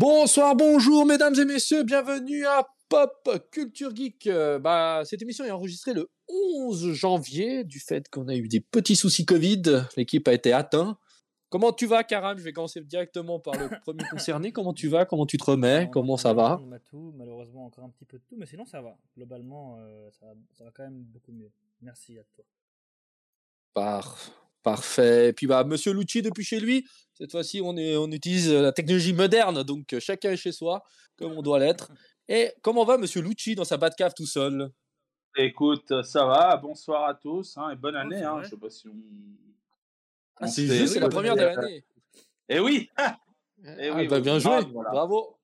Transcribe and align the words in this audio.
Bonsoir, 0.00 0.56
bonjour, 0.56 1.04
mesdames 1.04 1.34
et 1.38 1.44
messieurs, 1.44 1.82
bienvenue 1.82 2.46
à 2.46 2.66
Pop 2.88 3.28
Culture 3.50 3.94
Geek. 3.94 4.28
Euh, 4.28 4.58
bah, 4.58 5.02
cette 5.04 5.20
émission 5.20 5.44
est 5.44 5.50
enregistrée 5.50 5.92
le 5.92 6.08
11 6.26 6.94
janvier, 6.94 7.64
du 7.64 7.80
fait 7.80 8.08
qu'on 8.08 8.26
a 8.28 8.34
eu 8.34 8.48
des 8.48 8.60
petits 8.60 8.96
soucis 8.96 9.26
Covid, 9.26 9.60
l'équipe 9.98 10.26
a 10.26 10.32
été 10.32 10.54
atteinte. 10.54 10.96
Comment 11.50 11.74
tu 11.74 11.84
vas, 11.84 12.02
Karam 12.02 12.38
Je 12.38 12.42
vais 12.42 12.54
commencer 12.54 12.80
directement 12.80 13.40
par 13.40 13.58
le 13.58 13.68
premier 13.82 14.04
concerné. 14.10 14.52
Comment 14.52 14.72
tu 14.72 14.88
vas? 14.88 15.04
Comment 15.04 15.26
tu 15.26 15.36
te 15.36 15.44
remets? 15.44 15.90
Comment 15.92 16.16
ça 16.16 16.32
va 16.32 16.58
On 16.66 16.72
a 16.72 16.78
tout, 16.78 17.12
malheureusement 17.18 17.66
encore 17.66 17.84
un 17.84 17.90
petit 17.90 18.06
peu 18.06 18.16
de 18.16 18.22
tout, 18.26 18.36
mais 18.38 18.46
sinon 18.46 18.64
ça 18.64 18.80
va. 18.80 18.96
Globalement, 19.18 19.76
euh, 19.80 20.08
ça, 20.18 20.24
va, 20.24 20.32
ça 20.56 20.64
va 20.64 20.70
quand 20.70 20.84
même 20.84 21.02
beaucoup 21.02 21.32
mieux. 21.32 21.50
Merci 21.82 22.18
à 22.18 22.22
toi. 22.34 22.46
Par... 23.74 24.16
Parfait. 24.62 25.28
Et 25.28 25.32
puis 25.32 25.46
bah 25.46 25.64
Monsieur 25.64 25.92
Lucci 25.92 26.22
depuis 26.22 26.44
chez 26.44 26.60
lui. 26.60 26.86
Cette 27.14 27.30
fois-ci, 27.32 27.60
on, 27.62 27.76
est, 27.76 27.96
on 27.96 28.10
utilise 28.10 28.50
la 28.52 28.72
technologie 28.72 29.12
moderne, 29.12 29.62
donc 29.62 29.92
euh, 29.92 30.00
chacun 30.00 30.30
est 30.32 30.36
chez 30.38 30.52
soi, 30.52 30.82
comme 31.16 31.32
on 31.32 31.42
doit 31.42 31.58
l'être. 31.58 31.90
Et 32.28 32.52
comment 32.62 32.84
va 32.84 32.96
Monsieur 32.96 33.20
Lucci 33.22 33.54
dans 33.56 33.64
sa 33.64 33.76
Batcave 33.76 34.14
tout 34.14 34.26
seul? 34.26 34.70
Écoute, 35.36 36.02
ça 36.02 36.24
va. 36.26 36.56
Bonsoir 36.56 37.04
à 37.04 37.14
tous 37.14 37.56
hein, 37.56 37.70
et 37.70 37.76
bonne 37.76 37.96
année. 37.96 38.22
hein. 38.22 38.40
Je 38.42 38.50
sais 38.50 38.56
pas 38.56 38.70
si 38.70 38.86
on. 38.88 38.94
Ah, 40.36 40.46
c'est 40.46 40.66
juste, 40.66 40.94
c'est 40.94 41.00
la 41.00 41.08
première 41.08 41.34
de 41.36 41.42
l'année. 41.42 41.84
Eh 42.48 42.60
oui. 42.60 42.88
Eh 43.78 43.90
oui, 43.90 44.08
bah, 44.08 44.20
bien 44.20 44.38
joué. 44.38 44.62
Bravo. 44.64 45.36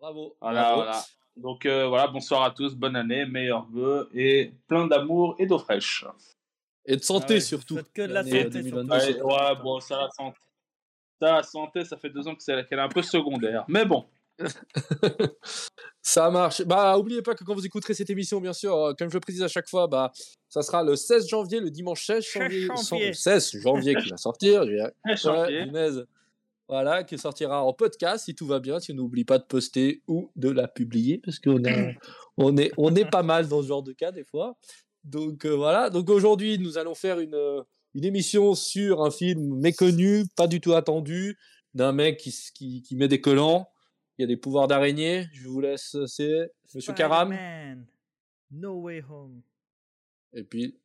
Bravo. 0.00 0.36
Voilà, 0.40 0.62
Bravo. 0.62 0.76
voilà. 0.82 1.04
Donc 1.36 1.66
euh, 1.66 1.86
voilà, 1.86 2.06
bonsoir 2.08 2.42
à 2.44 2.50
tous, 2.52 2.74
bonne 2.74 2.96
année, 2.96 3.26
meilleurs 3.26 3.66
vœux 3.70 4.08
et 4.14 4.52
plein 4.66 4.86
d'amour 4.86 5.36
et 5.38 5.46
d'eau 5.46 5.58
fraîche. 5.58 6.04
Et 6.86 6.96
de 6.96 7.02
santé 7.02 7.26
Ah 7.28 7.32
ouais, 7.34 7.40
surtout. 7.40 7.78
que 7.94 8.02
de 8.02 8.12
la 8.12 8.22
santé, 8.24 8.44
2022, 8.44 9.00
surtout. 9.00 9.24
Ouais, 9.26 9.32
ouais, 9.34 9.56
bon, 9.62 9.80
ça 9.80 9.96
la 9.98 10.10
santé. 10.10 10.38
Ça, 11.20 11.32
la 11.32 11.42
santé, 11.42 11.84
ça 11.84 11.96
fait 11.96 12.10
deux 12.10 12.26
ans 12.28 12.34
que 12.34 12.42
c'est 12.42 12.66
qu'elle 12.68 12.78
est 12.78 12.82
un 12.82 12.88
peu 12.88 13.02
secondaire. 13.02 13.64
Mais 13.68 13.84
bon. 13.84 14.06
Ça 16.00 16.30
marche. 16.30 16.62
Bah, 16.64 16.96
oubliez 16.96 17.22
pas 17.22 17.34
que 17.34 17.44
quand 17.44 17.54
vous 17.54 17.66
écouterez 17.66 17.92
cette 17.92 18.08
émission, 18.08 18.40
bien 18.40 18.52
sûr, 18.52 18.74
euh, 18.74 18.92
comme 18.98 19.08
je 19.10 19.14
le 19.14 19.20
précise 19.20 19.42
à 19.42 19.48
chaque 19.48 19.68
fois, 19.68 19.86
bah, 19.88 20.12
ça 20.48 20.62
sera 20.62 20.82
le 20.82 20.96
16 20.96 21.28
janvier, 21.28 21.60
le 21.60 21.70
dimanche 21.70 22.06
16 22.06 22.24
janvier, 22.24 22.66
16 22.68 22.76
sans- 22.76 22.96
janvier. 22.96 23.12
16 23.12 23.56
janvier 23.60 23.94
qui 23.96 24.08
va 24.08 24.16
sortir. 24.16 24.62
Ouais. 24.62 25.90
Voilà, 26.68 27.02
qui 27.02 27.16
sortira 27.18 27.64
en 27.64 27.72
podcast 27.72 28.26
si 28.26 28.34
tout 28.34 28.46
va 28.46 28.60
bien, 28.60 28.78
si 28.78 28.92
on 28.92 28.94
n'oublie 28.94 29.24
pas 29.24 29.38
de 29.38 29.44
poster 29.44 30.02
ou 30.06 30.30
de 30.36 30.50
la 30.50 30.68
publier, 30.68 31.18
parce 31.24 31.38
qu'on 31.38 31.62
on 32.36 32.56
est, 32.58 32.70
on 32.76 32.94
est 32.94 33.10
pas 33.10 33.22
mal 33.22 33.48
dans 33.48 33.62
ce 33.62 33.68
genre 33.68 33.82
de 33.82 33.92
cas 33.92 34.12
des 34.12 34.24
fois. 34.24 34.56
Donc 35.04 35.44
euh, 35.46 35.50
voilà, 35.54 35.90
donc 35.90 36.08
aujourd'hui 36.10 36.58
nous 36.58 36.76
allons 36.78 36.94
faire 36.94 37.18
une, 37.20 37.34
euh, 37.34 37.62
une 37.94 38.04
émission 38.04 38.54
sur 38.54 39.02
un 39.02 39.10
film 39.10 39.58
méconnu, 39.60 40.24
pas 40.36 40.46
du 40.46 40.60
tout 40.60 40.74
attendu, 40.74 41.38
d'un 41.74 41.92
mec 41.92 42.18
qui, 42.18 42.34
qui, 42.54 42.82
qui 42.82 42.96
met 42.96 43.08
des 43.08 43.20
collants, 43.20 43.68
il 44.18 44.22
y 44.22 44.24
a 44.24 44.26
des 44.26 44.36
pouvoirs 44.36 44.66
d'araignée, 44.68 45.26
je 45.32 45.48
vous 45.48 45.60
laisse, 45.60 45.96
c'est 46.06 46.50
Monsieur 46.74 46.92
Karam, 46.92 47.36
No 48.50 48.80
Way 48.82 49.02
Home. 49.08 49.42
et 50.34 50.44
puis 50.44 50.76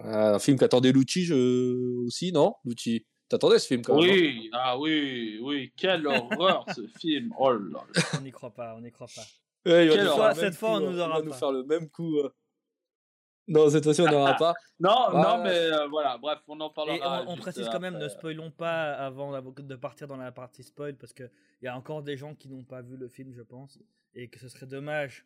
euh, 0.00 0.34
un 0.34 0.38
film 0.38 0.58
qu'attendait 0.58 0.92
Lucci 0.92 1.24
je... 1.24 2.04
aussi, 2.06 2.32
non? 2.32 2.54
Lucci, 2.64 3.06
t'attendais 3.28 3.58
ce 3.58 3.66
film 3.66 3.82
quand 3.82 4.00
même 4.00 4.10
hein 4.10 4.12
Oui, 4.12 4.50
ah 4.52 4.78
oui, 4.78 5.38
oui, 5.42 5.72
quelle 5.76 6.06
horreur 6.06 6.66
ce 6.74 6.86
film. 7.00 7.32
Oh 7.38 7.50
là 7.52 7.80
là. 7.94 8.02
On 8.18 8.20
n'y 8.22 8.30
croit 8.30 8.50
pas, 8.52 8.74
on 8.76 8.80
n'y 8.80 8.90
croit 8.92 9.06
pas. 9.14 9.22
Ouais, 9.70 9.86
il 9.86 9.88
va 9.90 9.94
Quelle 9.96 10.04
nous 10.04 10.10
faire 10.10 10.18
horreur. 10.18 10.34
le 10.34 10.40
même 10.40 10.52
Cette 10.52 10.58
fois, 10.58 10.70
on 10.70 10.80
coup, 10.80 10.80
nous 10.84 10.88
euh, 10.90 10.92
il 10.94 11.00
aura 11.00 11.18
va 11.20 11.24
nous 11.24 11.32
faire 11.32 11.52
le 11.52 11.64
même 11.64 11.88
coup. 11.90 12.18
euh. 12.18 12.30
Non, 13.48 13.70
cette 13.70 13.84
fois-ci, 13.84 14.00
on 14.02 14.10
n'aura 14.10 14.34
pas. 14.34 14.54
Non, 14.80 15.06
Voilà. 15.10 15.36
non, 15.38 15.42
mais 15.44 15.56
euh, 15.56 15.86
voilà, 15.88 16.18
bref, 16.18 16.40
on 16.48 16.60
en 16.60 16.68
Et 16.68 16.72
parlera. 16.74 17.24
on, 17.28 17.36
précise 17.36 17.66
quand 17.72 17.80
même, 17.80 17.96
ne 17.96 18.08
spoilons 18.08 18.50
pas 18.50 18.92
avant 18.92 19.32
de 19.40 19.74
partir 19.76 20.06
dans 20.06 20.16
la 20.18 20.32
partie 20.32 20.62
spoil, 20.62 20.96
parce 20.96 21.12
qu'il 21.14 21.30
y 21.62 21.66
a 21.66 21.74
encore 21.74 22.02
des 22.02 22.16
gens 22.18 22.34
qui 22.34 22.48
n'ont 22.48 22.64
pas 22.64 22.82
vu 22.82 22.96
le 22.98 23.08
film, 23.08 23.32
je 23.34 23.40
pense, 23.42 23.78
et 24.14 24.28
que 24.28 24.38
ce 24.38 24.48
serait 24.48 24.66
dommage. 24.66 25.24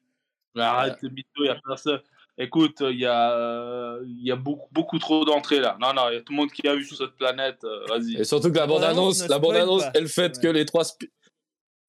Arrête, 0.56 1.00
le 1.02 1.08
mytho, 1.08 1.28
il 1.44 1.46
y 1.46 1.48
a 1.48 1.60
personne. 1.66 2.00
Écoute, 2.38 2.78
il 2.80 2.98
y 3.00 3.06
a, 3.06 3.98
il 4.04 4.22
y 4.24 4.30
a 4.30 4.36
beaucoup, 4.36 4.68
beaucoup 4.72 4.98
trop 4.98 5.24
d'entrées 5.24 5.60
là. 5.60 5.76
Non, 5.80 5.92
non, 5.94 6.08
il 6.10 6.14
y 6.14 6.16
a 6.18 6.22
tout 6.22 6.32
le 6.32 6.36
monde 6.38 6.50
qui 6.52 6.66
a 6.68 6.74
vu 6.74 6.84
sur 6.84 6.96
cette 6.96 7.16
planète. 7.16 7.62
euh, 7.64 7.86
Vas-y. 7.88 8.16
Et 8.16 8.24
surtout 8.24 8.50
que 8.52 8.56
la 8.58 8.66
bande-annonce 8.66 9.26
la 9.28 9.38
bande-annonce, 9.38 9.84
elle 9.94 10.08
fait 10.08 10.40
que 10.40 10.48
les 10.48 10.64
trois. 10.64 10.84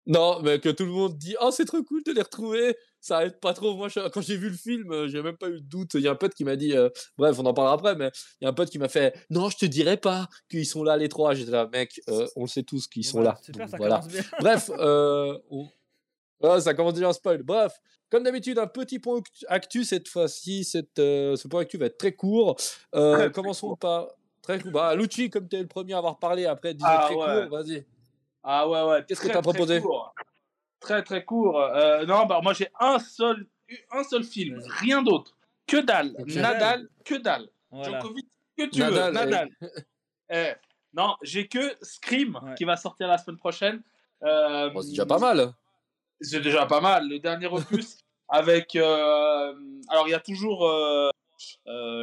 Non, 0.08 0.42
mais 0.42 0.59
que 0.59 0.69
tout 0.69 0.86
le 0.86 0.92
monde 0.92 1.18
dit 1.18 1.36
Oh, 1.42 1.52
c'est 1.52 1.66
trop 1.66 1.84
cool 1.84 2.02
de 2.03 2.12
les 2.12 2.22
retrouver. 2.22 2.75
Ça 3.03 3.25
aide 3.25 3.39
pas 3.39 3.53
trop. 3.53 3.75
Moi, 3.75 3.88
je- 3.89 4.07
quand 4.09 4.22
j'ai 4.22 4.38
vu 4.38 4.50
le 4.50 4.56
film, 4.56 4.91
euh, 4.91 5.07
j'ai 5.07 5.22
même 5.23 5.35
pas 5.35 5.50
eu 5.50 5.59
de 5.59 5.66
doute. 5.67 5.95
Il 5.95 6.01
y 6.01 6.07
a 6.07 6.12
un 6.12 6.16
pote 6.16 6.34
qui 6.35 6.44
m'a 6.45 6.56
dit 6.56 6.78
euh, 6.78 6.88
Bref, 7.17 7.38
on 7.39 7.45
en 7.45 7.53
parlera 7.53 7.73
après, 7.73 7.95
mais 7.95 8.12
il 8.39 8.44
y 8.44 8.47
a 8.47 8.50
un 8.50 8.53
pote 8.53 8.69
qui 8.69 8.78
m'a 8.78 8.89
fait 8.89 9.13
Non, 9.31 9.50
je 9.50 9.57
te 9.57 9.66
dirai 9.66 9.97
pas 9.97 10.28
qu'ils 10.50 10.67
sont 10.67 10.84
là, 10.84 10.95
les 10.97 11.09
trois. 11.09 11.34
J'étais 11.34 11.51
là, 11.51 11.67
mec, 11.73 12.00
euh, 12.09 12.28
on 12.35 12.44
le 12.44 12.47
sait 12.47 12.63
tous 12.63 12.88
qu'ils 12.88 13.03
sont 13.06 13.17
bah, 13.23 13.23
là. 13.23 13.51
Donc, 13.57 13.69
ça 13.69 13.78
voilà. 13.78 14.01
bien. 14.07 14.22
Bref, 14.39 14.69
euh, 14.78 15.38
on- 15.50 15.67
Ah, 16.44 16.59
ça 16.62 16.73
commence 16.73 16.94
déjà 16.94 17.09
à 17.09 17.13
spoil. 17.13 17.44
Bref, 17.44 17.73
comme 18.09 18.23
d'habitude, 18.23 18.57
un 18.59 18.67
petit 18.67 19.00
point 19.00 19.22
actu- 19.47 19.83
cette 19.83 20.07
fois-ci. 20.07 20.63
Cette, 20.63 21.00
euh, 21.00 21.35
ce 21.35 21.47
point 21.47 21.62
actu 21.62 21.78
va 21.78 21.88
être 21.88 21.97
très 21.97 22.13
court. 22.13 22.56
Euh, 22.95 23.29
commençons 23.29 23.69
court. 23.69 23.78
par. 23.79 24.07
Très 24.44 24.59
court. 24.59 24.72
Bah, 24.72 24.95
Lucci, 24.95 25.29
comme 25.29 25.47
tu 25.47 25.56
es 25.56 25.62
le 25.62 25.68
premier 25.68 25.94
à 25.94 25.97
avoir 26.00 26.18
parlé, 26.19 26.45
après, 26.45 26.73
disais 26.73 26.85
Ah 26.89 27.03
très 27.06 27.16
ouais. 27.16 27.47
court, 27.47 27.57
vas-y. 27.59 27.85
Ah 28.44 28.68
ouais, 28.68 28.83
ouais. 28.83 29.06
Qu'est-ce 29.07 29.22
que 29.22 29.28
t'as 29.28 29.33
très 29.33 29.41
proposé? 29.44 29.81
court. 29.81 30.00
Très, 30.81 31.03
très 31.03 31.24
court. 31.24 31.62
Euh, 31.62 32.06
non, 32.06 32.25
bah, 32.25 32.42
moi, 32.44 32.53
j'ai 32.53 32.68
un 32.80 33.00
seul, 33.00 33.47
un 33.92 34.03
seul 34.03 34.24
film, 34.24 34.62
rien 34.80 35.02
d'autre. 35.02 35.34
Que 35.68 35.78
dalle. 35.78 36.14
Nadal, 36.28 36.90
que 37.06 37.16
dalle. 37.16 37.47
Voilà. 37.69 38.00
Djokovic, 38.02 38.28
que 38.58 38.66
tu 38.66 38.80
Nadal, 38.80 39.06
veux. 39.08 39.12
Nadal. 39.14 39.50
Eh, 40.34 40.53
non, 40.94 41.16
j'ai 41.22 41.47
que 41.50 41.75
Scream 41.81 42.40
Ouais. 42.42 42.56
qui 42.56 42.64
va 42.64 42.78
sortir 42.78 43.08
la 43.09 43.18
semaine 43.18 43.38
prochaine. 43.38 43.81
Euh, 44.24 44.69
Bon, 44.69 44.81
c'est 44.81 44.92
déjà 44.92 45.06
pas 45.06 45.19
mal. 45.19 45.53
C'est 46.22 46.40
déjà 46.40 46.66
pas 46.66 46.80
mal. 46.80 47.08
Le 47.09 47.19
dernier 47.19 47.48
opus 47.48 47.98
avec. 48.30 48.75
euh, 48.78 49.53
alors, 49.90 50.08
il 50.08 50.12
y 50.12 50.13
a 50.13 50.19
toujours 50.22 50.66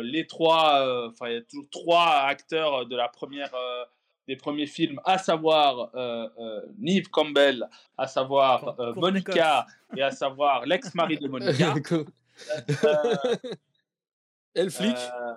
les 0.03 0.27
trois. 0.27 1.09
Enfin, 1.09 1.29
il 1.31 1.35
y 1.35 1.37
a 1.39 1.43
toujours 1.43 1.71
trois 1.71 2.07
acteurs 2.27 2.85
de 2.87 2.97
la 2.97 3.09
première. 3.09 3.51
Des 4.29 4.37
premiers 4.37 4.67
films, 4.67 5.01
à 5.05 5.17
savoir 5.17 5.91
euh, 5.95 6.29
euh, 6.39 6.61
Neve 6.79 7.09
Campbell, 7.09 7.67
à 7.97 8.07
savoir 8.07 8.79
euh, 8.79 8.93
Monica 8.95 9.67
et 9.97 10.03
à 10.03 10.11
savoir 10.11 10.67
l'ex-mari 10.67 11.17
de 11.17 11.29
Monica. 11.35 11.75
Euh, 12.85 13.37
Et 14.55 14.63
le 14.63 14.71
flic 14.71 14.97
euh, 14.97 15.35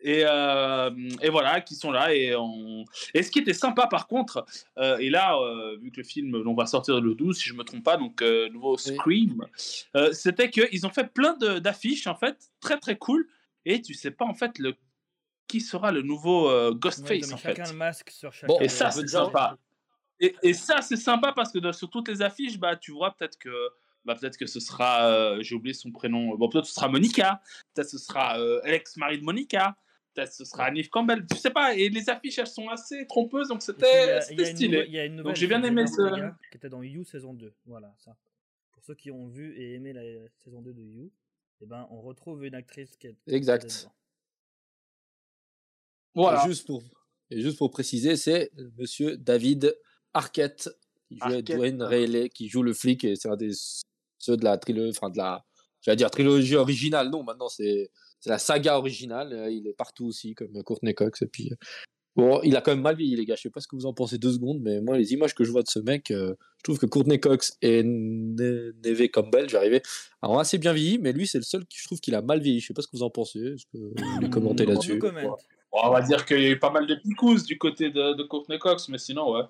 et, 0.00 1.26
et 1.26 1.30
voilà, 1.30 1.60
qui 1.60 1.76
sont 1.76 1.92
là. 1.92 2.12
Et, 2.12 2.34
on... 2.34 2.84
et 3.14 3.22
ce 3.22 3.30
qui 3.30 3.38
était 3.40 3.52
sympa 3.52 3.86
par 3.86 4.08
contre, 4.08 4.44
et 4.98 5.10
là, 5.10 5.38
vu 5.80 5.92
que 5.92 5.98
le 5.98 6.04
film 6.04 6.42
on 6.44 6.54
va 6.54 6.66
sortir 6.66 7.00
le 7.00 7.14
12, 7.14 7.38
si 7.38 7.48
je 7.50 7.54
me 7.54 7.62
trompe 7.62 7.84
pas, 7.84 7.98
donc 7.98 8.20
nouveau 8.52 8.76
Scream, 8.78 9.46
c'était 10.12 10.50
qu'ils 10.50 10.86
ont 10.86 10.90
fait 10.90 11.12
plein 11.12 11.36
d'affiches 11.36 12.08
en 12.08 12.16
fait, 12.16 12.36
très 12.60 12.78
très 12.78 12.96
cool. 12.96 13.28
Et 13.64 13.80
tu 13.80 13.94
sais 13.94 14.10
pas 14.10 14.24
en 14.24 14.34
fait 14.34 14.58
le 14.58 14.74
qui 15.52 15.60
sera 15.60 15.92
le 15.92 16.02
nouveau 16.02 16.48
euh, 16.48 16.70
Ouais, 16.70 16.76
Ghostface 16.78 17.30
ont 17.30 17.34
en 17.34 17.36
fait. 17.36 17.54
chacun 17.56 17.70
le 17.72 17.76
masque 17.76 18.10
sur 18.10 18.32
chacun. 18.32 18.46
Bon, 18.54 18.60
Et 18.60 18.68
ça, 18.68 18.90
c'est 18.90 19.06
sympa. 19.08 19.58
Et, 20.20 20.34
et 20.42 20.54
ça, 20.54 20.80
c'est 20.82 20.96
sympa 20.96 21.32
parce 21.32 21.52
que 21.52 21.58
dans- 21.58 21.72
sur 21.72 21.90
toutes 21.90 22.08
les 22.08 22.22
affiches, 22.22 22.58
bah, 22.58 22.76
tu 22.76 22.92
vois 22.92 23.14
peut-être 23.16 23.36
que, 23.38 23.50
bah, 24.04 24.14
peut-être 24.14 24.36
que 24.36 24.46
ce 24.46 24.60
sera, 24.60 25.06
euh, 25.08 25.42
j'ai 25.42 25.54
oublié 25.54 25.74
son 25.74 25.90
prénom, 25.90 26.36
bon, 26.36 26.48
peut-être 26.48 26.66
ce 26.66 26.74
sera 26.74 26.88
Monica, 26.88 27.40
peut-être 27.74 27.88
ce 27.90 27.98
sera 27.98 28.38
euh, 28.40 28.60
l'ex-mari 28.64 29.18
de 29.18 29.24
Monica, 29.24 29.76
peut-être 30.14 30.32
ce 30.32 30.44
sera 30.44 30.70
Neve 30.70 30.88
Campbell, 30.90 31.26
tu 31.30 31.36
sais 31.36 31.50
pas. 31.50 31.74
Et 31.74 31.88
les 31.88 32.08
affiches, 32.08 32.38
elles 32.38 32.46
sont 32.46 32.68
assez 32.68 33.06
trompeuses, 33.08 33.48
donc 33.48 33.62
c'était 33.62 34.20
stylé. 34.20 34.68
nouvelle- 34.68 34.86
Il 34.88 34.94
y 34.94 34.98
a 35.00 35.04
une 35.06 35.16
nouvelle 35.16 35.36
j'ai 35.36 35.46
bien 35.48 35.62
aimé 35.64 35.86
ce- 35.86 36.30
Qui 36.50 36.56
était 36.56 36.68
dans 36.68 36.82
You 36.82 37.04
saison 37.04 37.34
2. 37.34 37.52
Voilà, 37.66 37.92
ça. 37.98 38.16
Pour 38.72 38.82
ceux 38.84 38.94
qui 38.94 39.10
ont 39.10 39.26
vu 39.28 39.54
et 39.56 39.74
aimé 39.74 39.92
la 39.92 40.02
saison 40.44 40.62
2 40.62 40.72
de 40.72 40.82
You, 40.82 41.10
eh 41.60 41.66
ben, 41.66 41.86
on 41.90 42.00
retrouve 42.00 42.44
une 42.44 42.54
actrice 42.54 42.96
qui 42.96 43.08
est. 43.08 43.16
qui 43.24 43.30
est 43.30 43.34
Exact. 43.36 43.88
Dedans. 46.14 46.22
Voilà. 46.28 46.44
Et 46.44 46.48
juste 46.48 46.66
pour, 46.66 46.82
et 47.30 47.40
juste 47.40 47.58
pour 47.58 47.70
préciser, 47.70 48.16
c'est 48.16 48.50
monsieur 48.78 49.16
David 49.16 49.76
Arquette, 50.14 50.70
qui 51.08 51.16
joue 51.18 51.24
Arquette, 51.24 51.56
Dwayne 51.56 52.28
qui 52.28 52.48
joue 52.48 52.62
le 52.62 52.72
flic, 52.74 53.04
et 53.04 53.16
c'est 53.16 53.28
un 53.28 53.36
des 53.36 53.50
ceux 54.18 54.36
de 54.36 54.44
la 54.44 54.56
trilogie, 54.58 54.96
enfin 54.96 55.10
de 55.10 55.18
la, 55.18 55.44
j'allais 55.80 55.96
dire 55.96 56.10
trilogie 56.10 56.56
originale, 56.56 57.10
non, 57.10 57.22
maintenant 57.24 57.48
c'est 57.48 57.90
c'est 58.20 58.30
la 58.30 58.38
saga 58.38 58.78
originale, 58.78 59.32
euh, 59.32 59.50
il 59.50 59.66
est 59.66 59.72
partout 59.72 60.06
aussi, 60.06 60.34
comme 60.34 60.52
Courtney 60.62 60.94
Cox, 60.94 61.22
et 61.22 61.26
puis, 61.26 61.48
euh, 61.50 61.56
bon, 62.14 62.40
il 62.44 62.54
a 62.54 62.60
quand 62.60 62.70
même 62.70 62.82
mal 62.82 62.94
vieilli, 62.94 63.16
les 63.16 63.24
gars, 63.26 63.34
je 63.34 63.42
sais 63.42 63.50
pas 63.50 63.60
ce 63.60 63.66
que 63.66 63.74
vous 63.74 63.84
en 63.86 63.92
pensez 63.94 64.16
deux 64.16 64.32
secondes, 64.32 64.60
mais 64.62 64.80
moi, 64.80 64.96
les 64.96 65.12
images 65.12 65.34
que 65.34 65.42
je 65.42 65.50
vois 65.50 65.62
de 65.64 65.68
ce 65.68 65.80
mec, 65.80 66.12
euh, 66.12 66.34
je 66.58 66.62
trouve 66.62 66.78
que 66.78 66.86
Courtney 66.86 67.18
Cox 67.18 67.56
et 67.62 67.82
Ne- 67.82 68.72
Neve 68.84 69.08
Campbell, 69.08 69.48
j'arrivais, 69.48 69.82
ont 70.22 70.38
assez 70.38 70.58
bien 70.58 70.72
vieilli, 70.72 70.98
mais 70.98 71.12
lui, 71.12 71.26
c'est 71.26 71.38
le 71.38 71.42
seul 71.44 71.66
qui, 71.66 71.78
je 71.80 71.84
trouve 71.86 71.98
qu'il 72.00 72.14
a 72.14 72.22
mal 72.22 72.40
vieilli, 72.40 72.60
je 72.60 72.68
sais 72.68 72.74
pas 72.74 72.82
ce 72.82 72.86
que 72.86 72.96
vous 72.96 73.02
en 73.02 73.10
pensez, 73.10 73.40
est-ce 73.40 73.64
que 73.66 73.78
vous 73.78 73.92
voulez 74.14 74.30
commenter 74.30 74.64
Hmm, 74.64 74.68
là-dessus? 74.68 74.98
Bon, 75.72 75.78
on 75.84 75.90
va 75.90 76.02
dire 76.02 76.24
qu'il 76.26 76.40
y 76.40 76.46
a 76.46 76.50
eu 76.50 76.58
pas 76.58 76.70
mal 76.70 76.86
de 76.86 76.94
picousses 76.96 77.44
du 77.44 77.56
côté 77.58 77.90
de, 77.90 78.12
de 78.14 78.22
Courtney 78.24 78.58
Cox, 78.58 78.88
mais 78.88 78.98
sinon, 78.98 79.32
ouais. 79.32 79.44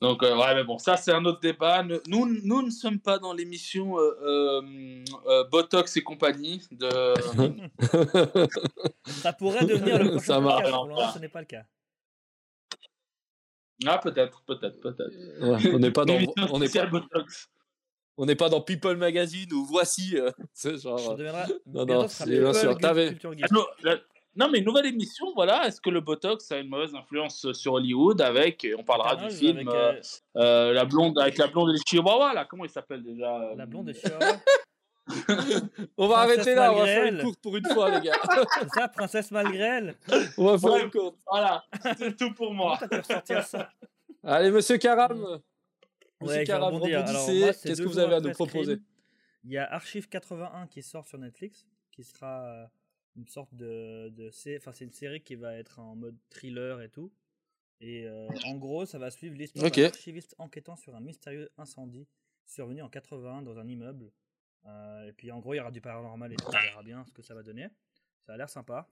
Donc, 0.00 0.22
euh, 0.22 0.34
ouais, 0.34 0.54
mais 0.54 0.64
bon, 0.64 0.78
ça, 0.78 0.96
c'est 0.96 1.12
un 1.12 1.22
autre 1.26 1.40
débat. 1.40 1.82
Nous, 2.06 2.40
nous 2.42 2.62
ne 2.62 2.70
sommes 2.70 3.00
pas 3.00 3.18
dans 3.18 3.34
l'émission 3.34 3.98
euh, 3.98 4.16
euh, 4.22 5.04
euh, 5.26 5.44
Botox 5.50 5.94
et 5.98 6.02
compagnie. 6.02 6.66
De... 6.70 6.88
Ça 9.06 9.34
pourrait 9.34 9.66
devenir 9.66 9.98
le 10.02 10.10
prochain 10.12 10.24
Ça 10.24 10.40
marche. 10.40 10.70
moment, 10.70 11.12
ce 11.12 11.18
n'est 11.18 11.28
pas 11.28 11.40
le 11.40 11.46
cas. 11.46 11.64
Ah, 13.86 13.98
peut-être, 13.98 14.42
peut-être, 14.46 14.80
peut-être. 14.80 15.42
Ouais, 15.42 15.74
on 15.74 15.78
n'est 15.78 15.90
pas 15.90 16.04
dans. 16.06 16.18
On 16.50 16.58
n'est 16.58 16.68
pas, 16.68 16.86
Botox. 16.86 17.48
on 18.16 18.24
n'est 18.26 18.36
pas 18.36 18.48
dans 18.48 18.60
People 18.62 18.96
Magazine 18.96 19.52
ou 19.52 19.66
Voici. 19.66 20.16
euh, 20.16 20.30
c'est 20.54 20.78
Ça 20.78 20.96
genre. 20.96 21.14
deviendra. 21.16 21.46
non, 21.66 21.84
non, 21.84 22.06
bien 22.26 22.52
sûr. 22.54 22.72
Geek 22.72 22.80
T'avais-. 22.80 23.18
Ah, 23.84 23.96
non, 24.36 24.48
mais 24.50 24.60
nouvelle 24.60 24.86
émission, 24.86 25.26
voilà. 25.34 25.66
Est-ce 25.66 25.80
que 25.80 25.90
le 25.90 26.00
Botox 26.00 26.50
a 26.52 26.58
une 26.58 26.68
mauvaise 26.68 26.94
influence 26.94 27.52
sur 27.52 27.74
Hollywood 27.74 28.20
avec, 28.20 28.64
et 28.64 28.74
on 28.76 28.84
parlera 28.84 29.16
du 29.16 29.28
film, 29.30 29.56
avec, 29.58 29.68
euh, 29.68 29.92
euh, 30.36 30.40
euh, 30.40 30.72
la 30.72 30.84
blonde, 30.84 31.18
avec 31.18 31.36
la 31.38 31.48
blonde 31.48 31.70
et 31.70 31.72
le 31.72 31.78
chihuahua, 31.86 32.32
là, 32.34 32.44
comment 32.44 32.64
il 32.64 32.70
s'appelle 32.70 33.02
déjà 33.02 33.36
euh, 33.40 33.54
la 33.56 33.66
blonde 33.66 33.86
de 33.86 33.92
Chihuahua. 33.92 34.36
On 35.98 36.06
va 36.06 36.24
Princesse 36.26 36.38
arrêter 36.46 36.54
là, 36.54 36.72
on 36.72 36.76
va 36.78 36.86
faire 36.86 37.06
une 37.12 37.20
courte 37.22 37.40
pour 37.40 37.56
une 37.56 37.64
fois, 37.66 37.90
les 37.98 38.06
gars. 38.06 38.12
C'est 38.60 38.68
ça, 38.68 38.86
Princesse 38.88 39.30
malgré 39.32 39.58
elle. 39.58 39.94
On 40.38 40.44
va 40.44 40.58
faire 40.58 40.70
Ouais. 40.72 40.82
une 40.84 40.90
courte. 40.90 41.16
Voilà, 41.28 41.64
c'est 41.98 42.16
tout 42.16 42.32
pour 42.34 42.54
moi. 42.54 42.78
ça? 43.44 43.70
Allez, 44.22 44.52
monsieur 44.52 44.78
Karam. 44.78 45.40
Monsieur 46.20 46.38
Ouais, 46.38 46.44
Karam, 46.44 46.78
Qu'est-ce 46.80 47.82
que 47.82 47.88
vous 47.88 47.98
avez 47.98 48.14
à 48.16 48.20
nous 48.20 48.30
proposer? 48.30 48.78
Il 49.42 49.50
y 49.52 49.58
a 49.58 49.64
Archive 49.72 50.08
81 50.08 50.66
qui 50.68 50.82
sort 50.82 51.06
sur 51.08 51.18
Netflix, 51.18 51.66
qui 51.90 52.04
sera 52.04 52.44
euh, 52.44 52.64
une 53.16 53.26
sorte 53.28 53.54
de, 53.54 54.08
de 54.10 54.30
enfin 54.56 54.72
c'est 54.72 54.84
une 54.84 54.92
série 54.92 55.20
qui 55.22 55.34
va 55.34 55.56
être 55.56 55.78
en 55.78 55.96
mode 55.96 56.16
thriller 56.30 56.80
et 56.82 56.88
tout. 56.88 57.12
Et 57.80 58.06
euh, 58.06 58.28
en 58.44 58.56
gros, 58.56 58.84
ça 58.84 58.98
va 58.98 59.10
suivre 59.10 59.34
l'histoire 59.36 59.70
d'un 59.70 59.84
archiviste 59.86 60.34
enquêtant 60.38 60.76
sur 60.76 60.94
un 60.94 61.00
mystérieux 61.00 61.50
incendie 61.56 62.06
survenu 62.44 62.82
en 62.82 62.88
81 62.90 63.42
dans 63.42 63.58
un 63.58 63.66
immeuble. 63.66 64.10
Euh, 64.66 65.08
et 65.08 65.12
puis 65.12 65.30
en 65.32 65.38
gros, 65.38 65.54
il 65.54 65.56
y 65.56 65.60
aura 65.60 65.70
du 65.70 65.80
paranormal 65.80 66.32
et 66.32 66.36
tout, 66.36 66.44
on 66.48 66.50
verra 66.50 66.82
bien 66.82 67.04
ce 67.06 67.12
que 67.12 67.22
ça 67.22 67.34
va 67.34 67.42
donner. 67.42 67.68
Ça 68.26 68.34
a 68.34 68.36
l'air 68.36 68.50
sympa. 68.50 68.90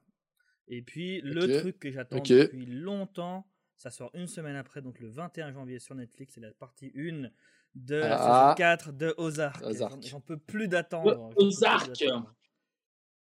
Et 0.67 0.81
puis 0.81 1.21
le 1.21 1.59
truc 1.59 1.79
que 1.79 1.91
j'attends 1.91 2.17
depuis 2.19 2.65
longtemps, 2.65 3.47
ça 3.75 3.91
sort 3.91 4.09
une 4.15 4.27
semaine 4.27 4.55
après, 4.55 4.81
donc 4.81 4.99
le 4.99 5.07
21 5.09 5.51
janvier 5.51 5.79
sur 5.79 5.93
Netflix, 5.95 6.33
c'est 6.33 6.41
la 6.41 6.51
partie 6.51 6.91
1 6.95 7.29
de 7.75 7.95
la 7.95 8.17
Ah. 8.19 8.55
saison 8.55 8.55
4 8.57 8.91
de 8.93 9.13
Ozark. 9.17 9.61
Ozark. 9.63 10.03
J'en- 10.07 10.19
peux 10.21 10.37
plus 10.37 10.67
d'attendre. 10.67 11.29
plus 11.29 11.43
Ozark. 11.45 12.01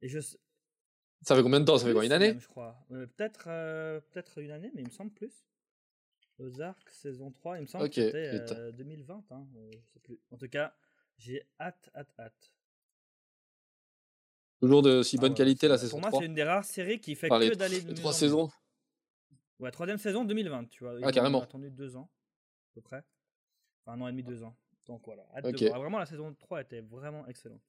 Et 0.02 0.08
je, 0.08 0.18
Ça 1.22 1.36
fait 1.36 1.42
combien 1.42 1.60
de 1.60 1.64
temps? 1.64 1.78
Ça 1.78 1.86
fait 1.86 1.92
quoi 1.92 2.04
Une 2.04 2.12
année? 2.12 2.28
même, 2.28 2.40
je 2.40 2.48
crois. 2.48 2.76
Euh, 2.90 3.06
peut-être, 3.06 3.44
euh, 3.46 4.00
peut-être 4.10 4.38
une 4.38 4.50
année, 4.50 4.70
mais 4.74 4.82
il 4.82 4.86
me 4.86 4.90
semble 4.92 5.12
plus. 5.12 5.46
Ozark 6.38 6.88
saison 6.90 7.30
3, 7.30 7.58
il 7.58 7.62
me 7.62 7.66
semble 7.66 7.88
que 7.88 7.94
c'était 7.94 8.38
putain. 8.40 8.54
euh, 8.56 8.72
2020. 8.72 9.24
Hein, 9.30 9.46
euh, 9.56 9.70
je 9.72 9.92
sais 9.92 10.00
plus. 10.00 10.19
En 10.30 10.36
tout 10.36 10.48
cas, 10.48 10.74
j'ai 11.19 11.46
hâte, 11.60 11.90
hâte, 11.94 12.12
hâte. 12.19 12.52
Toujours 14.60 14.82
de 14.82 15.02
si 15.02 15.16
Ah 15.16 15.20
bonne 15.20 15.32
ouais, 15.32 15.36
qualité 15.38 15.69
la 15.69 15.74
Pour 15.74 15.80
saison 15.80 15.98
moi, 16.00 16.08
3. 16.08 16.20
c'est 16.20 16.26
une 16.26 16.34
des 16.34 16.44
rares 16.44 16.64
séries 16.64 17.00
qui 17.00 17.14
fait 17.14 17.30
Enfin, 17.30 17.48
que 17.48 17.54
d'aller 17.54 17.82
de 17.82 17.92
trois 17.94 18.12
saisons. 18.12 18.48
Ouais, 19.58 19.70
troisième 19.70 19.98
saison 19.98 20.24
2020, 20.24 20.66
tu 20.70 20.84
vois. 20.84 20.94
Ils 20.98 21.04
Ah, 21.04 21.08
ont 21.08 21.10
carrément. 21.10 21.42
attendu 21.42 21.70
deux 21.70 21.96
ans, 21.96 22.10
à 22.70 22.74
peu 22.74 22.80
près. 22.80 23.04
Enfin, 23.84 23.96
un 23.98 24.00
an 24.02 24.08
et 24.08 24.12
demi, 24.12 24.22
deux 24.24 24.42
ans. 24.42 24.56
Donc 24.86 25.02
voilà. 25.04 25.24
Hâte 25.36 25.44
de 25.52 25.66
voir. 25.69 25.80
Vraiment, 25.80 25.98
la 25.98 26.06
saison 26.06 26.34
3 26.34 26.62
était 26.62 26.80
vraiment 26.80 27.26
excellente. 27.26 27.62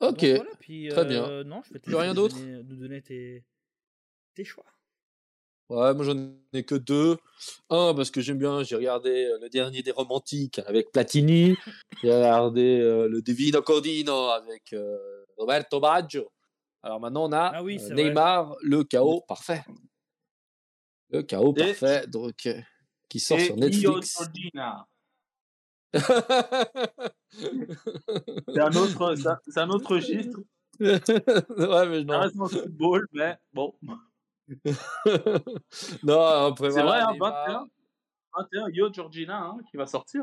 Ok. 0.00 0.20
Donc 0.20 0.36
voilà, 0.36 0.50
puis, 0.60 0.88
très 0.88 1.04
bien. 1.04 1.24
euh, 1.28 1.44
Non, 1.44 1.62
je 1.66 1.72
vais 1.72 1.78
te 1.80 1.84
Plus 1.86 1.94
rien 1.96 2.14
d'autre 2.14 2.36
Nous 2.38 2.76
donner 2.76 3.00
tes, 3.02 3.44
tes 4.34 4.44
choix. 4.44 4.64
Ouais, 5.68 5.94
moi 5.94 6.04
j'en 6.04 6.16
ai 6.52 6.62
que 6.64 6.76
deux. 6.76 7.16
Un, 7.70 7.92
parce 7.94 8.12
que 8.12 8.20
j'aime 8.20 8.38
bien, 8.38 8.62
j'ai 8.62 8.76
regardé 8.76 9.10
euh, 9.24 9.38
le 9.40 9.48
dernier 9.48 9.82
des 9.82 9.90
romantiques 9.90 10.60
avec 10.60 10.92
Platini. 10.92 11.56
J'ai 12.02 12.14
regardé 12.14 12.78
euh, 12.80 13.08
le 13.08 13.20
Divino 13.20 13.62
Cordino 13.62 14.28
avec 14.28 14.72
euh, 14.74 15.24
Roberto 15.36 15.80
Baggio. 15.80 16.30
Alors 16.84 17.00
maintenant 17.00 17.24
on 17.28 17.32
a 17.32 17.50
Ah 17.54 17.62
oui, 17.64 17.76
euh, 17.76 17.78
c'est 17.80 17.94
vrai. 17.94 18.04
Neymar, 18.04 18.54
le 18.62 18.84
chaos 18.84 19.22
parfait. 19.26 19.64
Le 21.10 21.22
chaos 21.22 21.52
Et- 21.56 21.60
parfait, 21.72 22.06
donc, 22.06 22.48
qui 23.08 23.18
sort 23.18 23.38
Et 23.38 23.46
sur 23.46 23.54
Io 23.56 23.60
Netflix. 23.60 24.18
Georgina. 24.18 24.86
C'est 25.94 26.10
un 28.60 28.76
autre, 28.76 29.14
c'est 29.48 29.60
un- 29.60 29.70
autre 29.70 29.90
registre. 29.94 30.38
ouais, 30.80 31.00
mais 31.88 31.98
Ça 32.00 32.04
non. 32.04 32.20
reste 32.20 32.36
dans 32.36 32.44
le 32.44 32.50
football, 32.50 33.06
mais 33.12 33.36
bon. 33.52 33.74
non, 36.02 36.20
après, 36.20 36.70
C'est 36.70 36.82
vrai, 36.82 37.00
hein, 37.00 37.12
Neymar. 37.12 37.46
21. 37.48 37.66
21, 38.38 38.68
Yo 38.72 38.92
Georgina, 38.92 39.38
hein, 39.44 39.58
qui 39.70 39.76
va 39.76 39.86
sortir. 39.86 40.22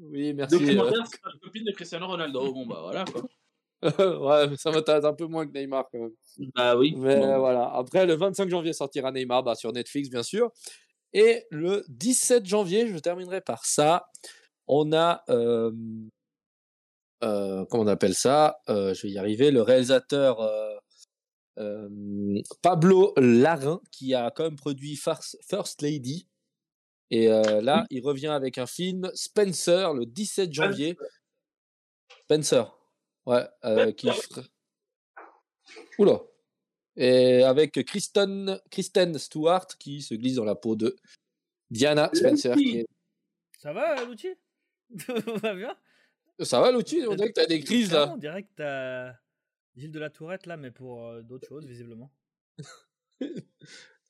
Oui, 0.00 0.34
merci. 0.34 0.56
euh, 0.56 0.58
Documentaire 0.58 1.06
sur 1.06 1.18
la 1.24 1.32
copine 1.42 1.64
de 1.64 1.70
Cristiano 1.72 2.06
Ronaldo. 2.08 2.52
Bon, 2.52 2.66
bah 2.66 2.80
voilà 2.82 3.04
quoi. 3.04 3.22
ouais, 4.42 4.48
mais 4.48 4.56
ça 4.56 4.70
m'intéresse 4.72 5.04
un 5.04 5.12
peu 5.12 5.26
moins 5.26 5.46
que 5.46 5.52
Neymar 5.52 5.84
quand 5.92 5.98
même. 5.98 6.14
Bah 6.54 6.76
oui. 6.76 6.94
Mais 6.98 7.20
Bon. 7.20 7.38
voilà. 7.38 7.70
Après, 7.74 8.04
le 8.06 8.14
25 8.14 8.48
janvier 8.50 8.72
sortira 8.72 9.12
Neymar 9.12 9.44
bah, 9.44 9.54
sur 9.54 9.72
Netflix, 9.72 10.10
bien 10.10 10.22
sûr. 10.24 10.50
Et 11.12 11.44
le 11.50 11.84
17 11.88 12.44
janvier, 12.44 12.88
je 12.88 12.98
terminerai 12.98 13.40
par 13.40 13.64
ça. 13.64 14.06
On 14.66 14.92
a. 14.92 15.22
euh, 15.28 15.72
euh, 17.22 17.64
comment 17.66 17.84
on 17.84 17.86
appelle 17.86 18.14
ça? 18.14 18.58
Euh, 18.68 18.92
Je 18.94 19.02
vais 19.06 19.12
y 19.12 19.18
arriver. 19.18 19.50
Le 19.50 19.62
réalisateur 19.62 20.40
euh, 21.58 22.40
Pablo 22.62 23.12
Larrain, 23.16 23.80
qui 23.90 24.14
a 24.14 24.30
quand 24.30 24.44
même 24.44 24.56
produit 24.56 24.96
First 24.96 25.82
Lady. 25.82 26.26
Et 27.10 27.28
là, 27.28 27.86
il 27.90 28.00
revient 28.02 28.28
avec 28.28 28.58
un 28.58 28.66
film 28.66 29.10
Spencer 29.14 29.94
le 29.94 30.04
17 30.04 30.52
janvier. 30.52 30.96
Spencer. 32.24 32.76
Ouais, 33.24 33.46
qui 33.96 34.08
Oula. 35.98 36.20
Et 36.96 37.42
avec 37.44 37.84
Kristen, 37.84 38.60
Kristen 38.70 39.16
Stewart 39.18 39.66
qui 39.78 40.02
se 40.02 40.14
glisse 40.14 40.36
dans 40.36 40.44
la 40.44 40.56
peau 40.56 40.74
de 40.74 40.96
Diana 41.70 42.10
Spencer. 42.12 42.56
Qui 42.56 42.78
est... 42.78 42.86
Ça 43.60 43.72
va, 43.72 44.04
Lucci 44.04 44.28
Tout 45.06 45.36
va 45.36 45.54
bien? 45.54 45.76
Ça 46.40 46.60
va, 46.60 46.72
Luchi? 46.72 47.02
On 47.08 47.14
dirait 47.14 47.28
que 47.28 47.40
t'as 47.40 47.46
des 47.46 47.60
crises 47.60 47.92
là. 47.92 48.12
On 48.12 48.16
dirait 48.16 48.42
que 48.42 48.52
t'as 48.56 49.14
Gilles 49.76 49.92
de 49.92 49.98
la 49.98 50.10
Tourette 50.10 50.46
là, 50.46 50.56
mais 50.56 50.70
pour 50.70 51.06
euh, 51.06 51.22
d'autres 51.22 51.48
choses, 51.48 51.66
visiblement. 51.66 52.10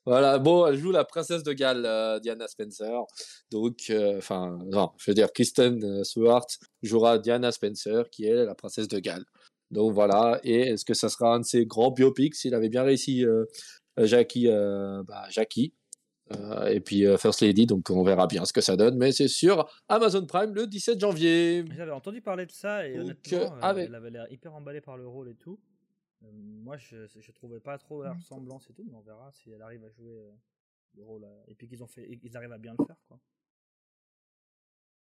Voilà, 0.07 0.39
bon, 0.39 0.67
elle 0.67 0.77
joue 0.77 0.91
la 0.91 1.05
princesse 1.05 1.43
de 1.43 1.55
Galles, 1.55 1.87
euh, 1.87 2.21
Diana 2.21 2.47
Spencer. 2.47 3.07
Donc, 3.51 3.87
euh, 3.89 4.19
enfin, 4.19 4.59
non, 4.67 4.91
je 4.99 5.11
veux 5.11 5.15
dire, 5.15 5.33
Kristen 5.33 6.05
Stewart 6.05 6.47
jouera 6.83 7.19
Diana 7.19 7.51
Spencer, 7.53 8.11
qui 8.11 8.27
est 8.27 8.45
la 8.45 8.55
princesse 8.55 8.87
de 8.87 8.99
Galles. 8.99 9.25
Donc 9.71 9.95
voilà, 9.95 10.41
et 10.45 10.73
est-ce 10.73 10.85
que 10.85 10.93
ça 10.93 11.09
sera 11.09 11.35
un 11.35 11.41
de 11.41 11.47
ses 11.47 11.65
grands 11.65 11.91
biopics 11.91 12.35
s'il 12.35 12.55
avait 12.55 12.69
bien 12.69 12.83
réussi 12.83 13.25
euh, 13.25 13.47
Jackie, 13.97 14.47
bah, 14.47 15.25
Jackie? 15.31 15.73
Euh, 16.33 16.67
et 16.69 16.81
puis 16.81 17.07
euh, 17.07 17.17
First 17.19 17.43
Lady, 17.43 17.67
donc 17.67 17.91
on 17.91 18.03
verra 18.03 18.27
bien 18.27 18.45
ce 18.45 18.53
que 18.53 18.61
ça 18.61 18.77
donne, 18.77 18.97
mais 18.97 19.13
c'est 19.13 19.29
sur 19.29 19.69
Amazon 19.89 20.25
Prime 20.27 20.55
le 20.55 20.67
17 20.67 20.99
janvier. 20.99 21.65
J'avais 21.77 21.91
entendu 21.93 22.21
parler 22.23 22.47
de 22.47 22.53
ça 22.53 22.87
et 22.89 22.95
Donc, 22.95 23.03
honnêtement, 23.05 23.57
euh, 23.57 23.61
avec- 23.61 23.87
elle 23.89 23.95
avait 23.95 24.11
l'air 24.11 24.27
hyper 24.31 24.55
emballée 24.55 24.81
par 24.81 24.97
le 24.97 25.07
rôle 25.07 25.29
et 25.29 25.35
tout. 25.35 25.59
Moi, 26.33 26.79
je, 26.79 27.07
je 27.21 27.33
trouvais 27.33 27.61
pas 27.61 27.77
trop 27.77 28.03
la 28.03 28.15
ressemblance 28.15 28.69
et 28.71 28.73
tout, 28.73 28.83
mais 28.89 28.95
on 28.97 29.03
verra 29.03 29.31
si 29.33 29.51
elle 29.51 29.61
arrive 29.61 29.85
à 29.85 29.91
jouer 29.91 30.15
le 30.97 31.03
rôle. 31.05 31.27
et 31.49 31.55
puis 31.55 31.69
qu'ils 31.69 31.83
ont 31.83 31.87
fait, 31.87 32.09
ils 32.23 32.37
arrivent 32.37 32.53
à 32.53 32.59
bien 32.59 32.75
le 32.79 32.85
faire, 32.87 32.97
quoi. 33.07 33.19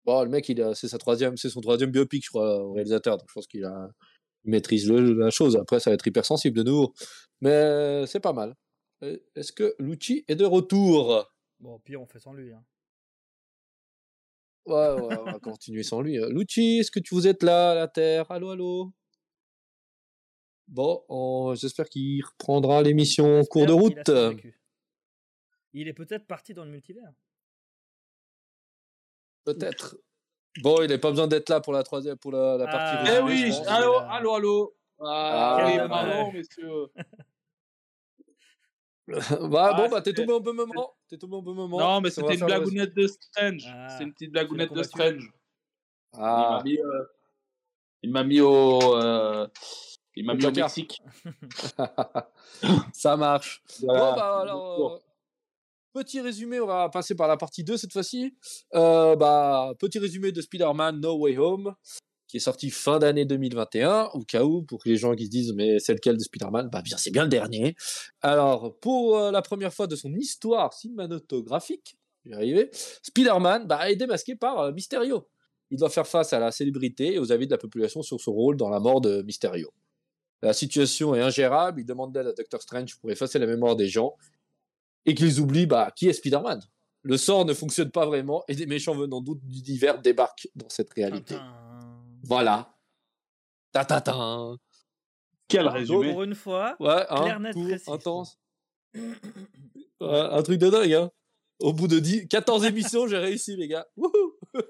Bon, 0.04 0.22
le 0.22 0.28
mec, 0.30 0.48
il 0.48 0.64
c'est 0.74 0.88
sa 0.88 0.96
troisième, 0.98 1.36
c'est 1.36 1.50
son 1.50 1.60
troisième 1.60 1.90
biopic, 1.90 2.24
je 2.24 2.30
crois, 2.30 2.62
au 2.64 2.72
réalisateur. 2.72 3.18
Donc 3.18 3.28
je 3.28 3.34
pense 3.34 3.46
qu'il 3.46 3.64
a, 3.64 3.90
il 4.44 4.50
maîtrise 4.52 4.88
le- 4.88 5.12
la 5.14 5.30
chose. 5.30 5.56
Après, 5.56 5.80
ça 5.80 5.90
va 5.90 5.94
être 5.94 6.06
hypersensible 6.06 6.56
de 6.56 6.62
nouveau, 6.62 6.94
mais 7.40 8.06
c'est 8.06 8.20
pas 8.20 8.32
mal. 8.32 8.54
Euh, 9.02 9.16
Est-ce 9.36 9.52
que 9.52 9.74
Lucci 9.78 10.24
est 10.28 10.34
de 10.36 10.44
retour? 10.44 11.30
Bon, 11.60 11.74
au 11.74 11.78
pire, 11.78 12.00
on 12.00 12.06
fait 12.06 12.18
sans 12.18 12.32
lui. 12.32 12.52
Hein. 12.52 12.64
Ouais, 14.66 14.74
ouais, 14.74 15.16
on 15.18 15.24
va 15.24 15.38
continuer 15.38 15.82
sans 15.82 16.00
lui. 16.00 16.18
hein. 16.18 16.28
Lucci, 16.30 16.78
est-ce 16.80 16.90
que 16.90 17.00
tu 17.00 17.14
vous 17.14 17.26
êtes 17.26 17.42
là, 17.42 17.70
à 17.70 17.74
la 17.74 17.88
Terre? 17.88 18.30
Allô, 18.30 18.50
allô? 18.50 18.92
Bon, 20.66 21.02
on- 21.08 21.54
j'espère 21.54 21.88
qu'il 21.88 22.22
reprendra 22.24 22.82
l'émission 22.82 23.40
en 23.40 23.44
cours 23.44 23.64
de 23.66 23.72
route. 23.72 24.10
Il 25.72 25.88
est 25.88 25.92
peut-être 25.94 26.26
parti 26.26 26.52
dans 26.54 26.64
le 26.64 26.70
multivers. 26.70 27.12
Peut-être. 29.44 29.96
Bon, 30.62 30.82
il 30.82 30.88
n'a 30.88 30.98
pas 30.98 31.10
besoin 31.10 31.28
d'être 31.28 31.48
là 31.48 31.60
pour 31.60 31.72
la 31.72 31.82
troisième, 31.82 32.18
pour 32.18 32.32
la, 32.32 32.56
la 32.58 32.66
partie. 32.66 32.96
Ah, 32.98 33.18
Eh 33.18 33.20
oui, 33.22 33.50
allô, 33.68 33.98
allô, 34.10 34.34
allô. 34.34 34.76
Ah, 35.00 35.56
Ah, 35.60 35.66
oui, 35.66 35.72
quel 35.76 35.88
pardon, 35.88 36.10
dommage. 36.10 36.34
messieurs. 36.34 36.86
bah, 39.50 39.70
Ah, 39.72 39.74
bon, 39.76 39.88
bah, 39.88 40.02
t'es 40.02 40.12
tombé 40.12 40.32
au 40.32 40.40
bon 40.40 40.54
moment. 40.54 40.94
T'es 41.08 41.16
tombé 41.16 41.36
au 41.36 41.42
bon 41.42 41.54
moment. 41.54 41.78
Non, 41.78 42.00
mais 42.00 42.10
c'était 42.10 42.34
une 42.34 42.44
blagounette 42.46 42.94
de 42.94 43.06
Strange. 43.06 43.64
Ah, 43.66 43.88
C'est 43.96 44.04
une 44.04 44.12
petite 44.12 44.32
blagounette 44.32 44.72
de. 44.72 44.82
Strange. 44.82 45.24
Il 46.14 46.20
Ah, 46.20 46.56
m'a 46.58 46.62
mis, 46.62 46.78
euh, 46.78 47.04
il 48.02 48.10
m'a 48.10 48.24
mis 48.24 48.40
au, 48.40 48.96
euh, 48.96 49.46
il 50.14 50.26
m'a 50.26 50.34
mis 50.34 50.44
au. 50.44 50.50
Mexique. 50.50 51.00
ça 52.92 53.16
marche. 53.16 53.62
Voilà. 53.82 54.10
Bon, 54.10 54.16
bah, 54.16 54.40
alors, 54.40 54.92
euh, 54.94 54.98
petit 55.94 56.20
résumé, 56.20 56.60
on 56.60 56.66
va 56.66 56.88
passer 56.90 57.14
par 57.14 57.28
la 57.28 57.36
partie 57.36 57.64
2 57.64 57.76
cette 57.76 57.92
fois-ci. 57.92 58.36
Euh, 58.74 59.16
bah, 59.16 59.72
petit 59.78 59.98
résumé 59.98 60.32
de 60.32 60.40
Spider-Man 60.40 61.00
No 61.00 61.16
Way 61.18 61.38
Home. 61.38 61.74
Qui 62.28 62.36
est 62.36 62.40
sorti 62.40 62.70
fin 62.70 62.98
d'année 62.98 63.24
2021, 63.24 64.10
au 64.12 64.20
cas 64.20 64.44
où, 64.44 64.62
pour 64.62 64.80
les 64.84 64.96
gens 64.96 65.14
qui 65.16 65.26
se 65.26 65.30
disent 65.30 65.52
mais 65.54 65.78
c'est 65.78 65.94
lequel 65.94 66.16
de 66.16 66.22
Spider-Man? 66.22 66.68
Bah 66.70 66.82
bien, 66.82 66.96
c'est 66.96 67.10
bien 67.10 67.24
le 67.24 67.30
dernier. 67.30 67.74
Alors, 68.20 68.78
pour 68.78 69.18
euh, 69.18 69.30
la 69.30 69.42
première 69.42 69.72
fois 69.72 69.86
de 69.86 69.96
son 69.96 70.14
histoire 70.14 70.74
cinématographique, 70.74 71.96
Spider-Man 73.02 73.66
bah, 73.66 73.90
est 73.90 73.96
démasqué 73.96 74.36
par 74.36 74.60
euh, 74.60 74.72
Mysterio. 74.72 75.26
Il 75.70 75.78
doit 75.78 75.90
faire 75.90 76.06
face 76.06 76.32
à 76.32 76.38
la 76.38 76.50
célébrité 76.50 77.14
et 77.14 77.18
aux 77.18 77.32
avis 77.32 77.46
de 77.46 77.50
la 77.50 77.58
population 77.58 78.02
sur 78.02 78.20
son 78.20 78.32
rôle 78.32 78.56
dans 78.56 78.70
la 78.70 78.80
mort 78.80 79.00
de 79.00 79.22
Mysterio. 79.22 79.72
La 80.42 80.52
situation 80.52 81.14
est 81.14 81.20
ingérable, 81.20 81.80
il 81.80 81.84
demande 81.84 82.12
d'aide 82.12 82.26
à 82.26 82.32
Doctor 82.32 82.62
Strange 82.62 82.98
pour 83.00 83.10
effacer 83.10 83.38
la 83.38 83.46
mémoire 83.46 83.74
des 83.74 83.88
gens 83.88 84.14
et 85.04 85.14
qu'ils 85.14 85.40
oublient 85.40 85.66
bah, 85.66 85.90
qui 85.94 86.08
est 86.08 86.12
Spider-Man. 86.12 86.60
Le 87.02 87.16
sort 87.16 87.44
ne 87.44 87.54
fonctionne 87.54 87.90
pas 87.90 88.06
vraiment 88.06 88.44
et 88.48 88.54
des 88.54 88.66
méchants 88.66 88.94
venant 88.94 89.20
d'autres 89.20 89.40
divers 89.44 90.00
débarquent 90.00 90.48
dans 90.54 90.68
cette 90.68 90.92
réalité. 90.92 91.36
Voilà. 92.24 92.74
Ta 93.72 93.84
ta 93.84 94.00
ta. 94.00 94.14
Quel 95.48 95.66
résumé. 95.68 96.12
Pour 96.12 96.22
une 96.22 96.34
fois, 96.34 96.76
ouais, 96.80 97.06
hein, 97.08 97.22
clair, 97.22 97.40
net, 97.40 97.54
court, 97.54 97.64
précis. 97.66 97.90
intense. 97.90 98.38
Ouais, 100.00 100.20
un 100.20 100.42
truc 100.44 100.58
de 100.60 100.70
dingue, 100.70 100.92
hein. 100.92 101.10
Au 101.58 101.72
bout 101.72 101.88
de 101.88 101.98
10, 101.98 102.28
14 102.28 102.64
émissions, 102.66 103.08
j'ai 103.08 103.18
réussi, 103.18 103.56
les 103.56 103.66
gars. 103.66 103.84
Wouhou 103.96 104.34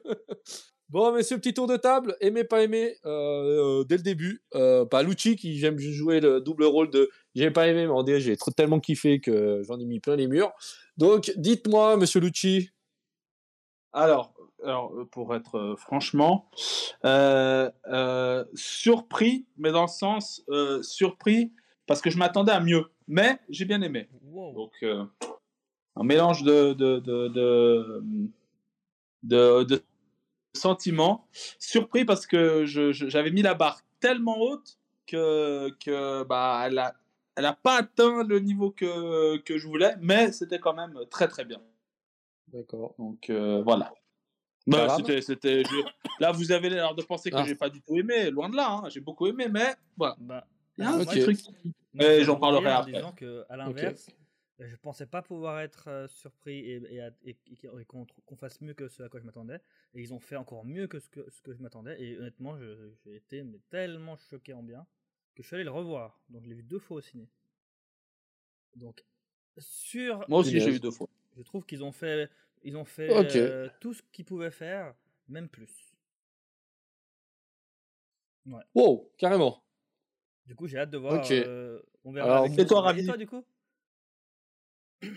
bon, 0.88 1.12
messieurs, 1.12 1.36
petit 1.36 1.52
tour 1.52 1.66
de 1.66 1.76
table. 1.76 2.16
Aimé, 2.22 2.44
pas 2.44 2.62
aimé, 2.62 2.96
euh, 3.04 3.80
euh, 3.80 3.84
dès 3.84 3.98
le 3.98 4.02
début. 4.02 4.42
Euh, 4.54 4.86
pas 4.86 5.02
Lucci, 5.02 5.36
qui 5.36 5.58
j'aime 5.58 5.78
jouer 5.78 6.20
le 6.20 6.40
double 6.40 6.64
rôle 6.64 6.90
de 6.90 7.10
j'ai 7.34 7.50
pas 7.50 7.68
aimé, 7.68 7.84
mais 7.86 7.92
en 7.92 8.06
j'ai 8.06 8.38
trop- 8.38 8.50
tellement 8.50 8.80
kiffé 8.80 9.20
que 9.20 9.62
j'en 9.64 9.78
ai 9.78 9.84
mis 9.84 10.00
plein 10.00 10.16
les 10.16 10.26
murs. 10.28 10.50
Donc, 10.96 11.30
dites-moi, 11.36 11.98
monsieur 11.98 12.20
Lucci. 12.20 12.70
Alors, 13.92 14.32
alors, 14.64 14.92
euh, 14.94 15.04
pour 15.04 15.34
être 15.34 15.56
euh, 15.56 15.76
franchement, 15.76 16.50
euh, 17.04 17.70
euh, 17.86 18.44
surpris, 18.54 19.46
mais 19.56 19.70
dans 19.70 19.82
le 19.82 19.88
sens 19.88 20.42
euh, 20.48 20.82
surpris 20.82 21.52
parce 21.86 22.00
que 22.00 22.10
je 22.10 22.18
m'attendais 22.18 22.52
à 22.52 22.60
mieux. 22.60 22.86
Mais 23.06 23.38
j'ai 23.48 23.64
bien 23.64 23.80
aimé. 23.82 24.08
Wow. 24.22 24.52
Donc, 24.54 24.72
euh, 24.82 25.04
un 25.96 26.04
mélange 26.04 26.42
de, 26.42 26.72
de, 26.74 26.98
de, 26.98 27.28
de, 27.28 28.02
de- 29.22 29.64
de 29.64 29.82
sentiments. 30.54 31.26
Surpris 31.58 32.04
parce 32.04 32.26
que 32.26 32.64
j'avais 32.66 33.30
mis 33.30 33.42
la 33.42 33.54
barre 33.54 33.80
tellement 34.00 34.38
haute 34.38 34.78
que, 35.06 35.70
que 35.80 36.24
bah, 36.24 36.62
elle 36.66 36.74
n'a 36.74 36.94
elle 37.36 37.46
a 37.46 37.52
pas 37.52 37.76
atteint 37.78 38.24
le 38.24 38.40
niveau 38.40 38.72
que, 38.72 39.36
que 39.38 39.58
je 39.58 39.66
voulais, 39.68 39.94
mais 40.00 40.32
c'était 40.32 40.58
quand 40.58 40.74
même 40.74 40.98
très 41.08 41.28
très 41.28 41.44
bien. 41.44 41.60
D'accord. 42.48 42.94
Donc 42.98 43.30
euh, 43.30 43.62
voilà. 43.62 43.92
Bah, 44.70 44.86
va 44.86 44.96
c'était, 44.96 45.20
c'était, 45.22 45.62
je- 45.64 45.88
Là, 46.20 46.32
vous 46.32 46.50
avez 46.52 46.68
l'air 46.70 46.94
de 46.94 47.02
penser 47.02 47.30
que 47.30 47.36
Ah. 47.36 47.44
j'ai 47.46 47.54
pas 47.54 47.70
du 47.70 47.80
tout 47.80 47.94
aimé, 47.96 48.30
loin 48.30 48.48
de 48.48 48.56
là. 48.56 48.70
hein. 48.70 48.88
J'ai 48.90 49.00
beaucoup 49.00 49.26
aimé, 49.26 49.46
mais 49.48 49.74
voilà. 49.96 50.16
Bah, 50.20 50.46
Il 50.76 50.82
y 50.82 50.84
a 50.86 50.90
un 50.90 50.92
alors, 50.94 51.02
Ok. 51.06 51.14
petit 51.14 51.20
truc. 51.22 51.38
Mais 51.94 52.20
je 52.20 52.24
j'en 52.24 52.36
parlerai 52.38 52.66
après. 52.70 52.92
disant 52.92 53.12
que, 53.12 53.44
à 53.48 53.56
l'inverse, 53.56 54.10
je 54.60 54.76
pensais 54.76 55.06
pas 55.06 55.22
pouvoir 55.22 55.60
être 55.60 55.88
euh, 55.88 56.06
surpris 56.08 56.58
et, 56.58 56.76
et, 56.94 57.00
et- 57.24 57.36
et 57.50 57.56
qu'on- 57.56 57.78
et 57.78 57.84
qu'on 57.84 58.06
qu'on 58.26 58.36
fasse 58.36 58.60
mieux 58.60 58.74
que 58.74 58.88
ce 58.88 59.02
à 59.02 59.08
quoi 59.08 59.18
je 59.20 59.24
m'attendais. 59.24 59.60
Et 59.94 60.00
ils 60.02 60.12
ont 60.12 60.18
fait 60.20 60.36
encore 60.36 60.64
mieux 60.64 60.86
que 60.86 60.98
ce 61.00 61.08
que, 61.08 61.28
ce 61.30 61.40
que 61.42 61.52
je 61.54 61.60
m'attendais. 61.62 62.00
Et 62.02 62.18
honnêtement, 62.18 62.56
je- 62.58 62.90
j'ai 63.04 63.16
été 63.16 63.42
mais, 63.42 63.58
tellement 63.70 64.16
choqué 64.16 64.52
en 64.52 64.62
bien 64.62 64.86
que 65.34 65.42
je 65.42 65.46
suis 65.46 65.54
allé 65.54 65.64
le 65.64 65.70
revoir. 65.70 66.20
Donc 66.28 66.42
je 66.44 66.48
l'ai 66.48 66.54
vu 66.56 66.62
deux 66.64 66.78
fois 66.80 66.98
au 66.98 67.00
ciné. 67.00 67.28
Donc, 68.76 69.04
sur. 69.56 70.24
Moi 70.28 70.40
aussi, 70.40 70.60
j'ai 70.60 70.74
eu 70.76 70.80
deux 70.80 70.90
fois. 70.90 71.08
Je 71.36 71.42
trouve 71.42 71.64
qu'ils 71.64 71.82
ont 71.84 71.92
fait, 71.92 72.28
ils 72.62 72.76
ont 72.76 72.84
fait 72.84 73.08
euh, 73.10 73.68
tout 73.80 73.94
ce 73.94 74.02
qu'ils 74.12 74.24
pouvaient 74.24 74.50
faire, 74.50 74.94
même 75.28 75.48
plus. 75.48 75.70
Wow, 78.74 79.10
carrément. 79.18 79.62
Du 80.46 80.54
coup, 80.54 80.66
j'ai 80.66 80.78
hâte 80.78 80.90
de 80.90 80.96
voir. 80.98 81.14
Ok. 81.22 81.30
euh, 81.30 81.80
on 82.04 82.12
verra. 82.12 82.26
Alors, 82.32 82.44
avec 82.46 82.58
et 82.58 82.66
toi, 82.66 82.78
Et 82.78 82.82
Ravi 82.82 83.06
toi, 83.06 83.16
du 83.16 83.26
coup? 83.26 83.44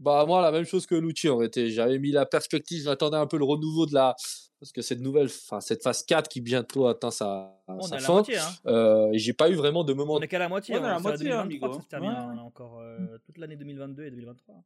Bah 0.00 0.24
moi 0.26 0.40
la 0.40 0.50
même 0.50 0.64
chose 0.64 0.86
que 0.86 0.94
Lucci 0.94 1.28
en 1.28 1.36
réalité. 1.36 1.68
J'avais 1.68 1.98
mis 1.98 2.10
la 2.10 2.24
perspective, 2.24 2.84
j'attendais 2.84 3.18
un 3.18 3.26
peu 3.26 3.36
le 3.36 3.44
renouveau 3.44 3.84
de 3.84 3.92
la 3.92 4.16
parce 4.58 4.72
que 4.72 4.80
cette 4.80 5.00
nouvelle, 5.00 5.26
enfin 5.26 5.60
cette 5.60 5.82
phase 5.82 6.02
4 6.06 6.26
qui 6.26 6.40
bientôt 6.40 6.86
atteint 6.86 7.10
sa, 7.10 7.62
On 7.68 7.82
sa 7.82 7.96
est 7.96 7.98
à 7.98 8.00
la 8.00 8.06
fin. 8.06 8.12
moitié, 8.14 8.38
hein. 8.38 8.48
Euh, 8.64 9.12
et 9.12 9.18
j'ai 9.18 9.34
pas 9.34 9.50
eu 9.50 9.54
vraiment 9.56 9.84
de 9.84 9.92
moment. 9.92 10.14
On 10.14 10.20
est 10.20 10.26
qu'à 10.28 10.38
la 10.38 10.48
moitié. 10.48 10.74
On 10.74 10.82
est 10.82 10.86
à 10.86 10.88
la 10.92 10.96
c'est 10.96 11.02
moitié, 11.02 11.32
hein, 11.32 11.44
2023 11.46 11.68
que 11.68 11.74
ça 11.74 11.80
amigo. 11.80 11.82
se 11.82 11.88
termine. 11.88 12.10
Ouais. 12.12 12.34
On 12.34 12.38
a 12.38 12.42
encore 12.46 12.80
euh, 12.80 13.18
toute 13.26 13.36
l'année 13.36 13.56
2022 13.56 14.04
et 14.06 14.10
2023. 14.10 14.64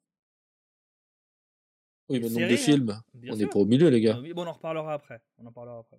Oui, 2.08 2.20
mais 2.20 2.28
le 2.28 2.34
nombre 2.34 2.48
de 2.48 2.54
hein. 2.54 2.56
films. 2.56 3.00
Bien 3.14 3.32
on 3.32 3.36
sûr. 3.36 3.46
est 3.46 3.50
pas 3.50 3.58
au 3.58 3.64
milieu 3.64 3.88
les 3.88 4.00
gars. 4.00 4.16
Euh, 4.16 4.20
oui, 4.20 4.32
bon, 4.34 4.44
on 4.44 4.46
en 4.48 4.52
reparlera 4.52 4.92
après. 4.94 5.20
On 5.38 5.46
en 5.46 5.52
parlera 5.52 5.78
après. 5.78 5.96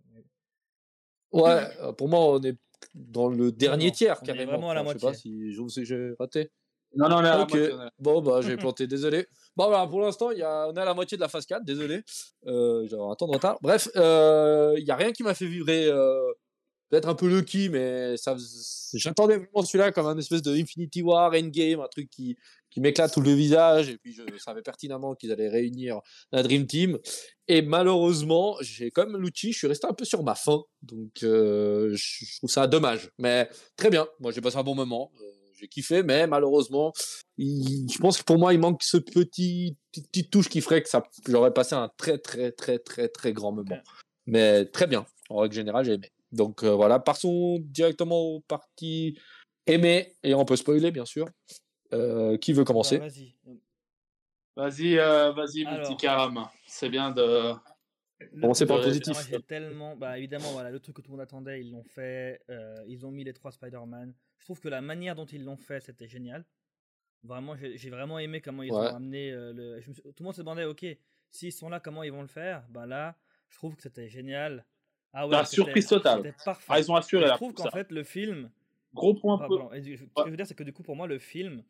Ouais, 1.31 1.67
euh, 1.81 1.93
pour 1.93 2.07
moi 2.09 2.19
on 2.19 2.41
est 2.41 2.55
dans 2.93 3.29
le 3.29 3.51
dernier 3.51 3.87
non, 3.87 3.91
tiers 3.91 4.17
on 4.21 4.23
est 4.23 4.27
carrément. 4.27 4.51
vraiment 4.51 4.69
à 4.71 4.73
la 4.75 4.81
Enfin, 4.81 4.91
je 4.93 4.93
sais 4.93 4.99
pas 5.01 5.07
moitié. 5.07 5.21
si 5.21 5.53
je 5.53 5.61
vous 5.61 5.69
sais 5.69 5.85
j'ai 5.85 6.13
raté. 6.19 6.51
Non, 6.95 7.09
non, 7.09 7.17
on 7.17 7.23
est 7.25 7.27
à 7.27 7.31
la 7.31 7.37
moitié, 7.39 7.69
Bon, 7.99 8.21
bah, 8.21 8.39
j'ai 8.41 8.55
planté, 8.57 8.87
désolé. 8.87 9.27
Bon, 9.57 9.67
voilà, 9.67 9.85
pour 9.87 9.99
l'instant, 10.01 10.31
il 10.31 10.37
y 10.37 10.43
a... 10.43 10.69
on 10.69 10.73
est 10.75 10.79
à 10.79 10.85
la 10.85 10.93
moitié 10.93 11.17
de 11.17 11.21
la 11.21 11.27
phase 11.27 11.45
4, 11.45 11.65
désolé. 11.65 12.03
Euh, 12.47 12.87
J'ai 12.87 12.95
un 12.95 13.15
temps 13.15 13.27
de 13.27 13.33
retard. 13.33 13.57
Bref, 13.61 13.89
euh, 13.97 14.75
il 14.77 14.85
n'y 14.85 14.91
a 14.91 14.95
rien 14.95 15.11
qui 15.11 15.23
m'a 15.23 15.33
fait 15.33 15.45
vibrer. 15.47 15.87
euh, 15.87 16.31
Peut-être 16.95 17.09
un 17.09 17.15
peu 17.15 17.27
lucky, 17.27 17.67
mais 17.67 18.15
ça, 18.15 18.37
j'attendais 18.93 19.35
vraiment 19.35 19.63
celui-là 19.65 19.91
comme 19.91 20.05
un 20.05 20.17
espèce 20.17 20.41
de 20.41 20.55
Infinity 20.55 21.01
War, 21.01 21.33
Endgame, 21.33 21.81
un 21.81 21.89
truc 21.89 22.09
qui, 22.09 22.37
qui 22.69 22.79
m'éclate 22.79 23.13
tout 23.13 23.19
le 23.19 23.33
visage. 23.33 23.89
Et 23.89 23.97
puis, 23.97 24.13
je 24.13 24.21
savais 24.37 24.61
pertinemment 24.61 25.13
qu'ils 25.13 25.29
allaient 25.33 25.49
réunir 25.49 25.99
la 26.31 26.41
Dream 26.41 26.65
Team. 26.65 26.97
Et 27.49 27.61
malheureusement, 27.61 28.55
j'ai 28.61 28.91
comme 28.91 29.17
Lucci, 29.21 29.51
je 29.51 29.57
suis 29.57 29.67
resté 29.67 29.87
un 29.87 29.93
peu 29.93 30.05
sur 30.05 30.23
ma 30.23 30.35
faim. 30.35 30.63
Donc, 30.83 31.21
euh, 31.23 31.93
je 31.95 32.37
trouve 32.37 32.49
ça 32.49 32.65
dommage. 32.65 33.09
Mais 33.17 33.49
très 33.75 33.89
bien. 33.89 34.07
Moi, 34.21 34.31
j'ai 34.31 34.39
passé 34.39 34.55
un 34.55 34.63
bon 34.63 34.75
moment. 34.75 35.11
Euh, 35.19 35.25
j'ai 35.59 35.67
kiffé, 35.67 36.01
mais 36.01 36.27
malheureusement, 36.27 36.93
il- 37.37 37.91
je 37.91 37.97
pense 37.97 38.17
que 38.19 38.23
pour 38.23 38.37
moi, 38.37 38.53
il 38.53 38.59
manque 38.61 38.81
ce 38.83 38.95
petit 38.95 39.75
petite, 39.91 40.07
petite 40.11 40.31
touche 40.31 40.47
qui 40.47 40.61
ferait 40.61 40.81
que 40.81 40.87
ça, 40.87 41.03
j'aurais 41.27 41.51
passé 41.53 41.75
un 41.75 41.91
très 41.97 42.17
très 42.19 42.53
très 42.53 42.79
très 42.79 43.09
très 43.09 43.33
grand 43.33 43.51
moment. 43.51 43.79
Mais 44.27 44.63
très 44.63 44.87
bien. 44.87 45.05
En 45.29 45.39
règle 45.39 45.55
générale, 45.55 45.83
j'ai 45.83 45.93
aimé. 45.93 46.09
Donc 46.35 46.63
euh, 46.63 46.73
voilà, 46.75 46.99
passons 46.99 47.59
directement 47.59 48.19
aux 48.19 48.41
parties 48.41 49.17
aimées 49.65 50.15
et 50.23 50.33
on 50.33 50.45
peut 50.45 50.55
spoiler 50.55 50.91
bien 50.91 51.05
sûr. 51.05 51.27
Euh, 51.93 52.37
qui 52.37 52.51
veut 52.53 52.63
commencer? 52.63 52.97
Bah, 52.97 53.07
Vas-y. 53.07 53.35
Vas-y, 54.55 54.97
euh, 54.97 55.31
vas-y, 55.33 55.63
mon 55.65 55.77
petit 55.81 55.97
Karam. 55.97 56.47
C'est 56.67 56.89
bien 56.89 57.11
de. 57.11 57.53
Commencez 58.39 58.65
par 58.65 58.77
le 58.77 58.83
positif. 58.83 59.29
Moi, 59.29 59.39
tellement. 59.41 59.95
Bah, 59.95 60.17
évidemment, 60.17 60.51
voilà, 60.53 60.71
le 60.71 60.79
truc 60.79 60.95
que 60.95 61.01
tout 61.01 61.11
le 61.11 61.17
monde 61.17 61.21
attendait, 61.21 61.59
ils 61.61 61.71
l'ont 61.71 61.83
fait. 61.83 62.41
euh, 62.49 62.75
ils 62.87 63.05
ont 63.05 63.11
mis 63.11 63.23
les 63.23 63.33
trois 63.33 63.51
Spider-Man. 63.51 64.13
Je 64.39 64.45
trouve 64.45 64.59
que 64.61 64.69
la 64.69 64.81
manière 64.81 65.15
dont 65.15 65.25
ils 65.25 65.43
l'ont 65.43 65.57
fait, 65.57 65.81
c'était 65.81 66.07
génial. 66.07 66.45
Vraiment, 67.23 67.55
j'ai 67.57 67.89
vraiment 67.89 68.19
aimé 68.19 68.39
comment 68.39 68.63
ils 68.63 68.71
Ouais. 68.71 68.77
ont 68.77 68.95
amené 68.95 69.31
euh, 69.31 69.51
le. 69.51 69.81
je 69.81 69.89
me 69.89 69.93
suis- 69.93 70.03
Tout 70.03 70.13
le 70.19 70.23
monde 70.23 70.35
se 70.35 70.41
demandait, 70.41 70.65
ok, 70.65 70.85
s'ils 71.31 71.51
sont 71.51 71.69
là, 71.69 71.79
comment 71.79 72.03
ils 72.03 72.11
vont 72.11 72.21
le 72.21 72.27
faire? 72.27 72.65
Ben 72.69 72.85
là, 72.85 73.17
je 73.49 73.57
trouve 73.57 73.75
que 73.75 73.81
c'était 73.81 74.07
génial. 74.07 74.63
Ah 75.17 75.25
La 75.27 75.45
c'était- 75.45 75.55
surprise 75.63 75.87
totale. 75.87 76.33
Parfait. 76.43 76.65
Ah, 76.69 76.79
ils 76.79 76.91
ont 76.91 76.95
assuré 76.95 77.25
je 77.27 77.33
trouve 77.33 77.53
qu'en 77.53 77.69
fait, 77.71 77.91
le 77.91 78.03
film. 78.03 78.51
Gros 78.93 79.13
point. 79.13 79.39
Ah, 79.41 79.47
peu- 79.47 79.55
Ce 79.81 79.89
que 79.89 80.25
je 80.25 80.29
veux 80.29 80.37
dire, 80.37 80.45
c'est 80.47 80.55
que 80.55 80.63
du 80.63 80.73
coup, 80.73 80.83
pour 80.83 80.95
moi, 80.95 81.07
le 81.07 81.19
film, 81.19 81.63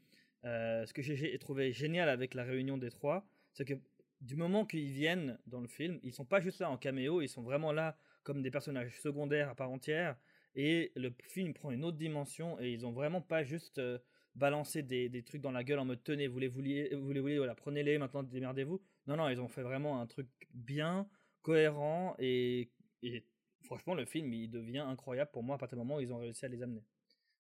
euh, 0.45 0.85
ce 0.85 0.93
que 0.93 1.01
j'ai- 1.01 1.15
j'ai 1.15 1.37
trouvé 1.39 1.71
génial 1.71 2.09
avec 2.09 2.33
la 2.33 2.43
réunion 2.43 2.77
des 2.77 2.89
trois, 2.89 3.25
c'est 3.53 3.65
que 3.65 3.73
du 4.21 4.35
moment 4.35 4.65
qu'ils 4.65 4.89
viennent 4.91 5.37
dans 5.47 5.59
le 5.61 5.67
film, 5.67 5.99
ils 6.03 6.11
sont 6.13 6.25
pas 6.25 6.39
juste 6.41 6.59
là 6.59 6.69
en 6.69 6.77
caméo, 6.77 7.21
ils 7.21 7.27
sont 7.29 7.43
vraiment 7.43 7.71
là 7.71 7.97
comme 8.23 8.41
des 8.41 8.49
personnages 8.51 8.99
secondaires 9.01 9.49
à 9.49 9.55
part 9.55 9.69
entière. 9.69 10.15
Et 10.55 10.91
le 10.95 11.13
film 11.23 11.53
prend 11.53 11.69
une 11.71 11.83
autre 11.83 11.97
dimension 11.97 12.59
et 12.59 12.71
ils 12.71 12.85
ont 12.85 12.91
vraiment 12.91 13.21
pas 13.21 13.43
juste 13.43 13.77
euh, 13.77 13.99
balancé 14.35 14.81
des, 14.83 15.09
des 15.09 15.21
trucs 15.23 15.41
dans 15.41 15.51
la 15.51 15.63
gueule 15.63 15.79
en 15.79 15.85
mode 15.85 16.03
tenez, 16.03 16.27
vous 16.27 16.39
les 16.39 16.47
vouliez, 16.47 16.93
vous 16.95 17.11
les 17.11 17.19
vouliez, 17.19 17.37
voilà, 17.37 17.55
prenez-les, 17.55 17.97
maintenant 17.97 18.23
démerdez-vous. 18.23 18.81
Non, 19.07 19.17
non, 19.17 19.29
ils 19.29 19.39
ont 19.41 19.47
fait 19.47 19.61
vraiment 19.63 19.99
un 20.01 20.07
truc 20.07 20.27
bien, 20.53 21.07
cohérent 21.41 22.15
et, 22.19 22.69
et 23.03 23.23
franchement, 23.65 23.93
le 23.93 24.05
film 24.05 24.33
il 24.33 24.49
devient 24.49 24.79
incroyable 24.79 25.31
pour 25.31 25.43
moi 25.43 25.55
à 25.55 25.57
partir 25.57 25.77
du 25.77 25.83
moment 25.83 25.97
où 25.97 26.01
ils 26.01 26.13
ont 26.13 26.19
réussi 26.19 26.45
à 26.45 26.47
les 26.47 26.61
amener. 26.61 26.83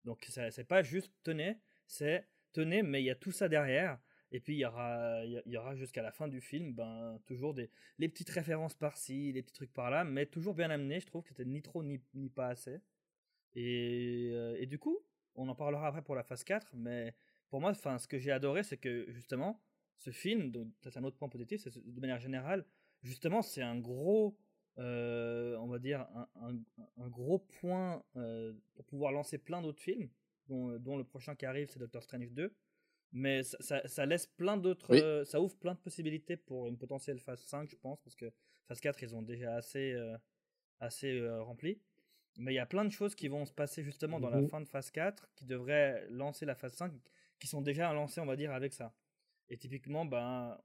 Donc 0.05 0.25
c'est 0.29 0.67
pas 0.67 0.83
juste 0.83 1.11
tenez, 1.23 1.57
c'est 1.87 2.27
tenez, 2.53 2.83
mais 2.83 3.01
il 3.01 3.05
y 3.05 3.11
a 3.11 3.15
tout 3.15 3.31
ça 3.31 3.47
derrière. 3.47 3.99
Et 4.31 4.39
puis 4.39 4.55
il 4.55 4.59
y 4.59 4.65
aura, 4.65 5.23
y 5.25 5.57
aura 5.57 5.75
jusqu'à 5.75 6.01
la 6.01 6.11
fin 6.11 6.27
du 6.27 6.41
film, 6.41 6.73
ben 6.73 7.19
toujours 7.27 7.53
des 7.53 7.69
les 7.99 8.09
petites 8.09 8.31
références 8.31 8.73
par-ci, 8.73 9.31
les 9.31 9.43
petits 9.43 9.53
trucs 9.53 9.73
par-là, 9.73 10.03
mais 10.03 10.25
toujours 10.25 10.55
bien 10.55 10.71
amené. 10.71 10.99
Je 10.99 11.05
trouve 11.05 11.21
que 11.21 11.29
c'était 11.29 11.45
ni 11.45 11.61
trop 11.61 11.83
ni, 11.83 11.99
pas 12.29 12.47
assez. 12.47 12.81
Et, 13.55 14.31
euh, 14.33 14.57
et 14.59 14.65
du 14.65 14.79
coup, 14.79 14.97
on 15.35 15.47
en 15.49 15.55
parlera 15.55 15.87
après 15.87 16.01
pour 16.01 16.15
la 16.15 16.23
phase 16.23 16.43
4, 16.43 16.71
mais 16.75 17.15
pour 17.49 17.61
moi, 17.61 17.69
enfin, 17.69 17.99
ce 17.99 18.07
que 18.07 18.17
j'ai 18.17 18.31
adoré, 18.31 18.63
c'est 18.63 18.77
que 18.77 19.05
justement, 19.11 19.61
ce 19.97 20.09
film, 20.09 20.51
c'est 20.81 20.97
un 20.97 21.03
autre 21.03 21.17
point 21.17 21.29
positif, 21.29 21.61
c'est 21.61 21.77
de 21.77 22.01
manière 22.01 22.19
générale, 22.19 22.65
justement, 23.03 23.41
c'est 23.41 23.61
un 23.61 23.79
gros, 23.79 24.35
euh, 24.79 25.55
on 25.57 25.67
va 25.67 25.79
dire, 25.79 26.01
un, 26.15 26.27
un- 26.35 26.59
un 26.97 27.07
gros 27.09 27.39
point 27.39 28.03
euh, 28.15 28.53
pour 28.75 28.85
pouvoir 28.85 29.11
lancer 29.11 29.37
plein 29.37 29.61
d'autres 29.61 29.81
films, 29.81 30.09
dont, 30.47 30.77
dont 30.79 30.97
le 30.97 31.03
prochain 31.03 31.35
qui 31.35 31.45
arrive, 31.45 31.69
c'est 31.69 31.79
Doctor 31.79 32.03
Strange 32.03 32.31
2. 32.31 32.55
Mais 33.11 33.43
ça, 33.43 33.57
ça- 33.61 33.87
ça 33.87 34.05
laisse 34.05 34.25
plein 34.27 34.57
d'autres, 34.57 34.87
Oui. 34.89 34.99
euh, 34.99 35.23
ça 35.25 35.39
ouvre 35.39 35.55
plein 35.57 35.73
de 35.75 35.79
possibilités 35.79 36.35
pour 36.37 36.67
une 36.67 36.77
potentielle 36.77 37.19
phase 37.19 37.41
5, 37.45 37.69
je 37.69 37.75
pense, 37.75 38.01
parce 38.01 38.15
que 38.15 38.31
phase 38.67 38.79
4, 38.79 39.03
ils 39.03 39.15
ont 39.15 39.21
déjà 39.21 39.55
assez, 39.55 39.93
euh, 39.93 40.17
assez 40.79 41.19
euh, 41.19 41.41
rempli. 41.43 41.79
Mais 42.37 42.53
il 42.53 42.55
y 42.55 42.59
a 42.59 42.65
plein 42.65 42.85
de 42.85 42.91
choses 42.91 43.13
qui 43.13 43.27
vont 43.27 43.45
se 43.45 43.53
passer 43.53 43.83
justement 43.83 44.19
dans 44.19 44.31
la 44.31 44.41
Mhm. 44.41 44.49
fin 44.49 44.61
de 44.61 44.67
phase 44.67 44.89
4 44.89 45.27
qui 45.35 45.45
devraient 45.45 46.07
lancer 46.09 46.45
la 46.47 46.55
phase 46.55 46.73
5, 46.73 46.91
qui 47.39 47.45
sont 47.47 47.61
déjà 47.61 47.93
lancées, 47.93 48.21
on 48.21 48.25
va 48.25 48.35
dire, 48.35 48.51
avec 48.51 48.73
ça. 48.73 48.95
Et 49.49 49.57
typiquement, 49.57 50.05
ben, 50.05 50.57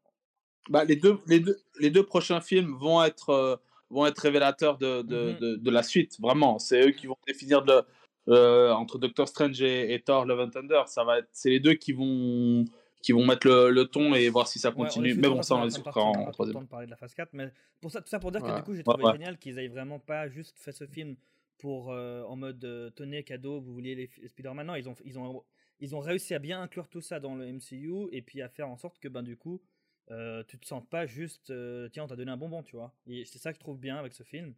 Bah, 0.71 0.85
les, 0.85 0.97
deux, 0.97 1.19
les, 1.27 1.41
deux, 1.41 1.59
les 1.81 1.91
deux 1.91 2.05
prochains 2.07 2.41
films 2.41 2.75
vont 2.79 3.03
être, 3.03 3.31
euh, 3.31 3.57
vont 3.91 4.07
être 4.07 4.19
révélateurs 4.19 4.79
de, 4.79 5.03
de, 5.03 5.33
Mhm. 5.33 5.39
de, 5.39 5.57
de 5.57 5.71
la 5.71 5.83
suite, 5.83 6.21
vraiment. 6.21 6.59
C'est 6.59 6.87
eux 6.87 6.91
qui 6.91 7.07
vont 7.07 7.17
définir 7.27 7.63
de, 7.63 7.83
euh, 8.29 8.71
entre 8.73 8.99
Doctor 8.99 9.27
Strange 9.29 9.61
et, 9.63 9.95
et 9.95 10.01
Thor 10.01 10.25
Love 10.27 10.41
and 10.41 10.51
Thunder. 10.51 10.83
Ça 10.87 11.05
va 11.05 11.19
être, 11.21 11.29
c'est 11.33 11.51
les 11.51 11.61
deux 11.61 11.75
qui 11.75 11.93
vont, 11.93 12.65
qui 13.03 13.13
vont 13.13 13.25
mettre 13.25 13.47
le, 13.47 13.71
le 13.71 13.85
ton 13.87 14.15
et 14.15 14.29
voir 14.29 14.47
si 14.49 14.59
ça 14.59 14.71
on 14.71 14.73
continue. 14.73 15.15
Mais 15.15 15.29
bon, 15.29 15.41
ça, 15.43 15.55
on 15.57 15.65
discutera 15.65 16.03
on 16.05 16.13
en 16.13 16.27
le 16.27 16.33
troisième. 16.33 16.63
de 16.63 16.67
parler 16.69 16.87
de 16.87 16.91
la 16.91 16.97
phase 16.97 17.15
4, 17.15 17.31
mais 17.33 17.51
pour 17.81 17.91
ça, 17.91 18.03
tout 18.03 18.09
ça 18.09 18.19
pour 18.19 18.31
dire 18.33 18.43
que 18.43 18.55
du 18.57 18.63
coup, 18.63 18.75
j'ai 18.75 18.83
trouvé 18.83 19.05
ouais. 19.05 19.13
génial 19.13 19.39
qu'ils 19.39 19.59
aient 19.59 19.69
vraiment 19.69 19.99
pas 19.99 20.29
juste 20.29 20.59
fait 20.59 20.73
ce 20.73 20.87
film 20.87 21.17
pour 21.59 21.91
euh, 21.91 22.23
en 22.25 22.37
mode 22.37 22.63
euh, 22.65 22.91
tenez 22.91 23.25
cadeau, 23.25 23.61
vous 23.61 23.73
vouliez 23.73 23.95
les, 23.95 24.11
les 24.21 24.29
Spider-Man. 24.29 24.67
Non, 24.67 24.75
ils 24.77 24.89
ont, 24.89 24.95
ils, 25.05 25.19
ont, 25.19 25.43
ils 25.81 25.97
ont 25.97 26.01
réussi 26.01 26.35
à 26.35 26.39
bien 26.39 26.61
inclure 26.61 26.89
tout 26.89 27.01
ça 27.01 27.19
dans 27.21 27.35
le 27.35 27.51
MCU 27.51 28.09
et 28.13 28.23
puis 28.23 28.43
à 28.43 28.49
faire 28.49 28.69
en 28.69 28.77
sorte 28.77 28.99
que 29.01 29.09
ben, 29.09 29.23
du 29.23 29.37
coup, 29.37 29.61
euh, 30.11 30.43
tu 30.49 30.59
te 30.59 30.67
sens 30.67 30.83
pas 30.89 31.07
juste 31.07 31.51
euh, 31.51 31.89
tiens, 31.91 32.05
on 32.05 32.07
t'a 32.07 32.17
donné 32.17 32.31
un 32.31 32.37
bonbon, 32.37 32.63
tu 32.63 32.77
vois. 32.77 32.95
C'est 33.07 33.39
ça 33.39 33.53
que 33.53 33.57
je 33.57 33.61
trouve 33.61 33.79
bien 33.79 33.97
avec 33.97 34.15
ce 34.15 34.23
film. 34.23 34.55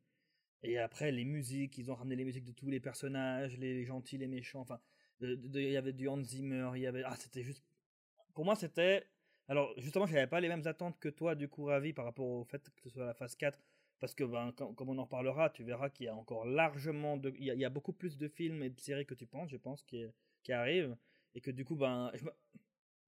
Et 0.63 0.79
après, 0.79 1.11
les 1.11 1.25
musiques, 1.25 1.79
ils 1.79 1.91
ont 1.91 1.95
ramené 1.95 2.17
les 2.17 2.25
musiques 2.25 2.45
de 2.45 2.53
tous 2.53 2.69
les 2.69 2.81
personnages, 2.81 3.57
les 3.59 3.85
gentils, 3.85 4.19
les 4.19 4.29
méchants. 4.29 4.61
Enfin, 4.61 4.81
il 5.21 5.49
y 5.55 5.77
avait 5.77 5.93
du 5.93 6.09
Hans 6.09 6.23
Zimmer, 6.23 6.71
il 6.75 6.83
y 6.83 6.87
avait. 6.87 7.03
Ah, 7.05 7.17
c'était 7.17 7.43
juste. 7.43 7.65
Pour 8.35 8.45
moi, 8.45 8.55
c'était. 8.55 9.07
Alors, 9.49 9.73
justement, 9.79 10.07
je 10.07 10.15
n'avais 10.15 10.29
pas 10.29 10.41
les 10.41 10.49
mêmes 10.49 10.67
attentes 10.67 10.99
que 11.01 11.09
toi, 11.09 11.35
du 11.35 11.49
coup, 11.49 11.65
Ravi, 11.65 11.93
par 11.93 12.05
rapport 12.05 12.27
au 12.27 12.45
fait 12.45 12.63
que 12.71 12.83
ce 12.83 12.91
soit 12.91 13.07
la 13.07 13.15
phase 13.15 13.35
4. 13.35 13.59
Parce 13.99 14.15
que, 14.15 14.25
ben, 14.25 14.53
comme 14.53 14.89
on 14.89 14.99
en 14.99 15.05
reparlera, 15.05 15.51
tu 15.51 15.65
verras 15.65 15.91
qu'il 15.91 16.07
y 16.07 16.09
a 16.09 16.15
encore 16.15 16.47
largement. 16.47 17.21
Il 17.39 17.45
y 17.45 17.65
a, 17.65 17.71
beaucoup 17.71 17.93
plus 17.93 18.17
de 18.17 18.29
films 18.29 18.63
et 18.63 18.71
de 18.71 18.81
séries 18.81 19.07
que 19.07 19.15
tu 19.15 19.27
penses, 19.27 19.51
je 19.51 19.57
pense, 19.57 19.83
qui, 19.83 20.05
qui 20.43 20.53
arrivent. 20.53 20.97
Et 21.35 21.41
que 21.41 21.51
du 21.51 21.65
coup, 21.65 21.77
ben. 21.77 22.11
je 22.15 22.25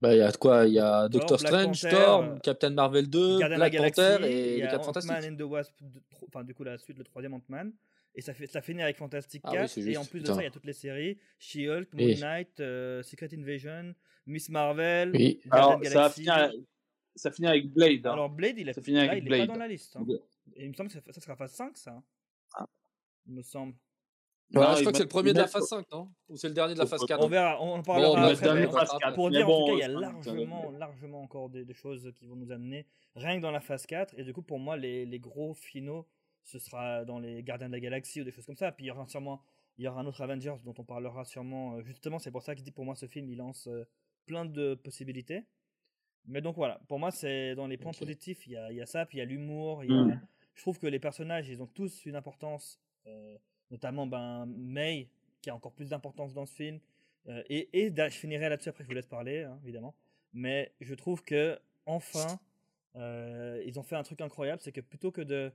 Bah, 0.02 0.14
il 0.14 0.18
y 0.18 0.21
a 0.21 0.30
de 0.32 0.37
quoi 0.37 0.66
Il 0.66 0.75
y 0.75 0.78
a 0.80 1.09
Doctor 1.09 1.38
Strange, 1.38 1.80
Panther, 1.82 1.97
Thor, 1.97 2.23
euh, 2.25 2.38
Captain 2.42 2.71
Marvel 2.71 3.09
2, 3.09 3.38
Gardien 3.38 3.56
de 3.56 3.61
la 3.62 3.71
Black 3.71 3.94
Panther 3.94 4.16
et 4.30 4.56
les 4.56 4.62
a 4.64 4.66
4 4.66 4.80
Ant-Man 4.80 4.85
Fantastiques. 4.94 5.30
and 5.30 5.37
the 5.37 5.42
Wasp, 5.42 5.73
de- 5.80 6.00
tro- 6.11 6.26
enfin 6.28 6.42
du 6.44 6.54
coup 6.54 6.64
la 6.64 6.76
suite, 6.76 6.99
le 6.99 7.04
troisième 7.04 7.35
Ant-Man, 7.35 7.73
et 8.14 8.21
ça 8.21 8.35
fait 8.35 8.47
ça 8.49 8.61
finit 8.61 8.82
avec 8.82 8.97
Fantastic 8.97 9.42
Ah 9.44 9.50
oui, 9.52 9.56
4, 9.59 9.68
c'est 9.71 9.80
et 9.82 9.97
en 9.97 10.04
plus 10.04 10.21
de 10.21 10.26
ça 10.26 10.37
il 10.40 10.44
y 10.44 10.47
a 10.47 10.50
toutes 10.50 10.64
les 10.66 10.73
séries, 10.73 11.18
She-Hulk, 11.38 11.92
Moon 11.94 12.00
Et- 12.09 12.16
Knight, 12.16 12.59
euh, 12.61 13.02
Secret 13.04 13.28
Invasion, 13.32 13.94
Miss 14.26 14.49
Marvel, 14.49 15.12
Oui. 15.14 15.40
Alors, 15.52 15.75
ça 15.85 15.90
Galaxy. 15.90 16.21
finir, 16.23 16.52
ça 17.14 17.30
finit 17.30 17.49
avec 17.49 17.73
Blade. 17.73 18.04
hein. 18.06 18.12
Alors 18.12 18.28
Blade, 18.30 18.59
il 18.59 18.68
est, 18.68 18.73
ça 18.73 18.82
finit 18.82 18.97
là, 18.97 19.11
avec 19.12 19.25
il 19.25 19.32
est 19.32 19.38
pas 19.38 19.47
dans 19.47 19.56
la 19.59 19.68
liste. 19.68 19.97
hein. 19.97 20.04
Et 20.56 20.64
il 20.64 20.68
me 20.71 20.75
semble 20.75 20.88
que 20.90 20.94
ça, 20.94 21.00
ça 21.12 21.21
sera 21.21 21.37
phase 21.37 21.52
5 21.52 21.76
ça. 21.76 22.02
Ah. 22.56 22.66
Il 23.28 23.35
me 23.35 23.42
semble. 23.42 23.75
Ouais, 24.54 24.61
Non, 24.61 24.75
je 24.75 24.80
crois 24.80 24.92
que 24.92 24.99
c'est 24.99 25.04
le 25.04 25.09
premier 25.09 25.32
de 25.32 25.38
la 25.38 25.47
phase 25.47 25.66
5, 25.68 25.87
non? 25.92 26.12
Ou 26.28 26.37
c'est 26.37 26.49
le 26.49 26.54
dernier 26.54 26.75
de 26.75 26.78
la 26.78 26.87
phase 26.87 27.00
faut- 27.00 27.06
4 27.06 27.25
On 27.25 27.28
verra, 27.28 27.61
on 27.62 27.73
en 27.73 27.76
Bon, 27.78 27.82
parlera 27.82 28.11
on 28.12 28.16
après. 28.16 28.44
dernier 28.44 28.66
bon, 28.66 28.73
va 28.73 28.80
phase 28.80 28.90
faire 28.90 28.99
4. 29.00 29.14
Pour 29.14 29.30
dire 29.30 29.47
en 29.49 29.50
bon, 29.50 29.61
tout 29.61 29.66
cas, 29.66 29.73
il 29.73 29.78
y 29.78 29.82
a 29.82 29.88
largement, 29.88 30.71
largement 30.73 31.23
encore 31.23 31.49
des, 31.49 31.64
des 31.64 31.75
choses 31.75 32.12
qui 32.14 32.26
vont 32.26 32.37
nous 32.37 32.50
amener, 32.52 32.87
rien 33.14 33.37
que 33.38 33.42
dans 33.42 33.50
la 33.50 33.61
phase 33.61 33.87
4. 33.87 34.14
Et 34.18 34.25
du 34.25 34.32
coup, 34.32 34.42
pour 34.42 34.59
moi, 34.59 34.76
les, 34.76 35.06
les 35.06 35.18
gros 35.18 35.54
finaux, 35.54 36.06
ce 36.44 36.59
sera 36.59 37.04
dans 37.04 37.18
les 37.18 37.42
Gardiens 37.42 37.68
de 37.68 37.73
la 37.73 37.80
Galaxie 37.80 38.21
ou 38.21 38.25
des 38.25 38.30
choses 38.32 38.44
comme 38.47 38.56
ça. 38.56 38.73
Puis 38.73 38.85
il 38.85 38.88
y 38.88 38.90
aura 38.90 39.06
sûrement, 39.06 39.40
il 39.78 39.85
y 39.85 39.88
aura 39.88 40.00
un 40.00 40.06
autre 40.06 40.21
Avengers 40.23 40.56
dont 40.64 40.75
on 40.76 40.85
parlera 40.85 41.25
sûrement. 41.25 41.76
euh, 41.76 41.82
Justement, 41.82 42.18
c'est 42.18 42.30
pour 42.30 42.42
ça 42.42 42.54
que 42.54 42.59
je 42.61 42.64
dis 42.64 42.73
pour 42.73 42.85
moi, 42.85 42.94
ce 42.94 43.06
film, 43.06 43.30
il 43.30 43.38
lance 43.38 43.66
euh, 43.68 43.85
plein 44.26 44.44
de 44.44 44.75
possibilités. 44.75 45.47
Mais 46.26 46.40
donc 46.40 46.56
voilà, 46.56 46.80
pour 46.88 46.99
moi, 46.99 47.11
c'est 47.11 47.54
dans 47.54 47.66
les 47.66 47.78
points 47.78 47.92
positifs, 47.92 48.47
il 48.47 48.52
y 48.52 48.56
a, 48.56 48.71
il 48.71 48.76
y 48.76 48.82
a 48.82 48.87
ça, 48.87 49.06
puis 49.06 49.18
il 49.18 49.21
y 49.21 49.23
a 49.23 49.25
l'humour. 49.25 49.82
il 49.85 49.90
y 49.90 49.94
a- 49.94 50.02
Mm. 50.02 50.21
Je 50.54 50.61
trouve 50.62 50.78
que 50.78 50.87
les 50.87 50.99
personnages, 51.00 51.49
ils 51.49 51.62
ont 51.62 51.66
tous 51.66 52.04
une 52.04 52.14
importance, 52.14 52.78
euh, 53.06 53.38
notamment 53.73 54.07
ben, 54.07 54.47
May, 54.47 55.09
qui 55.41 55.50
a 55.50 55.55
encore 55.57 55.73
plus 55.73 55.88
d'importance 55.88 56.33
dans 56.33 56.47
ce 56.47 56.55
film. 56.55 56.79
Euh, 57.29 57.43
et, 57.49 57.69
et 57.73 57.93
je 57.97 58.09
finirai 58.11 58.49
là-dessus, 58.49 58.69
après 58.69 58.85
je 58.85 58.88
vous 58.88 58.95
laisse 58.95 59.07
parler, 59.07 59.43
hein, 59.43 59.59
évidemment. 59.64 59.95
Mais 60.33 60.73
je 60.81 60.95
trouve 60.95 61.25
que 61.25 61.59
enfin, 61.87 62.38
euh, 62.97 63.61
ils 63.67 63.79
ont 63.81 63.83
fait 63.83 63.97
un 63.97 64.02
truc 64.05 64.21
incroyable, 64.21 64.62
c'est 64.62 64.73
que 64.73 64.81
plutôt 64.81 65.11
que 65.11 65.23
de, 65.23 65.50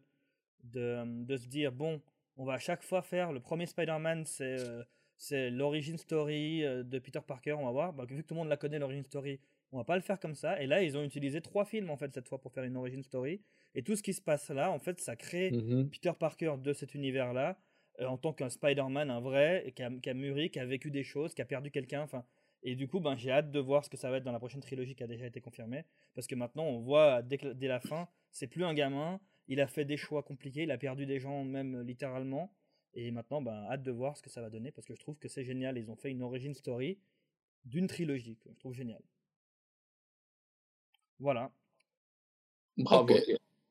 de, 0.65 1.23
de 1.25 1.37
se 1.37 1.47
dire, 1.47 1.71
bon, 1.71 2.01
on 2.35 2.45
va 2.45 2.53
à 2.53 2.59
chaque 2.59 2.83
fois 2.83 3.01
faire 3.01 3.31
le 3.31 3.39
premier 3.39 3.65
Spider-Man, 3.65 4.25
c'est 4.25 4.57
euh, 4.59 5.49
l'origin 5.49 5.97
story 5.97 6.63
euh, 6.63 6.83
de 6.83 6.99
Peter 6.99 7.19
Parker, 7.25 7.53
on 7.53 7.65
va 7.65 7.71
voir. 7.71 7.93
Bah, 7.93 8.05
vu 8.05 8.17
que 8.17 8.27
tout 8.27 8.33
le 8.33 8.39
monde 8.39 8.49
la 8.49 8.57
connaît, 8.57 8.79
l'origin 8.79 9.03
story, 9.03 9.39
on 9.71 9.77
va 9.77 9.83
pas 9.83 9.95
le 9.95 10.01
faire 10.01 10.19
comme 10.19 10.35
ça. 10.35 10.61
Et 10.61 10.67
là, 10.67 10.81
ils 10.83 10.97
ont 10.97 11.03
utilisé 11.03 11.41
trois 11.41 11.65
films, 11.65 11.89
en 11.89 11.97
fait, 11.97 12.13
cette 12.13 12.27
fois, 12.27 12.39
pour 12.39 12.51
faire 12.53 12.63
une 12.63 12.77
origin 12.77 13.03
story. 13.03 13.41
Et 13.75 13.83
tout 13.83 13.95
ce 13.95 14.03
qui 14.03 14.13
se 14.13 14.21
passe 14.21 14.49
là, 14.49 14.71
en 14.71 14.79
fait, 14.79 14.99
ça 15.01 15.15
crée 15.15 15.51
Mhm. 15.51 15.89
Peter 15.89 16.11
Parker 16.17 16.55
de 16.59 16.73
cet 16.73 16.95
univers-là, 16.95 17.57
en 18.05 18.17
tant 18.17 18.33
qu'un 18.33 18.49
Spider-Man, 18.49 19.09
un 19.09 19.19
vrai, 19.19 19.71
qui 19.75 19.83
a, 19.83 19.89
qui 19.89 20.09
a 20.09 20.13
mûri, 20.13 20.49
qui 20.51 20.59
a 20.59 20.65
vécu 20.65 20.91
des 20.91 21.03
choses, 21.03 21.33
qui 21.33 21.41
a 21.41 21.45
perdu 21.45 21.71
quelqu'un. 21.71 22.01
Enfin, 22.03 22.23
et 22.63 22.75
du 22.75 22.87
coup, 22.87 22.99
ben, 22.99 23.15
j'ai 23.17 23.31
hâte 23.31 23.51
de 23.51 23.59
voir 23.59 23.85
ce 23.85 23.89
que 23.89 23.97
ça 23.97 24.09
va 24.09 24.17
être 24.17 24.23
dans 24.23 24.31
la 24.31 24.39
prochaine 24.39 24.61
trilogie 24.61 24.95
qui 24.95 25.03
a 25.03 25.07
déjà 25.07 25.25
été 25.25 25.41
confirmée. 25.41 25.85
Parce 26.15 26.27
que 26.27 26.35
maintenant, 26.35 26.63
on 26.65 26.79
voit 26.79 27.21
dès, 27.21 27.37
que- 27.37 27.53
dès 27.53 27.67
la 27.67 27.79
fin, 27.79 28.07
c'est 28.31 28.47
plus 28.47 28.63
un 28.65 28.73
gamin. 28.73 29.19
Il 29.47 29.61
a 29.61 29.67
fait 29.67 29.85
des 29.85 29.97
choix 29.97 30.23
compliqués, 30.23 30.63
il 30.63 30.71
a 30.71 30.77
perdu 30.77 31.05
des 31.05 31.19
gens, 31.19 31.43
même 31.43 31.75
euh, 31.75 31.83
littéralement. 31.83 32.53
Et 32.93 33.11
maintenant, 33.11 33.41
ben, 33.41 33.65
hâte 33.69 33.83
de 33.83 33.91
voir 33.91 34.17
ce 34.17 34.21
que 34.21 34.29
ça 34.29 34.41
va 34.41 34.49
donner. 34.49 34.71
Parce 34.71 34.85
que 34.87 34.95
je 34.95 34.99
trouve 34.99 35.17
que 35.17 35.27
c'est 35.27 35.43
génial. 35.45 35.77
Ils 35.77 35.89
ont 35.89 35.95
fait 35.95 36.09
une 36.11 36.21
origin 36.23 36.53
story 36.53 36.99
d'une 37.65 37.87
trilogie. 37.87 38.37
que 38.37 38.49
je 38.51 38.57
trouve 38.59 38.73
génial. 38.73 39.01
Voilà. 41.19 41.51
Bravo. 42.77 43.13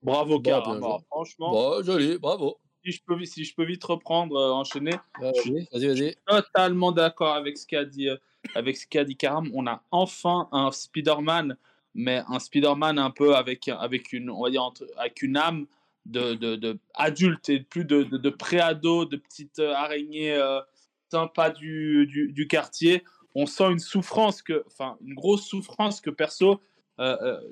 Bravo, 0.03 0.41
Car. 0.41 0.65
joué. 0.65 0.99
franchement, 1.09 1.51
Bon, 1.53 1.83
joli, 1.83 2.19
bravo. 2.19 2.59
Si, 2.87 2.93
je 2.93 3.03
peux, 3.05 3.25
si 3.25 3.45
je 3.45 3.55
peux 3.55 3.65
vite 3.65 3.83
reprendre, 3.85 4.37
euh, 4.37 4.53
enchaîner, 4.53 4.93
Vas-y, 5.21 5.67
vas-y, 5.73 5.87
vas-y. 5.89 6.17
totalement 6.27 6.93
d'accord 6.93 7.35
avec 7.35 7.59
ce 7.59 7.67
qu'a 7.67 7.85
dit, 7.85 8.09
euh, 8.09 8.17
avec 8.55 8.77
ce 8.77 8.87
qu'a 8.87 9.05
dit 9.05 9.17
Karam. 9.17 9.51
On 9.55 9.67
a 9.67 9.83
enfin 9.91 10.49
un 10.53 10.71
Spider-Man, 10.71 11.57
mais 11.95 12.23
un 12.29 12.39
Spider-Man 12.39 12.99
un 12.99 13.11
peu 13.11 13.35
avec, 13.35 13.69
avec 13.69 14.13
une, 14.13 14.31
on 14.31 14.43
va 14.45 14.51
dire, 14.51 14.63
entre- 14.63 14.87
avec 14.97 15.23
une 15.23 15.37
âme 15.37 15.67
de, 16.05 16.35
de, 16.35 16.55
de 16.55 16.79
adulte 16.95 17.49
et 17.49 17.61
plus 17.61 17.85
de, 17.85 18.05
de, 18.05 18.17
de 18.17 18.31
pré-ado, 18.31 19.05
de 19.05 19.17
petite 19.17 19.59
euh, 19.59 19.73
araignée 19.75 20.41
sympa 21.11 21.51
du, 21.51 22.07
du, 22.07 22.33
du 22.33 22.47
quartier. 22.47 23.03
On 23.35 23.47
sent 23.47 23.71
une 23.71 23.79
souffrance 23.81 24.43
que, 24.43 24.65
enfin, 24.67 24.97
une 25.05 25.15
grosse 25.15 25.47
souffrance 25.47 26.01
que 26.01 26.11
perso, 26.11 26.61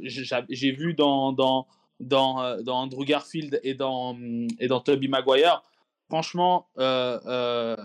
j'ai 0.00 0.24
j'ai 0.48 0.72
vu 0.72 0.94
dans, 0.94 1.32
dans, 1.32 1.66
dans, 2.00 2.42
euh, 2.42 2.62
dans 2.62 2.76
Andrew 2.80 3.04
Garfield 3.04 3.60
et 3.62 3.74
dans, 3.74 4.16
et 4.58 4.66
dans 4.68 4.80
Tobey 4.80 5.08
Maguire. 5.08 5.62
Franchement, 6.08 6.68
euh, 6.78 7.18
euh, 7.26 7.76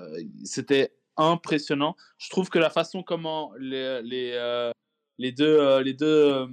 c'était 0.43 0.93
impressionnant. 1.17 1.95
Je 2.17 2.29
trouve 2.29 2.49
que 2.49 2.59
la 2.59 2.69
façon 2.69 3.03
comment 3.03 3.51
les, 3.59 4.01
les, 4.03 4.71
les 5.17 5.31
deux, 5.31 5.79
les 5.79 5.93
deux, 5.93 6.05
euh, 6.05 6.47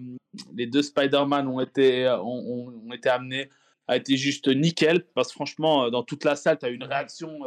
les 0.55 0.67
deux 0.67 0.83
Spider-Man 0.83 1.49
ont 1.49 1.61
été, 1.61 2.09
ont, 2.09 2.73
ont- 2.87 2.93
été 2.93 3.09
amenés 3.09 3.49
a 3.89 3.97
été 3.97 4.17
juste 4.17 4.49
nickel. 4.49 5.05
Parce 5.15 5.29
que 5.29 5.35
franchement, 5.35 5.91
dans 5.91 6.03
toute 6.03 6.25
la 6.25 6.37
salle, 6.37 6.59
tu 6.59 6.67
as 6.67 6.71
eu 6.71 6.75
une 6.75 6.85
réaction 6.85 7.41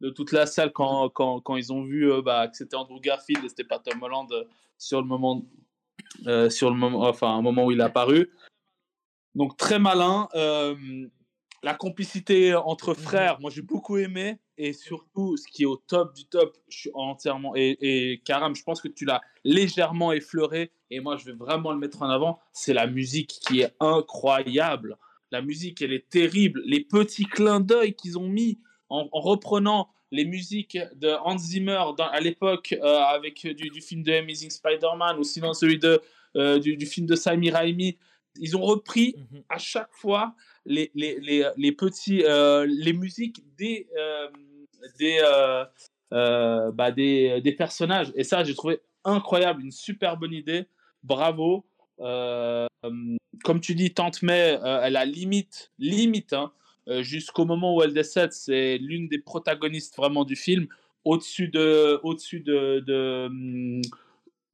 de 0.00 0.10
toute 0.10 0.32
la 0.32 0.46
salle 0.46 0.72
quand, 0.72 1.08
quand, 1.10 1.40
quand 1.40 1.56
ils 1.56 1.72
ont 1.72 1.82
vu 1.84 2.10
bah, 2.22 2.48
que 2.48 2.56
c'était 2.56 2.76
Andrew 2.76 3.00
Garfield 3.00 3.44
et 3.44 3.48
c'était 3.48 3.64
pas 3.64 3.78
Tom 3.78 4.02
Holland 4.02 4.28
sur 4.78 5.00
le 5.00 5.06
moment, 5.06 5.44
sur 6.48 6.70
le 6.70 6.76
moment, 6.76 7.00
enfin, 7.02 7.34
un 7.36 7.42
moment 7.42 7.66
où 7.66 7.72
il 7.72 7.80
est 7.80 7.84
apparu. 7.84 8.30
Donc 9.34 9.56
très 9.56 9.78
malin. 9.78 10.28
Euh, 10.34 10.74
la 11.62 11.74
complicité 11.74 12.54
entre 12.54 12.94
frères, 12.94 13.38
moi 13.40 13.50
j'ai 13.50 13.62
beaucoup 13.62 13.96
aimé. 13.98 14.38
Et 14.62 14.72
surtout, 14.74 15.36
ce 15.38 15.46
qui 15.46 15.62
est 15.62 15.66
au 15.66 15.76
top 15.76 16.14
du 16.14 16.24
top, 16.26 16.56
je 16.68 16.78
suis 16.80 16.90
entièrement. 16.92 17.54
Et, 17.56 17.78
et 17.80 18.18
Karam, 18.24 18.54
je 18.54 18.62
pense 18.62 18.80
que 18.82 18.88
tu 18.88 19.06
l'as 19.06 19.22
légèrement 19.42 20.12
effleuré. 20.12 20.70
Et 20.90 21.00
moi, 21.00 21.16
je 21.16 21.24
vais 21.24 21.32
vraiment 21.32 21.72
le 21.72 21.78
mettre 21.78 22.02
en 22.02 22.10
avant. 22.10 22.40
C'est 22.52 22.74
la 22.74 22.86
musique 22.86 23.30
qui 23.46 23.60
est 23.60 23.74
incroyable. 23.80 24.98
La 25.30 25.40
musique, 25.40 25.80
elle 25.80 25.92
est 25.94 26.08
terrible. 26.10 26.60
Les 26.66 26.80
petits 26.80 27.24
clins 27.24 27.60
d'œil 27.60 27.94
qu'ils 27.94 28.18
ont 28.18 28.28
mis 28.28 28.58
en, 28.90 29.08
en 29.12 29.20
reprenant 29.20 29.88
les 30.10 30.24
musiques 30.24 30.76
de 30.96 31.10
Hans 31.24 31.38
Zimmer 31.38 31.80
dans- 31.96 32.08
à 32.08 32.20
l'époque 32.20 32.74
euh, 32.82 32.98
avec 32.98 33.46
du, 33.46 33.70
du 33.70 33.80
film 33.80 34.02
de 34.02 34.12
Amazing 34.12 34.50
Spider-Man 34.50 35.18
ou 35.18 35.24
sinon 35.24 35.54
celui 35.54 35.78
de, 35.78 36.02
euh, 36.36 36.58
du, 36.58 36.76
du 36.76 36.84
film 36.84 37.06
de 37.06 37.14
Sammy 37.14 37.50
Raimi. 37.50 37.96
Ils 38.38 38.56
ont 38.56 38.62
repris 38.62 39.14
Mhm. 39.16 39.42
à 39.48 39.58
chaque 39.58 39.92
fois 39.92 40.34
les, 40.66 40.90
les, 40.94 41.18
les, 41.20 41.48
les 41.56 41.72
petits 41.72 42.22
euh, 42.24 42.66
les 42.68 42.92
musiques 42.92 43.42
des 43.56 43.88
euh, 43.98 44.28
des, 44.98 45.18
euh, 46.12 46.70
bah, 46.72 46.90
des 46.92 47.40
des 47.40 47.52
personnages. 47.52 48.12
Et 48.14 48.24
ça 48.24 48.44
j'ai 48.44 48.54
trouvé 48.54 48.80
incroyable 49.04 49.62
une 49.62 49.72
super 49.72 50.16
bonne 50.16 50.32
idée. 50.32 50.66
Bravo. 51.02 51.64
Comme 53.44 53.60
tu 53.60 53.74
dis 53.74 53.92
Tante 53.92 54.22
May 54.22 54.58
elle 54.62 54.96
a 54.96 55.04
limite 55.04 55.70
limite 55.78 56.32
hein, 56.32 56.52
jusqu'au 57.00 57.44
moment 57.44 57.74
où 57.76 57.82
elle 57.82 57.92
décède 57.94 58.32
c'est 58.32 58.78
l'une 58.78 59.08
des 59.08 59.18
protagonistes 59.18 59.96
vraiment 59.96 60.24
du 60.24 60.36
film. 60.36 60.66
Au-dessus 61.04 61.48
de 61.48 61.98
au-dessus 62.02 62.40
de 62.40 62.80
de, 62.86 63.80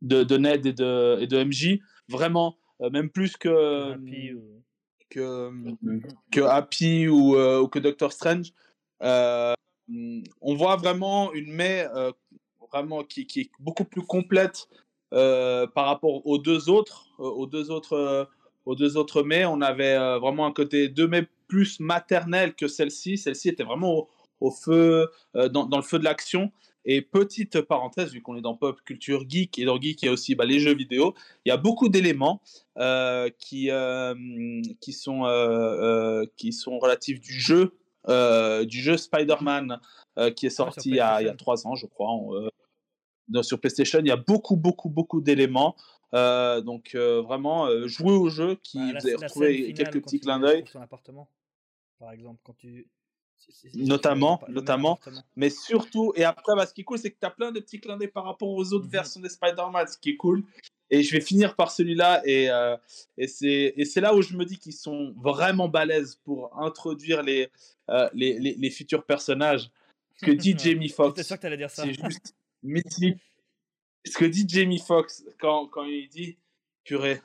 de 0.02 0.22
de 0.24 0.36
Ned 0.36 0.66
et 0.66 0.72
de 0.72 1.18
et 1.20 1.26
de 1.26 1.42
MJ 1.42 1.80
vraiment 2.08 2.56
même 2.80 3.10
plus 3.10 3.36
que 3.36 3.92
Happy 3.92 4.32
ou- 4.34 4.62
que, 5.10 5.50
que 6.30 6.40
Happy 6.40 7.08
ou, 7.08 7.36
euh, 7.36 7.60
ou 7.60 7.68
que 7.68 7.78
Doctor 7.78 8.12
Strange. 8.12 8.52
Euh, 9.02 9.54
on 10.40 10.54
voit 10.56 10.76
vraiment 10.76 11.32
une 11.32 11.52
May 11.52 11.86
vraiment 12.72 13.04
qui, 13.04 13.26
qui, 13.26 13.42
est 13.42 13.50
beaucoup 13.60 13.84
plus 13.84 14.02
complète 14.02 14.68
par 15.10 15.86
rapport 15.86 16.26
aux 16.26 16.38
deux 16.38 16.68
autres. 16.68 17.06
aux 17.18 17.46
deux 17.46 17.70
autres, 17.70 18.28
aux 18.64 18.74
deux 18.74 18.96
autres 18.96 19.22
May, 19.22 19.44
on 19.44 19.60
avait 19.60 19.96
vraiment 20.18 20.46
un 20.46 20.52
côté 20.52 20.88
de 20.88 21.06
May 21.06 21.26
plus 21.46 21.78
maternel 21.78 22.54
que 22.54 22.66
celle-ci. 22.66 23.16
Celle-ci 23.16 23.50
était 23.50 23.62
vraiment 23.62 24.08
au, 24.40 24.50
feu, 24.50 25.08
dans, 25.34 25.66
dans, 25.66 25.76
le 25.76 25.84
feu 25.84 26.00
de 26.00 26.04
l'action. 26.04 26.50
Et 26.88 27.02
petite 27.02 27.60
parenthèse, 27.62 28.12
vu 28.12 28.22
qu'on 28.22 28.36
est 28.36 28.40
dans 28.40 28.54
pop 28.54 28.80
culture 28.82 29.28
geek 29.28 29.58
et 29.58 29.64
dans 29.64 29.80
geek, 29.80 30.02
il 30.02 30.06
y 30.06 30.08
a 30.08 30.12
aussi 30.12 30.36
bah, 30.36 30.44
les 30.44 30.60
jeux 30.60 30.74
vidéo. 30.74 31.14
Il 31.44 31.48
y 31.48 31.52
a 31.52 31.56
beaucoup 31.56 31.88
d'éléments 31.88 32.40
euh, 32.78 33.28
qui, 33.40 33.72
euh, 33.72 34.14
qui, 34.80 34.92
sont, 34.92 35.26
euh, 35.26 36.24
qui 36.36 36.52
sont 36.52 36.78
relatifs 36.78 37.20
du 37.20 37.32
jeu, 37.32 37.76
du 38.08 38.80
jeu 38.80 38.96
Spider-Man 38.96 39.80
qui 40.36 40.46
est 40.46 40.50
sorti 40.50 40.90
il, 40.90 40.94
y 40.94 41.00
a, 41.00 41.20
il, 41.20 41.26
y 41.26 41.28
a, 41.28 41.34
trois 41.34 41.66
ans, 41.66 41.74
je 41.74 41.86
crois. 41.86 42.08
sur 43.42 43.60
PlayStation, 43.60 43.98
il 43.98 44.06
y 44.06 44.12
a 44.12 44.16
beaucoup, 44.16 44.56
beaucoup, 44.56 44.88
beaucoup 44.88 45.20
d'éléments. 45.20 45.74
donc 46.12 46.94
vraiment, 46.94 47.68
jouer 47.88 48.12
au 48.12 48.28
jeu 48.28 48.54
qui 48.62 48.78
bah, 48.78 48.98
vous 49.00 49.06
avez 49.08 49.16
retrouvé 49.16 49.72
quelques 49.74 50.00
petits 50.02 50.20
clins 50.20 50.38
d'œil. 50.38 50.64
Par 51.98 52.12
exemple, 52.12 52.40
quand 52.44 52.56
tu, 52.56 52.86
notamment, 53.74 54.40
notamment, 54.48 54.98
mais 55.34 55.50
surtout, 55.50 56.12
et 56.16 56.24
après, 56.24 56.54
bah, 56.54 56.66
ce 56.66 56.74
qui 56.74 56.82
est 56.82 56.84
cool, 56.84 56.98
c'est 56.98 57.10
que 57.10 57.18
tu 57.18 57.26
as 57.26 57.30
plein 57.30 57.52
de 57.52 57.60
petits 57.60 57.80
clins 57.80 57.96
d'œil 57.96 58.08
par 58.08 58.24
rapport 58.24 58.48
aux 58.48 58.72
autres 58.72 58.86
mmh 58.86 58.90
versions 58.90 59.20
des 59.20 59.28
Spider-Man, 59.28 59.86
ce 59.86 59.98
qui 59.98 60.10
est 60.10 60.16
cool. 60.16 60.44
Et 60.88 61.02
je 61.02 61.12
vais 61.12 61.20
finir 61.20 61.56
par 61.56 61.70
celui-là, 61.70 62.22
et, 62.24 62.48
euh, 62.48 62.76
et 63.16 63.26
c'est 63.26 64.00
là 64.00 64.14
où 64.14 64.22
je 64.22 64.36
me 64.36 64.44
dis 64.44 64.58
qu'ils 64.58 64.72
sont 64.72 65.12
vraiment 65.16 65.68
balèzes 65.68 66.14
pour 66.24 66.56
introduire 66.60 67.22
les, 67.22 67.48
euh, 67.90 68.08
les, 68.14 68.38
les, 68.38 68.70
futurs 68.70 69.04
personnages. 69.04 69.68
Ce 70.20 70.26
que 70.26 70.30
dit 70.30 70.54
Jamie 70.58 70.88
Foxx, 70.88 71.20
c'est 71.68 71.92
juste 71.92 72.34
mythique. 72.62 73.18
Ce 74.04 74.16
que 74.16 74.24
dit 74.24 74.44
Jamie 74.48 74.78
Foxx 74.78 75.24
quand, 75.40 75.66
quand 75.66 75.84
il 75.84 76.08
dit 76.08 76.38
Purée, 76.84 77.20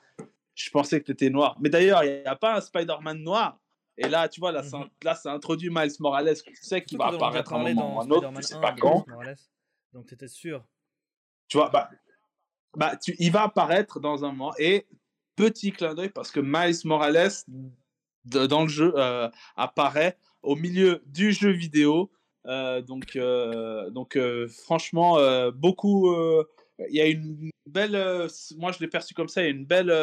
je 0.56 0.70
pensais 0.72 1.00
que 1.00 1.06
tu 1.06 1.12
étais 1.12 1.30
noir. 1.30 1.56
Mais 1.62 1.70
d'ailleurs, 1.70 2.04
il 2.04 2.22
n'y 2.22 2.26
a 2.26 2.36
pas 2.36 2.58
un 2.58 2.62
Spider-Man 2.62 3.20
noir 3.20 3.61
et 4.04 4.10
là, 4.10 4.28
tu 4.28 4.40
vois, 4.40 4.52
là, 4.52 4.64
ça, 4.64 4.88
là, 5.04 5.16
ça 5.16 5.32
introduit 5.32 5.70
Miles 5.70 5.92
Morales, 6.00 6.36
tu 6.44 6.56
sais 6.56 6.84
qu'il 6.84 6.98
va 6.98 7.08
apparaître 7.08 7.54
un 7.54 7.60
moment 7.60 7.98
ou 7.98 8.02
un 8.02 8.10
autre, 8.10 8.32
tu 8.36 8.44
sais 8.44 8.60
pas 8.60 8.74
quand. 8.74 9.06
Donc, 9.94 10.08
tu 10.08 10.14
étais 10.14 10.28
sûr. 10.28 10.64
Tu 11.48 11.58
vois, 11.58 11.70
bah, 11.70 11.90
bah 12.76 12.96
tu, 12.96 13.16
il 13.20 13.32
va 13.32 13.44
apparaître 13.44 14.00
dans 14.00 14.24
un 14.24 14.32
moment. 14.32 14.54
Et 14.58 14.88
petit 15.36 15.72
clin 15.72 15.94
d'œil, 15.94 16.10
parce 16.10 16.32
que 16.32 16.40
Miles 16.40 16.80
Morales, 16.86 17.32
dans 18.26 18.64
le 18.64 18.68
jeu, 18.68 18.94
euh, 18.96 19.30
apparaît 19.56 20.18
au 20.42 20.56
milieu 20.56 21.02
du 21.06 21.32
jeu 21.32 21.52
vidéo. 21.52 22.12
Euh, 22.48 22.82
donc, 22.82 23.16
euh, 23.16 23.90
donc 23.90 24.18
franchement, 24.64 25.18
beaucoup. 25.52 26.14
Il 26.90 26.96
y 26.96 27.02
a 27.02 27.08
une 27.08 27.52
belle. 27.68 28.28
moi, 28.58 28.72
je 28.72 28.80
l'ai 28.80 28.88
perçu 28.88 29.14
comme 29.14 29.28
ça. 29.28 29.42
Il 29.42 29.46
y 29.46 29.48
a 29.48 29.52
une 29.52 29.66
belle 29.66 29.94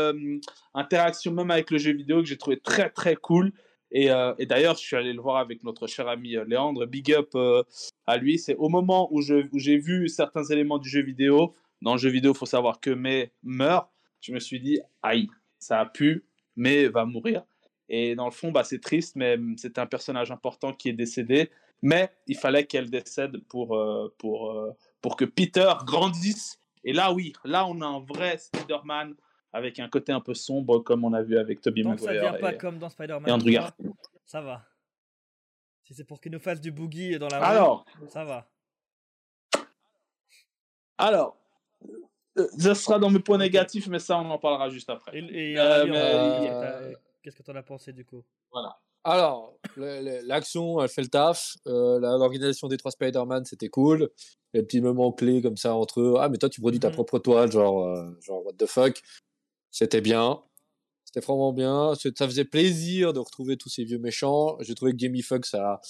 interaction, 0.74 1.32
même 1.32 1.50
avec 1.50 1.70
le 1.70 1.78
jeu 1.78 1.92
vidéo, 1.92 2.20
que 2.20 2.28
j'ai 2.28 2.38
trouvé 2.38 2.61
très, 2.61 2.90
très 2.90 3.16
cool. 3.16 3.52
Euh, 3.94 4.35
et, 4.38 4.46
d'ailleurs, 4.46 4.74
je 4.74 4.81
suis 4.81 4.96
allé 4.96 5.12
le 5.12 5.20
voir 5.20 5.37
avec 5.37 5.64
notre 5.64 5.87
cher 5.87 6.09
ami 6.09 6.37
euh, 6.37 6.44
Léandre. 6.44 6.87
Big 6.87 7.12
up 7.12 7.31
euh, 7.35 7.62
à 8.07 8.16
lui. 8.16 8.38
C'est 8.38 8.57
au 8.57 8.68
moment 8.68 9.09
où, 9.12 9.20
j'ai 9.22 9.79
vu 9.79 10.09
certains 10.09 10.44
éléments 10.44 10.79
du 10.79 10.88
jeu 10.88 11.03
vidéo. 11.03 11.55
Dans 11.81 11.92
le 11.92 11.98
jeu 11.98 12.11
vidéo, 12.11 12.33
il 12.33 12.38
faut 12.38 12.46
savoir 12.46 12.81
que 12.81 12.90
May 12.90 13.33
meurt. 13.42 13.88
Je 14.20 14.33
me 14.33 14.40
suis 14.40 14.61
dit, 14.61 14.81
aïe, 15.03 15.29
ça 15.59 15.81
a 15.81 15.87
pu, 15.87 16.24
mais 16.57 16.88
va 16.88 17.05
mourir. 17.05 17.44
Et 17.88 18.14
dans 18.14 18.27
le 18.27 18.33
fond, 18.33 18.51
bah, 18.51 18.64
c'est 18.64 18.81
triste, 18.81 19.16
mais 19.16 19.38
c'est 19.57 19.79
un 19.79 19.87
personnage 19.87 20.31
important 20.31 20.72
qui 20.72 20.88
est 20.88 20.94
décédé. 20.94 21.51
Mais 21.81 22.11
il 22.27 22.37
fallait 22.37 22.66
qu'elle 22.66 22.90
décède 22.90 23.38
pour, 23.48 23.79
pour 24.18 25.16
que 25.16 25.24
Peter 25.24 25.72
grandisse. 25.87 26.61
Et 26.85 26.92
là, 26.92 27.12
oui, 27.12 27.33
là, 27.44 27.66
on 27.66 27.81
a 27.81 27.87
un 27.87 28.01
vrai 28.01 28.38
Spider-Man 28.38 29.14
avec 29.52 29.78
un 29.78 29.88
côté 29.88 30.12
un 30.12 30.20
peu 30.20 30.34
sombre 30.34 30.80
comme 30.80 31.04
on 31.04 31.12
a 31.12 31.22
vu 31.22 31.38
avec 31.38 31.61
Tobey 31.61 31.82
Maguire. 31.82 32.04
Ça 32.04 32.12
vient 32.12 32.32
pas 32.34 32.52
comme 32.54 32.78
dans 32.78 32.88
Spider-Man. 32.88 33.30
Andrew 33.30 33.50
Garfield. 33.50 33.92
Ça 34.26 34.40
va. 34.40 34.64
Si 35.84 35.94
c'est 35.94 36.04
pour 36.04 36.20
qu'il 36.20 36.32
nous 36.32 36.38
fasse 36.38 36.61
du 36.61 36.70
boogie 36.70 37.18
dans 37.18 37.28
la 37.28 37.38
Alors, 37.38 37.87
ça 38.08 38.24
va. 38.24 38.46
Alors, 40.98 41.38
euh, 42.38 42.46
ça 42.58 42.74
sera 42.74 42.98
dans 42.98 43.08
mes 43.08 43.20
points 43.20 43.38
négatifs, 43.38 43.87
mais 43.87 43.98
ça, 43.98 44.18
on 44.18 44.30
en 44.30 44.38
parlera 44.38 44.68
juste 44.68 44.90
après. 44.90 45.18
Et, 45.18 45.58
euh, 45.58 45.87
euh, 45.87 46.94
qu'est-ce 47.22 47.37
que 47.37 47.42
tu 47.42 47.50
en 47.50 47.56
as 47.56 47.62
pensé 47.62 47.92
du 47.92 48.04
coup? 48.04 48.24
Voilà. 48.52 48.78
Alors, 49.04 49.54
l'action, 49.76 50.82
elle 50.82 50.88
fait 50.88 51.02
le 51.02 51.08
taf. 51.08 51.56
L'organisation 51.64 52.68
des 52.68 52.76
trois 52.76 52.90
Spider-Man, 52.90 53.44
c'était 53.44 53.68
cool. 53.68 54.11
Les 54.52 54.62
petits 54.62 54.80
moments 54.80 55.12
clés 55.12 55.40
comme 55.40 55.56
ça 55.56 55.74
entre 55.74 56.00
eux. 56.00 56.14
Ah, 56.18 56.28
mais 56.28 56.37
toi, 56.37 56.48
tu 56.48 56.61
produis 56.61 56.80
ta 56.80 56.90
mmh 56.90 56.92
propre 56.92 57.18
toile, 57.18 57.50
genre, 57.50 58.12
genre, 58.20 58.44
what 58.44 58.54
the 58.58 58.66
fuck. 58.66 59.00
C'était 59.70 60.00
bien. 60.00 60.42
C'était 61.04 61.20
vraiment 61.20 61.52
bien. 61.52 61.94
Ça 61.94 62.26
faisait 62.26 62.44
plaisir 62.44 63.12
de 63.12 63.18
retrouver 63.18 63.57
tous 63.57 63.68
ces 63.68 63.85
vieux 63.85 63.98
méchants. 63.98 64.57
J'ai 64.61 64.74
trouvé 64.74 64.92
que 64.92 64.98
Jamie 64.98 65.22
Foxx, 65.22 65.50
ça, 65.50 65.81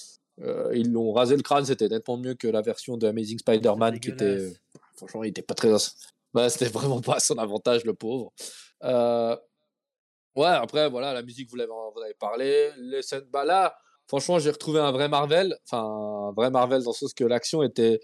euh, 0.41 0.71
ils 0.73 0.91
l'ont 0.91 1.11
rasé 1.11 1.35
le 1.35 1.41
crâne. 1.41 1.65
C'était 1.65 1.89
nettement 1.89 2.17
mieux 2.17 2.35
que 2.35 2.47
la 2.47 2.61
version 2.61 2.97
de 2.97 3.07
Amazing 3.07 3.39
Spider-Man 3.39 3.99
qui 3.99 4.09
était. 4.09 4.53
Franchement, 4.95 5.23
il 5.23 5.29
était 5.29 5.41
pas 5.41 5.55
très. 5.55 5.71
Bah, 6.33 6.49
c'était 6.49 6.69
vraiment 6.69 7.01
pas 7.01 7.19
son 7.19 7.37
avantage, 7.37 7.85
le 7.85 7.93
pauvre. 7.93 8.31
Euh... 8.83 9.35
Ouais, 10.35 10.47
après, 10.47 10.89
voilà, 10.89 11.13
la 11.13 11.21
musique, 11.21 11.49
vous 11.49 11.55
l'avez, 11.57 11.71
vous 11.71 12.01
avez 12.01 12.13
parlé. 12.13 12.69
Les 12.77 13.01
scènes, 13.01 13.25
bah 13.31 13.43
là, 13.43 13.75
franchement, 14.07 14.39
j'ai 14.39 14.51
retrouvé 14.51 14.79
un 14.79 14.91
vrai 14.91 15.09
Marvel. 15.09 15.57
Enfin, 15.65 15.83
un 15.83 16.31
vrai 16.31 16.49
Marvel 16.49 16.83
dans 16.83 16.91
le 16.91 16.95
sens 16.95 17.13
que 17.13 17.25
l'action 17.25 17.63
était. 17.63 17.99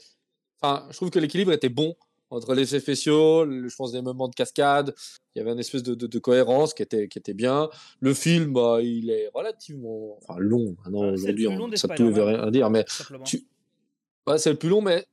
Enfin, 0.59 0.87
je 0.89 0.95
trouve 0.97 1.11
que 1.11 1.19
l'équilibre 1.19 1.53
était 1.53 1.69
bon 1.69 1.95
entre 2.29 2.53
les 2.53 2.75
effets 2.75 2.95
spéciaux, 2.95 3.45
je 3.45 3.75
pense 3.75 3.91
des 3.91 4.01
moments 4.01 4.27
de 4.27 4.35
cascade, 4.35 4.93
il 5.35 5.39
y 5.39 5.41
avait 5.41 5.51
une 5.51 5.59
espèce 5.59 5.83
de, 5.83 5.93
de, 5.95 6.19
cohérence 6.19 6.73
qui 6.73 6.83
était, 6.83 7.07
qui 7.07 7.19
était 7.19 7.33
bien. 7.33 7.69
Le 7.99 8.13
film, 8.13 8.53
bah, 8.53 8.79
il 8.81 9.09
est 9.09 9.29
relativement 9.33 10.17
enfin, 10.17 10.39
long. 10.39 10.75
Maintenant, 10.83 11.03
ah, 11.03 11.13
aujourd'hui, 11.13 11.47
ça 11.77 11.87
ne 11.87 12.09
veut 12.09 12.23
rien 12.23 12.51
dire, 12.51 12.69
mais 12.69 12.85
tu... 13.25 13.45
c'est 14.37 14.49
le 14.49 14.55
plus 14.55 14.69
long, 14.69 14.81
mais 14.81 15.05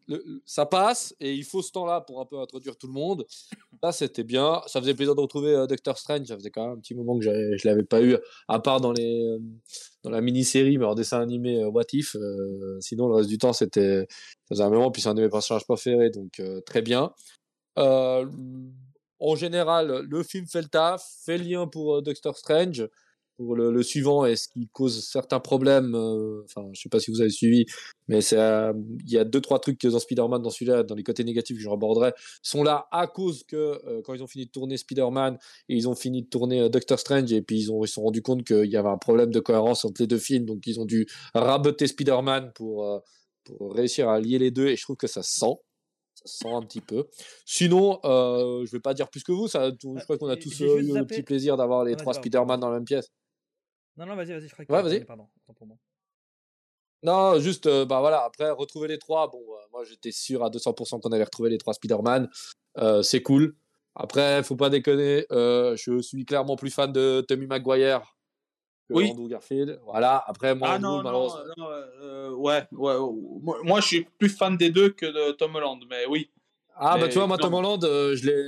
ça 0.46 0.64
passe 0.64 1.14
et 1.20 1.34
il 1.34 1.44
faut 1.44 1.60
ce 1.60 1.70
temps-là 1.72 2.00
pour 2.00 2.20
un 2.20 2.24
peu 2.24 2.38
introduire 2.38 2.76
tout 2.76 2.86
le 2.86 2.94
monde. 2.94 3.26
Là, 3.82 3.92
c'était 3.92 4.24
bien. 4.24 4.62
Ça 4.66 4.80
faisait 4.80 4.94
plaisir 4.94 5.14
de 5.14 5.20
retrouver 5.20 5.54
euh, 5.54 5.66
Doctor 5.66 5.98
Strange. 5.98 6.26
Ça 6.26 6.36
faisait 6.36 6.50
quand 6.50 6.62
même 6.66 6.78
un 6.78 6.80
petit 6.80 6.94
moment 6.94 7.18
que 7.18 7.24
je 7.24 7.30
ne 7.30 7.68
l'avais 7.68 7.84
pas 7.84 8.02
eu, 8.02 8.16
à 8.48 8.58
part 8.58 8.80
dans, 8.80 8.92
les, 8.92 9.22
euh, 9.22 9.38
dans 10.02 10.10
la 10.10 10.22
mini-série, 10.22 10.78
mais 10.78 10.86
en 10.86 10.94
dessin 10.94 11.20
animé 11.20 11.62
euh, 11.62 11.68
What 11.68 11.84
If. 11.92 12.16
sinon, 12.80 13.08
le 13.08 13.16
reste 13.16 13.28
du 13.28 13.38
temps, 13.38 13.52
c'était 13.52 14.06
ça 14.50 14.64
un 14.64 14.70
moment, 14.70 14.90
puis 14.90 15.02
c'est 15.02 15.08
un 15.08 15.14
de 15.14 15.22
mes 15.22 15.28
personnages 15.28 15.64
préférés, 15.64 16.10
donc 16.10 16.40
très 16.64 16.82
bien. 16.82 17.12
en 17.76 19.36
général, 19.36 20.06
le 20.08 20.22
film 20.22 20.46
fait 20.46 20.62
le 20.62 20.68
taf, 20.68 21.04
fait 21.24 21.38
le 21.38 21.44
lien 21.44 21.66
pour 21.66 22.02
Doctor 22.02 22.36
Strange. 22.36 22.88
Pour 23.36 23.56
le, 23.56 23.82
suivant, 23.82 24.24
est 24.24 24.36
ce 24.36 24.48
qui 24.48 24.68
cause 24.68 25.04
certains 25.04 25.40
problèmes, 25.40 25.94
enfin, 26.44 26.68
je 26.72 26.80
sais 26.80 26.88
pas 26.88 27.00
si 27.00 27.10
vous 27.10 27.20
avez 27.20 27.30
suivi, 27.30 27.64
mais 28.06 28.20
il 28.20 29.10
y 29.10 29.18
a 29.18 29.24
deux, 29.24 29.40
trois 29.40 29.58
trucs 29.58 29.84
dans 29.84 29.98
Spider-Man, 29.98 30.42
dans 30.42 30.50
celui-là, 30.50 30.82
dans 30.82 30.94
les 30.94 31.02
côtés 31.02 31.24
négatifs 31.24 31.56
que 31.56 31.62
je 31.62 31.68
reborderai, 31.68 32.12
sont 32.42 32.62
là 32.62 32.86
à 32.92 33.06
cause 33.06 33.42
que 33.44 34.00
quand 34.02 34.14
ils 34.14 34.22
ont 34.22 34.28
fini 34.28 34.46
de 34.46 34.50
tourner 34.50 34.76
Spider-Man 34.76 35.38
et 35.68 35.74
ils 35.74 35.88
ont 35.88 35.94
fini 35.94 36.22
de 36.22 36.28
tourner 36.28 36.68
Doctor 36.68 36.98
Strange, 36.98 37.32
et 37.32 37.42
puis 37.42 37.58
ils, 37.58 37.72
ont, 37.72 37.82
ils 37.84 37.88
se 37.88 37.94
sont 37.94 38.02
rendus 38.02 38.22
compte 38.22 38.44
qu'il 38.44 38.70
y 38.70 38.76
avait 38.76 38.90
un 38.90 38.98
problème 38.98 39.30
de 39.30 39.40
cohérence 39.40 39.84
entre 39.84 40.02
les 40.02 40.06
deux 40.06 40.18
films, 40.18 40.44
donc 40.44 40.66
ils 40.66 40.78
ont 40.78 40.84
dû 40.84 41.08
raboter 41.34 41.86
Spider-Man 41.86 42.52
pour 42.54 43.02
pour 43.44 43.74
réussir 43.74 44.08
à 44.08 44.20
lier 44.20 44.38
les 44.38 44.50
deux 44.50 44.68
et 44.68 44.76
je 44.76 44.82
trouve 44.82 44.96
que 44.96 45.06
ça 45.06 45.22
sent 45.22 45.54
ça 46.14 46.24
sent 46.26 46.54
un 46.54 46.62
petit 46.62 46.80
peu. 46.80 47.08
Sinon 47.46 47.98
euh, 48.04 48.64
je 48.64 48.72
vais 48.72 48.80
pas 48.80 48.94
dire 48.94 49.08
plus 49.08 49.22
que 49.22 49.32
vous 49.32 49.48
ça 49.48 49.70
je 49.70 49.88
bah, 49.88 50.00
crois 50.02 50.18
qu'on 50.18 50.28
a 50.28 50.36
tous 50.36 50.60
eu 50.60 50.92
le 50.92 51.06
petit 51.06 51.22
plaisir 51.22 51.56
d'avoir 51.56 51.84
les 51.84 51.96
trois 51.96 52.14
Spider-Man 52.14 52.60
dans 52.60 52.68
la 52.68 52.76
même 52.76 52.84
pièce 52.84 53.10
non 53.96 54.06
non 54.06 54.16
vas-y 54.16 54.32
vas-y 54.32 54.48
je 54.48 54.52
crois 54.52 54.64
que 54.64 54.72
ouais, 54.72 54.82
vas-y 54.82 55.04
pardon 55.04 55.28
non 57.02 57.38
juste 57.40 57.66
euh, 57.66 57.84
bah 57.84 58.00
voilà 58.00 58.24
après 58.24 58.50
retrouver 58.50 58.88
les 58.88 58.98
trois 58.98 59.28
bon 59.28 59.40
euh, 59.40 59.66
moi 59.72 59.84
j'étais 59.84 60.12
sûr 60.12 60.44
à 60.44 60.50
200% 60.50 61.00
qu'on 61.00 61.10
allait 61.10 61.24
retrouver 61.24 61.50
les 61.50 61.58
trois 61.58 61.74
Spider-Man 61.74 62.30
euh, 62.78 63.02
c'est 63.02 63.22
cool 63.22 63.56
après 63.94 64.42
faut 64.42 64.56
pas 64.56 64.70
déconner 64.70 65.26
je 65.30 66.00
suis 66.00 66.24
clairement 66.24 66.56
plus 66.56 66.70
fan 66.70 66.92
de 66.92 67.24
Tommy 67.26 67.46
Maguire 67.46 68.16
oui. 68.92 69.10
Andrew 69.10 69.28
Garfield. 69.28 69.80
Voilà. 69.84 70.22
Après, 70.26 70.54
moi, 70.54 70.70
ah, 70.72 70.78
non, 70.78 71.02
non, 71.02 71.28
euh, 72.02 72.30
ouais, 72.34 72.62
ouais. 72.72 72.96
Moi, 73.64 73.80
je 73.80 73.86
suis 73.86 74.04
plus 74.18 74.28
fan 74.28 74.56
des 74.56 74.70
deux 74.70 74.90
que 74.90 75.06
de 75.06 75.32
Tom 75.32 75.54
Holland, 75.54 75.80
mais 75.88 76.06
oui. 76.08 76.30
Ah, 76.74 76.96
bah 76.98 77.08
tu 77.08 77.18
vois, 77.18 77.26
moi, 77.26 77.38
Tom 77.38 77.54
Holland, 77.54 77.84
euh, 77.84 78.16
je 78.16 78.26
l'ai. 78.26 78.44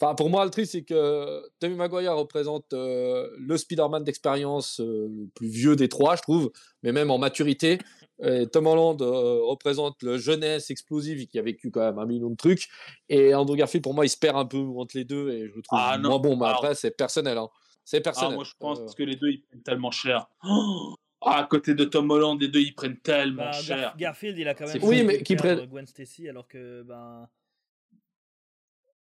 Enfin, 0.00 0.14
pour 0.14 0.30
moi, 0.30 0.44
le 0.44 0.50
triste, 0.50 0.72
c'est 0.72 0.82
que 0.82 1.42
Tommy 1.58 1.74
Maguire 1.74 2.16
représente 2.16 2.72
euh, 2.72 3.28
le 3.38 3.56
Spider-Man 3.56 4.02
d'expérience 4.02 4.80
le 4.80 5.28
plus 5.34 5.48
vieux 5.48 5.76
des 5.76 5.88
trois, 5.88 6.16
je 6.16 6.22
trouve, 6.22 6.50
mais 6.82 6.92
même 6.92 7.10
en 7.10 7.18
maturité. 7.18 7.78
Et 8.22 8.46
Tom 8.46 8.66
Holland 8.66 9.00
représente 9.00 10.02
le 10.02 10.18
jeunesse 10.18 10.70
explosive 10.70 11.26
qui 11.26 11.38
a 11.38 11.42
vécu 11.42 11.70
quand 11.70 11.80
même 11.80 11.98
un 11.98 12.06
million 12.06 12.30
de 12.30 12.36
trucs. 12.36 12.68
Et 13.08 13.34
Andrew 13.34 13.56
Garfield, 13.56 13.82
pour 13.82 13.94
moi, 13.94 14.04
il 14.04 14.10
se 14.10 14.18
perd 14.18 14.36
un 14.36 14.44
peu 14.44 14.58
entre 14.58 14.96
les 14.96 15.04
deux 15.04 15.30
et 15.30 15.48
je 15.48 15.54
le 15.54 15.62
trouve 15.62 15.78
ah, 15.80 15.98
moins 15.98 16.18
bon. 16.18 16.36
Mais 16.36 16.46
après, 16.46 16.74
c'est 16.74 16.90
personnel. 16.90 17.38
Hein. 17.38 17.48
C'est 17.84 17.98
ah, 17.98 18.02
personnel. 18.02 18.34
moi, 18.36 18.44
je 18.44 18.52
pense 18.58 18.78
euh. 18.78 18.86
que 18.96 19.02
les 19.02 19.16
deux, 19.16 19.30
ils 19.30 19.42
prennent 19.42 19.62
tellement 19.62 19.90
cher. 19.90 20.26
Oh 20.44 20.94
Ah, 21.22 21.40
à 21.40 21.44
côté 21.44 21.74
de 21.74 21.84
Tom 21.84 22.10
Holland, 22.10 22.40
les 22.40 22.48
deux 22.48 22.60
ils 22.60 22.74
prennent 22.74 22.98
tellement 22.98 23.44
Bah, 23.44 23.52
cher. 23.52 23.76
Gar- 23.76 23.96
Garfield, 23.96 24.38
il 24.38 24.48
a 24.48 24.54
quand 24.54 24.66
même. 24.66 24.78
Oui, 24.82 25.02
mais 25.02 25.22
qui 25.22 25.36
prennent- 25.36 25.66
Gwen 25.66 25.86
Stacy 25.86 26.28
alors 26.28 26.46
que 26.46 26.82
ben. 26.82 27.28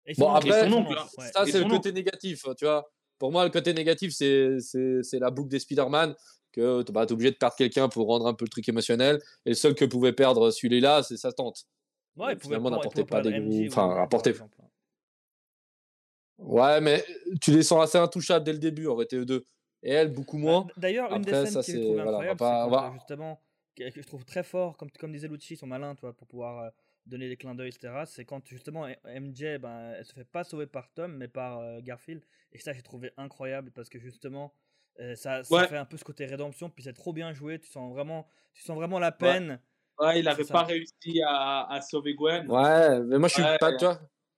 Et 0.09 0.13
Bon, 0.17 0.29
après, 0.31 0.67
son 0.67 0.73
oncle, 0.73 0.93
ouais. 1.17 1.31
Ça, 1.31 1.45
c'est 1.45 1.59
le 1.59 1.69
côté 1.69 1.91
négatif, 1.91 2.43
tu 2.57 2.65
vois. 2.65 2.89
Pour 3.19 3.31
moi, 3.31 3.43
le 3.43 3.51
côté 3.51 3.73
négatif, 3.73 4.11
c'est 4.11 5.19
la 5.19 5.29
boucle 5.29 5.49
des 5.49 5.59
Spider-Man, 5.59 6.15
que 6.51 6.83
bah, 6.91 7.05
tu 7.05 7.11
es 7.11 7.13
obligé 7.13 7.31
de 7.31 7.35
perdre 7.37 7.55
quelqu'un 7.55 7.89
pour 7.89 8.07
rendre 8.07 8.25
un 8.25 8.33
peu 8.33 8.45
le 8.45 8.49
truc 8.49 8.67
émotionnel. 8.67 9.19
Et 9.45 9.49
le 9.49 9.55
seul 9.55 9.75
que 9.75 9.85
pouvait 9.85 10.13
perdre 10.13 10.49
celui-là, 10.49 11.03
c'est 11.03 11.17
sa 11.17 11.31
tante. 11.31 11.65
Ouais, 12.17 12.33
il 12.33 12.39
finalement, 12.39 12.71
n'apportait 12.71 13.05
pas 13.05 13.21
des 13.21 13.67
enfin, 13.67 14.01
apportait-. 14.01 14.35
Ouais, 16.39 16.81
mais 16.81 17.03
tu 17.41 17.51
les 17.51 17.63
sens 17.63 17.83
assez 17.83 17.97
intouchables 17.97 18.45
dès 18.45 18.53
le 18.53 18.59
début, 18.59 18.87
en 18.87 18.97
fait, 18.97 19.13
eux 19.13 19.25
deux. 19.25 19.45
Et 19.83 19.91
elle, 19.91 20.11
beaucoup 20.11 20.37
moins. 20.37 20.63
Bah, 20.63 20.73
D'ailleurs, 20.77 21.13
une 21.13 21.21
des 21.21 21.31
scènes 21.45 21.85
voilà, 21.85 22.09
incroyable, 22.11 22.37
pas- 22.37 22.87
euh, 22.87 22.93
justement, 22.93 23.41
que, 23.75 23.89
que 23.91 24.01
je 24.01 24.07
trouve 24.07 24.25
très 24.25 24.43
fort, 24.43 24.77
comme, 24.77 24.89
comme 24.91 25.11
disait 25.11 25.27
Lucci, 25.27 25.53
ils 25.53 25.57
sont 25.57 25.67
malins, 25.67 25.95
toi, 25.95 26.13
pour 26.13 26.27
pouvoir 26.27 26.63
euh, 26.63 26.69
donner 27.09 27.27
des 27.29 27.37
clins 27.37 27.55
d'œil, 27.55 27.69
etc. 27.69 28.05
C'est 28.05 28.25
quand 28.25 28.45
justement 28.47 28.87
MJ, 29.05 29.57
ben, 29.59 29.93
elle 29.97 30.05
se 30.05 30.13
fait 30.13 30.25
pas 30.25 30.43
sauver 30.43 30.67
par 30.67 30.91
Tom, 30.93 31.15
mais 31.17 31.27
par 31.27 31.59
euh, 31.59 31.79
Garfield. 31.81 32.23
Et 32.51 32.59
ça, 32.59 32.73
j'ai 32.73 32.81
trouvé 32.83 33.11
incroyable 33.17 33.71
parce 33.71 33.89
que 33.89 33.99
justement, 33.99 34.53
euh, 34.99 35.15
ça, 35.15 35.43
ça 35.43 35.57
Ouais. 35.57 35.65
fait 35.65 35.77
un 35.77 35.85
peu 35.85 35.97
ce 35.97 36.03
côté 36.03 36.25
rédemption, 36.25 36.69
puis 36.69 36.83
c'est 36.83 36.93
trop 36.93 37.13
bien 37.13 37.33
joué. 37.33 37.59
Tu 37.59 37.69
sens 37.69 37.91
vraiment, 37.91 38.27
tu 38.53 38.63
sens 38.63 38.75
vraiment 38.75 38.99
la 38.99 39.11
peine. 39.11 39.61
Ouais, 39.99 40.19
il 40.19 40.25
n'avait 40.25 40.45
pas 40.45 40.63
réussi 40.63 41.21
à, 41.25 41.65
à 41.71 41.81
sauver 41.81 42.15
Gwen. 42.15 42.47
Ouais, 42.47 42.99
mais 43.03 43.19
moi, 43.19 43.27
je 43.27 43.33
suis 43.33 43.43
Ouais. 43.43 43.57
pas, 43.59 43.73
tu 43.73 43.85
vois, 43.85 43.95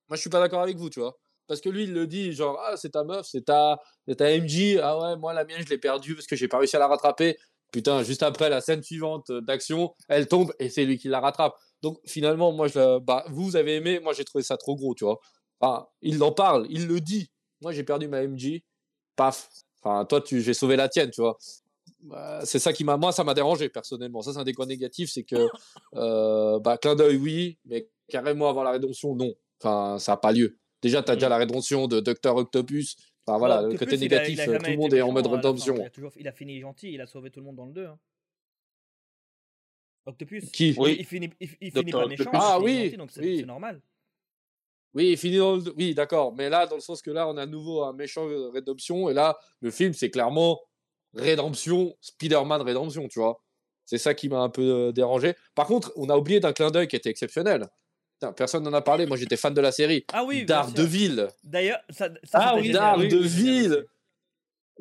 moi, 0.09 0.15
je 0.15 0.21
suis 0.21 0.29
pas 0.29 0.39
d'accord 0.39 0.61
avec 0.61 0.77
vous, 0.77 0.89
tu 0.89 0.99
vois. 0.99 1.17
Parce 1.47 1.61
que 1.61 1.69
lui, 1.69 1.83
il 1.83 1.93
le 1.93 2.07
dit, 2.07 2.33
genre, 2.33 2.59
ah, 2.65 2.77
c'est 2.77 2.91
ta 2.91 3.03
meuf, 3.03 3.25
c'est 3.27 3.43
ta, 3.45 3.79
c'est 4.07 4.15
ta 4.15 4.31
MJ. 4.31 4.77
Ah 4.81 4.97
ouais, 4.99 5.17
moi, 5.17 5.33
la 5.33 5.45
mienne, 5.45 5.61
je 5.63 5.69
l'ai 5.69 5.77
perdue 5.77 6.15
parce 6.15 6.27
que 6.27 6.35
j'ai 6.35 6.47
pas 6.47 6.57
réussi 6.57 6.75
à 6.75 6.79
la 6.79 6.87
rattraper. 6.87 7.37
Putain, 7.71 8.03
juste 8.03 8.23
après, 8.23 8.49
la 8.49 8.59
scène 8.61 8.83
suivante 8.83 9.29
euh, 9.29 9.41
d'action, 9.41 9.93
elle 10.09 10.27
tombe 10.27 10.53
et 10.59 10.69
c'est 10.69 10.85
lui 10.85 10.97
qui 10.97 11.07
la 11.07 11.19
rattrape. 11.21 11.55
Donc, 11.81 11.99
finalement, 12.05 12.51
moi, 12.51 12.67
je, 12.67 12.99
bah, 12.99 13.25
vous, 13.29 13.55
avez 13.55 13.75
aimé, 13.75 13.99
moi, 13.99 14.13
j'ai 14.13 14.23
trouvé 14.23 14.43
ça 14.43 14.57
trop 14.57 14.75
gros, 14.75 14.93
tu 14.93 15.03
vois. 15.03 15.19
Enfin, 15.59 15.87
il 16.01 16.21
en 16.23 16.31
parle, 16.31 16.67
il 16.69 16.87
le 16.87 16.99
dit. 16.99 17.29
Moi, 17.61 17.71
j'ai 17.71 17.83
perdu 17.83 18.07
ma 18.07 18.25
MJ. 18.25 18.61
Paf. 19.15 19.49
Enfin, 19.81 20.05
toi, 20.05 20.21
tu, 20.21 20.41
j'ai 20.41 20.53
sauvé 20.53 20.75
la 20.75 20.89
tienne, 20.89 21.11
tu 21.11 21.21
vois. 21.21 21.37
Bah, 22.01 22.41
c'est 22.45 22.59
ça 22.59 22.73
qui 22.73 22.83
m'a, 22.83 22.97
moi, 22.97 23.11
ça 23.11 23.23
m'a 23.23 23.33
dérangé 23.33 23.69
personnellement. 23.69 24.21
Ça, 24.21 24.33
c'est 24.33 24.39
un 24.39 24.43
des 24.43 24.53
points 24.53 24.65
négatifs, 24.65 25.11
c'est 25.11 25.23
que, 25.23 25.47
euh, 25.95 26.59
bah, 26.59 26.77
clin 26.77 26.95
d'œil, 26.95 27.17
oui, 27.17 27.57
mais 27.65 27.89
carrément 28.09 28.49
avoir 28.49 28.65
la 28.65 28.71
rédemption, 28.71 29.15
non. 29.15 29.33
Enfin, 29.59 29.99
ça 29.99 30.13
n'a 30.13 30.17
pas 30.17 30.31
lieu. 30.31 30.57
Déjà, 30.81 31.03
tu 31.03 31.11
as 31.11 31.15
déjà 31.15 31.29
la 31.29 31.37
rédemption 31.37 31.87
de 31.87 31.99
Docteur 31.99 32.35
Octopus. 32.35 32.95
Enfin, 33.25 33.37
voilà, 33.37 33.61
le 33.61 33.77
côté 33.77 33.97
négatif, 33.97 34.33
il 34.33 34.41
a 34.41 34.43
euh, 34.43 34.53
jamais 34.53 34.65
tout 34.65 34.71
le 34.71 34.77
monde 34.77 34.93
est 34.95 35.01
en 35.01 35.11
mode 35.11 35.25
fin. 35.27 35.35
rédemption. 35.35 35.75
Il 35.75 35.85
a, 35.85 35.89
toujours, 35.91 36.11
il 36.15 36.27
a 36.27 36.31
fini 36.31 36.59
gentil, 36.59 36.91
il 36.93 37.01
a 37.01 37.05
sauvé 37.05 37.29
tout 37.29 37.39
le 37.39 37.45
monde 37.45 37.55
dans 37.55 37.65
le 37.65 37.73
2. 37.73 37.85
hein. 37.85 37.99
Octopus 40.05 40.51
Qui 40.51 40.75
Oui. 40.77 40.97
Il 40.99 41.05
finit, 41.05 41.29
il, 41.39 41.49
il 41.61 41.71
finit 41.71 41.91
pas 41.91 42.07
méchant, 42.07 42.29
Ah 42.33 42.59
oui, 42.59 42.95
donc 42.97 43.11
c'est 43.11 43.21
oui. 43.21 43.43
normal. 43.45 43.81
Oui, 44.93 45.11
il 45.11 45.17
finit 45.17 45.37
dans 45.37 45.55
le... 45.55 45.73
Oui, 45.77 45.93
d'accord. 45.93 46.33
Mais 46.35 46.49
là, 46.49 46.67
dans 46.67 46.75
le 46.75 46.81
sens 46.81 47.01
que 47.01 47.11
là, 47.11 47.27
on 47.27 47.37
a 47.37 47.43
à 47.43 47.45
nouveau 47.45 47.83
un 47.83 47.93
méchant 47.93 48.27
euh, 48.27 48.49
rédemption. 48.49 49.09
Et 49.09 49.13
là, 49.13 49.37
le 49.61 49.71
film, 49.71 49.93
c'est 49.93 50.09
clairement 50.09 50.59
rédemption, 51.13 51.95
Spider-Man 52.01 52.61
rédemption, 52.61 53.07
tu 53.07 53.19
vois. 53.19 53.41
C'est 53.85 53.97
ça 53.97 54.13
qui 54.13 54.27
m'a 54.29 54.39
un 54.39 54.49
peu 54.49 54.61
euh, 54.61 54.91
dérangé. 54.91 55.35
Par 55.55 55.67
contre, 55.67 55.91
on 55.95 56.09
a 56.09 56.17
oublié 56.17 56.39
d'un 56.39 56.53
clin 56.53 56.71
d'œil 56.71 56.87
qui 56.87 56.95
était 56.95 57.09
exceptionnel. 57.09 57.67
Putain, 58.19 58.33
personne 58.33 58.63
n'en 58.63 58.73
a 58.73 58.81
parlé. 58.81 59.05
Moi, 59.05 59.17
j'étais 59.17 59.37
fan 59.37 59.53
de 59.53 59.61
la 59.61 59.71
série. 59.71 60.05
Ah 60.13 60.23
oui. 60.25 60.45
Daredevil. 60.45 61.27
D'ailleurs, 61.43 61.79
ça, 61.89 62.09
ça 62.23 62.39
Ah 62.41 62.55
oui. 62.55 62.71
Daredevil. 62.71 63.85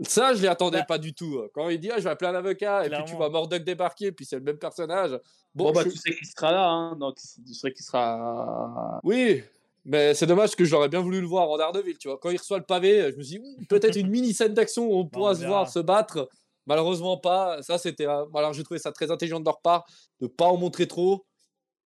Ça, 0.03 0.35
je 0.35 0.41
l'y 0.41 0.49
attendais 0.49 0.79
Bah- 0.79 0.85
pas 0.85 0.99
du 0.99 1.13
tout. 1.15 1.43
Quand 1.55 1.69
il 1.69 1.79
dit, 1.79 1.91
ah, 1.91 1.99
je 1.99 2.05
vais 2.05 2.11
appeler 2.11 2.31
un 2.31 2.35
avocat, 2.35 2.87
et 2.87 2.89
puis 2.91 3.05
tu 3.07 3.15
vois 3.17 3.29
Murdoch 3.31 3.63
débarquer, 3.63 4.13
puis 4.13 4.25
c'est 4.25 4.37
le 4.37 4.43
même 4.43 4.59
personnage. 4.59 5.11
Bon, 5.55 5.65
Bon, 5.67 5.73
bah, 5.73 5.83
je- 5.85 5.91
tu 5.91 5.97
sais 5.99 6.15
qu'il 6.15 6.27
sera 6.27 6.53
là, 6.53 6.69
hein, 6.69 6.97
donc 6.97 7.17
tu 7.17 7.55
sais 7.55 7.73
qu'il 7.73 7.85
sera. 7.85 9.01
Oui, 9.05 9.43
mais 9.85 10.15
c'est 10.15 10.27
dommage 10.27 10.55
que 10.57 10.65
j'aurais 10.65 10.89
bien 10.89 11.01
voulu 11.01 11.21
le 11.21 11.27
voir 11.27 11.49
en 11.51 11.57
Daredevil, 11.59 11.99
tu 11.99 12.09
vois. 12.09 12.19
Quand 12.19 12.31
il 12.31 12.39
reçoit 12.39 12.59
le 12.59 12.65
pavé, 12.65 13.11
je 13.13 13.17
me 13.17 13.23
suis 13.23 13.39
dit, 13.39 13.45
Ouh, 13.45 13.65
peut-être 13.69 13.97
une 13.97 14.09
mini 14.09 14.33
scène 14.33 14.55
d'action 14.55 14.87
où 14.91 14.95
on 15.01 15.07
pourra 15.09 15.35
se 15.35 15.45
voir 15.47 15.69
se 15.71 15.79
battre. 15.81 16.29
Malheureusement 16.67 17.17
pas. 17.17 17.63
Ça, 17.63 17.79
c'était. 17.79 18.07
un- 18.07 18.27
Alors, 18.35 18.53
j'ai 18.53 18.63
trouvé 18.63 18.79
ça 18.79 18.93
très 18.93 19.11
intelligent 19.11 19.41
de 19.41 19.45
leur 19.45 19.61
part 19.61 19.85
de 20.21 20.27
pas 20.29 20.47
en 20.47 20.57
montrer 20.57 20.87
trop. 20.87 21.25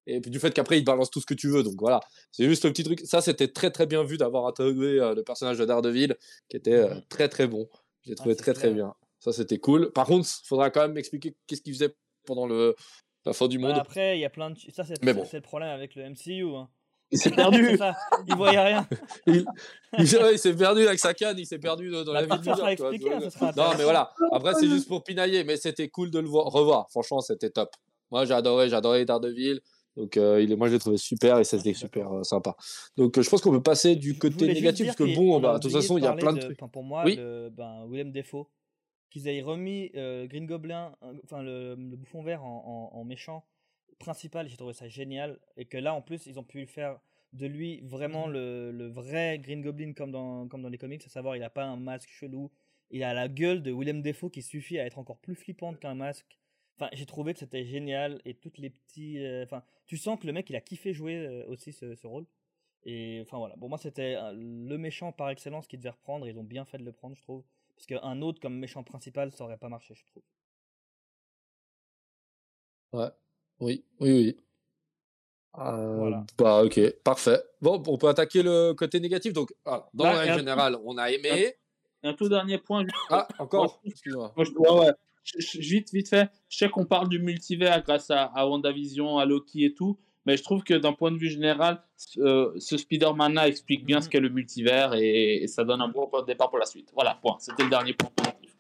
Et 0.06 0.20
puis 0.20 0.30
du 0.30 0.38
fait 0.40 0.52
qu'après, 0.54 0.78
ils 0.78 0.84
balancent 0.84 1.12
tout 1.12 1.22
ce 1.22 1.26
que 1.26 1.34
tu 1.34 1.48
veux. 1.48 1.64
Donc 1.64 1.76
voilà, 1.80 2.02
c'est 2.32 2.44
juste 2.46 2.66
le 2.66 2.72
petit 2.74 2.84
truc. 2.84 3.00
Ça, 3.06 3.22
c'était 3.22 3.48
très 3.48 3.72
très 3.72 3.86
bien 3.86 4.04
vu 4.04 4.18
d'avoir 4.18 4.46
introduit 4.48 5.00
euh, 5.00 5.16
le 5.16 5.24
personnage 5.24 5.58
de 5.58 5.64
Daredevil, 5.64 6.18
qui 6.50 6.58
était 6.58 6.74
euh, 6.74 6.96
très 7.08 7.30
très 7.30 7.48
bon. 7.48 7.70
J'ai 8.06 8.16
trouvé 8.16 8.34
Ah, 8.34 8.36
c'est 8.38 8.44
très 8.44 8.54
très 8.54 8.72
bien. 8.72 8.94
Ça, 9.20 9.32
c'était 9.32 9.58
cool. 9.58 9.92
Par 9.92 10.06
contre, 10.06 10.28
il 10.44 10.48
faudra 10.48 10.70
quand 10.70 10.82
même 10.82 10.94
m'expliquer 10.94 11.36
qu'est-ce 11.48 11.62
qu'il 11.62 11.74
faisait 11.74 11.96
pendant 12.26 12.46
le... 12.46 12.76
la 13.26 13.34
fin 13.34 13.48
du 13.48 13.58
monde. 13.58 13.78
après, 13.78 14.18
il 14.18 14.22
y 14.22 14.26
a 14.26 14.30
plein 14.30 14.50
de. 14.50 14.58
Ça, 14.74 14.84
c'est 14.84 15.02
bon. 15.02 15.26
le 15.32 15.42
problème 15.42 15.70
avec 15.70 15.96
le 15.96 16.10
MCU. 16.10 16.56
Hein. 16.56 16.70
Il 17.12 17.20
s'est 17.20 17.30
perdu. 17.32 17.78
ça, 17.78 17.96
il 18.28 18.36
voyait 18.36 18.60
rien. 18.60 18.88
il 19.28 19.46
il 20.00 20.08
s'est 20.08 20.22
ouais, 20.22 20.34
il 20.34 20.40
s'est 20.40 20.56
perdu 20.56 20.86
avec 20.86 21.00
sa 21.00 21.14
canne, 21.14 21.38
il 21.38 21.46
s'est 21.46 21.60
perdu 21.60 21.90
dans 21.90 22.04
Bah, 22.04 22.22
la 22.22 22.36
vie 22.38 22.44
sera 22.44 22.74
expliqué, 22.74 23.06
tu 23.06 23.14
hein, 23.14 23.30
sera 23.30 23.52
Non, 23.56 23.78
mais 23.78 23.84
voilà. 23.84 24.12
Après, 24.32 24.54
c'est 24.56 24.68
juste 24.68 24.88
pour 24.88 25.04
pinailler, 25.04 25.44
mais 25.44 25.56
c'était 25.58 25.88
cool 25.88 26.10
de 26.10 26.20
le 26.20 26.28
voir, 26.28 26.48
revoir. 26.48 26.90
Franchement, 26.90 27.22
c'était 27.22 27.52
top. 27.52 27.70
Moi, 28.12 28.26
j'ai 28.26 28.34
adoré, 28.34 28.70
j'ai 28.70 28.76
adoré 28.76 29.06
Daredevil. 29.06 29.62
Donc, 29.96 30.18
euh, 30.18 30.42
il 30.42 30.52
est, 30.52 30.56
moi, 30.56 30.68
je 30.70 30.74
l'ai 30.74 30.80
trouvé 30.80 30.98
super 30.98 31.38
et 31.40 31.44
c'était 31.44 31.72
je 31.72 31.78
suis 31.78 31.86
super 31.88 32.12
euh, 32.12 32.24
sympa. 32.24 32.56
Donc, 32.98 33.18
euh, 33.18 33.22
je 33.22 33.30
pense 33.30 33.42
qu'on 33.42 33.52
peut 33.52 33.62
passer 33.62 33.96
du 33.96 34.18
côté 34.18 34.48
négatif, 34.48 34.86
parce 34.88 34.98
que 34.98 35.16
bon, 35.16 35.40
bah, 35.40 35.56
de 35.56 35.60
toute 35.60 35.72
façon, 35.72 35.98
il 35.98 36.04
y 36.04 36.08
a 36.08 36.14
plein 36.14 36.34
de 36.34 36.38
de- 36.40 36.44
trucs. 36.54 36.60
pour 36.72 36.84
moi, 36.84 37.04
Oui. 37.06 37.16
le, 37.16 37.50
ben, 37.52 37.86
Willem 37.88 38.12
Defoe, 38.12 38.48
qu'ils 39.10 39.28
aient 39.28 39.42
remis 39.42 39.92
Green 39.94 40.46
Goblin, 40.48 40.96
enfin 41.24 41.44
le, 41.44 41.76
le 41.76 41.96
bouffon 41.96 42.24
vert 42.24 42.44
en, 42.44 42.90
en- 42.94 42.98
en 42.98 43.04
méchant 43.04 43.46
principal, 44.00 44.50
j'ai 44.50 44.58
trouvé 44.58 44.74
ça 44.74 44.88
génial. 44.88 45.40
Et 45.56 45.66
que 45.66 45.78
là, 45.78 45.94
en 45.94 46.02
plus, 46.02 46.26
ils 46.26 46.40
ont 46.40 46.44
pu 46.44 46.66
faire 46.66 47.00
de 47.32 47.46
lui 47.46 47.82
vraiment 47.82 48.28
le, 48.28 48.72
le 48.72 48.88
vrai 48.90 49.40
Green 49.40 49.62
Goblin 49.62 49.94
comme 49.94 50.12
dans, 50.12 50.48
comme 50.48 50.62
dans 50.62 50.70
les 50.70 50.78
comics, 50.78 51.04
à 51.06 51.10
savoir, 51.10 51.36
il 51.36 51.44
a 51.44 51.50
pas 51.50 51.64
un 51.64 51.78
masque 51.78 52.10
chelou. 52.10 52.52
Il 52.90 53.04
a 53.04 53.14
la 53.14 53.28
gueule 53.28 53.62
de 53.64 53.72
Willem 53.72 54.02
Defoe 54.02 54.30
qui 54.30 54.42
suffit 54.42 54.78
à 54.80 54.86
être 54.86 54.98
encore 55.00 55.18
plus 55.20 55.36
flippante 55.36 55.80
qu'un 55.80 55.96
masque. 55.96 56.38
Enfin, 56.78 56.90
j'ai 56.94 57.06
trouvé 57.06 57.34
que 57.34 57.40
c'était 57.40 57.66
génial 57.66 58.20
et 58.26 58.34
toutes 58.34 58.58
les 58.58 58.70
petits. 58.72 59.20
euh, 59.24 59.44
Enfin, 59.44 59.64
tu 59.86 59.98
sens 59.98 60.20
que 60.20 60.26
le 60.28 60.34
mec 60.34 60.50
il 60.50 60.56
a 60.56 60.62
kiffé 60.62 60.94
jouer 60.94 61.16
euh, 61.18 61.46
aussi 61.48 61.72
ce, 61.72 61.94
ce 61.96 62.08
rôle. 62.08 62.26
Et 62.86 63.20
enfin 63.22 63.38
voilà, 63.38 63.56
pour 63.58 63.70
moi 63.70 63.78
c'était 63.78 64.16
euh, 64.16 64.32
le 64.34 64.78
méchant 64.78 65.12
par 65.12 65.30
excellence 65.30 65.68
qui 65.68 65.78
devait 65.78 65.90
reprendre. 65.92 66.28
Ils 66.28 66.38
ont 66.38 66.44
bien 66.44 66.66
fait 66.66 66.78
de 66.80 66.84
le 66.84 66.92
prendre, 66.92 67.16
je 67.16 67.22
trouve. 67.22 67.44
Parce 67.76 67.86
qu'un 67.86 68.22
autre 68.22 68.40
comme 68.42 68.58
méchant 68.58 68.84
principal, 68.84 69.32
ça 69.32 69.44
aurait 69.46 69.58
pas 69.58 69.70
marché, 69.70 69.94
je 69.96 70.04
trouve. 70.06 70.24
Ouais. 72.94 73.10
Oui, 73.60 73.84
oui, 74.00 74.12
oui. 74.12 74.38
Euh, 75.60 75.98
Voilà. 75.98 76.26
Bah, 76.38 76.64
ok, 76.64 76.80
parfait. 77.04 77.42
Bon, 77.62 77.82
on 77.88 77.98
peut 77.98 78.08
attaquer 78.10 78.44
le 78.44 78.74
côté 78.74 79.00
négatif. 79.00 79.34
Donc, 79.34 79.54
ah, 79.66 79.88
dans 79.94 80.04
Là, 80.06 80.14
la 80.14 80.20
règle 80.20 80.38
générale, 80.40 80.78
on 80.84 80.98
a 80.98 81.12
aimé. 81.12 81.54
Un 82.04 82.14
tout 82.14 82.28
dernier 82.28 82.58
point. 82.58 82.84
juste- 82.84 82.96
Ah, 83.10 83.28
encore 83.40 83.80
Excuse-moi. 83.86 84.34
Moi, 84.36 84.46
je- 84.46 84.52
ouais, 84.52 84.80
ouais. 84.88 84.94
Vite, 85.56 85.92
vite 85.94 86.10
fait. 86.10 86.30
Je 86.50 86.58
sais 86.58 86.70
qu'on 86.70 86.86
parle 86.86 87.08
du 87.10 87.20
multivers 87.20 87.82
grâce 87.84 88.12
à, 88.12 88.24
à 88.26 88.46
WandaVision, 88.48 89.18
à 89.18 89.26
Loki 89.26 89.64
et 89.66 89.74
tout, 89.74 89.98
mais 90.26 90.36
je 90.38 90.44
trouve 90.44 90.64
que 90.64 90.74
d'un 90.74 90.94
point 90.94 91.12
de 91.12 91.18
vue 91.18 91.30
général, 91.30 91.82
euh, 92.18 92.52
ce 92.60 92.78
Spider-Man-là 92.78 93.48
explique 93.48 93.86
bien 93.86 93.98
Mhm. 93.98 94.04
ce 94.04 94.10
qu'est 94.10 94.20
le 94.20 94.30
multivers 94.30 94.94
et, 94.96 95.44
et 95.44 95.48
ça 95.48 95.64
donne 95.64 95.82
un 95.82 95.88
bon 95.88 96.08
point 96.08 96.22
de 96.22 96.28
départ 96.28 96.50
pour 96.50 96.60
la 96.60 96.66
suite. 96.66 96.90
Voilà, 96.94 97.16
point. 97.22 97.38
C'était 97.40 97.64
le 97.64 97.70
dernier 97.70 97.94
point. 97.94 98.10
positif. 98.16 98.56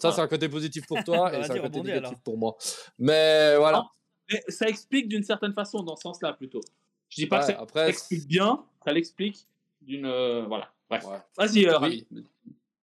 Ça, 0.00 0.12
c'est 0.12 0.20
un 0.22 0.28
côté 0.28 0.48
positif 0.48 0.86
pour 0.86 1.02
toi 1.04 1.32
et 1.38 1.42
c'est 1.42 1.52
un 1.58 1.62
côté 1.62 1.80
négatif 1.82 2.06
alors. 2.08 2.18
pour 2.20 2.38
moi. 2.38 2.56
Mais 2.98 3.56
voilà. 3.56 3.84
Mais 4.32 4.42
ça 4.48 4.68
explique 4.68 5.08
d'une 5.08 5.22
certaine 5.22 5.52
façon, 5.52 5.82
dans 5.82 5.96
ce 5.96 6.02
sens-là 6.02 6.32
plutôt. 6.32 6.60
Je 7.08 7.16
dis 7.22 7.26
pas 7.26 7.40
Ouais, 7.40 7.46
que 7.46 7.52
ça 7.52 7.60
après, 7.60 7.86
l'explique 7.88 8.26
bien, 8.26 8.64
ça 8.84 8.92
l'explique 8.92 9.46
d'une. 9.82 10.06
euh, 10.06 10.44
voilà. 10.46 10.72
Bref. 10.88 11.04
Ouais. 11.04 11.18
Vas-y, 11.36 11.66
euh, 11.66 11.78
Oui. 11.82 12.06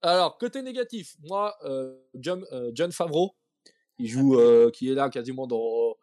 Alors, 0.03 0.37
côté 0.37 0.61
négatif, 0.61 1.15
moi, 1.23 1.55
euh, 1.63 1.95
John, 2.13 2.45
euh, 2.51 2.71
John 2.73 2.91
Favreau, 2.91 3.35
qui 3.97 4.07
joue, 4.07 4.37
euh, 4.39 4.69
qui 4.69 4.91
est 4.91 4.95
là 4.95 5.09
quasiment 5.09 5.47
dans 5.47 5.95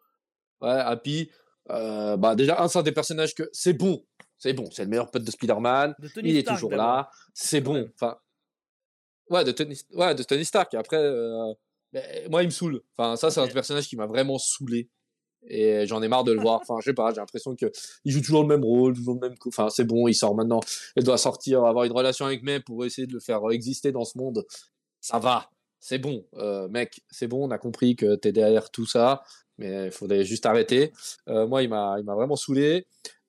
ouais, 0.61 0.69
Happy. 0.71 1.29
euh, 1.69 2.17
bah, 2.17 2.35
déjà, 2.35 2.61
un, 2.61 2.67
c'est 2.67 2.79
un 2.79 2.83
des 2.83 2.91
personnages 2.91 3.35
que 3.35 3.47
c'est 3.53 3.73
bon. 3.73 4.03
C'est 4.37 4.53
bon. 4.53 4.65
C'est 4.71 4.83
le 4.83 4.89
meilleur 4.89 5.11
pote 5.11 5.23
de 5.23 5.29
Spider-Man. 5.29 5.93
De 5.99 6.07
Tony 6.07 6.29
Il 6.31 6.37
est 6.37 6.41
Stark, 6.41 6.57
toujours 6.57 6.71
là. 6.71 7.09
C'est 7.35 7.61
bon. 7.61 7.87
Enfin, 7.93 8.17
ouais, 9.29 9.43
de 9.43 9.51
Tony, 9.51 9.79
ouais, 9.93 10.15
de 10.15 10.23
Tony 10.23 10.45
Stark. 10.45 10.73
Et 10.73 10.77
après, 10.77 10.97
euh, 10.97 11.53
mais 11.93 12.25
moi, 12.29 12.41
il 12.41 12.47
me 12.47 12.51
saoule. 12.51 12.81
Enfin, 12.97 13.15
ça, 13.17 13.29
c'est 13.29 13.39
un 13.39 13.47
personnage 13.47 13.87
qui 13.87 13.95
m'a 13.95 14.07
vraiment 14.07 14.39
saoulé. 14.39 14.89
Et 15.47 15.85
j'en 15.87 16.01
ai 16.01 16.07
marre 16.07 16.23
de 16.23 16.31
le 16.31 16.41
voir. 16.41 16.59
Enfin, 16.61 16.75
je 16.79 16.85
sais 16.85 16.93
pas, 16.93 17.11
j'ai 17.11 17.19
l'impression 17.19 17.55
que 17.55 17.71
il 18.05 18.11
joue 18.11 18.21
toujours 18.21 18.41
le 18.41 18.47
même 18.47 18.63
rôle, 18.63 18.93
toujours 18.93 19.15
le 19.15 19.27
même 19.27 19.37
coup. 19.37 19.49
Enfin, 19.49 19.69
c'est 19.69 19.85
bon, 19.85 20.07
il 20.07 20.13
sort 20.13 20.35
maintenant. 20.35 20.59
Il 20.95 21.03
doit 21.03 21.17
sortir, 21.17 21.65
avoir 21.65 21.85
une 21.85 21.91
relation 21.91 22.25
avec 22.25 22.43
May 22.43 22.59
pour 22.59 22.85
essayer 22.85 23.07
de 23.07 23.13
le 23.13 23.19
faire 23.19 23.41
exister 23.51 23.91
dans 23.91 24.05
ce 24.05 24.17
monde. 24.17 24.45
Ça 24.99 25.19
va. 25.19 25.49
C'est 25.79 25.97
bon, 25.97 26.23
Euh, 26.37 26.67
mec, 26.67 27.01
c'est 27.09 27.27
bon, 27.27 27.47
on 27.47 27.51
a 27.51 27.57
compris 27.57 27.95
que 27.95 28.15
t'es 28.15 28.31
derrière 28.31 28.69
tout 28.69 28.85
ça, 28.85 29.23
mais 29.57 29.87
il 29.87 29.91
faudrait 29.91 30.23
juste 30.23 30.45
arrêter. 30.45 30.93
Euh, 31.27 31.47
moi, 31.47 31.63
il 31.63 31.69
m'a, 31.69 31.99
vraiment 32.01 32.35
saoulé. 32.35 32.85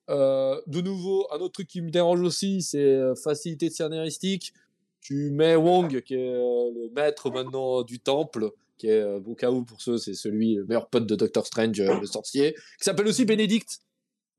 Euh, 0.09 0.61
de 0.67 0.81
nouveau, 0.81 1.27
un 1.31 1.37
autre 1.37 1.53
truc 1.53 1.67
qui 1.67 1.81
me 1.81 1.89
dérange 1.89 2.21
aussi, 2.21 2.61
c'est 2.61 2.79
euh, 2.79 3.15
facilité 3.15 3.69
de 3.69 3.73
scénaristique. 3.73 4.53
Tu 5.01 5.31
mets 5.31 5.55
Wong, 5.55 6.01
qui 6.01 6.15
est 6.15 6.35
euh, 6.35 6.71
le 6.73 6.89
maître 6.95 7.29
maintenant 7.29 7.83
du 7.83 7.99
temple, 7.99 8.51
qui 8.77 8.87
est, 8.87 9.01
euh, 9.01 9.19
au 9.25 9.35
cas 9.35 9.51
où 9.51 9.63
pour 9.63 9.81
ceux, 9.81 9.97
c'est 9.97 10.13
celui, 10.13 10.55
le 10.55 10.65
meilleur 10.65 10.89
pote 10.89 11.05
de 11.05 11.15
Doctor 11.15 11.45
Strange, 11.45 11.79
euh, 11.79 11.99
le 11.99 12.05
sorcier, 12.05 12.53
qui 12.53 12.83
s'appelle 12.83 13.07
aussi 13.07 13.25
Benedict 13.25 13.79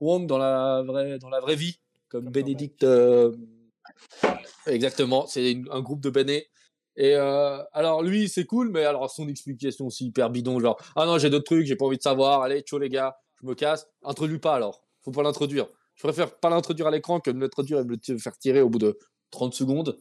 Wong 0.01 0.27
dans 0.27 0.38
la 0.38 0.83
vraie, 0.83 1.18
dans 1.18 1.31
la 1.31 1.40
vraie 1.40 1.57
vie, 1.57 1.79
comme, 2.09 2.25
Comme 2.25 2.33
Benedict. 2.33 2.83
euh, 2.85 3.33
exactement, 4.66 5.27
c'est 5.27 5.62
un 5.70 5.81
groupe 5.81 6.01
de 6.01 6.11
Béné. 6.11 6.49
Et 6.97 7.14
euh, 7.14 7.59
alors 7.73 8.03
lui, 8.03 8.29
c'est 8.29 8.44
cool, 8.44 8.70
mais 8.70 8.85
alors 8.85 9.11
son 9.11 9.29
explication 9.29 9.87
aussi 9.87 10.07
hyper 10.07 10.31
bidon, 10.31 10.61
genre 10.61 10.81
ah 10.94 11.07
non 11.07 11.18
j'ai 11.18 11.29
d'autres 11.29 11.44
trucs, 11.44 11.66
j'ai 11.66 11.75
pas 11.75 11.87
envie 11.87 11.97
de 11.97 12.03
savoir, 12.03 12.42
allez 12.42 12.61
ciao 12.61 12.79
les 12.79 12.88
gars, 12.88 13.16
je 13.42 13.47
me 13.47 13.55
casse. 13.55 13.88
Introduis 14.05 14.38
pas 14.38 14.55
alors, 14.55 14.85
faut 15.03 15.11
pas 15.11 15.23
l'introduire. 15.23 15.66
Je 15.97 16.03
préfère 16.03 16.38
pas 16.38 16.51
l'introduire 16.51 16.87
à 16.88 16.90
l'écran 16.90 17.20
que 17.20 17.31
de 17.31 17.38
l'introduire 17.40 17.81
et 17.81 17.85
me 17.85 17.97
le 18.09 18.18
faire 18.18 18.37
tirer 18.38 18.61
au 18.61 18.68
bout 18.68 18.79
de 18.79 18.99
30 19.35 19.55
secondes. 19.55 19.99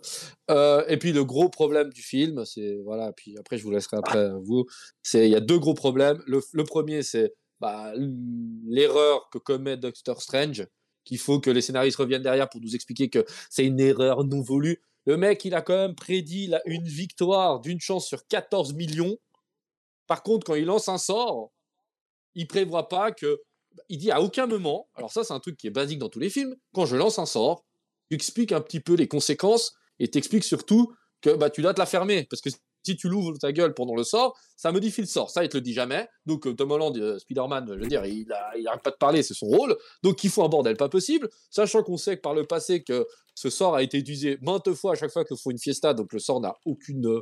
Euh, 0.49 0.83
et 0.87 0.97
puis 0.97 1.11
le 1.11 1.25
gros 1.25 1.49
problème 1.49 1.91
du 1.91 2.01
film, 2.01 2.45
c'est 2.45 2.77
voilà, 2.83 3.11
puis 3.13 3.37
après 3.37 3.57
je 3.57 3.63
vous 3.63 3.71
laisserai 3.71 3.97
après 3.97 4.31
vous, 4.41 4.65
c'est 5.01 5.27
il 5.27 5.31
y 5.31 5.35
a 5.35 5.41
deux 5.41 5.59
gros 5.59 5.73
problèmes. 5.73 6.21
Le, 6.27 6.63
premier 6.63 7.03
c'est 7.03 7.33
bah, 7.59 7.93
l'erreur 8.67 9.29
que 9.31 9.37
commet 9.37 9.77
Doctor 9.77 10.21
Strange, 10.21 10.65
qu'il 11.03 11.17
faut 11.17 11.39
que 11.39 11.49
les 11.49 11.61
scénaristes 11.61 11.97
reviennent 11.97 12.23
derrière 12.23 12.49
pour 12.49 12.61
nous 12.61 12.75
expliquer 12.75 13.09
que 13.09 13.25
c'est 13.49 13.65
une 13.65 13.79
erreur 13.79 14.23
non 14.23 14.41
voulue. 14.41 14.81
Le 15.05 15.17
mec, 15.17 15.43
il 15.43 15.53
a 15.53 15.61
quand 15.61 15.75
même 15.75 15.95
prédit 15.95 16.53
une 16.65 16.87
victoire 16.87 17.59
d'une 17.59 17.79
chance 17.79 18.07
sur 18.07 18.25
14 18.27 18.73
millions. 18.73 19.17
Par 20.07 20.23
contre, 20.23 20.45
quand 20.45 20.55
il 20.55 20.65
lance 20.65 20.87
un 20.87 20.97
sort, 20.97 21.51
il 22.35 22.47
prévoit 22.47 22.87
pas 22.87 23.11
que. 23.11 23.41
Il 23.89 23.97
dit 23.97 24.11
à 24.11 24.21
aucun 24.21 24.45
moment. 24.45 24.87
Alors, 24.95 25.11
ça, 25.11 25.23
c'est 25.23 25.33
un 25.33 25.39
truc 25.39 25.57
qui 25.57 25.67
est 25.67 25.71
basique 25.71 25.99
dans 25.99 26.09
tous 26.09 26.19
les 26.19 26.29
films. 26.29 26.55
Quand 26.73 26.85
je 26.85 26.95
lance 26.95 27.19
un 27.19 27.25
sort, 27.25 27.65
tu 28.09 28.15
expliques 28.15 28.51
un 28.51 28.61
petit 28.61 28.79
peu 28.79 28.93
les 28.95 29.07
conséquences 29.07 29.73
et 29.99 30.07
t'expliques 30.09 30.43
surtout 30.43 30.93
que 31.21 31.31
bah, 31.31 31.49
tu 31.49 31.61
dois 31.61 31.73
te 31.73 31.79
la 31.79 31.85
fermer. 31.85 32.25
Parce 32.29 32.41
que 32.41 32.49
si 32.85 32.97
tu 32.97 33.07
l'ouvres 33.07 33.37
ta 33.39 33.53
gueule 33.53 33.73
pendant 33.73 33.95
le 33.95 34.03
sort, 34.03 34.37
ça 34.57 34.71
modifie 34.73 34.99
le 35.01 35.07
sort. 35.07 35.29
Ça, 35.29 35.43
il 35.43 35.49
te 35.49 35.55
le 35.55 35.61
dit 35.61 35.71
jamais. 35.73 36.07
Donc, 36.25 36.45
euh, 36.45 36.53
Tom 36.53 36.71
Holland, 36.71 36.97
euh, 36.97 37.17
Spider-Man, 37.17 37.65
je 37.75 37.79
veux 37.79 37.87
dire, 37.87 38.05
il 38.05 38.29
a- 38.33 38.57
il 38.57 38.67
arrête 38.67 38.81
pas 38.83 38.91
de 38.91 38.97
parler, 38.97 39.23
c'est 39.23 39.33
son 39.33 39.45
rôle. 39.45 39.77
Donc, 40.03 40.21
il 40.25 40.29
faut 40.29 40.43
un 40.43 40.49
bordel 40.49 40.75
pas 40.75 40.89
possible. 40.89 41.29
Sachant 41.49 41.81
qu'on 41.81 41.95
sait 41.95 42.17
que 42.17 42.21
par 42.21 42.33
le 42.33 42.43
passé, 42.45 42.83
que 42.83 43.07
ce 43.35 43.49
sort 43.49 43.75
a 43.75 43.83
été 43.83 43.97
utilisé 43.97 44.37
maintes 44.41 44.73
fois 44.73 44.91
à 44.91 44.95
chaque 44.95 45.11
fois 45.11 45.23
qu'il 45.23 45.37
faut 45.37 45.51
une 45.51 45.59
fiesta, 45.59 45.93
donc 45.93 46.11
le 46.11 46.19
sort 46.19 46.41
n'a 46.41 46.55
aucune, 46.65 47.07
euh, 47.07 47.21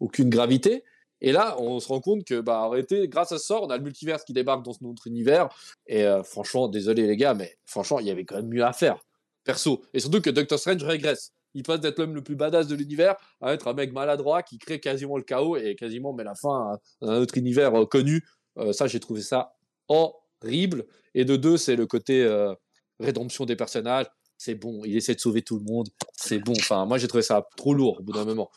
aucune 0.00 0.30
gravité. 0.30 0.82
Et 1.20 1.30
là, 1.30 1.56
on 1.60 1.78
se 1.78 1.88
rend 1.88 2.00
compte 2.00 2.24
que, 2.24 2.40
bah, 2.40 2.62
arrêtez, 2.62 3.06
grâce 3.06 3.32
à 3.32 3.38
ce 3.38 3.44
sort, 3.44 3.62
on 3.64 3.70
a 3.70 3.76
le 3.76 3.82
multivers 3.84 4.24
qui 4.24 4.32
débarque 4.32 4.64
dans 4.64 4.72
notre 4.80 5.06
univers. 5.06 5.50
Et 5.86 6.04
euh, 6.04 6.22
franchement, 6.24 6.68
désolé 6.68 7.06
les 7.06 7.16
gars, 7.18 7.34
mais 7.34 7.54
franchement, 7.66 8.00
il 8.00 8.06
y 8.06 8.10
avait 8.10 8.24
quand 8.24 8.36
même 8.36 8.48
mieux 8.48 8.64
à 8.64 8.72
faire, 8.72 8.98
perso. 9.44 9.82
Et 9.92 10.00
surtout 10.00 10.20
que 10.20 10.30
Doctor 10.30 10.58
Strange 10.58 10.82
régresse. 10.82 11.32
Il 11.54 11.62
passe 11.62 11.80
d'être 11.80 11.98
l'homme 11.98 12.14
le 12.14 12.22
plus 12.22 12.34
badass 12.34 12.66
de 12.66 12.74
l'univers 12.74 13.16
à 13.40 13.52
être 13.52 13.68
un 13.68 13.74
mec 13.74 13.92
maladroit 13.92 14.42
qui 14.42 14.58
crée 14.58 14.80
quasiment 14.80 15.16
le 15.16 15.22
chaos 15.22 15.56
et 15.56 15.74
quasiment 15.74 16.12
met 16.12 16.24
la 16.24 16.34
fin 16.34 16.78
à 17.02 17.06
un 17.06 17.18
autre 17.18 17.36
univers 17.36 17.74
euh, 17.74 17.86
connu. 17.86 18.24
Euh, 18.58 18.72
ça, 18.72 18.86
j'ai 18.86 19.00
trouvé 19.00 19.20
ça 19.20 19.54
horrible. 19.88 20.86
Et 21.14 21.24
de 21.24 21.36
deux, 21.36 21.56
c'est 21.56 21.76
le 21.76 21.86
côté 21.86 22.22
euh, 22.22 22.54
rédemption 23.00 23.44
des 23.44 23.56
personnages. 23.56 24.06
C'est 24.38 24.54
bon, 24.54 24.82
il 24.84 24.96
essaie 24.96 25.14
de 25.14 25.20
sauver 25.20 25.42
tout 25.42 25.58
le 25.58 25.64
monde. 25.64 25.88
C'est 26.14 26.38
bon. 26.38 26.54
Enfin, 26.58 26.86
moi, 26.86 26.98
j'ai 26.98 27.06
trouvé 27.06 27.22
ça 27.22 27.46
trop 27.56 27.74
lourd 27.74 28.00
au 28.00 28.02
bout 28.02 28.12
d'un 28.12 28.24
moment. 28.24 28.50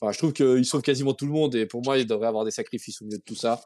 Enfin, 0.00 0.12
je 0.12 0.18
trouve 0.18 0.32
qu'il 0.32 0.64
sauve 0.64 0.82
quasiment 0.82 1.14
tout 1.14 1.26
le 1.26 1.32
monde 1.32 1.54
et 1.54 1.66
pour 1.66 1.82
moi, 1.82 1.98
il 1.98 2.06
devrait 2.06 2.26
avoir 2.26 2.44
des 2.44 2.50
sacrifices 2.50 3.00
au 3.00 3.04
milieu 3.04 3.18
de 3.18 3.22
tout 3.22 3.36
ça. 3.36 3.60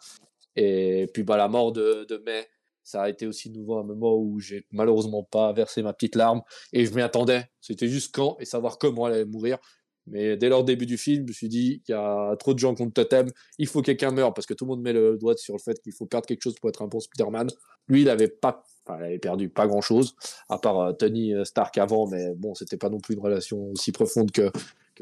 Et 0.56 1.08
puis, 1.14 1.22
bah, 1.22 1.37
la 1.37 1.48
mort 1.48 1.72
de, 1.72 2.04
de 2.08 2.16
May, 2.26 2.46
ça 2.88 3.03
a 3.03 3.11
été 3.11 3.27
aussi 3.27 3.51
nouveau 3.51 3.77
un 3.77 3.83
moment 3.83 4.16
où 4.16 4.40
j'ai 4.40 4.64
malheureusement 4.70 5.22
pas 5.22 5.53
versé 5.53 5.83
ma 5.83 5.92
petite 5.92 6.16
larme 6.16 6.40
et 6.72 6.87
je 6.87 6.94
m'y 6.94 7.03
attendais. 7.03 7.44
C'était 7.61 7.87
juste 7.87 8.14
quand 8.14 8.38
et 8.40 8.46
savoir 8.46 8.79
comment 8.79 9.07
elle 9.07 9.14
allait 9.14 9.24
mourir. 9.27 9.59
Mais 10.07 10.38
dès 10.38 10.48
le 10.48 10.62
début 10.62 10.87
du 10.87 10.96
film, 10.96 11.24
je 11.24 11.29
me 11.29 11.33
suis 11.35 11.48
dit, 11.51 11.83
il 11.87 11.90
y 11.90 11.94
a 11.94 12.35
trop 12.37 12.55
de 12.55 12.59
gens 12.59 12.74
contre 12.74 12.94
Totem, 12.94 13.31
il 13.59 13.66
faut 13.66 13.83
que 13.83 13.87
quelqu'un 13.87 14.11
meure 14.11 14.33
parce 14.33 14.46
que 14.46 14.55
tout 14.55 14.64
le 14.64 14.70
monde 14.70 14.81
met 14.81 14.94
le 14.94 15.18
doigt 15.18 15.37
sur 15.37 15.53
le 15.53 15.59
fait 15.59 15.79
qu'il 15.83 15.92
faut 15.92 16.07
perdre 16.07 16.27
quelque 16.27 16.40
chose 16.40 16.55
pour 16.55 16.70
être 16.70 16.81
un 16.81 16.87
bon 16.87 16.98
Spider-Man. 16.98 17.51
Lui, 17.88 18.01
il 18.01 18.09
avait 18.09 18.29
pas, 18.29 18.64
il 18.88 18.92
avait 18.92 19.18
perdu 19.18 19.51
pas 19.51 19.66
grand 19.66 19.83
chose, 19.83 20.16
à 20.48 20.57
part 20.57 20.81
euh, 20.81 20.92
Tony 20.94 21.35
Stark 21.44 21.77
avant, 21.77 22.07
mais 22.07 22.35
bon, 22.37 22.55
c'était 22.55 22.79
pas 22.79 22.88
non 22.88 23.01
plus 23.01 23.16
une 23.16 23.20
relation 23.20 23.70
aussi 23.72 23.92
profonde 23.92 24.31
que, 24.31 24.51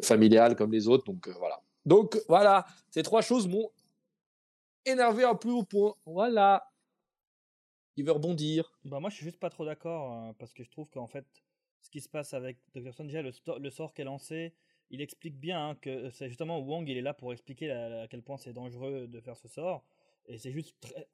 familiale 0.02 0.56
comme 0.56 0.72
les 0.72 0.88
autres. 0.88 1.04
Donc 1.04 1.28
euh, 1.28 1.32
voilà. 1.38 1.60
Donc 1.84 2.20
voilà, 2.26 2.66
ces 2.90 3.04
trois 3.04 3.22
choses 3.22 3.46
m'ont 3.46 3.70
énervé 4.84 5.22
à 5.22 5.36
plus 5.36 5.52
haut 5.52 5.62
point. 5.62 5.94
Voilà. 6.04 6.66
Il 7.96 8.04
veut 8.04 8.12
rebondir. 8.12 8.78
Bah 8.84 9.00
moi 9.00 9.10
je 9.10 9.16
suis 9.16 9.24
juste 9.24 9.38
pas 9.38 9.50
trop 9.50 9.64
d'accord 9.64 10.12
euh, 10.12 10.32
parce 10.38 10.52
que 10.52 10.62
je 10.64 10.70
trouve 10.70 10.90
qu'en 10.90 11.06
fait 11.06 11.24
ce 11.80 11.90
qui 11.90 12.00
se 12.00 12.08
passe 12.08 12.34
avec 12.34 12.58
Dr. 12.74 12.92
Stone 12.92 13.06
déjà 13.06 13.22
le, 13.22 13.30
le 13.58 13.70
sort 13.70 13.94
qu'elle 13.94 14.06
lancé 14.06 14.54
il 14.90 15.00
explique 15.00 15.38
bien 15.38 15.70
hein, 15.70 15.74
que 15.80 16.10
c'est 16.10 16.28
justement 16.28 16.58
Wong 16.60 16.88
il 16.88 16.96
est 16.96 17.02
là 17.02 17.14
pour 17.14 17.32
expliquer 17.32 17.68
la- 17.68 17.88
la- 17.88 18.02
à 18.02 18.08
quel 18.08 18.22
point 18.22 18.36
c'est 18.36 18.52
dangereux 18.52 19.06
de 19.06 19.20
faire 19.20 19.36
ce 19.36 19.48
sort 19.48 19.84
et 20.26 20.38
c'est 20.38 20.52
juste 20.52 20.74
très... 20.80 21.06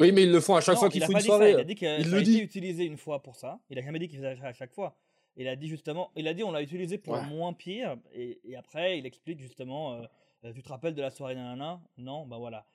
Oui, 0.00 0.10
mais 0.12 0.24
ils 0.24 0.30
le 0.32 0.40
font 0.40 0.56
à 0.56 0.60
chaque 0.60 0.74
Non, 0.74 0.80
fois 0.80 0.88
il 0.88 0.92
qu'il 0.92 1.04
faut 1.04 1.12
une 1.12 1.20
ça, 1.20 1.24
soirée. 1.26 1.50
il 1.52 1.56
a 1.58 1.64
dit 1.64 1.74
que 1.76 1.98
Il 1.98 2.04
ça 2.04 2.10
le 2.10 2.16
a 2.18 2.22
dit. 2.22 2.34
été 2.34 2.42
utilisé 2.44 2.84
une 2.84 2.96
fois 2.96 3.22
pour 3.22 3.36
ça 3.36 3.60
il 3.70 3.78
a 3.78 3.82
jamais 3.82 3.98
dit 3.98 4.08
qu'il 4.08 4.18
faisait 4.18 4.36
ça 4.36 4.46
à 4.48 4.52
chaque 4.52 4.72
fois 4.72 4.96
il 5.36 5.48
a 5.48 5.56
dit 5.56 5.68
justement 5.68 6.10
il 6.16 6.28
a 6.28 6.34
dit 6.34 6.44
on 6.44 6.52
l'a 6.52 6.62
utilisé 6.62 6.98
pour 6.98 7.14
Ouais. 7.14 7.26
moins 7.26 7.52
pire 7.52 7.96
et, 8.12 8.40
et 8.44 8.56
après 8.56 8.98
il 8.98 9.06
explique 9.06 9.40
justement 9.40 9.94
euh, 9.94 10.02
euh, 10.44 10.52
tu 10.52 10.62
te 10.62 10.68
rappelles 10.68 10.94
de 10.94 11.02
la 11.02 11.10
soirée 11.10 11.34
nanana? 11.34 11.80
Non 11.96 12.26
bah 12.26 12.38
voilà 12.38 12.66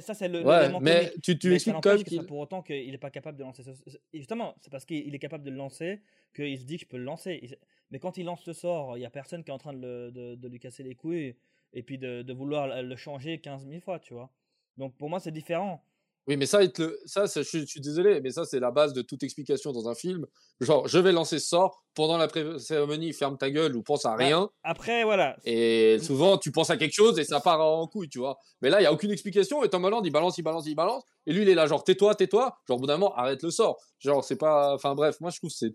ça 0.00 0.14
c'est 0.14 0.28
le 0.28 0.42
Ouais, 0.44 0.68
mais 0.80 1.12
tu, 1.22 1.38
tu 1.38 1.48
Mais 1.48 1.54
expliques 1.54 1.74
quand 1.82 1.90
même 1.90 1.98
que 2.04 2.26
pour 2.26 2.38
autant 2.38 2.62
qu'il 2.62 2.90
n'est 2.90 2.98
pas 2.98 3.10
capable 3.10 3.38
de 3.38 3.42
lancer 3.44 3.62
ce... 3.62 3.70
Justement, 4.12 4.54
c'est 4.60 4.70
parce 4.70 4.84
qu'il 4.84 5.14
est 5.14 5.18
capable 5.18 5.44
de 5.44 5.50
le 5.50 5.56
lancer 5.56 6.00
qu'il 6.34 6.58
se 6.58 6.64
dit 6.64 6.76
que 6.76 6.82
je 6.82 6.88
peux 6.88 6.96
le 6.98 7.04
lancer. 7.04 7.58
Mais 7.90 7.98
quand 7.98 8.18
il 8.18 8.24
lance 8.24 8.42
ce 8.42 8.52
sort, 8.52 8.96
il 8.96 9.00
n'y 9.00 9.06
a 9.06 9.10
personne 9.10 9.42
qui 9.44 9.50
est 9.50 9.54
en 9.54 9.58
train 9.58 9.72
de, 9.72 9.78
le- 9.80 10.10
de- 10.10 10.34
de 10.34 10.48
lui 10.48 10.58
casser 10.58 10.82
les 10.82 10.94
couilles 10.94 11.36
et 11.72 11.82
puis 11.82 11.98
de, 11.98 12.22
de 12.22 12.32
vouloir 12.32 12.82
le 12.82 12.96
changer 12.96 13.38
15 13.40 13.66
000 13.66 13.80
fois, 13.80 13.98
tu 13.98 14.14
vois. 14.14 14.30
Donc 14.76 14.96
pour 14.96 15.08
moi, 15.10 15.20
c'est 15.20 15.32
différent. 15.32 15.82
Oui, 16.28 16.36
mais 16.36 16.44
ça, 16.46 16.60
le- 16.62 16.98
ça 17.06 17.24
je, 17.26 17.42
je 17.42 17.64
suis 17.64 17.80
désolé, 17.80 18.20
mais 18.20 18.30
ça, 18.30 18.44
c'est 18.44 18.60
la 18.60 18.70
base 18.70 18.92
de 18.92 19.00
toute 19.02 19.22
explication 19.22 19.72
dans 19.72 19.88
un 19.88 19.94
film. 19.94 20.26
Genre, 20.60 20.86
je 20.86 20.98
vais 20.98 21.10
lancer 21.10 21.38
ce 21.38 21.48
sort, 21.48 21.82
pendant 21.94 22.18
la 22.18 22.28
cérémonie, 22.58 23.12
ferme 23.14 23.38
ta 23.38 23.50
gueule 23.50 23.74
ou 23.74 23.82
pense 23.82 24.04
à 24.04 24.10
Bah, 24.10 24.16
rien. 24.24 24.50
Après, 24.62 25.04
voilà. 25.04 25.36
Et 25.44 25.98
souvent, 26.00 26.36
tu 26.36 26.52
penses 26.52 26.68
à 26.70 26.76
quelque 26.76 26.92
chose 26.94 27.18
et 27.18 27.24
ça 27.24 27.40
part 27.40 27.60
en 27.60 27.86
couille, 27.86 28.08
tu 28.10 28.18
vois. 28.18 28.38
Mais 28.60 28.68
là, 28.68 28.78
il 28.78 28.82
n'y 28.82 28.86
a 28.86 28.92
aucune 28.92 29.10
explication. 29.10 29.64
Et 29.64 29.68
Tom 29.70 29.84
Holland, 29.84 30.04
il 30.04 30.10
balance, 30.12 30.36
il 30.38 30.42
balance, 30.42 30.66
il 30.66 30.74
balance. 30.74 31.02
Et 31.26 31.32
lui, 31.32 31.42
il 31.42 31.48
est 31.48 31.54
là, 31.54 31.66
genre, 31.66 31.82
tais-toi, 31.82 32.14
tais-toi. 32.14 32.54
Genre, 32.68 32.76
au 32.76 32.80
bout 32.80 32.86
d'un 32.86 32.98
moment, 32.98 33.14
arrête 33.14 33.42
le 33.42 33.50
sort. 33.50 33.78
Genre, 33.98 34.22
c'est 34.22 34.36
pas. 34.36 34.74
Enfin, 34.74 34.94
bref, 34.94 35.20
moi, 35.20 35.30
je 35.30 35.38
trouve 35.38 35.50
que 35.50 35.56
c'est 35.56 35.74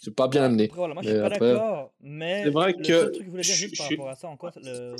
c'est 0.00 0.14
pas 0.14 0.28
bien 0.28 0.44
amené. 0.44 0.64
Après, 0.64 0.76
voilà, 0.76 0.94
moi, 0.94 1.02
je 1.02 1.08
Mais 1.08 1.14
suis 1.14 1.20
pas 1.20 1.26
après- 1.34 1.52
d'accord. 1.54 1.92
Mais 2.00 2.42
C'est 2.44 2.50
vrai 2.50 2.74
le 2.78 2.84
que 2.84 3.02
truc 3.02 3.18
que 3.18 3.24
je 3.24 3.30
voulais 3.30 3.42
dire 3.42 3.54
je- 3.54 3.60
juste 3.66 3.76
par 3.78 3.86
je- 3.88 3.94
rapport 3.96 4.08
à 4.08 4.14
ça 4.14 4.28
encore, 4.28 4.52
le... 4.62 4.96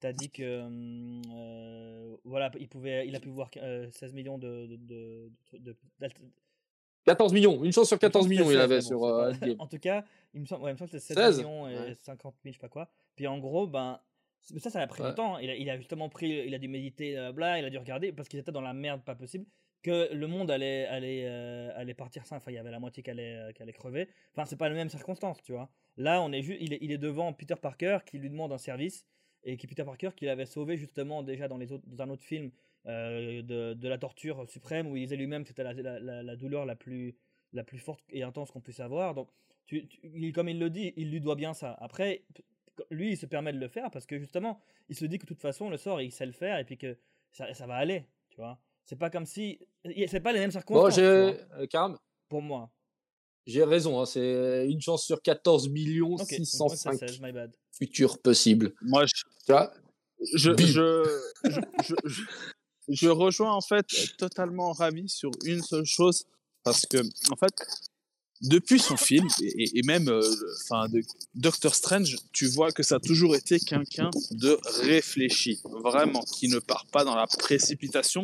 T'as 0.00 0.12
dit 0.12 0.30
que 0.30 0.42
euh, 0.42 2.16
voilà, 2.24 2.50
il 2.58 2.68
pouvait, 2.68 3.06
il 3.06 3.14
a 3.14 3.20
pu 3.20 3.28
voir 3.28 3.50
euh, 3.58 3.88
16 3.90 4.14
millions 4.14 4.38
de, 4.38 4.66
de, 4.66 4.76
de, 4.76 5.58
de- 5.58 5.76
d'alt- 5.98 6.16
14 7.04 7.32
millions. 7.32 7.62
Une 7.64 7.72
chance 7.72 7.88
sur 7.88 7.98
Il 8.00 8.06
me 8.06 8.10
semble 8.12 8.12
14 8.12 8.24
que 8.24 8.30
millions, 8.30 8.44
il 8.50 8.54
16, 8.54 8.60
avait 8.60 8.80
sur 8.80 9.04
euh. 9.04 9.32
En 9.58 9.66
tout 9.66 9.78
cas, 9.78 10.04
il 10.34 10.40
me 10.42 10.46
semble, 10.46 10.64
ouais, 10.64 10.70
il 10.70 10.74
me 10.74 10.78
semble 10.78 10.90
que 10.90 10.98
c'était 10.98 11.14
16, 11.20 11.36
16 11.36 11.38
millions 11.38 11.68
et 11.68 11.74
ouais. 11.78 11.94
50 11.94 12.34
000, 12.42 12.52
je 12.52 12.58
sais 12.58 12.58
pas 12.60 12.68
quoi. 12.68 12.88
Puis 13.16 13.26
en 13.26 13.38
gros, 13.38 13.66
ben, 13.66 14.00
ça, 14.58 14.70
ça 14.70 14.80
a 14.80 14.86
pris 14.86 15.02
Ouais. 15.02 15.08
longtemps. 15.08 15.38
Il 15.38 15.50
a, 15.50 15.54
il 15.56 15.68
a 15.70 15.76
justement 15.76 16.08
pris, 16.08 16.44
il 16.46 16.54
a 16.54 16.58
dû 16.58 16.68
méditer, 16.68 17.18
euh, 17.18 17.32
bla, 17.32 17.58
il 17.58 17.64
a 17.64 17.70
dû 17.70 17.78
regarder 17.78 18.12
parce 18.12 18.28
qu'il 18.28 18.38
était 18.38 18.52
dans 18.52 18.60
la 18.60 18.72
merde 18.74 19.02
pas 19.02 19.14
possible. 19.14 19.44
Que 19.82 20.12
le 20.12 20.26
monde 20.26 20.50
allait, 20.50 20.84
allait, 20.86 21.24
euh, 21.26 21.70
allait 21.74 21.94
partir 21.94 22.26
sans. 22.26 22.36
Enfin, 22.36 22.50
il 22.50 22.54
y 22.54 22.58
avait 22.58 22.70
la 22.70 22.78
moitié 22.80 23.02
qui 23.02 23.10
allait, 23.10 23.36
euh, 23.36 23.52
qui 23.52 23.62
allait 23.62 23.72
crever. 23.72 24.08
Enfin, 24.32 24.44
c'est 24.44 24.56
pas 24.56 24.68
les 24.68 24.74
mêmes 24.74 24.90
circonstances, 24.90 25.42
tu 25.42 25.52
vois. 25.52 25.70
Là, 25.96 26.20
on 26.22 26.30
est 26.32 26.42
juste, 26.42 26.58
il 26.60 26.74
est, 26.74 26.78
il 26.82 26.92
est 26.92 26.98
devant 26.98 27.32
Peter 27.32 27.54
Parker 27.60 27.98
qui 28.06 28.18
lui 28.18 28.28
demande 28.30 28.52
un 28.52 28.58
service 28.58 29.06
et 29.44 29.56
qui 29.56 29.66
Peter 29.66 29.84
Parker 29.84 30.10
qui 30.16 30.26
l'avait 30.26 30.46
sauvé 30.46 30.76
justement 30.76 31.22
déjà 31.22 31.48
dans, 31.48 31.56
les 31.58 31.72
autres, 31.72 31.84
dans 31.86 32.02
un 32.04 32.10
autre 32.10 32.22
film 32.24 32.50
euh, 32.86 33.42
de, 33.42 33.74
de 33.74 33.88
la 33.88 33.98
torture 33.98 34.48
suprême 34.48 34.86
où 34.86 34.96
il 34.96 35.02
disait 35.02 35.16
lui-même 35.16 35.42
que 35.42 35.48
c'était 35.48 35.62
la, 35.64 36.22
la, 36.22 36.36
douleur 36.36 36.64
la 36.66 36.76
plus, 36.76 37.16
la 37.52 37.64
plus 37.64 37.78
forte 37.78 38.04
et 38.10 38.22
intense 38.22 38.50
qu'on 38.50 38.60
puisse 38.60 38.80
avoir. 38.80 39.14
Donc, 39.14 39.28
tu, 39.66 39.86
tu- 39.88 40.00
il- 40.14 40.32
comme 40.32 40.48
il 40.48 40.58
le 40.58 40.70
dit, 40.70 40.92
il 40.96 41.10
lui 41.10 41.20
doit 41.20 41.36
bien 41.36 41.54
ça. 41.54 41.76
Après, 41.80 42.24
lui, 42.90 43.10
il 43.12 43.16
se 43.16 43.26
permet 43.26 43.52
de 43.52 43.58
le 43.58 43.68
faire 43.68 43.90
parce 43.90 44.06
que 44.06 44.18
justement, 44.18 44.60
il 44.88 44.96
se 44.96 45.04
dit 45.04 45.18
que 45.18 45.24
de 45.24 45.28
toute 45.28 45.40
façon, 45.42 45.68
le 45.70 45.76
sort, 45.76 46.00
il 46.00 46.10
sait 46.12 46.26
le 46.26 46.32
faire 46.32 46.58
et 46.58 46.64
puis 46.64 46.76
que 46.78 46.96
ça, 47.32 47.52
ça 47.54 47.66
va 47.66 47.76
aller, 47.76 48.06
tu 48.30 48.36
vois. 48.36 48.58
C'est 48.84 48.96
pas 48.98 49.10
comme 49.10 49.26
si. 49.26 49.58
C'est 50.08 50.20
pas 50.20 50.32
les 50.32 50.40
mêmes 50.40 50.50
Bon, 50.50 50.52
circonstances. 50.58 50.94
vois, 50.98 51.04
euh, 51.04 51.66
pour 52.28 52.42
moi. 52.42 52.72
j'ai 53.46 53.62
raison. 53.64 54.00
hein, 54.00 54.06
c'est 54.06 54.66
une 54.68 54.80
chance 54.80 55.04
sur 55.04 55.20
14 55.22 55.68
millions 55.68 56.14
Ok, 56.14 56.18
donc 56.18 56.28
moi, 56.28 56.28
c'est 56.28 56.44
605 56.44 56.98
16, 56.98 57.20
my 57.20 57.32
bad. 57.32 57.54
Futurs 57.80 58.18
possibles. 58.18 58.74
Moi, 58.82 59.04
je, 59.06 59.54
je, 60.34 60.52
je, 60.58 61.04
je, 61.84 62.22
je, 62.88 63.08
rejoins 63.08 63.52
en 63.52 63.60
fait 63.60 63.86
totalement 64.18 64.72
ravi 64.72 65.08
sur 65.08 65.30
une 65.44 65.62
seule 65.62 65.86
chose 65.86 66.24
parce 66.62 66.84
que 66.86 66.98
en 67.30 67.36
fait 67.36 67.54
depuis 68.42 68.78
son 68.78 68.96
film 68.96 69.28
et, 69.42 69.82
même 69.84 70.08
euh, 70.08 70.22
enfin 70.62 70.88
de 70.88 71.02
Doctor 71.34 71.74
Strange 71.74 72.16
tu 72.32 72.46
vois 72.46 72.72
que 72.72 72.82
ça 72.82 72.96
a 72.96 73.00
toujours 73.00 73.36
été 73.36 73.58
quelqu'un 73.60 74.10
de 74.30 74.58
réfléchi 74.82 75.60
vraiment 75.64 76.22
qui 76.22 76.48
ne 76.48 76.58
part 76.58 76.86
pas 76.86 77.04
dans 77.04 77.14
la 77.14 77.26
précipitation 77.26 78.22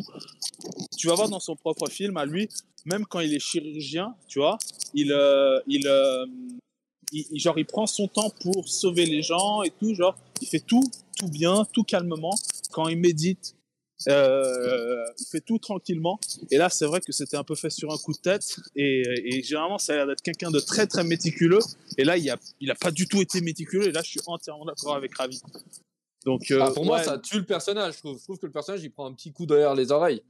tu 0.97 1.07
vas 1.07 1.15
voir 1.15 1.29
dans 1.29 1.39
son 1.39 1.55
propre 1.55 1.87
film 1.87 2.17
à 2.17 2.25
lui 2.25 2.49
même 2.85 3.05
quand 3.05 3.19
il 3.19 3.33
est 3.33 3.39
chirurgien 3.39 4.15
tu 4.27 4.39
vois 4.39 4.57
il 4.95 5.11
euh, 5.11 5.59
il 5.67 5.87
euh, 5.87 6.25
il, 7.11 7.39
genre, 7.39 7.57
il 7.57 7.65
prend 7.65 7.87
son 7.87 8.07
temps 8.07 8.29
pour 8.41 8.67
sauver 8.67 9.05
les 9.05 9.21
gens 9.21 9.63
et 9.63 9.71
tout. 9.71 9.93
Genre, 9.93 10.15
il 10.41 10.47
fait 10.47 10.59
tout, 10.59 10.83
tout 11.17 11.29
bien, 11.29 11.65
tout 11.71 11.83
calmement. 11.83 12.35
Quand 12.71 12.87
il 12.87 12.97
médite, 12.97 13.55
euh, 14.07 15.03
il 15.19 15.25
fait 15.25 15.41
tout 15.41 15.57
tranquillement. 15.57 16.19
Et 16.51 16.57
là, 16.57 16.69
c'est 16.69 16.85
vrai 16.85 17.01
que 17.01 17.11
c'était 17.11 17.37
un 17.37 17.43
peu 17.43 17.55
fait 17.55 17.69
sur 17.69 17.91
un 17.91 17.97
coup 17.97 18.13
de 18.13 18.19
tête. 18.19 18.57
Et, 18.75 19.41
généralement, 19.43 19.77
ça 19.77 19.93
a 19.93 19.95
l'air 19.97 20.07
d'être 20.07 20.21
quelqu'un 20.21 20.51
de 20.51 20.59
très, 20.59 20.87
très 20.87 21.03
méticuleux. 21.03 21.59
Et 21.97 22.03
là, 22.03 22.17
il 22.17 22.29
a, 22.29 22.37
il 22.59 22.69
a 22.71 22.75
pas 22.75 22.91
du 22.91 23.07
tout 23.07 23.21
été 23.21 23.41
méticuleux. 23.41 23.87
Et 23.87 23.91
là, 23.91 24.01
je 24.03 24.09
suis 24.09 24.21
entièrement 24.27 24.65
d'accord 24.65 24.95
avec 24.95 25.15
Ravi. 25.15 25.41
Donc, 26.25 26.51
euh, 26.51 26.59
ah, 26.61 26.71
pour 26.71 26.85
moi, 26.85 27.01
ça 27.01 27.17
tue 27.17 27.37
le 27.37 27.45
personnage. 27.45 27.95
Je 27.95 27.99
trouve. 27.99 28.19
je 28.19 28.23
trouve. 28.23 28.37
que 28.37 28.45
le 28.45 28.51
personnage, 28.51 28.83
il 28.83 28.91
prend 28.91 29.05
un 29.05 29.13
petit 29.13 29.31
coup 29.31 29.45
derrière 29.45 29.73
les 29.73 29.91
oreilles. 29.91 30.21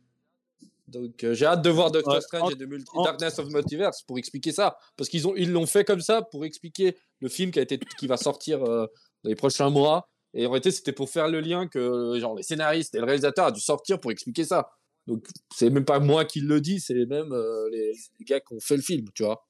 Donc 0.88 1.24
euh, 1.24 1.34
j'ai 1.34 1.46
hâte 1.46 1.62
de 1.62 1.70
voir 1.70 1.92
Doctor 1.92 2.22
Strange 2.22 2.54
et 2.54 2.56
de 2.56 2.66
Multi 2.66 2.92
Darkness 3.04 3.40
of 3.40 3.50
Multiverse 3.50 4.04
pour 4.04 4.18
expliquer 4.18 4.52
ça. 4.52 4.78
Parce 4.96 5.10
qu'ils 5.10 5.28
ont 5.28 5.36
ils 5.36 5.52
l'ont 5.52 5.66
fait 5.66 5.84
comme 5.84 6.02
ça 6.02 6.22
pour 6.22 6.46
expliquer 6.46 6.98
le 7.20 7.30
film 7.30 7.52
qui, 7.52 7.60
a 7.60 7.62
été, 7.62 7.80
qui 8.00 8.08
va 8.08 8.18
sortir 8.18 8.60
dans 8.60 8.88
les 9.24 9.36
prochains 9.36 9.70
mois 9.70 10.08
et 10.34 10.46
en 10.46 10.52
réalité, 10.52 10.72
c'était 10.72 10.92
pour 10.92 11.10
faire 11.10 11.28
le 11.28 11.40
lien 11.40 11.68
que 11.68 12.20
genre, 12.20 12.36
les 12.36 12.44
scénaristes 12.44 12.94
et 12.96 13.00
le 13.00 13.06
réalisateur 13.06 13.46
a 13.46 13.52
dû 13.52 13.60
sortir 13.60 14.00
pour 14.00 14.12
expliquer 14.12 14.44
ça. 14.44 14.70
Donc, 15.08 15.26
c'est 15.56 15.70
même 15.70 15.86
pas 15.86 16.00
moi 16.00 16.26
qui 16.26 16.42
le 16.42 16.62
dis, 16.62 16.80
c'est 16.80 16.94
même 17.06 17.32
euh, 17.32 17.70
les, 17.72 17.94
gars 18.22 18.40
qui 18.40 18.54
ont 18.54 18.60
fait 18.60 18.76
le 18.76 18.84
film, 18.84 19.08
tu 19.16 19.24
vois. 19.24 19.48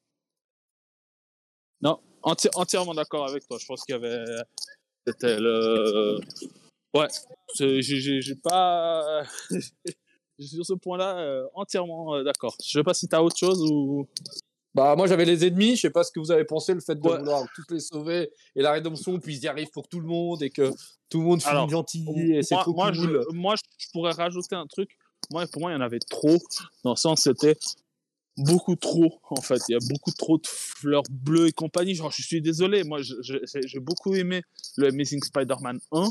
Non, 1.81 1.99
entièrement 2.21 2.93
d'accord 2.93 3.27
avec 3.27 3.45
toi. 3.47 3.57
Je 3.59 3.65
pense 3.65 3.83
qu'il 3.83 3.95
y 3.95 3.97
avait. 3.97 4.23
C'était 5.05 5.39
le. 5.39 6.19
Ouais, 6.93 7.07
j'ai 7.59 8.35
pas. 8.35 9.23
sur 10.39 10.65
ce 10.65 10.73
point-là, 10.73 11.17
euh, 11.19 11.47
entièrement 11.53 12.15
euh, 12.15 12.23
d'accord. 12.23 12.55
Je 12.63 12.79
sais 12.79 12.83
pas 12.83 12.93
si 12.93 13.07
tu 13.07 13.15
as 13.15 13.23
autre 13.23 13.37
chose 13.37 13.61
ou. 13.71 14.07
Bah, 14.73 14.95
moi, 14.95 15.07
j'avais 15.07 15.25
les 15.25 15.45
ennemis. 15.45 15.75
Je 15.75 15.81
sais 15.81 15.89
pas 15.89 16.03
ce 16.03 16.11
que 16.11 16.19
vous 16.19 16.31
avez 16.31 16.45
pensé, 16.45 16.73
le 16.73 16.81
fait 16.81 16.95
de 16.95 17.01
vouloir 17.01 17.45
tous 17.55 17.73
les 17.73 17.79
sauver 17.79 18.29
et 18.55 18.61
la 18.61 18.73
rédemption, 18.73 19.19
puis 19.19 19.35
ils 19.35 19.43
y 19.43 19.47
arrivent 19.47 19.71
pour 19.71 19.87
tout 19.87 19.99
le 19.99 20.05
monde 20.05 20.43
et 20.43 20.51
que 20.51 20.71
tout 21.09 21.19
le 21.19 21.25
monde 21.25 21.41
finit 21.41 21.69
gentil 21.69 22.05
et 22.33 22.43
c'est 22.43 22.55
trop 22.55 22.73
moi, 22.73 22.91
cool. 22.91 23.23
Je, 23.29 23.35
moi, 23.35 23.55
je 23.77 23.87
pourrais 23.91 24.11
rajouter 24.11 24.55
un 24.55 24.67
truc. 24.67 24.89
Moi, 25.31 25.45
pour 25.51 25.61
moi, 25.61 25.71
il 25.71 25.73
y 25.73 25.77
en 25.77 25.81
avait 25.81 25.99
trop. 25.99 26.37
Dans 26.83 26.91
le 26.91 26.95
sens, 26.97 27.21
c'était 27.21 27.57
beaucoup 28.37 28.75
trop, 28.75 29.19
en 29.29 29.41
fait. 29.41 29.61
Il 29.67 29.71
y 29.71 29.75
a 29.75 29.79
beaucoup 29.89 30.11
trop 30.11 30.37
de 30.37 30.45
fleurs 30.45 31.03
bleues 31.09 31.47
et 31.47 31.51
compagnie. 31.51 31.95
Genre, 31.95 32.11
je 32.11 32.21
suis 32.21 32.41
désolé. 32.41 32.83
Moi, 32.83 32.99
j'ai 33.01 33.79
beaucoup 33.79 34.13
aimé 34.13 34.43
le 34.77 34.89
Amazing 34.89 35.23
Spider-Man 35.23 35.79
1 35.91 36.09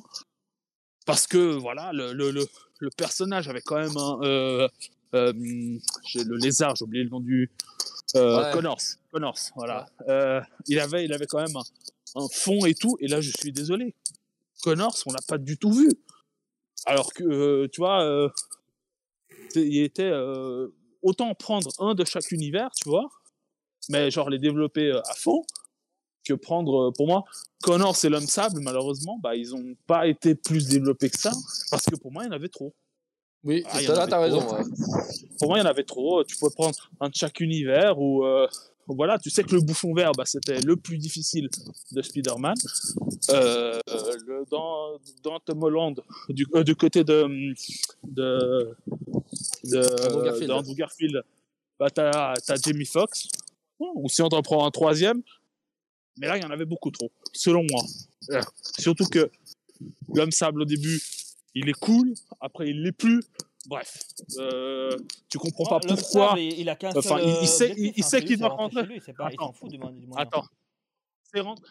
parce 1.07 1.27
que, 1.27 1.57
voilà, 1.57 1.93
le, 1.93 2.13
le, 2.13 2.31
le, 2.33 2.91
personnage 2.91 3.49
avait 3.49 3.63
quand 3.63 3.79
même 3.79 3.97
un. 3.97 4.19
Euh, 4.23 4.69
euh, 5.15 5.33
le 5.33 6.37
lézard, 6.37 6.77
j'ai 6.77 6.85
oublié 6.85 7.05
le 7.05 7.11
nom 7.11 7.21
du, 7.21 7.51
euh, 8.15 8.53
Connors, 8.53 8.81
Connors, 9.11 9.39
voilà. 9.57 9.89
Euh, 10.09 10.41
il 10.67 10.79
avait, 10.79 11.05
il 11.05 11.13
avait 11.13 11.27
quand 11.27 11.41
même 11.41 11.57
un, 12.15 12.29
fond 12.29 12.65
et 12.67 12.75
tout. 12.75 12.97
Et 13.01 13.09
là, 13.09 13.21
je 13.21 13.31
suis 13.31 13.53
désolé. 13.53 13.95
Connors, 14.63 14.97
on 15.07 15.13
l'a 15.13 15.21
pas 15.27 15.39
du 15.39 15.59
tout 15.59 15.73
vu. 15.73 15.89
Alors 16.87 17.13
que, 17.13 17.25
euh, 17.25 17.69
tu 17.73 17.81
vois, 17.81 18.31
il 19.55 19.83
était 19.83 20.13
autant 21.03 21.35
prendre 21.35 21.71
un 21.79 21.95
de 21.95 22.05
chaque 22.05 22.31
univers, 22.31 22.71
tu 22.77 22.89
vois, 22.89 23.09
mais 23.89 24.11
genre 24.11 24.31
les 24.31 24.39
développer 24.39 24.91
à 24.93 25.15
fond, 25.15 25.45
que 26.27 26.35
prendre, 26.35 26.93
pour 26.97 27.07
moi, 27.07 27.25
Connors 27.63 27.97
et 28.05 28.09
l'homme 28.09 28.27
sable, 28.27 28.61
malheureusement, 28.61 29.19
bah, 29.23 29.35
ils 29.35 29.55
ont 29.55 29.75
pas 29.87 30.07
été 30.07 30.35
plus 30.35 30.69
développés 30.69 31.11
que 31.11 31.19
ça, 31.19 31.33
parce 31.71 31.85
que 31.85 31.97
pour 31.97 32.13
moi, 32.13 32.25
il 32.25 32.27
y 32.27 32.29
en 32.31 32.33
avait 32.33 32.49
trop. 32.49 32.75
Oui, 33.45 33.63
ah, 33.71 33.81
là, 33.81 34.07
t'as 34.09 34.21
raison. 34.21 34.41
Pour 35.39 35.49
moi, 35.49 35.59
il 35.59 35.61
y 35.61 35.65
en 35.65 35.71
avait 35.71 35.85
trop. 35.85 36.25
Tu 36.25 36.37
pouvais 36.37 36.53
prendre 36.53 36.77
un 37.01 37.09
de 37.09 37.15
chaque 37.15 37.41
univers 37.41 37.99
ou. 37.99 38.25
Euh, 38.25 38.47
voilà, 38.89 39.19
tu 39.19 39.31
sais 39.31 39.43
que 39.43 39.55
le 39.55 39.61
bouffon 39.61 39.93
vert, 39.95 40.13
bah, 40.13 40.25
c'était 40.27 40.61
le 40.61 40.77
plus 40.77 40.99
difficile 40.99 41.49
de 41.93 42.03
Spider-Man. 42.03 42.55
Euh, 43.31 43.81
dans, 44.51 44.99
dans 45.25 45.41
Tom 45.41 45.63
Holland, 45.63 46.01
du, 46.29 46.47
euh, 46.55 46.63
du 46.63 46.77
côté 46.77 47.03
de, 47.03 47.27
de, 48.05 48.77
de, 49.65 50.53
Andrew 50.53 50.75
Garfield, 50.75 51.23
bah, 51.81 51.91
t'as 51.91 52.35
as 52.35 52.63
Jamie 52.65 52.85
Foxx. 52.85 53.29
Ou 53.79 54.09
si 54.09 54.23
on 54.23 54.29
en 54.29 54.43
prend 54.43 54.67
un 54.67 54.71
troisième, 54.71 55.23
mais 56.19 56.27
là, 56.27 56.37
il 56.37 56.43
y 56.43 56.47
en 56.47 56.51
avait 56.51 56.65
beaucoup 56.65 56.91
trop, 56.91 57.11
selon 57.33 57.65
moi. 57.71 57.83
Surtout 58.79 59.07
que 59.07 59.31
l'homme 60.15 60.33
sable 60.33 60.63
au 60.63 60.65
début, 60.65 61.01
il 61.55 61.69
est 61.69 61.79
cool, 61.79 62.15
après 62.41 62.71
il 62.71 62.83
l'est 62.83 62.93
plus. 62.93 63.23
Bref, 63.67 63.99
euh, 64.39 64.97
tu 65.29 65.39
comprends 65.39 65.81
pas 65.81 65.81
pourquoi. 65.81 66.37
il, 66.39 66.69
a 66.69 66.77
qu'un 66.77 66.93
enfin, 66.95 67.19
il, 67.21 67.37
il, 67.43 67.49
sait, 67.49 67.75
il, 67.77 68.05
sait 68.05 68.25
qu'il 68.25 68.39
doit 68.39 68.51
rentrer. 68.51 68.85
Lui, 68.85 69.01
pas, 69.01 69.29
il 69.33 69.37
s'en 69.37 69.53
fout 69.53 69.69
du, 69.69 69.77
du 69.77 70.07
Attends, 70.17 70.45
c'est 71.33 71.41
rentré. 71.41 71.69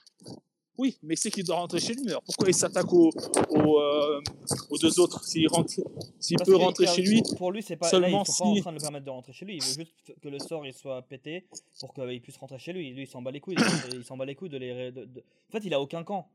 Oui, 0.78 0.98
mais 1.04 1.16
c'est 1.16 1.32
qu'il 1.32 1.46
doit 1.46 1.56
rentrer 1.56 1.80
chez 1.80 1.94
lui. 1.94 2.08
Alors 2.10 2.22
pourquoi 2.24 2.50
il 2.50 2.54
s'attaque 2.54 2.92
aux, 2.92 3.10
aux, 3.50 3.80
euh, 3.80 4.22
aux, 4.70 4.78
deux 4.78 5.00
autres 5.00 5.24
S'il 5.24 5.48
rentre, 5.48 5.72
s'il 6.20 6.38
peut 6.38 6.56
rentrer 6.56 6.86
chez 6.88 7.02
lui. 7.02 7.22
Pour 7.38 7.52
lui, 7.52 7.64
c'est 7.64 7.78
pas 7.78 7.90
seulement 7.90 8.08
là, 8.08 8.24
ils 8.28 8.32
sont 8.32 8.44
pas 8.44 8.50
en 8.50 8.62
train 8.62 8.72
de 8.72 8.78
le 8.78 8.82
permettre 8.82 9.06
de 9.06 9.10
rentrer 9.10 9.34
chez 9.34 9.46
lui. 9.46 9.56
Il 9.56 9.62
veut 9.64 9.86
juste 9.86 10.20
que 10.22 10.28
le 10.28 10.40
sort 10.40 10.66
il 10.66 10.74
soit 10.74 11.02
pété 11.04 11.48
pour 11.80 11.94
qu'il 11.94 12.22
puisse 12.22 12.38
rentrer 12.38 12.60
chez 12.60 12.74
lui. 12.74 12.94
Lui, 12.94 13.04
il 13.04 13.08
s'en 13.08 13.22
bat 13.22 13.32
les 13.32 13.40
couilles. 13.40 13.56
il 13.94 14.04
s'en 14.04 14.18
bat 14.18 14.26
les 14.26 14.36
couilles 14.36 14.50
de 14.50 14.58
les. 14.58 14.92
De, 14.92 15.06
de... 15.06 15.24
En 15.50 15.52
fait, 15.52 15.66
il 15.66 15.74
a 15.74 15.80
aucun 15.80 16.04
camp. 16.04 16.28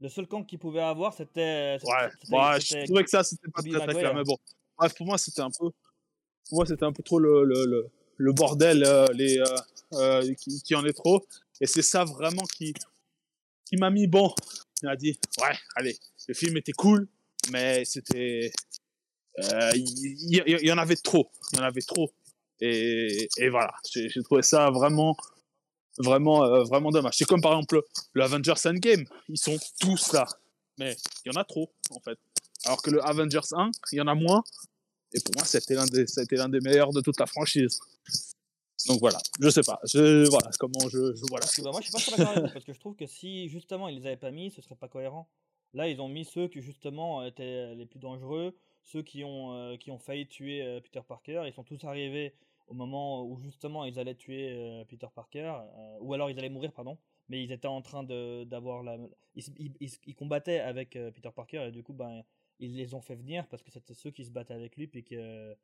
Le 0.00 0.08
seul 0.08 0.26
camp 0.26 0.44
qu'il 0.44 0.58
pouvait 0.58 0.80
avoir, 0.80 1.14
c'était. 1.14 1.78
Ouais, 1.82 2.36
ouais 2.36 2.60
je 2.60 2.84
trouvais 2.84 3.04
que 3.04 3.10
ça, 3.10 3.24
c'était 3.24 3.50
pas 3.50 3.62
très, 3.62 3.70
très 3.70 3.94
clair. 3.94 4.14
Mais 4.14 4.22
bon, 4.22 4.36
bref, 4.76 4.94
pour 4.94 5.06
moi, 5.06 5.18
c'était 5.18 5.42
un 5.42 5.50
peu. 5.50 5.70
Pour 6.48 6.58
moi, 6.58 6.66
c'était 6.66 6.84
un 6.84 6.92
peu 6.92 7.02
trop 7.02 7.18
le, 7.18 7.44
le, 7.44 7.64
le, 7.66 7.90
le 8.18 8.32
bordel 8.32 8.84
euh, 8.84 9.06
les, 9.14 9.38
euh, 9.38 9.44
euh, 9.94 10.34
qui, 10.34 10.62
qui, 10.62 10.74
en 10.74 10.84
est 10.84 10.92
trop. 10.92 11.24
Et 11.60 11.66
c'est 11.66 11.82
ça 11.82 12.04
vraiment 12.04 12.44
qui, 12.56 12.74
m'a 13.76 13.90
mis 13.90 14.06
bon. 14.06 14.34
Il 14.82 14.86
m'a 14.86 14.96
dit 14.96 15.18
Ouais, 15.40 15.56
allez, 15.76 15.98
le 16.28 16.34
film 16.34 16.56
était 16.56 16.72
cool, 16.72 17.08
mais 17.50 17.84
c'était. 17.84 18.52
Euh, 19.38 19.70
il 19.74 20.42
y, 20.62 20.72
en 20.72 20.78
avait 20.78 20.96
trop. 20.96 21.30
Il 21.52 21.58
y 21.58 21.62
en 21.62 21.64
avait 21.64 21.82
trop. 21.82 22.12
Et, 22.60 23.28
voilà, 23.50 23.72
j'ai 23.92 24.22
trouvé 24.24 24.42
ça 24.42 24.70
vraiment 24.70 25.16
vraiment, 25.98 26.44
euh, 26.44 26.64
vraiment 26.64 26.90
dommage. 26.90 27.14
C'est 27.16 27.24
comme 27.24 27.40
par 27.40 27.52
exemple 27.52 27.82
le 28.12 28.22
Avengers 28.22 28.54
Endgame, 28.64 29.04
ils 29.28 29.38
sont 29.38 29.56
tous 29.80 30.12
là, 30.12 30.26
mais 30.78 30.96
il 31.24 31.32
y 31.32 31.36
en 31.36 31.40
a 31.40 31.44
trop 31.44 31.72
en 31.90 32.00
fait. 32.00 32.18
Alors 32.64 32.82
que 32.82 32.90
le 32.90 33.04
Avengers 33.04 33.46
1, 33.52 33.70
il 33.92 33.98
y 33.98 34.00
en 34.00 34.08
a 34.08 34.14
moins, 34.14 34.42
et 35.12 35.20
pour 35.20 35.34
moi, 35.36 35.44
c'était 35.44 35.74
l'un 35.74 35.86
des, 35.86 36.04
l'un 36.32 36.48
des 36.48 36.60
meilleurs 36.60 36.92
de 36.92 37.00
toute 37.00 37.18
la 37.18 37.26
franchise. 37.26 37.80
Donc 38.86 39.00
voilà, 39.00 39.18
je 39.40 39.48
sais 39.48 39.62
pas, 39.62 39.80
je, 39.84 40.28
voilà 40.30 40.50
comment 40.58 40.88
je, 40.88 40.98
voilà. 41.28 41.46
Bah, 41.64 41.70
moi, 41.72 41.80
je 41.80 41.88
suis 41.88 41.92
pas 41.92 41.98
trop 41.98 42.16
d'accord 42.16 42.50
parce 42.52 42.64
que 42.64 42.72
je 42.72 42.78
trouve 42.78 42.94
que 42.94 43.06
si 43.06 43.48
justement 43.48 43.88
ils 43.88 43.96
les 43.96 44.06
avaient 44.06 44.16
pas 44.16 44.30
mis, 44.30 44.50
ce 44.50 44.62
serait 44.62 44.76
pas 44.76 44.88
cohérent. 44.88 45.28
Là, 45.74 45.88
ils 45.88 46.00
ont 46.00 46.08
mis 46.08 46.24
ceux 46.24 46.48
qui 46.48 46.62
justement 46.62 47.24
étaient 47.24 47.74
les 47.74 47.86
plus 47.86 47.98
dangereux, 47.98 48.56
ceux 48.84 49.02
qui 49.02 49.24
ont, 49.24 49.52
euh, 49.52 49.76
qui 49.76 49.90
ont 49.90 49.98
failli 49.98 50.26
tuer 50.26 50.62
euh, 50.62 50.80
Peter 50.80 51.00
Parker. 51.06 51.42
Ils 51.46 51.52
sont 51.52 51.64
tous 51.64 51.82
arrivés 51.84 52.34
au 52.68 52.74
moment 52.74 53.24
où 53.24 53.38
justement 53.38 53.84
ils 53.84 53.98
allaient 53.98 54.14
tuer 54.14 54.52
euh, 54.52 54.84
Peter 54.84 55.06
Parker, 55.14 55.54
ou 56.00 56.14
alors 56.14 56.30
ils 56.30 56.38
allaient 56.38 56.48
mourir, 56.48 56.72
pardon, 56.72 56.98
mais 57.28 57.42
ils 57.42 57.52
étaient 57.52 57.68
en 57.68 57.82
train 57.82 58.04
d'avoir 58.04 58.82
la. 58.82 58.96
Ils, 59.34 59.74
ils, 59.80 60.14
combattaient 60.14 60.60
avec 60.60 60.90
Peter 61.14 61.30
Parker 61.34 61.66
et 61.68 61.72
du 61.72 61.82
coup, 61.82 61.92
ben, 61.92 62.22
ils 62.58 62.76
les 62.76 62.94
ont 62.94 63.00
fait 63.00 63.14
venir 63.14 63.46
parce 63.48 63.62
que 63.62 63.70
c'était 63.70 63.94
ceux 63.94 64.10
qui 64.10 64.24
se 64.24 64.30
battaient 64.30 64.54
avec 64.54 64.76
lui 64.76 64.86
puis 64.86 65.04
qu'ils 65.04 65.56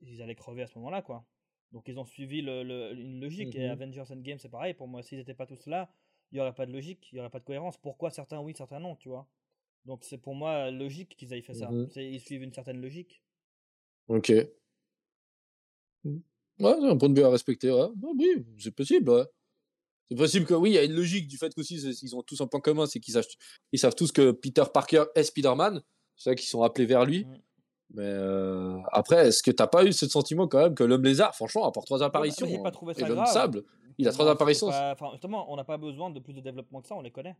ils 0.00 0.22
allaient 0.22 0.34
crever 0.34 0.62
à 0.62 0.66
ce 0.66 0.78
moment-là, 0.78 1.02
quoi. 1.02 1.24
Donc 1.72 1.88
ils 1.88 1.98
ont 1.98 2.04
suivi 2.04 2.42
le, 2.42 2.92
une 2.92 3.20
logique 3.20 3.54
et 3.54 3.66
mhm. 3.66 3.70
Avengers 3.70 4.04
Endgame 4.10 4.38
c'est 4.38 4.48
pareil 4.48 4.74
pour 4.74 4.88
moi. 4.88 5.02
S'ils 5.02 5.18
n'étaient 5.18 5.34
pas 5.34 5.46
tous 5.46 5.66
là, 5.66 5.90
il 6.30 6.36
n'y 6.36 6.40
aurait 6.40 6.54
pas 6.54 6.66
de 6.66 6.72
logique, 6.72 7.08
il 7.12 7.16
n'y 7.16 7.20
aurait 7.20 7.30
pas 7.30 7.40
de 7.40 7.44
cohérence. 7.44 7.78
Pourquoi 7.78 8.10
certains 8.10 8.40
oui, 8.40 8.54
certains 8.56 8.80
non, 8.80 8.96
tu 8.96 9.08
vois? 9.08 9.28
Donc 9.84 10.04
c'est 10.04 10.18
pour 10.18 10.34
moi 10.34 10.70
logique 10.70 11.16
qu'ils 11.16 11.32
aient 11.32 11.42
fait 11.42 11.54
ça. 11.54 11.70
Mhm. 11.70 11.88
Ils 11.96 12.20
suivent 12.20 12.42
une 12.42 12.52
certaine 12.52 12.80
logique. 12.80 13.22
Ok. 14.08 14.32
Ouais, 16.62 16.74
c'est 16.78 16.86
un 16.86 16.96
point 16.96 17.08
de 17.08 17.18
vue 17.18 17.24
à 17.24 17.30
respecter. 17.30 17.70
Ouais. 17.70 17.88
oui, 18.02 18.44
c'est 18.58 18.74
possible. 18.74 19.10
Ouais. 19.10 19.24
C'est 20.10 20.16
possible 20.16 20.46
que 20.46 20.54
oui, 20.54 20.70
il 20.70 20.74
y 20.74 20.78
a 20.78 20.84
une 20.84 20.92
logique 20.92 21.26
du 21.26 21.38
fait 21.38 21.54
qu'aussi 21.54 21.76
ils 21.76 22.14
ont 22.14 22.22
tous 22.22 22.40
un 22.42 22.46
point 22.46 22.60
commun, 22.60 22.86
c'est 22.86 23.00
qu'ils 23.00 23.14
savent, 23.14 23.26
ils 23.72 23.78
savent 23.78 23.94
tous 23.94 24.12
que 24.12 24.30
Peter 24.32 24.64
Parker 24.72 25.04
est 25.14 25.24
Spider-Man. 25.24 25.82
C'est 26.16 26.30
ça 26.30 26.34
qu'ils 26.34 26.48
sont 26.48 26.62
appelés 26.62 26.86
vers 26.86 27.06
lui. 27.06 27.26
Mais 27.94 28.04
euh, 28.04 28.78
après, 28.90 29.28
est-ce 29.28 29.42
que 29.42 29.50
t'as 29.50 29.66
pas 29.66 29.84
eu 29.84 29.92
ce 29.92 30.08
sentiment 30.08 30.48
quand 30.48 30.58
même 30.58 30.74
que 30.74 30.84
l'homme 30.84 31.04
lézard, 31.04 31.34
franchement, 31.34 31.66
à 31.66 31.72
part 31.72 31.84
trois 31.84 32.02
apparitions, 32.02 32.62
pas 32.62 32.70
trouvé 32.70 32.94
ça 32.94 33.06
et 33.06 33.08
l'homme 33.08 33.26
sable, 33.26 33.64
il 33.98 34.08
a 34.08 34.12
trois 34.12 34.30
apparitions. 34.30 34.68
Enfin, 34.68 35.10
justement, 35.12 35.52
on 35.52 35.56
n'a 35.56 35.64
pas 35.64 35.76
besoin 35.76 36.10
de 36.10 36.18
plus 36.18 36.32
de 36.32 36.40
développement 36.40 36.80
que 36.80 36.88
ça, 36.88 36.94
on 36.94 37.02
les 37.02 37.10
connaît. 37.10 37.36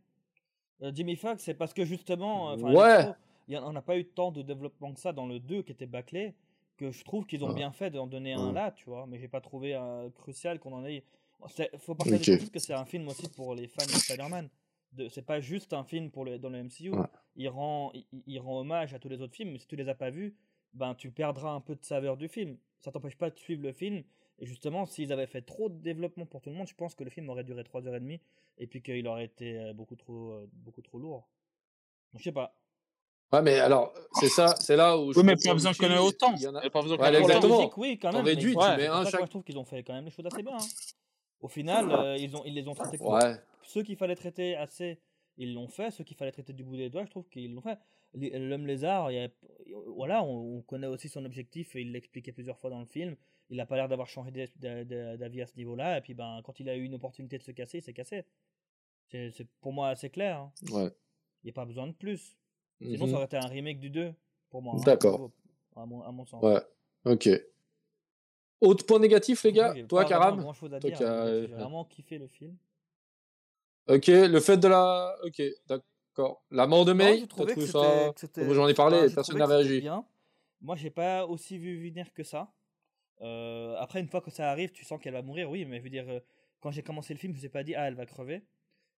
Euh, 0.81 0.91
Jimmy 0.93 1.15
Fox, 1.15 1.43
c'est 1.43 1.55
parce 1.55 1.73
que 1.73 1.85
justement, 1.85 2.55
ouais. 2.55 3.09
on 3.49 3.71
n'a 3.71 3.81
pas 3.81 3.97
eu 3.97 4.05
tant 4.05 4.31
de 4.31 4.41
développement 4.41 4.93
que 4.93 4.99
ça 4.99 5.11
dans 5.11 5.25
le 5.25 5.39
2 5.39 5.63
qui 5.63 5.71
était 5.71 5.87
bâclé 5.87 6.35
que 6.77 6.91
je 6.91 7.03
trouve 7.03 7.25
qu'ils 7.25 7.43
ont 7.43 7.53
bien 7.53 7.71
fait 7.71 7.91
d'en 7.91 8.07
donner 8.07 8.33
un 8.33 8.51
là, 8.51 8.71
tu 8.71 8.89
vois, 8.89 9.05
mais 9.07 9.19
j'ai 9.19 9.27
pas 9.27 9.41
trouvé 9.41 9.79
crucial 10.15 10.59
qu'on 10.59 10.73
en 10.73 10.85
ait. 10.85 11.03
Faut 11.77 11.93
partager 11.93 12.35
okay. 12.35 12.47
que 12.47 12.59
c'est 12.59 12.73
un 12.73 12.85
film 12.85 13.07
aussi 13.07 13.27
pour 13.29 13.53
les 13.53 13.67
fans 13.67 13.85
de 13.85 13.91
Spider-Man. 13.91 14.49
C'est 15.09 15.25
pas 15.25 15.39
juste 15.39 15.73
un 15.73 15.83
film 15.83 16.09
pour 16.09 16.25
le, 16.25 16.37
dans 16.39 16.49
le 16.49 16.63
MCU. 16.63 16.91
Il, 17.35 17.49
rend, 17.49 17.91
il, 18.27 18.39
rend 18.39 18.59
hommage 18.59 18.93
à 18.93 18.99
tous 18.99 19.09
les 19.09 19.21
autres 19.21 19.35
films, 19.35 19.51
mais 19.51 19.59
si 19.59 19.67
tu 19.67 19.75
les 19.75 19.89
as 19.89 19.95
pas 19.95 20.09
vus, 20.11 20.35
ben 20.73 20.93
tu 20.95 21.09
perdras 21.11 21.51
un 21.51 21.61
peu 21.61 21.75
de 21.75 21.83
saveur 21.83 22.15
du 22.17 22.27
film. 22.27 22.57
Ça 22.79 22.91
t'empêche 22.91 23.17
pas 23.17 23.29
de 23.29 23.37
suivre 23.39 23.63
le 23.63 23.71
film, 23.73 24.03
Et 24.39 24.45
justement, 24.45 24.85
s'ils 24.85 25.11
avaient 25.13 25.27
fait 25.27 25.41
trop 25.41 25.69
de 25.69 25.75
développement 25.81 26.25
pour 26.25 26.41
tout 26.41 26.49
le 26.49 26.55
monde, 26.55 26.67
je 26.67 26.75
pense 26.75 26.95
que 26.95 27.03
le 27.03 27.09
film 27.09 27.29
aurait 27.29 27.43
duré 27.43 27.63
3h30 27.63 28.19
et 28.57 28.67
puis 28.67 28.81
qu'il 28.81 29.07
aurait 29.07 29.25
été 29.25 29.57
euh, 29.57 29.73
beaucoup 29.73 29.95
trop, 29.95 30.31
euh, 30.33 30.49
beaucoup 30.53 30.81
trop 30.81 30.99
lourd. 30.99 31.27
Donc, 32.11 32.19
je 32.19 32.23
sais 32.25 32.31
pas. 32.31 32.55
Ouais, 33.31 33.41
mais 33.41 33.59
alors, 33.59 33.93
c'est 34.19 34.29
ça, 34.29 34.55
c'est 34.59 34.75
là 34.75 34.95
où. 34.97 35.11
Oui, 35.15 35.23
mais 35.23 35.35
pas 35.43 35.53
besoin 35.53 35.73
qu'on 35.73 35.89
ait 35.89 35.97
autant. 35.97 36.33
Il 36.35 36.41
y 36.43 36.47
en 36.47 36.53
a... 36.55 36.69
Pas 36.69 36.81
besoin 36.83 36.97
qu'on 36.97 37.05
ait 37.05 37.11
la 37.11 37.19
exactement. 37.21 37.57
musique, 37.57 37.77
oui, 37.77 37.97
quand 37.99 38.11
même. 38.11 38.23
mais 38.23 38.31
réduis, 38.31 38.51
tu 38.53 38.57
ouais, 38.59 38.87
pour 38.87 38.95
un 38.95 39.05
chaque- 39.09 39.21
je 39.21 39.29
trouve 39.29 39.43
qu'ils 39.43 39.57
ont 39.57 39.65
fait 39.65 39.81
quand 39.83 39.93
même 39.93 40.05
les 40.05 40.11
choses 40.11 40.25
assez 40.27 40.43
bien. 40.43 40.53
hein. 40.55 40.65
Au 41.41 41.47
final, 41.47 41.91
euh, 41.91 42.15
ils, 42.17 42.35
ont, 42.37 42.43
ils 42.45 42.53
les 42.53 42.67
ont 42.67 42.75
traités 42.75 42.97
comme 42.99 43.07
Ouais. 43.13 43.35
ceux 43.63 43.81
qu'il 43.83 43.97
fallait 43.97 44.15
traiter 44.15 44.55
assez, 44.55 44.99
ils 45.37 45.53
l'ont 45.53 45.67
fait. 45.67 45.91
Ceux 45.91 46.03
qu'il 46.03 46.15
fallait 46.17 46.31
traiter 46.31 46.53
du 46.53 46.63
bout 46.63 46.75
des 46.77 46.89
doigts, 46.89 47.05
je 47.05 47.09
trouve 47.11 47.27
qu'ils 47.29 47.53
l'ont 47.53 47.61
fait. 47.61 47.77
L'homme 48.13 48.67
lézard, 48.67 49.11
il 49.11 49.15
y 49.15 49.19
a- 49.19 49.29
voilà, 49.87 50.23
on, 50.23 50.57
on 50.57 50.61
connaît 50.61 50.87
aussi 50.87 51.09
son 51.09 51.25
objectif 51.25 51.75
et 51.75 51.81
il 51.81 51.91
l'expliquait 51.91 52.31
plusieurs 52.31 52.59
fois 52.59 52.69
dans 52.69 52.79
le 52.79 52.85
film. 52.85 53.15
Il 53.49 53.57
n'a 53.57 53.65
pas 53.65 53.75
l'air 53.75 53.87
d'avoir 53.89 54.07
changé 54.07 54.31
d'a- 54.31 54.47
d'a- 54.55 54.83
d'a- 54.85 55.17
d'avis 55.17 55.41
à 55.41 55.47
ce 55.47 55.55
niveau-là. 55.57 55.97
Et 55.97 56.01
puis, 56.01 56.13
ben, 56.13 56.41
quand 56.43 56.59
il 56.59 56.69
a 56.69 56.75
eu 56.75 56.83
une 56.83 56.93
opportunité 56.95 57.37
de 57.37 57.43
se 57.43 57.51
casser, 57.51 57.79
il 57.79 57.81
s'est 57.81 57.93
cassé. 57.93 58.23
C'est 59.09 59.47
pour 59.61 59.73
moi 59.73 59.89
assez 59.89 60.09
clair. 60.09 60.37
hein. 60.39 60.51
Ouais. 60.71 60.91
Il 61.43 61.47
n'y 61.47 61.49
a 61.49 61.53
pas 61.53 61.65
besoin 61.65 61.87
de 61.87 61.93
plus. 61.93 62.37
Sinon, 62.81 63.05
Mhm. 63.05 63.11
ça 63.11 63.15
aurait 63.17 63.25
été 63.25 63.37
un 63.37 63.47
remake 63.47 63.79
du 63.79 63.89
2, 63.89 64.13
pour 64.49 64.61
moi. 64.61 64.75
hein, 64.77 64.83
D'accord. 64.85 65.31
À 65.75 65.85
mon, 65.85 66.01
à 66.03 66.11
mon 66.11 66.25
sens. 66.25 66.41
Ouais. 66.43 66.59
Ok. 67.05 67.27
Autre 68.61 68.85
point 68.85 68.99
négatif, 68.99 69.43
les 69.43 69.51
gars? 69.51 69.73
Toi, 69.87 70.05
Karam? 70.05 70.35
Toi 70.79 70.79
qui 70.79 71.03
as- 71.03 71.41
J'ai 71.41 71.47
vraiment 71.53 71.85
kiffé 71.85 72.17
le 72.17 72.27
film. 72.27 72.55
Ok, 73.87 74.07
le 74.07 74.39
fait 74.39 74.57
de 74.57 74.67
la. 74.67 75.15
Ok, 75.25 75.41
d'accord. 75.67 76.43
La 76.51 76.67
mort 76.67 76.85
de 76.85 76.93
May, 76.93 77.19
t'as 77.21 77.27
trouvé 77.27 77.53
que 77.55 77.61
ça. 77.65 78.13
j'en 78.53 78.67
ai 78.67 78.73
parlé, 78.73 78.97
enfin, 78.97 79.15
personne 79.15 79.37
n'a 79.37 79.45
réagi. 79.47 79.81
bien. 79.81 80.05
Moi, 80.61 80.75
j'ai 80.75 80.89
pas 80.89 81.25
aussi 81.25 81.57
vu 81.57 81.89
venir 81.89 82.13
que 82.13 82.23
ça. 82.23 82.53
Euh, 83.21 83.75
après, 83.79 83.99
une 83.99 84.07
fois 84.07 84.21
que 84.21 84.31
ça 84.31 84.49
arrive, 84.49 84.71
tu 84.71 84.85
sens 84.85 84.99
qu'elle 85.01 85.13
va 85.13 85.21
mourir, 85.21 85.49
oui, 85.49 85.65
mais 85.65 85.77
je 85.79 85.83
veux 85.83 85.89
dire, 85.89 86.05
euh, 86.07 86.19
quand 86.61 86.71
j'ai 86.71 86.83
commencé 86.83 87.13
le 87.13 87.19
film, 87.19 87.33
je 87.33 87.37
me 87.37 87.39
suis 87.39 87.49
pas 87.49 87.63
dit, 87.63 87.75
ah, 87.75 87.87
elle 87.87 87.95
va 87.95 88.05
crever. 88.05 88.43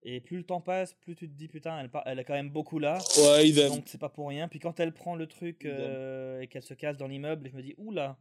Et 0.03 0.21
plus 0.21 0.37
le 0.37 0.43
temps 0.43 0.61
passe, 0.61 0.93
plus 0.93 1.15
tu 1.15 1.27
te 1.27 1.33
dis, 1.33 1.47
putain, 1.47 1.79
elle, 1.79 1.89
elle 2.05 2.19
est 2.19 2.23
quand 2.23 2.33
même 2.33 2.51
beaucoup 2.51 2.77
là. 2.77 2.99
Ouais, 3.17 3.49
idem. 3.49 3.69
Donc, 3.69 3.83
c'est 3.87 3.97
pas 3.99 4.09
pour 4.09 4.27
rien. 4.29 4.47
Puis 4.47 4.59
quand 4.59 4.79
elle 4.79 4.93
prend 4.93 5.15
le 5.15 5.25
truc 5.27 5.65
euh, 5.65 6.41
et 6.41 6.47
qu'elle 6.47 6.61
se 6.61 6.75
casse 6.75 6.97
dans 6.97 7.07
l'immeuble, 7.07 7.49
je 7.49 7.55
me 7.57 7.63
dis, 7.63 7.73
oula, 7.77 8.17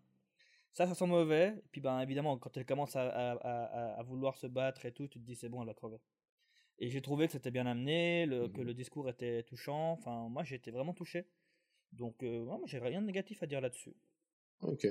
ça, 0.72 0.86
ça 0.86 0.94
sent 0.94 1.06
mauvais. 1.06 1.48
Et 1.58 1.62
puis, 1.70 1.82
ben, 1.82 2.00
évidemment, 2.00 2.38
quand 2.38 2.56
elle 2.56 2.64
commence 2.64 2.96
à, 2.96 3.02
à- 3.08 3.32
à- 3.34 3.98
à 3.98 4.02
vouloir 4.02 4.36
se 4.38 4.46
battre 4.46 4.86
et 4.86 4.92
tout, 4.92 5.06
tu 5.08 5.20
te 5.20 5.24
dis, 5.26 5.34
c'est 5.36 5.50
bon, 5.50 5.60
elle 5.60 5.68
va 5.68 5.74
crever. 5.74 5.98
Et 6.78 6.90
j'ai 6.90 7.00
trouvé 7.00 7.26
que 7.26 7.32
c'était 7.32 7.50
bien 7.50 7.66
amené, 7.66 8.26
le- 8.26 8.48
que 8.48 8.60
Mhm. 8.60 8.66
le 8.66 8.74
discours 8.74 9.08
était 9.08 9.42
touchant. 9.44 9.92
Enfin, 9.92 10.28
moi, 10.28 10.42
j'ai 10.44 10.56
été 10.56 10.70
vraiment 10.70 10.92
touché. 10.92 11.26
Donc, 11.92 12.22
euh, 12.22 12.40
ouais, 12.40 12.58
moi, 12.58 12.62
j'ai 12.66 12.78
rien 12.78 13.00
de 13.00 13.06
négatif 13.06 13.42
à 13.42 13.46
dire 13.46 13.60
là-dessus. 13.60 13.94
Ok. 14.62 14.86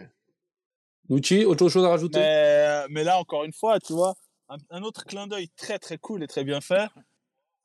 Nucci, 1.09 1.43
autre 1.43 1.67
chose 1.67 1.84
à 1.84 1.89
rajouter? 1.89 2.19
Mais, 2.19 2.88
mais 2.89 3.03
là, 3.03 3.19
encore 3.19 3.43
une 3.43 3.51
fois, 3.51 3.79
tu 3.79 3.91
vois, 3.93 4.15
un, 4.47 4.57
un 4.69 4.81
autre 4.84 5.03
clin 5.05 5.27
d'œil 5.27 5.49
très 5.49 5.77
très 5.79 5.97
cool 5.97 6.23
et 6.23 6.27
très 6.27 6.45
bien 6.45 6.61
fait. 6.61 6.88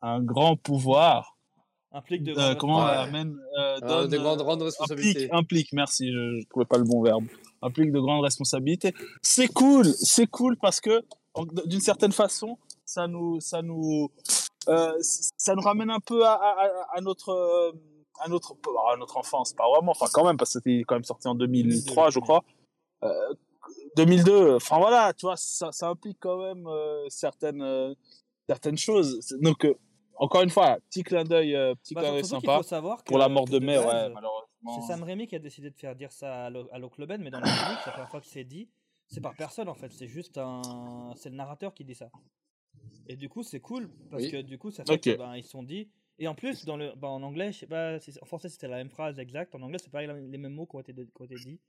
Un 0.02 0.20
grand 0.20 0.56
pouvoir. 0.56 1.36
Implique 1.92 2.22
de. 2.24 2.32
euh, 2.32 2.34
grandes 2.34 2.58
comment 2.58 2.84
Ouais. 2.84 2.90
amène 2.96 3.36
euh, 3.58 3.80
donne, 3.80 4.10
Des 4.10 4.18
grandes, 4.18 4.38
grandes 4.38 4.62
implique, 4.62 4.66
responsabilités. 4.66 5.28
implique, 5.32 5.72
merci, 5.72 6.12
je 6.12 6.18
ne 6.18 6.44
trouvais 6.50 6.66
pas 6.66 6.78
le 6.78 6.84
bon 6.84 7.00
verbe. 7.02 7.24
Implique 7.62 7.92
de 7.92 8.00
grandes 8.00 8.22
responsabilités. 8.24 8.92
C'est 9.22 9.48
cool, 9.48 9.86
c'est 9.86 10.26
cool 10.26 10.56
parce 10.58 10.80
que 10.80 11.02
d'une 11.66 11.80
certaine 11.80 12.12
façon, 12.12 12.58
ça 12.88 13.06
nous, 13.06 13.38
ça 13.40 13.60
nous, 13.60 14.10
euh, 14.68 14.96
ça 15.02 15.54
nous 15.54 15.60
ramène 15.62 15.90
un 15.90 16.00
peu 16.00 16.24
à, 16.24 16.32
à- 16.32 16.86
à- 16.96 17.00
notre, 17.02 17.28
euh, 17.30 17.72
à 18.20 18.28
notre, 18.28 18.56
à 18.90 18.96
notre 18.96 19.18
enfance, 19.18 19.52
pas 19.52 19.68
vraiment, 19.68 19.92
enfin 19.92 20.06
quand 20.10 20.24
même 20.24 20.38
parce 20.38 20.54
que 20.54 20.58
c'était 20.60 20.84
quand 20.86 20.94
même 20.94 21.04
sorti 21.04 21.28
en 21.28 21.34
2003, 21.34 22.08
je 22.10 22.18
crois. 22.20 22.42
Euh, 23.04 23.34
2002, 23.96 24.56
enfin 24.56 24.78
voilà, 24.78 25.12
tu 25.12 25.26
vois, 25.26 25.36
ça, 25.36 25.70
ça 25.72 25.88
implique 25.88 26.16
quand 26.18 26.38
même 26.38 26.66
euh, 26.66 27.04
certaines, 27.10 27.60
euh, 27.62 27.94
certaines 28.48 28.78
choses. 28.78 29.18
C'est- 29.20 29.38
Donc, 29.40 29.66
euh, 29.66 29.74
encore 30.16 30.40
une 30.42 30.50
fois, 30.50 30.78
petit 30.88 31.02
clin 31.02 31.24
d'œil, 31.24 31.54
euh, 31.54 31.74
petit 31.74 31.94
Bah, 31.94 32.00
clin 32.00 32.12
d'œil 32.12 32.22
qu'il 32.22 32.30
sympa 32.30 32.56
faut 32.56 32.62
savoir 32.62 33.04
pour 33.04 33.18
la 33.18 33.28
mort 33.28 33.44
de 33.46 33.58
mai, 33.58 33.76
ouais, 33.78 34.08
malheureusement. 34.08 34.46
C'est 34.80 34.86
Sam 34.88 35.02
Raimi 35.02 35.26
qui 35.28 35.36
a 35.36 35.38
décidé 35.38 35.70
de 35.70 35.76
faire 35.76 35.94
dire 35.94 36.10
ça 36.10 36.46
à 36.46 36.50
Lo- 36.50 36.68
à 36.72 36.78
Lockloben, 36.78 37.22
mais 37.22 37.30
dans 37.30 37.38
le 37.38 37.44
comics, 37.44 37.78
la 37.86 37.92
première 37.92 38.10
fois 38.10 38.20
que 38.20 38.26
c'est 38.26 38.44
dit, 38.44 38.68
c'est 39.06 39.20
par 39.20 39.34
personne 39.36 39.68
en 39.68 39.74
fait. 39.74 39.92
C'est 39.92 40.08
juste 40.08 40.36
un. 40.38 41.12
C'est 41.16 41.28
le 41.30 41.36
narrateur 41.36 41.72
qui 41.74 41.84
dit 41.84 41.94
ça. 41.94 42.08
Et 43.08 43.16
du 43.16 43.28
coup, 43.28 43.42
c'est 43.42 43.60
cool 43.60 43.88
parce 44.10 44.22
Oui. 44.24 44.30
que 44.30 44.42
du 44.42 44.58
coup, 44.58 44.70
ça 44.70 44.84
fait 44.84 44.92
Ok. 44.92 45.00
que, 45.02 45.16
ben, 45.16 45.36
ils 45.36 45.42
se 45.42 45.50
sont 45.50 45.62
dit. 45.62 45.88
Et 46.18 46.26
en 46.28 46.34
plus, 46.34 46.64
dans 46.64 46.76
le, 46.76 46.92
ben, 46.96 47.08
en 47.08 47.22
anglais, 47.22 47.52
je 47.52 47.58
sais 47.60 47.66
pas, 47.66 47.98
en 48.20 48.24
français 48.26 48.48
c'était 48.48 48.66
la 48.68 48.76
même 48.76 48.90
phrase 48.90 49.18
exacte. 49.18 49.54
En 49.54 49.62
anglais, 49.62 49.78
c'est 49.80 49.90
pas 49.92 50.02
les 50.04 50.38
mêmes 50.38 50.52
mots 50.52 50.66
qui 50.66 50.76
ont 50.76 50.80
été, 50.80 50.92
qui 50.92 51.00
ont 51.20 51.24
été 51.24 51.34
dits. 51.36 51.60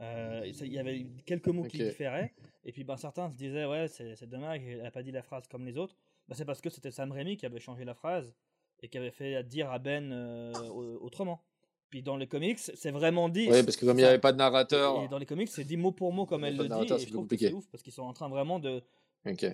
Euh, 0.00 0.42
Il 0.62 0.72
y 0.72 0.78
avait 0.78 1.06
quelques 1.26 1.48
mots 1.48 1.64
qui 1.64 1.78
différaient. 1.78 2.32
Et 2.64 2.70
puis, 2.72 2.84
ben, 2.84 2.96
certains 2.96 3.28
se 3.30 3.34
disaient, 3.34 3.64
ouais, 3.66 3.88
c'est 3.88 4.28
dommage, 4.28 4.60
elle 4.64 4.86
a 4.86 4.90
pas 4.92 5.02
dit 5.02 5.10
la 5.10 5.22
phrase 5.22 5.48
comme 5.48 5.66
les 5.66 5.76
autres. 5.76 5.96
Ben, 6.28 6.34
c'est 6.36 6.44
parce 6.44 6.60
que 6.60 6.70
c'était 6.70 6.90
Sam 6.92 7.10
Raimi 7.10 7.36
qui 7.36 7.46
avait 7.46 7.58
changé 7.58 7.84
la 7.84 7.94
phrase 7.94 8.32
et 8.80 8.88
qui 8.88 8.96
avait 8.98 9.10
fait 9.10 9.42
dire 9.44 9.70
à 9.70 9.78
Ben 9.80 10.12
euh, 10.12 10.52
au- 10.68 10.98
autrement. 11.04 11.42
Puis 11.90 12.02
dans 12.02 12.16
les 12.18 12.26
comics, 12.28 12.58
c'est 12.58 12.90
vraiment 12.90 13.28
dit. 13.30 13.48
Oui, 13.50 13.62
parce 13.64 13.76
que 13.76 13.86
comme 13.86 13.98
il 13.98 14.02
n'y 14.02 14.06
avait 14.06 14.18
pas 14.20 14.30
de 14.32 14.36
narrateur. 14.36 15.02
Et 15.02 15.08
dans 15.08 15.16
les 15.18 15.24
comics, 15.26 15.48
c'est 15.48 15.64
dit 15.64 15.78
mot 15.78 15.90
pour 15.90 16.12
mot 16.12 16.26
comme 16.26 16.44
elle 16.44 16.56
le 16.56 16.68
dit. 16.68 16.74
Et 16.84 16.86
c'est 16.88 16.98
je 16.98 17.04
trouve 17.06 17.08
que 17.08 17.14
compliqué. 17.16 17.48
c'est 17.48 17.54
ouf 17.54 17.66
parce 17.70 17.82
qu'ils 17.82 17.94
sont 17.94 18.02
en 18.02 18.12
train 18.12 18.28
vraiment 18.28 18.58
de. 18.60 18.82
Ok. 19.26 19.46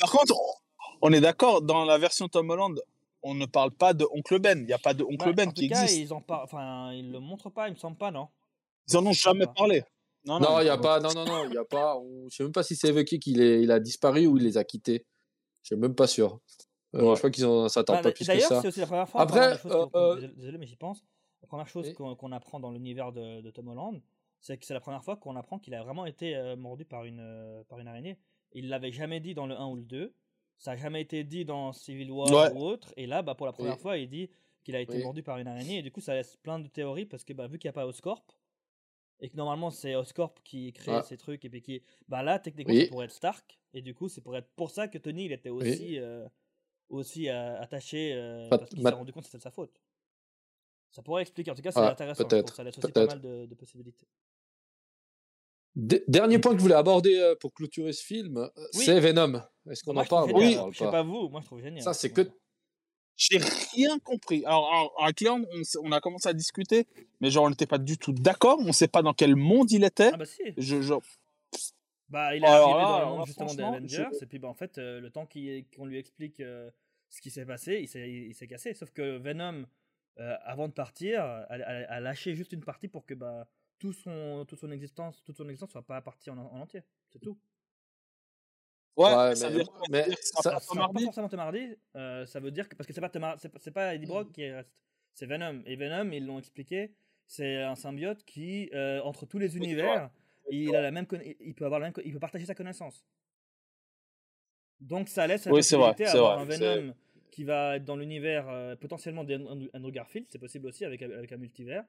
Par 0.00 0.10
contre, 0.10 0.34
on- 1.02 1.12
est 1.12 1.20
d'accord, 1.20 1.62
dans 1.62 1.84
la 1.84 1.98
version 1.98 2.28
Tom 2.28 2.50
Holland, 2.50 2.80
on 3.22 3.34
ne 3.34 3.46
parle 3.46 3.70
pas 3.70 3.92
de 3.92 4.06
Oncle 4.12 4.38
Ben. 4.38 4.58
Il 4.60 4.66
n'y 4.66 4.72
a 4.72 4.78
pas 4.78 4.94
de 4.94 5.04
Oncle 5.04 5.16
Bah, 5.28 5.32
Ben 5.32 5.48
en 5.48 5.52
qui 5.52 5.68
tout 5.68 5.74
cas, 5.74 5.82
existe. 5.82 6.00
ils 6.00 6.12
en 6.12 6.20
parlent. 6.20 6.44
Enfin, 6.44 6.92
ils 6.92 7.10
le 7.12 7.20
montrent 7.20 7.50
pas, 7.50 7.68
il 7.68 7.72
me 7.72 7.78
semble 7.78 7.96
pas, 7.98 8.10
non? 8.10 8.28
Ils 8.88 8.96
en 8.96 9.06
ont 9.06 9.12
jamais 9.12 9.46
pas. 9.46 9.52
parlé. 9.52 9.84
Non, 10.24 10.38
il 10.60 10.64
n'y 10.64 10.68
a 10.70 10.76
pas. 10.78 11.00
Non, 11.00 11.10
non, 11.14 11.24
non, 11.24 11.44
il 11.44 11.50
n'y 11.50 11.56
a 11.56 11.64
pas. 11.64 11.96
on- 11.96 12.28
Je 12.30 12.36
sais 12.36 12.42
même 12.42 12.52
pas 12.52 12.62
si 12.62 12.76
c'est 12.76 12.88
évoqué 12.88 13.18
qu'il 13.18 13.40
est... 13.40 13.62
il 13.62 13.70
a 13.70 13.80
disparu 13.80 14.26
ou 14.26 14.36
il 14.36 14.42
les 14.44 14.58
a 14.58 14.64
quittés. 14.64 15.06
Je 15.62 15.68
suis 15.68 15.76
même 15.76 15.94
pas 15.94 16.06
sûr. 16.06 16.40
Euh, 16.94 17.02
Ouais. 17.02 17.14
Je 17.14 17.18
crois 17.18 17.30
qu'ils 17.30 17.46
ont... 17.46 17.68
ça 17.68 17.82
Bah, 17.84 18.02
pas 18.02 18.10
plus 18.12 18.24
que 18.24 18.26
D'ailleurs, 18.26 18.48
ça. 18.48 18.60
c'est 18.62 18.68
aussi 18.68 18.80
la 18.80 18.86
première 18.86 19.08
fois. 19.08 19.20
Après, 19.20 19.54
euh, 19.66 19.86
qu'on- 19.86 19.90
euh, 19.98 20.28
désolé- 20.36 20.58
mais 20.58 20.66
j'y 20.66 20.76
pense. 20.76 21.04
La 21.42 21.48
première 21.48 21.68
chose 21.68 21.92
qu'on 21.94 22.32
apprend 22.32 22.58
dans 22.60 22.70
l'univers 22.70 23.12
de, 23.12 23.40
de 23.40 23.50
Tom 23.50 23.68
Holland, 23.68 24.00
c'est 24.40 24.58
que 24.58 24.66
c'est 24.66 24.74
la 24.74 24.80
première 24.80 25.02
fois 25.04 25.16
qu'on 25.16 25.36
apprend 25.36 25.58
qu'il 25.58 25.74
a 25.74 25.82
vraiment 25.82 26.04
été 26.04 26.34
euh, 26.36 26.56
mordu 26.56 26.84
par 26.84 27.04
une, 27.04 27.20
euh, 27.20 27.62
par 27.68 27.78
une 27.78 27.88
araignée. 27.88 28.18
Il 28.52 28.68
l'avait 28.68 28.92
jamais 28.92 29.20
dit 29.20 29.34
dans 29.34 29.46
le 29.46 29.54
1 29.56 29.66
ou 29.68 29.76
le 29.76 29.82
2. 29.84 30.14
Ça 30.58 30.72
n'a 30.72 30.76
jamais 30.76 31.00
été 31.00 31.24
dit 31.24 31.44
dans 31.44 31.72
Civil 31.72 32.10
War 32.10 32.28
Ouais. 32.30 32.52
ou 32.52 32.62
autre. 32.62 32.92
Et 32.96 33.06
là, 33.06 33.22
bah, 33.22 33.34
pour 33.34 33.46
la 33.46 33.52
première 33.52 33.74
Oui. 33.74 33.80
fois, 33.80 33.96
il 33.98 34.08
dit 34.08 34.30
qu'il 34.64 34.76
a 34.76 34.80
été 34.80 34.98
Oui. 34.98 35.02
mordu 35.02 35.22
par 35.22 35.38
une 35.38 35.46
araignée. 35.48 35.78
Et 35.78 35.82
du 35.82 35.90
coup, 35.90 36.00
ça 36.00 36.14
laisse 36.14 36.36
plein 36.36 36.58
de 36.58 36.68
théories 36.68 37.06
parce 37.06 37.24
que 37.24 37.32
bah, 37.32 37.46
vu 37.48 37.58
qu'il 37.58 37.68
n'y 37.68 37.70
a 37.70 37.72
pas 37.74 37.86
Oscorp, 37.86 38.24
et 39.20 39.28
que 39.30 39.36
normalement 39.36 39.70
c'est 39.70 39.94
Oscorp 39.96 40.34
qui 40.44 40.72
crée 40.72 40.92
Ah. 40.96 41.02
ces 41.02 41.16
trucs, 41.18 41.44
et 41.44 41.50
puis 41.50 41.62
qui. 41.62 41.82
Bah 42.08 42.22
là, 42.22 42.38
techniquement, 42.38 42.74
Oui. 42.74 42.80
ça 42.82 42.86
pourrait 42.86 43.06
être 43.06 43.12
Stark. 43.12 43.58
Et 43.74 43.82
du 43.82 43.94
coup, 43.94 44.08
c'est 44.08 44.20
pour, 44.20 44.36
être 44.36 44.50
pour 44.56 44.70
ça 44.70 44.88
que 44.88 44.98
Tony, 44.98 45.26
il 45.26 45.32
était 45.32 45.50
aussi, 45.50 45.98
euh, 45.98 46.26
aussi 46.90 47.28
euh, 47.28 47.60
attaché 47.60 48.14
euh, 48.14 48.48
parce 48.50 48.70
qu'il 48.70 48.82
s'est 48.82 48.94
rendu 48.94 49.12
compte 49.12 49.24
que 49.24 49.28
c'était 49.28 49.38
de 49.38 49.42
sa 49.44 49.50
faute. 49.50 49.80
Ça 50.92 51.02
pourrait 51.02 51.22
expliquer. 51.22 51.50
En 51.52 51.54
tout 51.54 51.62
cas, 51.62 51.70
c'est 51.72 51.80
Ah, 51.80 51.90
intéressant. 51.92 52.28
Ça 52.52 52.64
laisse 52.64 52.78
aussi 52.78 52.92
pas 52.92 53.04
mal 53.06 53.20
de, 53.20 53.46
de 53.46 53.54
possibilités. 53.54 54.06
D- 55.76 56.02
Dernier 56.08 56.38
point 56.38 56.52
que 56.52 56.58
je 56.58 56.62
voulais 56.62 56.74
aborder 56.74 57.16
euh, 57.16 57.34
pour 57.40 57.52
clôturer 57.54 57.92
ce 57.92 58.04
film, 58.04 58.36
euh, 58.38 58.48
Oui. 58.74 58.84
c'est 58.84 58.98
Venom. 59.00 59.40
Est-ce 59.70 59.84
qu'on 59.84 59.96
en 59.96 60.04
parle? 60.04 60.32
Oui. 60.32 60.56
Je 60.72 60.78
sais 60.78 60.84
pas 60.90 61.02
vous, 61.02 61.28
moi 61.28 61.40
je 61.40 61.46
trouve 61.46 61.60
génial. 61.60 61.82
Ça, 61.82 61.92
c'est 61.94 62.10
que. 62.10 62.22
J'ai 63.16 63.38
rien 63.74 63.98
compris. 63.98 64.42
Alors, 64.46 64.72
alors, 64.72 64.94
avec 64.98 65.20
Léon, 65.20 65.44
on, 65.52 65.60
on 65.88 65.92
a 65.92 66.00
commencé 66.00 66.26
à 66.28 66.32
discuter, 66.32 66.86
mais 67.20 67.30
genre, 67.30 67.44
on 67.44 67.50
n'était 67.50 67.66
pas 67.66 67.76
du 67.76 67.98
tout 67.98 68.12
d'accord. 68.12 68.56
On 68.60 68.64
ne 68.68 68.72
sait 68.72 68.88
pas 68.88 69.02
dans 69.02 69.12
quel 69.12 69.36
monde 69.36 69.70
il 69.70 69.84
était. 69.84 70.10
Ah 70.14 70.16
bah 70.16 70.24
si. 70.24 70.42
Je, 70.56 70.80
je- 70.80 70.94
Bah, 72.08 72.34
il 72.34 72.42
est 72.42 72.46
Alors 72.46 72.70
arrivé 72.70 72.78
là, 72.80 72.88
dans 72.88 72.96
le 72.98 73.02
alors 73.04 73.16
monde 73.18 73.26
justement 73.26 73.54
des 73.54 73.62
Avengers, 73.62 74.08
je- 74.18 74.24
et 74.24 74.26
puis 74.26 74.38
bah, 74.38 74.48
en 74.48 74.54
fait, 74.54 74.78
euh, 74.78 75.00
le 75.00 75.10
temps 75.10 75.26
qu'on 75.26 75.84
lui 75.84 75.98
explique 75.98 76.40
euh, 76.40 76.70
ce 77.10 77.20
qui 77.20 77.30
s'est 77.30 77.44
passé, 77.44 77.80
il 77.82 77.88
s'est 77.88 78.08
il 78.10 78.34
s'est 78.34 78.46
cassé. 78.46 78.72
Sauf 78.72 78.90
que 78.90 79.18
Venom, 79.18 79.66
euh, 80.18 80.34
avant 80.44 80.68
de 80.68 80.72
partir, 80.72 81.20
a, 81.20 81.42
a- 81.50 81.92
a 81.94 82.00
lâché 82.00 82.34
juste 82.34 82.52
une 82.54 82.64
partie 82.64 82.88
pour 82.88 83.04
que 83.04 83.12
bah, 83.14 83.46
tout 83.80 83.92
son, 83.92 84.44
toute 84.46 84.60
son 84.60 84.70
existence, 84.70 85.20
toute 85.24 85.36
son 85.36 85.44
existence 85.48 85.70
soit 85.70 85.82
pas 85.82 86.00
partie 86.00 86.30
en, 86.30 86.38
en 86.38 86.60
entier. 86.60 86.82
C'est 87.08 87.18
tout. 87.18 87.36
Ouais, 88.96 89.12
Ouais, 89.14 89.34
ça 89.34 89.48
mais- 89.48 89.56
veut 89.56 89.62
dire 89.64 89.72
mais 89.90 89.98
Ça 89.98 90.04
veut 90.04 90.08
dire 90.10 90.18
que 90.18 90.24
ça- 90.24 90.42
ça 90.42 90.88
pas 90.92 91.00
forcément 91.04 91.28
Tom 91.28 91.40
Hardy, 91.40 91.74
euh, 91.96 92.26
ça 92.26 92.38
veut 92.40 92.50
dire 92.50 92.68
que 92.68 92.76
parce 92.76 92.86
que 92.86 92.92
c'est 92.92 93.00
pas 93.00 93.10
c'est 93.38 93.48
pas, 93.48 93.58
c'est 93.58 93.70
pas 93.70 93.94
Eddie 93.94 94.06
Brock 94.06 94.30
qui 94.32 94.48
reste, 94.50 94.82
c'est 95.14 95.26
Venom. 95.26 95.62
Et 95.66 95.74
Venom, 95.76 96.10
ils 96.12 96.24
l'ont 96.26 96.38
expliqué, 96.38 96.92
c'est 97.26 97.62
un 97.62 97.74
symbiote 97.74 98.22
qui 98.24 98.68
euh, 98.74 99.00
entre 99.02 99.26
tous 99.26 99.38
les 99.38 99.56
univers, 99.56 100.10
il 100.50 100.74
a 100.76 100.82
la 100.82 100.90
même, 100.90 101.06
il 101.40 101.54
peut 101.54 101.64
avoir 101.64 101.80
la 101.80 101.86
même, 101.86 101.94
il 102.04 102.12
peut 102.12 102.18
partager 102.20 102.44
sa 102.44 102.54
connaissance. 102.54 103.04
Donc 104.80 105.08
ça 105.08 105.26
laisse 105.26 105.44
la 105.46 105.52
Oui, 105.52 105.62
c'est 105.62 105.76
vrai, 105.76 105.88
possibilité 105.92 106.10
c'est 106.10 106.16
d'avoir 106.18 106.38
un 106.38 106.44
vrai, 106.44 106.56
Venom 106.58 106.94
qui 107.30 107.44
va 107.44 107.76
être 107.76 107.84
dans 107.84 107.96
l'univers 107.96 108.48
euh, 108.48 108.74
potentiellement 108.76 109.24
d'Andrew 109.24 109.92
Garfield, 109.92 110.26
c'est 110.30 110.38
possible 110.38 110.66
aussi 110.66 110.84
avec, 110.84 111.00
avec 111.00 111.30
un 111.32 111.36
multivers, 111.36 111.84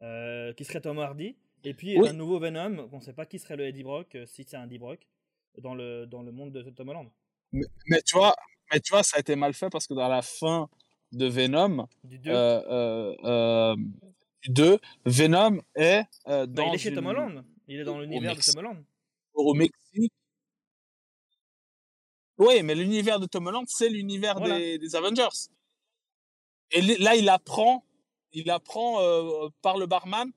euh, 0.00 0.52
qui 0.54 0.64
serait 0.64 0.80
Tom 0.80 0.98
Hardy, 0.98 1.36
et 1.64 1.74
puis 1.74 1.98
Oui. 1.98 2.08
un 2.08 2.12
nouveau 2.12 2.38
Venom, 2.40 2.88
on 2.92 2.96
ne 2.96 3.02
sait 3.02 3.12
pas 3.12 3.26
qui 3.26 3.38
serait 3.38 3.56
le 3.56 3.66
Eddie 3.66 3.82
Brock, 3.84 4.14
euh, 4.14 4.26
si 4.26 4.44
c'est 4.44 4.56
un 4.56 4.64
Eddie 4.64 4.78
Brock, 4.78 5.06
dans 5.58 5.74
le, 5.74 6.06
dans 6.06 6.22
le 6.22 6.32
monde 6.32 6.52
de 6.52 6.62
Tom 6.70 6.88
Holland. 6.88 7.10
mais, 7.52 7.66
mais 7.88 8.02
tu 8.02 8.16
vois, 8.16 8.34
mais 8.72 8.80
tu 8.80 8.90
vois, 8.92 9.02
ça 9.02 9.18
a 9.18 9.20
été 9.20 9.36
mal 9.36 9.52
fait 9.54 9.68
parce 9.70 9.86
que 9.86 9.94
dans 9.94 10.08
la 10.08 10.22
fin 10.22 10.68
de 11.12 11.26
Venom, 11.26 11.86
Du 12.04 12.18
2. 12.18 12.30
euh, 12.32 13.76
du 14.42 14.50
2, 14.50 14.78
Venom 15.04 15.60
est 15.76 16.04
Bah, 16.24 16.46
dans 16.46 16.68
il 16.70 16.74
est 16.74 16.78
chez 16.78 16.88
une- 16.88 16.94
Tom 16.96 17.06
Holland. 17.06 17.44
Il 17.68 17.78
est 17.80 17.84
dans 17.84 18.00
l'univers 18.00 18.34
de. 18.34 18.40
Tom 18.40 18.58
Holland. 18.58 18.84
au 19.34 19.54
Mexique. 19.54 20.12
Oui, 22.38 22.62
mais 22.62 22.74
l'univers 22.74 23.20
de 23.20 23.26
Tom 23.26 23.46
Holland, 23.46 23.64
c'est 23.68 23.88
l'univers 23.88 24.40
des, 24.40 24.78
des, 24.78 24.96
Avengers. 24.96 25.28
Et 26.72 26.80
là, 26.98 27.14
il 27.14 27.28
apprend, 27.28 27.84
il 28.32 28.50
apprend 28.50 29.00
euh, 29.00 29.48
par 29.62 29.78
le 29.78 29.86
barman 29.86 30.30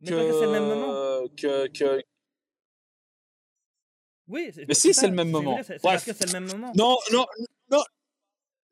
mais 0.00 0.10
que, 0.10 0.32
c'est 0.32 0.46
le 0.46 0.50
même 0.50 0.66
moment. 0.66 1.28
Que, 1.36 1.68
que... 1.68 2.02
Oui, 4.28 4.50
mais 4.66 4.74
si, 4.74 4.94
c'est 4.94 5.08
le 5.08 5.14
même 5.14 5.30
moment. 5.30 5.60
C'est 5.62 5.80
parce 5.80 6.04
que 6.04 6.12
c'est 6.12 6.26
le 6.26 6.40
même 6.40 6.50
moment. 6.50 6.72
Non, 6.74 6.96
non, 7.12 7.24
non. 7.70 7.82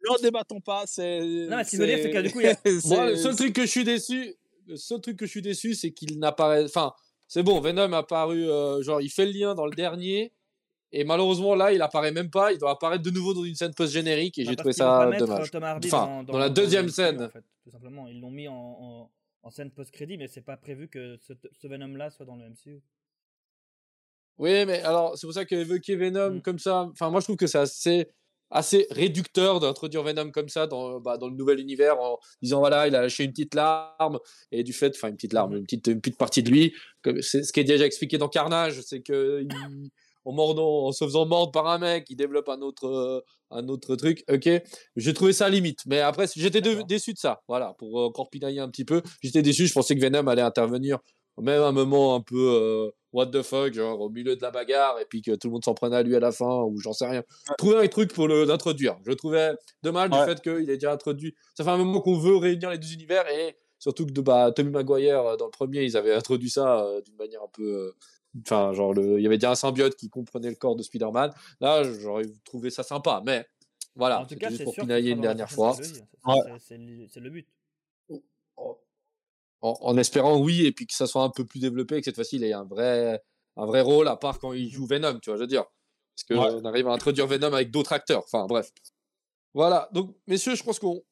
Non, 0.08 0.14
débattons 0.22 0.60
pas. 0.60 0.84
C'est. 0.86 1.20
Non, 1.20 1.56
mais 1.56 1.64
ce 1.64 1.70
qu'il 1.70 1.78
veut 1.78 1.86
dire, 1.86 1.98
c'est 2.02 2.10
que 2.10 2.22
du 2.22 2.30
coup, 2.30 2.40
il 2.40 2.46
y 2.46 2.48
a... 2.48 2.56
Moi, 2.86 3.10
le 3.10 3.16
seul 3.16 3.36
truc 3.36 3.52
que 3.54 3.62
je 3.62 3.70
suis 3.70 3.84
déçu, 3.84 4.34
le 4.66 4.76
seul 4.76 5.00
truc 5.00 5.18
que 5.18 5.26
je 5.26 5.30
suis 5.30 5.42
déçu, 5.42 5.74
c'est 5.74 5.92
qu'il 5.92 6.18
n'apparaît. 6.18 6.64
Enfin, 6.64 6.94
c'est 7.28 7.42
bon, 7.42 7.60
Venom 7.60 7.92
a 7.92 7.98
apparu, 7.98 8.48
euh, 8.48 8.82
genre, 8.82 9.00
il 9.00 9.10
fait 9.10 9.26
le 9.26 9.32
lien 9.32 9.54
dans 9.54 9.66
le 9.66 9.74
dernier, 9.74 10.32
et 10.92 11.04
malheureusement, 11.04 11.54
là, 11.54 11.72
il 11.72 11.80
apparaît 11.82 12.12
même 12.12 12.30
pas. 12.30 12.52
Il 12.52 12.58
doit 12.58 12.70
apparaître 12.72 13.02
de 13.02 13.10
nouveau 13.10 13.32
dans 13.34 13.44
une 13.44 13.54
scène 13.54 13.74
post-générique, 13.74 14.38
et 14.38 14.44
Bah, 14.44 14.50
j'ai 14.50 14.56
parce 14.56 14.62
trouvé 14.62 14.72
ça 14.72 15.04
dommage. 15.18 15.50
euh, 15.54 15.78
Enfin, 15.86 16.22
dans, 16.24 16.32
dans 16.32 16.38
la 16.38 16.48
deuxième 16.48 16.88
scène. 16.88 17.16
MCU, 17.16 17.24
en 17.24 17.28
fait, 17.30 17.44
tout 17.64 17.70
simplement. 17.70 18.08
Ils 18.08 18.20
l'ont 18.20 18.30
mis 18.30 18.48
en, 18.48 18.54
en, 18.54 19.10
en 19.42 19.50
scène 19.50 19.70
post-crédit, 19.70 20.18
mais 20.18 20.28
c'est 20.28 20.40
pas 20.40 20.56
prévu 20.56 20.88
que 20.88 21.16
ce, 21.18 21.32
ce 21.60 21.66
Venom-là 21.68 22.10
soit 22.10 22.26
dans 22.26 22.36
le 22.36 22.44
MCU. 22.48 22.82
Oui, 24.38 24.64
mais 24.64 24.80
alors, 24.82 25.16
c'est 25.18 25.26
pour 25.26 25.34
ça 25.34 25.44
qu'évoquer 25.44 25.96
Venom 25.96 26.30
Mm. 26.36 26.42
comme 26.42 26.58
ça, 26.58 26.88
enfin, 26.92 27.10
moi, 27.10 27.20
je 27.20 27.26
trouve 27.26 27.36
que 27.36 27.46
c'est 27.46 27.58
assez, 27.58 28.08
assez 28.50 28.86
réducteur 28.90 29.60
d'introduire 29.60 30.02
Venom 30.02 30.30
comme 30.30 30.48
ça 30.48 30.66
dans, 30.66 30.98
bah, 30.98 31.18
dans 31.18 31.28
le 31.28 31.34
nouvel 31.36 31.60
univers 31.60 32.00
en 32.00 32.18
disant, 32.42 32.60
voilà, 32.60 32.88
il 32.88 32.94
a 32.96 33.02
lâché 33.02 33.24
une 33.24 33.30
petite 33.32 33.54
larme, 33.54 34.18
et 34.50 34.64
du 34.64 34.72
fait, 34.72 34.94
enfin, 34.96 35.08
une 35.08 35.16
petite 35.16 35.34
larme, 35.34 35.52
Mhm. 35.52 35.58
une 35.58 35.64
petite, 35.64 35.86
une 35.88 36.00
petite 36.00 36.16
partie 36.18 36.42
de 36.42 36.50
lui, 36.50 36.74
comme 37.02 37.20
c'est 37.20 37.42
ce 37.42 37.52
qui 37.52 37.60
est 37.60 37.64
déjà 37.64 37.84
expliqué 37.84 38.16
dans 38.18 38.28
Carnage, 38.28 38.80
c'est 38.80 39.02
que 39.02 39.42
il- 39.42 39.90
en, 40.24 40.32
mordant, 40.32 40.86
en 40.86 40.92
se 40.92 41.04
faisant 41.04 41.26
mordre 41.26 41.52
par 41.52 41.66
un 41.66 41.78
mec, 41.78 42.06
il 42.10 42.16
développe 42.16 42.48
un 42.48 42.60
autre, 42.60 42.86
euh, 42.86 43.20
un 43.50 43.68
autre 43.68 43.96
truc, 43.96 44.24
ok. 44.30 44.48
J'ai 44.96 45.14
trouvé 45.14 45.32
ça 45.32 45.48
limite, 45.48 45.80
mais 45.86 46.00
après, 46.00 46.26
j'étais 46.36 46.60
déçu 46.60 47.12
de 47.12 47.18
ça, 47.18 47.40
voilà, 47.48 47.74
pour 47.78 48.00
euh, 48.00 48.06
encore 48.06 48.30
pinailler 48.30 48.60
un 48.60 48.68
petit 48.68 48.84
peu. 48.84 49.02
J'étais 49.22 49.42
déçu, 49.42 49.66
je 49.66 49.72
pensais 49.72 49.94
que 49.96 50.00
Venom 50.00 50.26
allait 50.26 50.42
intervenir 50.42 50.98
même 51.38 51.62
un 51.62 51.72
moment 51.72 52.14
un 52.16 52.20
peu 52.20 52.36
euh, 52.36 52.90
what 53.14 53.28
the 53.28 53.40
fuck, 53.40 53.72
genre 53.72 53.98
au 53.98 54.10
milieu 54.10 54.36
de 54.36 54.42
la 54.42 54.50
bagarre, 54.50 54.98
et 55.00 55.06
puis 55.06 55.22
que 55.22 55.30
tout 55.36 55.48
le 55.48 55.52
monde 55.52 55.64
s'en 55.64 55.72
prenait 55.72 55.96
à 55.96 56.02
lui 56.02 56.14
à 56.14 56.20
la 56.20 56.32
fin, 56.32 56.62
ou 56.64 56.78
j'en 56.80 56.92
sais 56.92 57.06
rien. 57.06 57.22
Trouver 57.56 57.78
un 57.78 57.88
truc 57.88 58.12
pour 58.12 58.28
l'introduire. 58.28 58.98
Je 59.06 59.12
trouvais 59.12 59.52
dommage 59.82 60.10
Ouais. 60.10 60.18
du 60.18 60.24
fait 60.26 60.42
qu'il 60.42 60.68
ait 60.68 60.74
déjà 60.76 60.92
introduit. 60.92 61.34
Ça 61.56 61.64
fait 61.64 61.70
un 61.70 61.78
moment 61.78 62.00
qu'on 62.02 62.18
veut 62.18 62.36
réunir 62.36 62.68
les 62.68 62.76
deux 62.76 62.92
univers, 62.92 63.26
et 63.28 63.56
surtout 63.78 64.04
que 64.04 64.20
bah, 64.20 64.52
Tommy 64.54 64.68
Maguire, 64.70 65.24
euh, 65.24 65.36
dans 65.36 65.46
le 65.46 65.50
premier, 65.50 65.82
ils 65.84 65.96
avaient 65.96 66.12
introduit 66.12 66.50
ça 66.50 66.84
euh, 66.84 67.00
d'une 67.00 67.16
manière 67.16 67.42
un 67.42 67.48
peu. 67.50 67.62
euh, 67.64 67.92
Enfin, 68.42 68.72
genre, 68.72 68.94
le... 68.94 69.18
il 69.18 69.22
y 69.22 69.26
avait 69.26 69.38
déjà 69.38 69.50
un 69.50 69.54
symbiote 69.56 69.96
qui 69.96 70.08
comprenait 70.08 70.50
le 70.50 70.54
corps 70.56 70.76
de 70.76 70.82
Spider-Man. 70.82 71.32
Là, 71.60 71.82
j'aurais 71.82 72.24
trouvé 72.44 72.70
ça 72.70 72.82
sympa, 72.82 73.22
mais 73.24 73.44
voilà, 73.96 74.20
en 74.20 74.26
tout 74.26 74.36
cas, 74.36 74.48
juste 74.48 74.58
c'est 74.58 74.64
pour 74.64 74.74
pinailler 74.76 75.10
une 75.10 75.20
dernière 75.20 75.50
fois. 75.50 75.76
Ouais. 75.76 76.36
C'est- 76.58 76.78
le- 76.78 77.08
c'est 77.08 77.20
le 77.20 77.30
but. 77.30 77.48
en, 79.62 79.76
en 79.80 79.96
espérant 79.98 80.38
oui 80.40 80.64
et 80.64 80.72
puis 80.72 80.86
que 80.86 80.94
ça 80.94 81.06
soit 81.06 81.22
un 81.22 81.30
peu 81.30 81.44
plus 81.44 81.58
développé 81.60 81.96
et 81.96 82.00
que 82.00 82.06
cette 82.06 82.14
fois-ci 82.14 82.36
il 82.36 82.44
ait 82.44 82.52
un 82.52 82.64
vrai 82.64 83.22
un 83.56 83.66
vrai 83.66 83.80
rôle 83.82 84.08
à 84.08 84.16
part 84.16 84.38
quand 84.38 84.52
il 84.52 84.70
joue 84.70 84.86
Venom 84.86 85.18
tu 85.20 85.28
vois 85.30 85.36
je 85.36 85.42
veux 85.42 85.46
dire 85.46 85.64
parce 86.16 86.24
que 86.26 86.34
Ouais. 86.34 86.60
on 86.62 86.64
arrive 86.64 86.88
à 86.88 86.92
introduire 86.92 87.26
Venom 87.26 87.52
avec 87.52 87.70
d'autres 87.70 87.92
acteurs 87.92 88.22
enfin 88.24 88.46
bref 88.46 88.72
voilà 89.52 89.88
donc 89.92 90.16
messieurs 90.26 90.54
je 90.54 90.62
pense 90.62 90.78
qu'on 90.78 91.02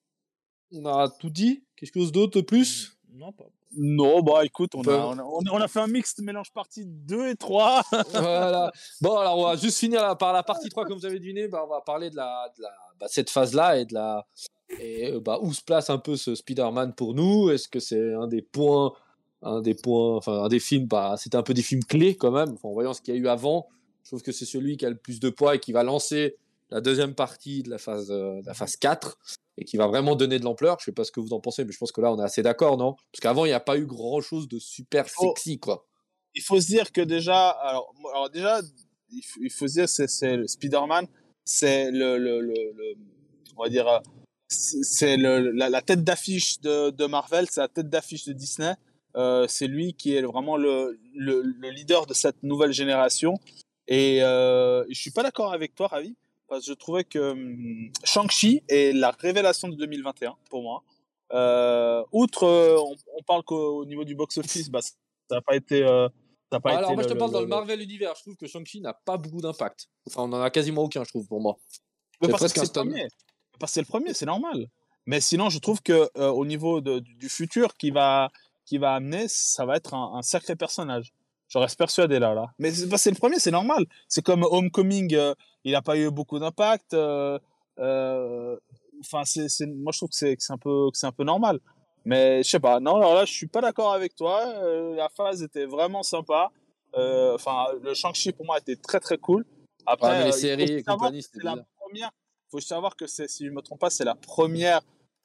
on 0.72 0.86
a 0.86 1.08
tout 1.10 1.30
dit 1.30 1.64
quelque 1.76 1.94
chose 1.94 2.12
d'autre 2.12 2.40
de 2.40 2.44
plus? 2.44 2.97
Non, 3.14 3.32
pas. 3.32 3.44
Non, 3.76 4.22
bah 4.22 4.44
écoute, 4.44 4.74
on 4.74 4.82
a, 4.82 4.90
on, 4.92 5.18
a, 5.18 5.22
on 5.22 5.40
a- 5.40 5.50
on 5.52 5.60
a 5.60 5.68
fait 5.68 5.80
un 5.80 5.86
mixte 5.86 6.20
mélange 6.20 6.52
partie 6.52 6.84
2 6.86 7.28
et 7.30 7.36
3. 7.36 7.82
voilà. 8.12 8.70
Bon 9.00 9.16
alors 9.16 9.38
on 9.38 9.44
va 9.44 9.56
juste 9.56 9.78
finir 9.78 10.02
la- 10.02 10.14
par 10.14 10.32
la 10.32 10.42
partie 10.42 10.68
3 10.68 10.84
comme 10.84 10.98
vous 10.98 11.06
avez 11.06 11.18
deviné 11.18 11.48
bah, 11.48 11.62
on 11.64 11.68
va 11.68 11.80
parler 11.80 12.10
de 12.10 12.16
la, 12.16 12.50
de 12.56 12.62
la 12.62 12.70
bah, 13.00 13.06
cette 13.08 13.30
phase 13.30 13.54
là 13.54 13.78
et 13.78 13.84
de 13.84 13.94
la 13.94 14.26
et 14.78 15.12
euh, 15.12 15.20
bah, 15.20 15.38
où 15.42 15.52
se 15.52 15.62
place 15.62 15.88
un 15.90 15.98
peu 15.98 16.16
ce 16.16 16.34
Spider-Man 16.34 16.94
pour 16.94 17.14
nous. 17.14 17.50
Est-ce 17.50 17.68
que 17.68 17.80
c'est 17.80 18.14
un 18.14 18.26
des 18.26 18.42
points 18.42 18.92
un 19.42 19.60
des 19.60 19.74
points 19.74 20.16
enfin 20.16 20.44
un 20.44 20.48
des 20.48 20.60
films 20.60 20.86
bah 20.86 21.14
c'était 21.16 21.36
un 21.36 21.42
peu 21.42 21.54
des 21.54 21.62
films 21.62 21.84
clés 21.84 22.16
quand 22.16 22.30
même. 22.32 22.50
Enfin, 22.54 22.68
en 22.68 22.72
voyant 22.72 22.92
ce 22.94 23.00
qu'il 23.00 23.14
y 23.14 23.16
a 23.16 23.20
eu 23.20 23.28
avant 23.28 23.68
je 24.04 24.10
trouve 24.10 24.22
que 24.22 24.32
c'est 24.32 24.46
celui 24.46 24.76
qui 24.78 24.86
a 24.86 24.90
le 24.90 24.96
plus 24.96 25.20
de 25.20 25.28
poids 25.28 25.54
et 25.56 25.58
qui 25.58 25.72
va 25.72 25.82
lancer 25.82 26.36
la 26.70 26.80
deuxième 26.80 27.14
partie 27.14 27.62
de 27.62 27.70
la 27.70 27.78
phase 27.78 28.10
euh, 28.10 28.40
de 28.42 28.46
la 28.46 28.54
phase 28.54 28.76
4 28.76 29.18
et 29.56 29.64
qui 29.64 29.76
va 29.76 29.86
vraiment 29.86 30.14
donner 30.16 30.38
de 30.38 30.44
l'ampleur 30.44 30.76
je 30.80 30.84
sais 30.86 30.92
pas 30.92 31.04
ce 31.04 31.12
que 31.12 31.20
vous 31.20 31.32
en 31.32 31.40
pensez 31.40 31.64
mais 31.64 31.72
je 31.72 31.78
pense 31.78 31.92
que 31.92 32.00
là 32.00 32.12
on 32.12 32.18
est 32.20 32.24
assez 32.24 32.42
d'accord 32.42 32.76
non? 32.76 32.94
Parce 33.12 33.20
qu'avant 33.20 33.44
il 33.44 33.48
n'y 33.48 33.54
a 33.54 33.60
pas 33.60 33.78
eu 33.78 33.86
grand 33.86 34.20
chose 34.20 34.48
de 34.48 34.58
super 34.58 35.06
Oh. 35.18 35.28
sexy 35.34 35.58
quoi 35.58 35.84
il 36.34 36.42
faut 36.42 36.60
se 36.60 36.66
dire 36.66 36.92
que 36.92 37.00
déjà, 37.00 37.48
alors, 37.48 37.92
déjà, 38.32 38.60
il 39.10 39.22
faut, 39.22 39.40
il 39.42 39.50
faut 39.50 39.66
se 39.66 39.72
dire, 39.72 39.88
c'est, 39.88 40.06
c'est 40.06 40.36
le 40.36 40.46
Spider-Man, 40.46 41.08
c'est 41.44 41.90
le, 41.90 42.16
le, 42.18 42.40
le, 42.40 42.52
le- 42.52 42.94
on 43.56 43.62
va 43.64 43.68
dire, 43.70 43.88
euh, 43.88 43.98
c'est 44.48 45.16
la, 45.16 45.68
la 45.68 45.82
tête 45.82 46.04
d'affiche 46.04 46.60
de, 46.60 46.90
de 46.90 47.06
Marvel, 47.06 47.46
c'est 47.50 47.60
la 47.60 47.66
tête 47.68 47.88
d'affiche 47.88 48.24
de 48.26 48.32
Disney. 48.34 48.72
Euh, 49.16 49.46
c'est 49.48 49.66
lui 49.66 49.94
qui 49.94 50.14
est 50.14 50.22
vraiment 50.22 50.56
le 50.56 50.96
leader 51.70 52.06
de 52.06 52.14
cette 52.14 52.40
nouvelle 52.44 52.72
génération. 52.72 53.34
Et 53.88 54.22
euh, 54.22 54.84
je 54.90 55.00
suis 55.00 55.10
pas 55.10 55.22
d'accord 55.24 55.52
avec 55.52 55.74
toi, 55.74 55.88
Ravi, 55.88 56.14
parce 56.48 56.64
que 56.64 56.72
je 56.72 56.74
trouvais 56.74 57.04
que 57.04 57.18
hum, 57.32 57.90
Shang-Chi 58.04 58.62
est 58.68 58.92
la 58.92 59.10
révélation 59.10 59.68
de 59.68 59.74
2021 59.76 60.36
pour 60.50 60.62
moi. 60.62 60.82
Euh, 61.32 62.02
outre, 62.12 62.44
euh, 62.44 62.76
on, 62.78 62.96
on 63.18 63.22
parle 63.22 63.42
qu'au 63.42 63.80
au 63.80 63.84
niveau 63.84 64.04
du 64.04 64.14
box-office, 64.14 64.70
bah, 64.70 64.80
ça 64.80 64.92
n'a 65.30 65.40
pas 65.42 65.56
été. 65.56 65.82
euh, 65.82 66.08
ça 66.50 66.58
pas 66.60 66.70
Alors, 66.70 66.90
été 66.90 66.94
moi, 66.94 67.02
je 67.02 67.08
te 67.08 67.12
le- 67.12 67.18
parle 67.18 67.32
dans 67.32 67.40
le 67.42 67.46
Marvel 67.46 67.82
univers. 67.82 68.14
Je 68.16 68.22
trouve 68.22 68.36
que 68.36 68.46
Shang-Chi 68.46 68.80
n'a 68.80 68.94
pas 68.94 69.18
beaucoup 69.18 69.40
d'impact. 69.42 69.88
Enfin, 70.06 70.22
on 70.22 70.32
en 70.32 70.40
a 70.40 70.50
quasiment 70.50 70.82
aucun, 70.84 71.04
je 71.04 71.10
trouve, 71.10 71.26
pour 71.26 71.40
moi. 71.40 71.58
Mais 72.22 72.28
parce 72.28 72.42
que 72.44 72.48
c'est 72.60 72.66
le 72.66 72.72
premier. 72.72 73.08
Parce 73.60 73.72
que 73.72 73.74
c'est 73.74 73.80
le 73.82 73.86
premier, 73.86 74.14
c'est 74.14 74.26
normal. 74.26 74.68
Mais 75.06 75.20
sinon, 75.20 75.50
je 75.50 75.58
trouve 75.58 75.82
que 75.82 76.08
euh, 76.16 76.28
au 76.30 76.46
niveau 76.46 76.80
de- 76.80 76.98
du 77.00 77.14
du 77.14 77.28
futur 77.28 77.74
qui 77.76 77.90
va, 77.90 78.30
qui 78.64 78.78
va 78.78 78.94
amener, 78.94 79.26
ça 79.28 79.66
va 79.66 79.76
être 79.76 79.92
un, 79.94 80.14
un 80.16 80.22
sacré 80.22 80.56
personnage. 80.56 81.12
Je 81.48 81.58
reste 81.58 81.78
persuadé 81.78 82.18
là. 82.18 82.34
là. 82.34 82.46
Mais 82.58 82.70
c'est 82.72 83.10
le 83.10 83.16
premier, 83.16 83.38
c'est 83.38 83.50
normal. 83.50 83.84
C'est 84.08 84.22
comme 84.22 84.42
Homecoming, 84.42 85.14
euh, 85.14 85.34
il 85.64 85.72
n'a 85.72 85.82
pas 85.82 85.96
eu 85.96 86.10
beaucoup 86.10 86.38
d'impact. 86.38 86.94
euh, 86.94 87.38
euh, 87.78 88.56
Enfin, 89.00 89.22
c'est, 89.24 89.48
c'est- 89.48 89.66
moi, 89.66 89.92
je 89.92 89.98
trouve 90.00 90.08
que 90.08 90.16
c'est, 90.16 90.36
que 90.36 90.42
c'est 90.42 90.52
un 90.52 90.58
peu, 90.58 90.90
que 90.90 90.98
c'est 90.98 91.06
un 91.06 91.12
peu 91.12 91.22
normal. 91.24 91.60
Mais 92.04 92.42
je 92.42 92.50
sais 92.50 92.58
pas. 92.60 92.80
Non, 92.80 92.96
alors 92.96 93.14
là, 93.14 93.24
je 93.24 93.32
suis 93.32 93.46
pas 93.46 93.60
d'accord 93.60 93.92
avec 93.92 94.16
toi. 94.16 94.44
Euh, 94.56 94.96
la 94.96 95.08
phase 95.08 95.42
était 95.42 95.66
vraiment 95.66 96.02
sympa. 96.02 96.50
Euh, 96.96 97.34
Enfin, 97.34 97.66
le 97.82 97.94
Shang-Chi 97.94 98.32
pour 98.32 98.44
moi 98.46 98.58
était 98.58 98.74
très 98.76 98.98
très 98.98 99.16
cool. 99.18 99.44
Après, 99.86 100.08
Ouais, 100.08 100.18
mais 100.18 100.24
les 100.24 100.24
euh, 100.24 100.28
il 100.28 100.32
faut 100.32 100.38
séries 100.40 100.62
et 100.72 100.82
savoir 100.82 100.98
compagnie, 100.98 101.22
c'était 101.22 101.38
c'est 101.38 101.44
la 101.44 101.56
première. 101.78 102.10
faut 102.50 102.60
savoir 102.60 102.96
que 102.96 103.06
c'est, 103.06 103.28
si 103.28 103.46
je 103.46 103.50
me 103.52 103.62
trompe 103.62 103.78
pas, 103.78 103.90
c'est 103.90 104.04
la 104.04 104.14
première 104.16 104.80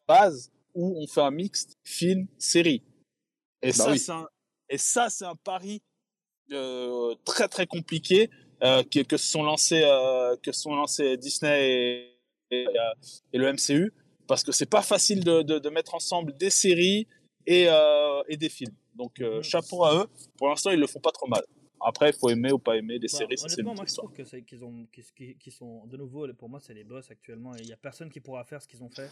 phase 0.07 0.51
où 0.76 0.95
on 1.01 1.07
fait 1.07 1.21
un 1.21 1.32
mixte 1.32 1.74
film-série. 1.84 2.84
Et, 3.63 3.67
Bah 3.69 3.74
ça, 3.74 3.91
oui. 3.91 3.97
c'est 3.99 4.11
un, 4.11 4.28
et 4.69 4.78
ça, 4.78 5.09
c'est 5.09 5.26
un 5.26 5.36
pari 5.36 5.82
euh, 6.52 7.16
très 7.26 7.48
très 7.48 7.66
compliqué 7.68 8.30
euh, 8.64 8.84
que, 8.84 9.00
que 9.02 9.18
se 9.18 9.28
sont 9.28 9.44
lancés 9.44 9.82
euh, 9.84 10.36
que 10.44 10.52
se 10.52 10.62
sont 10.62 10.76
lancés 10.76 11.18
Disney 11.18 11.70
et, 11.70 12.18
et, 12.52 12.68
euh, 12.68 12.94
et 13.34 13.38
le 13.38 13.48
MCU 13.54 13.91
parce 14.28 14.44
que 14.44 14.52
c'est 14.52 14.70
pas 14.70 14.82
facile 14.82 15.24
de, 15.24 15.41
de, 15.41 15.60
de 15.60 15.70
mettre 15.70 15.96
ensemble 15.96 16.36
des 16.38 16.50
séries 16.50 17.08
et, 17.46 17.68
et 18.30 18.38
des 18.38 18.50
films. 18.50 18.74
Donc 18.96 19.20
Mhm. 19.20 19.44
chapeau 19.44 19.84
à 19.84 19.96
eux. 19.96 20.08
Pour 20.38 20.48
l'instant, 20.48 20.72
ils 20.72 20.80
le 20.80 20.88
font 20.88 21.02
pas 21.02 21.12
trop 21.12 21.28
mal. 21.28 21.44
Après, 21.86 22.12
il 22.12 22.16
faut 22.16 22.30
aimer 22.30 22.54
ou 22.54 22.58
pas 22.60 22.78
aimer 22.78 22.98
les 23.00 23.10
Bah, 23.10 23.18
séries, 23.20 23.36
honnêtement, 23.44 23.72
une 23.72 23.76
moi 23.76 23.86
je 23.86 23.94
trouve 23.96 24.14
qu'ils 24.46 24.64
ont, 24.64 24.88
sont 25.50 25.86
de 25.88 25.98
nouveau, 25.98 26.32
pour 26.34 26.48
moi 26.50 26.62
c'est 26.62 26.74
les 26.74 26.86
boss 26.86 27.12
actuellement 27.12 27.54
il 27.58 27.68
y 27.68 27.74
a 27.74 27.78
personne 27.78 28.10
qui 28.10 28.22
pourra 28.22 28.46
faire 28.46 28.62
ce 28.62 28.68
qu'ils 28.68 28.82
ont 28.82 28.89
fait. 28.89 29.12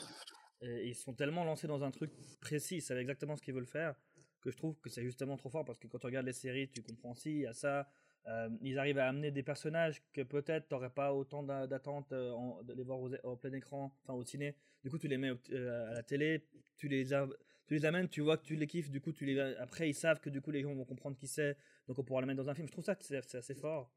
Et 0.62 0.88
ils 0.90 0.96
sont 0.96 1.14
tellement 1.14 1.44
lancés 1.44 1.68
dans 1.68 1.84
un 1.84 1.92
truc 1.92 2.12
précis, 2.40 2.78
ils 2.78 2.82
savent 2.82 3.00
exactement 3.00 3.36
ce 3.36 3.42
qu'ils 3.42 3.54
veulent 3.54 3.66
faire 3.66 3.96
que 4.42 4.52
je 4.52 4.58
trouve 4.58 4.80
que 4.82 4.90
c'est 4.90 5.04
justement 5.04 5.38
trop 5.38 5.50
fort 5.50 5.66
parce 5.66 5.80
que 5.80 5.88
quand 5.88 6.00
tu 6.00 6.08
regardes 6.08 6.26
les 6.26 6.34
séries, 6.34 6.70
tu 6.70 6.82
comprends 6.84 7.16
si, 7.16 7.32
il 7.32 7.40
y 7.42 7.48
a 7.48 7.54
ça. 7.54 7.88
euh, 8.28 8.50
ils 8.62 8.78
arrivent 8.80 9.00
à 9.00 9.08
amener 9.08 9.32
des 9.32 9.44
personnages 9.44 10.04
que 10.14 10.22
peut-être 10.22 10.68
t'aurais 10.70 10.90
pas 10.92 11.14
autant 11.14 11.44
d'a- 11.44 11.68
d'attente 11.68 12.12
euh, 12.14 12.34
de 12.64 12.74
les 12.74 12.84
voir 12.84 13.00
au, 13.00 13.10
au 13.24 13.36
plein 13.38 13.54
écran, 13.54 13.96
enfin 14.04 14.14
au 14.14 14.24
ciné. 14.24 14.56
Du 14.84 14.90
coup, 14.92 15.00
tu 15.00 15.08
les 15.08 15.18
mets 15.18 15.32
euh, 15.52 15.90
à 15.92 15.94
la 15.94 16.04
télé, 16.04 16.46
tu 16.78 16.88
les, 16.88 17.14
a- 17.14 17.28
tu 17.68 17.74
les 17.76 17.86
amènes, 17.86 18.10
tu 18.10 18.22
vois 18.22 18.38
que 18.38 18.44
tu 18.46 18.56
les 18.56 18.68
kiffes, 18.68 18.92
du 18.92 19.02
coup, 19.02 19.12
tu 19.14 19.26
les, 19.26 19.40
après 19.58 19.90
ils 19.90 19.94
savent 19.96 20.20
que 20.20 20.30
du 20.30 20.42
coup 20.42 20.52
les 20.52 20.62
gens 20.62 20.74
vont 20.76 20.86
comprendre 20.86 21.18
qui 21.18 21.28
c'est, 21.28 21.58
donc 21.88 21.98
on 22.00 22.04
pourra 22.04 22.22
le 22.22 22.28
mettre 22.28 22.44
dans 22.44 22.50
un 22.50 22.54
film. 22.56 22.68
Je 22.68 22.72
trouve 22.74 22.86
ça 22.86 22.96
que 22.96 23.04
c'est 23.06 23.36
assez 23.36 23.56
fort. 23.56 23.92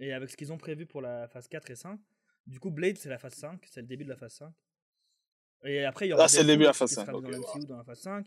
Et 0.00 0.12
avec 0.12 0.30
ce 0.30 0.36
qu'ils 0.36 0.52
ont 0.52 0.58
prévu 0.58 0.86
pour 0.86 1.02
la 1.02 1.28
phase 1.28 1.48
4 1.48 1.70
et 1.70 1.76
5, 1.76 2.00
du 2.46 2.60
coup, 2.60 2.70
Blade, 2.70 2.98
c'est 2.98 3.10
la 3.10 3.18
phase 3.18 3.34
5, 3.34 3.64
c'est 3.66 3.82
le 3.82 3.86
début 3.86 4.04
de 4.04 4.10
la 4.10 4.16
phase 4.16 4.34
5. 4.34 4.52
Et 5.64 5.84
après, 5.84 6.06
il 6.06 6.10
y 6.10 6.12
aura 6.12 6.24
Ah, 6.24 6.28
c'est 6.28 6.42
le 6.42 6.46
début 6.46 6.60
de 6.62 6.66
la 6.68 6.72
Deadpool 6.72 6.74
phase 6.74 6.90
qui 6.90 6.94
5, 6.94 7.04
sera 7.04 7.12
dans 7.12 7.20
ok, 7.20 7.30
le 7.30 7.36
MCU 7.36 7.66
dans 7.66 7.76
la 7.76 7.84
phase 7.84 8.00
5. 8.00 8.26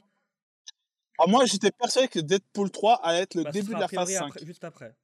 Ah, 1.19 1.25
moi, 1.27 1.45
j'étais 1.45 1.71
persuadé 1.71 2.07
que 2.07 2.19
Deadpool 2.19 2.71
3 2.71 2.95
allait 3.03 3.21
être 3.21 3.35
le 3.35 3.43
Bah, 3.43 3.51
début 3.51 3.73
de 3.73 3.79
la 3.79 3.87
priori 3.87 4.05
phase 4.13 4.17
5. 4.17 4.27
après- 4.29 4.45
juste 4.45 4.63
après. 4.63 4.95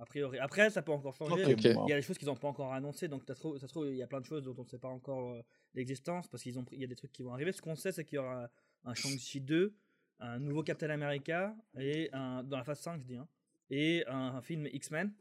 A 0.00 0.06
priori. 0.06 0.38
Après, 0.38 0.70
ça 0.70 0.80
peut 0.82 0.92
encore 0.92 1.16
changer. 1.16 1.42
Il 1.42 1.88
y 1.88 1.92
a 1.92 1.96
des 1.96 2.02
choses 2.02 2.16
qu'ils 2.18 2.28
n'ont 2.28 2.36
pas 2.36 2.46
encore 2.46 2.72
annoncées, 2.72 3.08
donc 3.08 3.24
ça 3.26 3.34
se 3.34 3.40
trouve, 3.66 3.88
il 3.88 3.96
y 3.96 4.02
a 4.02 4.06
plein 4.06 4.20
de 4.20 4.26
choses 4.26 4.44
dont 4.44 4.54
on 4.56 4.62
ne 4.62 4.68
sait 4.68 4.78
pas 4.78 4.88
encore 4.88 5.32
euh, 5.32 5.42
l'existence, 5.74 6.28
parce 6.28 6.42
qu'il 6.44 6.54
y 6.72 6.84
a 6.84 6.86
des 6.86 6.94
trucs 6.94 7.10
qui 7.10 7.22
vont 7.24 7.32
arriver. 7.32 7.50
Ce 7.50 7.60
qu'on 7.60 7.74
sait, 7.74 7.90
c'est 7.90 8.04
qu'il 8.04 8.16
y 8.16 8.18
aura 8.18 8.48
un 8.84 8.94
Shang-Chi 8.94 9.40
2, 9.40 9.74
un 10.20 10.38
nouveau 10.38 10.62
Captain 10.62 10.90
America, 10.90 11.56
et 11.76 12.10
un, 12.12 12.44
dans 12.44 12.58
la 12.58 12.64
phase 12.64 12.78
5, 12.78 13.00
je 13.00 13.06
dis, 13.06 13.16
hein, 13.16 13.26
et 13.70 14.04
un, 14.06 14.36
un 14.36 14.40
film 14.40 14.66
X-Men. 14.72 15.12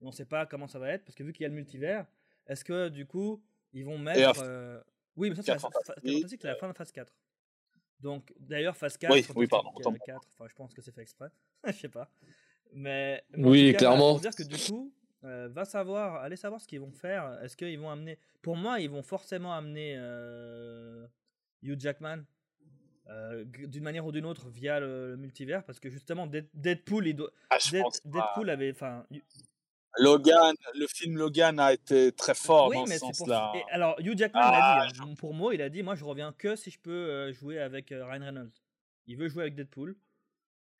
on 0.00 0.08
ne 0.08 0.12
sait 0.12 0.24
pas 0.26 0.46
comment 0.46 0.66
ça 0.66 0.80
va 0.80 0.90
être, 0.90 1.04
parce 1.04 1.14
que 1.14 1.22
vu 1.22 1.32
qu'il 1.32 1.42
y 1.44 1.46
a 1.46 1.48
le 1.48 1.54
multivers, 1.54 2.04
est-ce 2.48 2.64
que 2.64 2.88
du 2.88 3.06
coup, 3.06 3.40
ils 3.72 3.84
vont 3.84 3.98
mettre. 3.98 4.40
Euh, 4.42 4.80
oui, 5.16 5.30
mais 5.30 5.36
ça, 5.36 5.42
c'est 5.42 5.52
la, 5.52 5.58
fantastique, 5.60 6.42
la 6.42 6.56
fin 6.56 6.68
de 6.68 6.72
phase 6.74 6.90
4. 6.90 7.14
Donc, 8.00 8.32
d'ailleurs, 8.38 8.76
phase 8.76 8.96
4, 8.96 9.12
oui, 9.12 9.26
oui 9.34 9.46
pardon, 9.46 9.70
4 9.72 10.20
enfin, 10.34 10.46
je 10.48 10.54
pense 10.54 10.74
que 10.74 10.82
c'est 10.82 10.92
fait 10.92 11.02
exprès. 11.02 11.28
je 11.66 11.72
sais 11.72 11.88
pas. 11.88 12.10
Mais, 12.72 13.24
oui, 13.36 13.74
clairement. 13.76 14.12
Pour 14.12 14.20
dire 14.20 14.34
que 14.34 14.42
du 14.42 14.56
coup, 14.56 14.92
euh, 15.24 15.48
va 15.50 15.64
savoir, 15.64 16.16
allez 16.16 16.36
savoir 16.36 16.60
ce 16.60 16.66
qu'ils 16.66 16.80
vont 16.80 16.92
faire. 16.92 17.38
Est-ce 17.42 17.56
qu'ils 17.56 17.78
vont 17.78 17.90
amener. 17.90 18.18
Pour 18.42 18.56
moi, 18.56 18.80
ils 18.80 18.90
vont 18.90 19.02
forcément 19.02 19.54
amener 19.54 19.94
euh, 19.96 21.06
Hugh 21.62 21.80
Jackman 21.80 22.24
euh, 23.08 23.44
d'une 23.44 23.82
manière 23.82 24.04
ou 24.04 24.12
d'une 24.12 24.26
autre 24.26 24.48
via 24.48 24.80
le, 24.80 25.16
multivers 25.16 25.62
parce 25.64 25.78
que 25.78 25.88
justement 25.88 26.26
Deadpool, 26.26 27.06
il 27.06 27.16
doit... 27.16 27.30
Ah, 27.50 27.58
Deadpool 28.04 28.50
avait. 28.50 28.70
Enfin, 28.70 29.06
Logan, 29.98 30.54
le 30.74 30.86
film 30.86 31.16
Logan 31.16 31.60
a 31.60 31.72
été 31.72 32.12
très 32.12 32.34
fort 32.34 32.72
dans 32.72 32.86
ce 32.86 32.98
sens-là. 32.98 33.52
Alors, 33.70 33.96
Hugh 34.00 34.18
Jackman 34.18 34.40
l'a 34.40 34.88
dit, 34.92 34.98
ah, 35.00 35.04
hein. 35.04 35.14
pour 35.18 35.34
moi, 35.34 35.54
il 35.54 35.62
a 35.62 35.68
dit 35.68 35.82
Moi, 35.82 35.94
je 35.94 36.04
reviens 36.04 36.32
que 36.36 36.56
si 36.56 36.70
je 36.70 36.78
peux 36.78 37.32
jouer 37.32 37.58
avec 37.58 37.90
Ryan 37.90 38.24
Reynolds. 38.24 38.52
Il 39.06 39.16
veut 39.16 39.28
jouer 39.28 39.42
avec 39.42 39.54
Deadpool. 39.54 39.96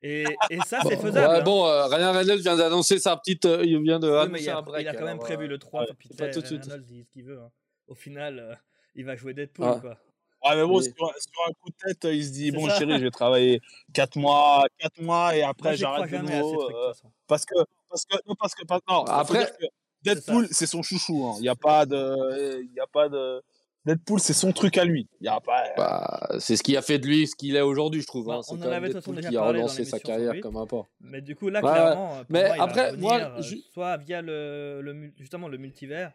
Et, 0.03 0.25
et 0.51 0.59
ça, 0.67 0.81
c'est 0.83 0.97
faisable. 0.97 1.33
Ouais, 1.33 1.41
hein. 1.41 1.43
Bon, 1.43 1.67
euh, 1.67 1.87
Ryan 1.87 2.13
Reynolds 2.13 2.41
vient 2.41 2.57
d'annoncer 2.57 2.99
sa 2.99 3.17
petite. 3.17 3.47
Euh, 3.47 3.65
il 3.65 3.81
vient 3.83 3.99
de 3.99 4.09
oui, 4.09 4.29
mais 4.31 4.43
il, 4.43 4.51
a, 4.51 4.63
il 4.79 4.89
a 4.89 4.95
quand 4.95 5.07
même 5.07 5.19
prévu 5.19 5.47
le 5.47 5.59
3. 5.59 5.81
Ouais, 5.81 5.87
pas 6.19 6.29
tout 6.29 6.43
de 6.43 6.47
suite. 6.47 6.65
Reynolds 6.65 6.85
dit 6.85 7.05
ce 7.05 7.11
qu'il 7.11 7.25
veut. 7.25 7.41
Hein. 7.41 7.51
Au 7.87 7.95
final, 7.95 8.39
euh, 8.39 8.55
il 8.95 9.07
va 9.07 9.17
jouer 9.17 9.33
Deadpool. 9.33 9.67
Ah. 9.67 9.79
Quoi. 9.81 9.99
Ah, 10.43 10.57
mais 10.57 10.63
bon, 10.63 10.83
sur, 10.83 10.93
un 10.93 11.53
coup 11.59 11.71
de 11.71 11.77
tête, 11.87 12.07
il 12.13 12.23
se 12.23 12.33
dit 12.33 12.51
Bon, 12.51 12.69
ça. 12.69 12.79
chérie, 12.79 12.99
je 12.99 13.05
vais 13.05 13.11
travailler 13.11 13.63
4 13.95 14.17
mois, 14.17 14.67
4 14.79 15.01
mois 15.01 15.35
et 15.35 15.43
après, 15.43 15.75
j'arrête 15.75 16.11
de 16.11 16.19
nouveau. 16.19 16.71
Euh, 16.71 16.93
parce 17.27 17.47
que. 17.47 17.55
Parce 17.95 18.07
que. 18.07 18.17
Non, 18.27 18.35
parce 18.35 18.55
que. 18.55 18.63
Non, 18.91 19.05
après. 19.05 19.47
Que 19.47 19.67
Deadpool, 20.03 20.49
c'est 20.51 20.67
son 20.67 20.83
chouchou. 20.83 21.27
Hein. 21.27 21.35
Il 21.39 21.43
n'y 21.43 21.49
a 21.49 21.55
pas 21.55 21.87
de. 21.87 22.61
Il 22.63 22.81
a 22.81 22.87
pas 22.89 23.09
de. 23.09 23.41
Deadpool, 23.87 24.19
c'est 24.19 24.33
son 24.33 24.51
truc 24.51 24.79
à 24.79 24.85
lui. 24.85 25.07
Il 25.21 25.27
y 25.27 25.29
a 25.29 25.41
pas. 25.41 25.63
Bah, 25.77 26.29
c'est 26.41 26.57
ce 26.57 26.63
qui 26.63 26.77
a 26.77 26.83
fait 26.83 26.99
de 26.99 27.07
lui 27.07 27.27
ce 27.27 27.37
qu'il 27.37 27.55
est 27.55 27.61
aujourd'hui, 27.61 28.01
je 28.01 28.07
trouve. 28.07 28.27
Bah, 28.27 28.37
hein. 28.39 28.43
C'est 28.43 28.59
quand 28.59 28.69
même 28.69 28.89
Deadpool 28.89 29.21
qui 29.21 29.37
a 29.37 29.43
relancé 29.43 29.85
sa 29.85 30.01
carrière 30.01 30.35
comme 30.43 30.57
un 30.57 30.67
port. 30.67 30.89
Mais 31.01 31.21
du 31.21 31.37
coup, 31.37 31.51
là, 31.51 31.61
clairement, 31.61 32.17
pour 32.17 32.25
mais 32.31 32.57
moi, 32.57 32.65
après, 32.65 32.91
il 32.95 33.01
va 33.03 33.29
moi, 33.29 33.41
je... 33.41 33.57
soit 33.73 33.97
via 33.99 34.23
le, 34.23 34.81
le, 34.83 35.13
justement 35.19 35.49
le 35.49 35.59
multivers, 35.59 36.13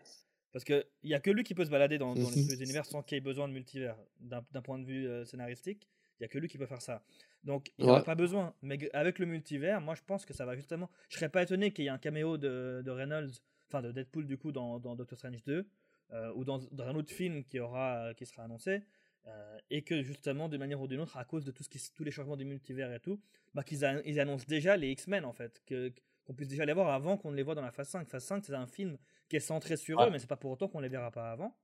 parce 0.52 0.66
qu'il 0.66 0.84
n'y 1.06 1.14
a 1.14 1.20
que 1.20 1.32
lui 1.32 1.44
qui 1.44 1.54
peut 1.54 1.64
se 1.64 1.70
balader 1.70 1.98
dans, 1.98 2.14
dans 2.14 2.30
les 2.30 2.62
univers 2.62 2.86
sans 2.86 3.02
qu'il 3.04 3.18
ait 3.18 3.22
besoin 3.22 3.48
de 3.48 3.54
multivers, 3.54 3.96
d'un 4.20 4.62
point 4.62 4.80
de 4.80 4.86
vue 4.86 5.08
euh, 5.08 5.24
scénaristique. 5.24 5.88
Il 6.20 6.24
n'y 6.24 6.26
a 6.26 6.28
que 6.28 6.38
lui 6.38 6.50
qui 6.50 6.58
peut 6.58 6.66
faire 6.66 6.82
ça. 6.82 7.02
Donc, 7.44 7.72
il 7.78 7.86
n'en 7.86 7.96
a 7.96 8.04
pas 8.04 8.16
besoin. 8.16 8.54
Mais 8.62 8.90
avec 8.94 9.20
le 9.20 9.26
multivers, 9.26 9.82
moi, 9.82 9.96
je 9.96 10.02
pense 10.06 10.26
que 10.26 10.34
ça 10.34 10.46
va 10.46 10.56
justement. 10.56 10.90
Je 11.10 11.16
serais 11.16 11.30
pas 11.30 11.44
étonné 11.44 11.72
qu'il 11.72 11.86
y 11.86 11.88
ait 11.88 11.92
un 11.92 11.98
caméo 11.98 12.38
de, 12.38 12.82
de 12.84 12.92
Reynolds, 12.92 13.32
enfin 13.70 13.82
de 13.82 13.92
Deadpool, 13.92 14.26
du 14.26 14.38
coup, 14.38 14.52
dans, 14.52 14.80
dans 14.80 14.96
Doctor 14.96 15.18
Strange 15.18 15.44
2. 15.46 15.68
Euh, 16.12 16.32
ou 16.34 16.44
dans, 16.44 16.60
un 16.80 16.96
autre 16.96 17.12
film 17.12 17.44
qui, 17.44 17.60
aura, 17.60 18.16
qui 18.16 18.26
sera 18.26 18.44
annoncé, 18.44 18.82
euh, 19.28 19.58
et 19.70 19.84
que 19.84 20.02
justement, 20.02 20.50
de 20.50 20.58
manière 20.58 20.82
ou 20.82 20.88
d'une 20.88 21.02
autre, 21.02 21.18
à 21.18 21.24
cause 21.24 21.46
de 21.46 21.52
tout 21.52 21.62
ce 21.62 21.70
qui, 21.70 21.80
tous 21.94 22.04
les 22.04 22.10
changements 22.10 22.36
du 22.36 22.46
multivers 22.46 22.92
et 22.92 23.00
tout, 23.00 23.22
bah, 23.54 23.62
qu'ils 23.62 23.84
ils 24.06 24.20
annoncent 24.20 24.48
déjà 24.48 24.76
les 24.76 24.90
X-Men 24.90 25.24
en 25.24 25.34
fait, 25.34 25.62
que, 25.68 25.94
qu'on 26.26 26.34
puisse 26.34 26.48
déjà 26.48 26.66
les 26.66 26.74
voir 26.74 26.90
avant 26.90 27.16
qu'on 27.16 27.30
ne 27.30 27.36
les 27.36 27.44
voit 27.44 27.54
dans 27.54 27.62
la 27.62 27.72
phase 27.72 27.90
5. 27.90 28.10
Phase 28.10 28.24
5, 28.24 28.44
c'est 28.44 28.56
un 28.56 28.66
film 28.66 28.98
qui 29.28 29.36
est 29.36 29.40
centré 29.40 29.78
sur 29.78 30.02
eux, 30.02 30.10
mais 30.10 30.18
c'est 30.18 30.26
pas 30.26 30.36
pour 30.36 30.50
autant 30.50 30.68
qu'on 30.68 30.80
les 30.80 30.90
verra 30.90 31.12
pas 31.12 31.30
avant. 31.30 31.56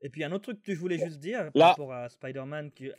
Et 0.00 0.08
puis 0.08 0.24
un 0.24 0.32
autre 0.32 0.44
truc 0.44 0.62
que 0.62 0.74
je 0.74 0.80
voulais 0.80 0.96
juste 0.96 1.18
dire 1.18 1.52
par 1.52 1.70
rapport 1.70 1.92
à 1.92 2.08
Spider-Man 2.08 2.70
qui. 2.70 2.90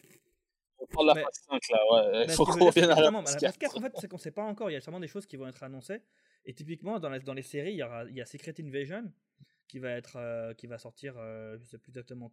De 0.82 1.06
la 1.06 1.16
phase 1.16 1.42
5 1.50 1.70
là, 1.70 1.80
ouais. 1.92 2.26
Il 2.26 2.32
faut 2.32 2.46
qu'on 2.46 2.66
revienne 2.66 2.92
à 2.92 3.00
la 3.00 3.12
phase 3.12 3.38
4. 3.38 3.42
La 3.42 3.52
phase 3.52 3.78
en 3.78 3.82
fait, 3.82 3.94
c'est 4.00 4.08
qu'on 4.08 4.18
sait 4.18 4.32
pas 4.32 4.44
encore. 4.44 4.70
Il 4.70 4.74
y 4.74 4.78
a 4.78 4.82
sûrement 4.82 5.00
des 5.00 5.08
choses 5.08 5.26
qui 5.26 5.38
vont 5.38 5.48
être 5.48 5.64
annoncées. 5.64 6.02
Et 6.46 6.54
typiquement, 6.54 7.00
dans, 7.00 7.16
dans 7.20 7.34
les 7.34 7.44
séries, 7.44 7.72
il 7.72 7.78
y, 7.78 7.84
aura, 7.84 8.06
il 8.06 8.16
y 8.16 8.22
a 8.22 8.26
Secret 8.26 8.56
Invasion 8.60 9.12
qui 9.72 9.80
va 9.80 9.92
être 9.92 10.18
euh, 10.18 10.54
qui 10.54 10.68
va 10.68 10.78
sortir 10.78 11.16
euh, 11.18 11.58
je 11.58 11.64
sais 11.64 11.78
plus 11.78 11.92
exactement 11.92 12.30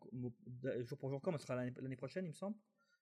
jour 0.81 0.99
pour 0.99 1.09
jour 1.09 1.23
quand 1.23 1.31
mais 1.31 1.39
ce 1.39 1.45
sera 1.45 1.55
l'année 1.55 1.97
prochaine 1.97 2.25
il 2.25 2.31
me 2.31 2.35
semble 2.35 2.57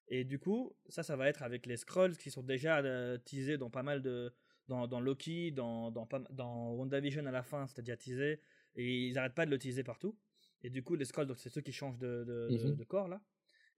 et 0.08 0.24
du 0.24 0.38
coup 0.38 0.76
ça 0.90 1.02
ça 1.02 1.16
va 1.16 1.26
être 1.26 1.42
avec 1.42 1.64
les 1.64 1.78
scrolls 1.78 2.18
qui 2.18 2.30
sont 2.30 2.42
déjà 2.42 2.80
euh, 2.80 3.16
teasés 3.16 3.56
dans 3.56 3.70
pas 3.70 3.82
mal 3.82 4.02
de 4.02 4.34
dans, 4.68 4.86
dans 4.86 5.00
Loki 5.00 5.52
dans 5.52 5.90
dans, 5.90 6.06
dans 6.28 6.74
WandaVision 6.74 7.24
à 7.24 7.30
la 7.30 7.42
fin 7.42 7.64
déjà 7.78 7.96
teasé 7.96 8.42
et 8.74 9.06
ils 9.06 9.14
n'arrêtent 9.14 9.34
pas 9.34 9.46
de 9.46 9.50
le 9.50 9.58
teaser 9.58 9.84
partout 9.84 10.18
et 10.62 10.68
du 10.68 10.82
coup 10.82 10.96
les 10.96 11.06
scrolls 11.06 11.26
donc 11.26 11.38
c'est 11.38 11.48
ceux 11.48 11.62
qui 11.62 11.72
changent 11.72 11.98
de, 11.98 12.24
de, 12.24 12.58
de, 12.58 12.72
mhm. 12.72 12.84
corps 12.84 13.08
là 13.08 13.22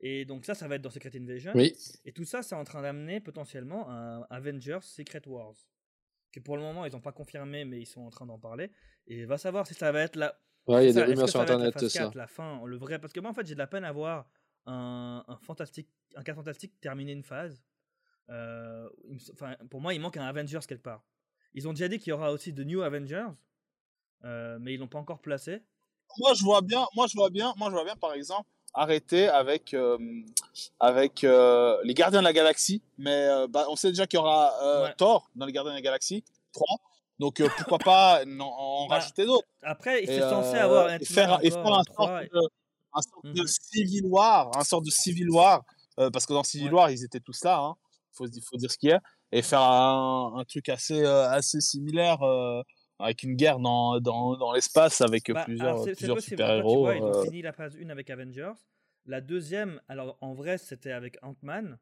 et 0.00 0.24
donc 0.24 0.44
ça 0.44 0.54
ça 0.54 0.68
va 0.68 0.76
être 0.76 0.82
dans 0.82 0.90
Secret 0.90 1.10
Invasion 1.16 1.52
oui. 1.54 1.74
et 2.04 2.12
tout 2.12 2.24
ça 2.24 2.42
c'est 2.42 2.54
en 2.54 2.64
train 2.64 2.82
d'amener 2.82 3.20
potentiellement 3.20 3.90
un 3.90 4.22
Avengers 4.30 4.78
Secret 4.82 5.22
Wars 5.26 5.54
que 6.32 6.40
pour 6.40 6.56
le 6.56 6.62
moment 6.62 6.84
ils 6.84 6.92
n'ont 6.92 7.00
pas 7.00 7.12
confirmé 7.12 7.64
mais 7.64 7.80
ils 7.80 7.86
sont 7.86 8.02
en 8.02 8.10
train 8.10 8.26
d'en 8.26 8.38
parler 8.38 8.70
et 9.06 9.24
va 9.24 9.38
savoir 9.38 9.66
si 9.66 9.74
ça 9.74 9.90
va 9.92 10.02
être 10.02 10.16
la 10.16 10.38
Ouais, 10.66 10.84
il 10.84 10.86
y 10.88 10.90
a 10.90 10.92
des 11.06 11.12
rumeurs 11.12 11.30
sur 11.30 11.40
internet 11.40 11.78
de 11.78 11.88
ça. 11.88 12.10
La 12.14 12.26
fin, 12.26 12.62
le 12.66 12.76
vrai, 12.76 12.98
parce 12.98 13.14
que 13.14 13.20
moi 13.20 13.30
en 13.30 13.32
fait 13.32 13.46
j'ai 13.46 13.54
de 13.54 13.58
la 13.58 13.66
peine 13.66 13.84
à 13.84 13.92
voir 13.92 14.28
un, 14.66 15.24
un 15.26 15.38
fantastique, 15.38 15.88
un 16.14 16.22
cas 16.22 16.34
fantastique 16.34 16.78
terminer 16.80 17.12
une 17.12 17.22
phase. 17.22 17.62
Euh, 18.30 18.88
enfin, 19.32 19.56
pour 19.70 19.80
moi, 19.80 19.94
il 19.94 20.00
manque 20.00 20.16
un 20.16 20.26
Avengers 20.26 20.60
quelque 20.68 20.82
part. 20.82 21.04
Ils 21.54 21.66
ont 21.66 21.72
déjà 21.72 21.88
dit 21.88 21.98
qu'il 21.98 22.10
y 22.10 22.12
aura 22.12 22.32
aussi 22.32 22.52
de 22.52 22.62
New 22.62 22.82
Avengers, 22.82 23.30
euh, 24.24 24.58
mais 24.60 24.74
ils 24.74 24.78
l'ont 24.78 24.88
pas 24.88 24.98
encore 24.98 25.20
placé. 25.20 25.62
Moi, 26.18 26.34
je 26.34 26.44
vois 26.44 26.60
bien. 26.60 26.86
Moi, 26.94 27.06
je 27.06 27.16
vois 27.16 27.30
bien. 27.30 27.54
Moi, 27.56 27.70
je 27.70 27.74
vois 27.74 27.84
bien, 27.84 27.96
par 27.96 28.12
exemple, 28.12 28.48
arrêter 28.74 29.28
avec 29.28 29.74
euh, 29.74 29.98
avec 30.80 31.22
les 31.22 31.94
Gardiens 31.94 32.20
de 32.20 32.24
la 32.24 32.32
Galaxie. 32.32 32.82
Mais 32.98 33.28
bah, 33.48 33.66
on 33.68 33.76
sait 33.76 33.88
déjà 33.88 34.06
qu'il 34.06 34.18
y 34.18 34.20
aura 34.20 34.92
Thor 34.96 35.30
dans 35.34 35.46
les 35.46 35.52
Gardiens 35.52 35.72
de 35.72 35.76
la 35.76 35.82
Galaxie 35.82 36.24
3. 36.52 36.78
Donc 37.18 37.40
euh, 37.40 37.48
pourquoi 37.56 37.78
pas 37.78 38.22
en, 38.24 38.86
bah, 38.88 38.96
rajouter 38.96 39.26
d'autres. 39.26 39.48
Après, 39.62 40.02
il 40.02 40.10
est 40.10 40.20
censé 40.20 40.56
euh, 40.56 40.64
avoir 40.64 40.90
et 40.90 41.04
faire, 41.04 41.38
et 41.42 41.50
faire 41.50 41.66
un, 41.66 41.82
sorte 41.82 42.22
de, 42.32 42.40
un 42.94 43.02
sorte 43.02 43.26
de 43.26 43.42
mmh 43.42 43.46
Civil 43.46 44.06
War, 44.06 44.50
un 44.56 44.64
sorte 44.64 44.84
de 44.84 44.90
Civil 44.90 45.30
War, 45.30 45.62
euh, 45.98 46.10
parce 46.10 46.26
que 46.26 46.32
dans 46.32 46.44
Civil 46.44 46.72
War 46.72 46.90
ils 46.90 47.04
étaient 47.04 47.20
tous 47.20 47.44
là, 47.44 47.58
il 47.60 47.64
hein, 47.64 47.74
faut, 48.12 48.26
faut, 48.48 48.56
dire 48.56 48.70
ce 48.70 48.78
qu'il 48.78 48.90
y 48.90 48.92
a, 48.92 49.00
et 49.32 49.42
faire 49.42 49.62
un, 49.62 50.34
un 50.36 50.44
truc 50.44 50.68
assez 50.68 51.04
assez 51.04 51.60
similaire 51.60 52.18
avec 52.98 53.22
une 53.22 53.34
guerre 53.34 53.58
dans, 53.58 54.00
dans, 54.00 54.36
dans 54.36 54.52
l'espace 54.52 55.00
avec 55.00 55.30
bah, 55.30 55.44
plusieurs, 55.44 55.82
plusieurs 55.84 56.20
super-héros. 56.20 56.92
Ils 56.92 57.02
ont 57.02 57.24
fini 57.24 57.42
la 57.42 57.52
phase 57.52 57.76
1 57.76 57.88
avec 57.90 58.10
Avengers. 58.10 58.54
La 59.06 59.20
deuxième, 59.20 59.80
alors 59.88 60.18
en 60.20 60.34
vrai, 60.34 60.58
c'était 60.58 60.92
avec 60.92 61.18
Ant-Man. 61.22 61.78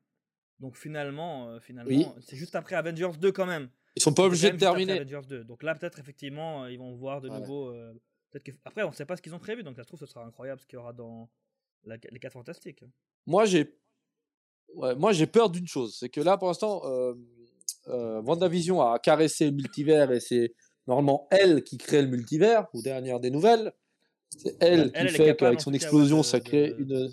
Donc 0.61 0.77
finalement, 0.77 1.59
finalement 1.61 2.15
c'est 2.21 2.37
juste 2.37 2.55
après 2.55 2.77
Avengers 2.77 3.19
2 3.21 3.33
quand 3.33 3.47
même. 3.47 3.69
Ils 3.97 4.03
sont 4.03 4.13
pas 4.13 4.25
obligés 4.25 4.51
de 4.51 4.59
terminer. 4.59 5.05
Donc 5.45 5.63
là, 5.63 5.75
peut-être 5.75 5.99
effectivement, 5.99 6.65
euh, 6.65 6.71
ils 6.71 6.79
vont 6.79 6.95
voir 6.95 7.21
de 7.21 7.29
nouveau. 7.29 7.71
Euh, 7.71 7.95
que... 8.45 8.53
Après, 8.67 8.83
on 8.83 8.91
ne 8.91 8.95
sait 8.95 9.07
pas 9.07 9.17
ce 9.17 9.23
qu'ils 9.23 9.35
ont 9.35 9.39
prévu, 9.39 9.63
donc 9.63 9.77
ça 9.77 9.83
se 9.83 9.89
trouve, 9.89 10.01
ce 10.01 10.07
sera 10.07 10.25
incroyable 10.25 10.61
ce 10.61 10.67
qu'il 10.67 10.77
y 10.77 10.79
aura 10.79 10.93
dans 10.93 11.31
les 11.85 12.19
4 12.19 12.33
fantastiques. 12.33 12.85
Moi, 13.27 13.47
j'ai 13.47 13.75
moi 14.75 15.13
j'ai 15.13 15.27
peur 15.27 15.49
d'une 15.49 15.67
chose, 15.67 15.97
c'est 15.99 16.09
que 16.09 16.21
là, 16.21 16.37
pour 16.37 16.49
l'instant, 16.49 16.83
euh, 16.85 17.15
euh, 17.89 18.21
WandaVision 18.23 18.83
a 18.83 18.99
caressé 18.99 19.47
le 19.47 19.53
multivers 19.53 20.11
et 20.13 20.21
c'est 20.21 20.55
normalement 20.87 21.27
elle 21.31 21.65
qui 21.65 21.79
crée 21.79 22.03
le 22.03 22.09
multivers, 22.09 22.67
ou 22.75 22.83
dernière 22.83 23.21
des 23.21 23.31
nouvelles. 23.31 23.73
C'est 24.37 24.57
elle, 24.61 24.93
qui 24.93 25.09
fait 25.09 25.37
qu'avec 25.37 25.61
son 25.61 25.73
explosion, 25.73 26.23
ça 26.23 26.41
crée 26.41 26.75
une. 26.79 27.13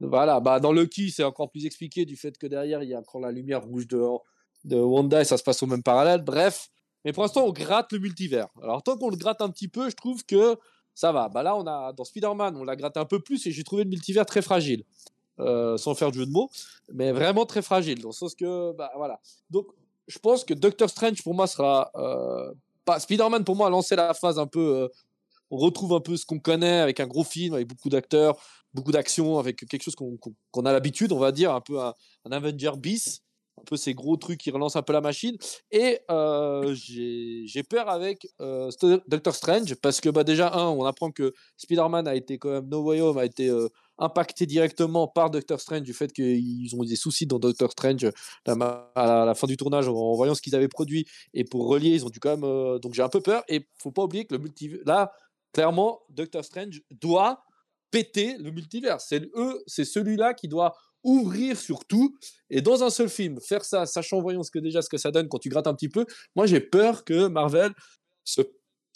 Voilà, 0.00 0.40
bah 0.40 0.60
dans 0.60 0.72
Lucky, 0.72 1.10
c'est 1.10 1.24
encore 1.24 1.50
plus 1.50 1.64
expliqué 1.64 2.04
du 2.04 2.16
fait 2.16 2.36
que 2.36 2.46
derrière, 2.46 2.82
il 2.82 2.90
y 2.90 2.94
a 2.94 2.98
encore 2.98 3.20
la 3.20 3.32
lumière 3.32 3.62
rouge 3.64 3.86
dehors 3.86 4.24
de 4.64 4.76
Wanda 4.76 5.22
et 5.22 5.24
ça 5.24 5.38
se 5.38 5.42
passe 5.42 5.62
au 5.62 5.66
même 5.66 5.82
parallèle. 5.82 6.22
Bref, 6.22 6.68
mais 7.04 7.12
pour 7.12 7.22
l'instant, 7.22 7.46
on 7.46 7.52
gratte 7.52 7.92
le 7.92 8.00
multivers. 8.00 8.48
Alors, 8.62 8.82
tant 8.82 8.98
qu'on 8.98 9.08
le 9.08 9.16
gratte 9.16 9.40
un 9.40 9.48
petit 9.48 9.68
peu, 9.68 9.88
je 9.88 9.96
trouve 9.96 10.24
que 10.26 10.56
ça 10.94 11.12
va. 11.12 11.28
Bah 11.28 11.42
là, 11.42 11.56
on 11.56 11.66
a 11.66 11.92
dans 11.92 12.04
Spider-Man, 12.04 12.56
on 12.56 12.64
l'a 12.64 12.76
gratté 12.76 13.00
un 13.00 13.04
peu 13.04 13.20
plus 13.20 13.46
et 13.46 13.52
j'ai 13.52 13.64
trouvé 13.64 13.84
le 13.84 13.90
multivers 13.90 14.26
très 14.26 14.42
fragile. 14.42 14.84
Euh, 15.38 15.76
sans 15.76 15.94
faire 15.94 16.10
de 16.10 16.16
jeu 16.16 16.24
de 16.24 16.30
mots, 16.30 16.50
mais 16.94 17.12
vraiment 17.12 17.44
très 17.44 17.60
fragile. 17.60 18.00
Dans 18.00 18.08
le 18.08 18.14
sens 18.14 18.34
que, 18.34 18.72
bah 18.72 18.90
voilà. 18.96 19.20
Donc, 19.50 19.66
je 20.08 20.18
pense 20.18 20.44
que 20.44 20.54
Doctor 20.54 20.88
Strange 20.88 21.22
pour 21.22 21.34
moi 21.34 21.46
sera. 21.46 21.90
Euh, 21.94 22.54
pas 22.86 22.98
Spider-Man 22.98 23.44
pour 23.44 23.56
moi 23.56 23.66
a 23.66 23.70
lancé 23.70 23.94
la 23.96 24.14
phase 24.14 24.38
un 24.38 24.46
peu. 24.46 24.84
Euh, 24.84 24.88
on 25.50 25.58
retrouve 25.58 25.92
un 25.92 26.00
peu 26.00 26.16
ce 26.16 26.24
qu'on 26.24 26.40
connaît 26.40 26.80
avec 26.80 26.98
un 26.98 27.06
gros 27.06 27.22
film, 27.22 27.54
avec 27.54 27.68
beaucoup 27.68 27.88
d'acteurs, 27.88 28.36
beaucoup 28.72 28.90
d'action, 28.90 29.38
avec 29.38 29.64
quelque 29.68 29.82
chose 29.82 29.94
qu'on 29.94 30.64
a 30.64 30.72
l'habitude, 30.72 31.12
on 31.12 31.18
va 31.18 31.30
dire, 31.30 31.54
un 31.54 31.60
peu 31.60 31.80
un, 31.80 31.94
un 32.24 32.32
Avenger 32.32 32.72
bis 32.76 33.22
un 33.58 33.64
peu 33.64 33.76
ces 33.76 33.94
gros 33.94 34.16
trucs 34.16 34.38
qui 34.38 34.50
relancent 34.50 34.76
un 34.76 34.82
peu 34.82 34.92
la 34.92 35.00
machine. 35.00 35.36
Et 35.70 36.00
euh, 36.10 36.74
j'ai 36.74 37.62
peur 37.62 37.88
avec 37.88 38.28
euh, 38.40 38.70
Doctor 39.08 39.34
Strange 39.34 39.74
parce 39.76 40.00
que 40.00 40.08
bah, 40.08 40.24
déjà, 40.24 40.52
un, 40.54 40.68
on 40.68 40.84
apprend 40.84 41.10
que 41.10 41.32
Spider-Man 41.56 42.06
a 42.06 42.14
été 42.14 42.38
quand 42.38 42.50
même, 42.50 42.68
No 42.68 42.82
Way 42.82 43.00
Home 43.00 43.18
a 43.18 43.24
été 43.24 43.50
euh, 44.00 44.04
impacté 44.04 44.46
directement 44.46 45.08
par 45.08 45.30
Doctor 45.30 45.60
Strange 45.60 45.82
du 45.82 45.92
fait 45.92 46.12
qu'ils 46.12 46.74
ont 46.76 46.84
eu 46.84 46.86
des 46.86 46.96
soucis 46.96 47.26
dans 47.26 47.38
Doctor 47.38 47.70
Strange 47.72 48.10
à 48.46 49.24
la, 49.26 49.34
fin 49.34 49.46
du 49.46 49.56
tournage 49.56 49.88
en, 49.88 50.14
voyant 50.14 50.34
ce 50.34 50.42
qu'ils 50.42 50.54
avaient 50.54 50.68
produit. 50.68 51.06
Et 51.34 51.44
pour 51.44 51.68
relier, 51.68 51.90
ils 51.90 52.04
ont 52.04 52.10
dû 52.10 52.20
quand 52.20 52.36
même. 52.36 52.78
donc 52.80 52.94
j'ai 52.94 53.02
un 53.02 53.08
peu 53.08 53.20
peur. 53.20 53.42
Et 53.48 53.66
faut 53.78 53.92
pas 53.92 54.04
oublier 54.04 54.24
que 54.24 54.34
le 54.34 54.40
multivers. 54.40 54.80
Là, 54.86 55.12
clairement, 55.52 56.00
Doctor 56.10 56.44
Strange 56.44 56.82
doit 56.90 57.42
péter 57.90 58.36
le 58.38 58.50
multivers. 58.50 59.00
C'est 59.00 59.22
eux, 59.34 59.62
c'est 59.66 59.84
celui-là 59.84 60.34
qui 60.34 60.48
doit 60.48 60.74
ouvrir 61.06 61.56
sur 61.56 61.84
tout 61.84 62.18
et 62.50 62.60
dans 62.60 62.82
un 62.82 62.90
seul 62.90 63.08
film 63.08 63.40
faire 63.40 63.64
ça, 63.64 63.86
sachant 63.86 64.20
voyons 64.20 64.42
ce 64.42 64.50
que 64.50 64.58
déjà 64.58 64.82
ce 64.82 64.88
que 64.88 64.98
ça 64.98 65.12
donne 65.12 65.28
quand 65.28 65.38
tu 65.38 65.48
grattes 65.48 65.68
un 65.68 65.74
petit 65.74 65.88
peu. 65.88 66.04
Moi 66.34 66.46
j'ai 66.46 66.60
peur 66.60 67.04
que 67.04 67.28
Marvel 67.28 67.72
se 68.24 68.42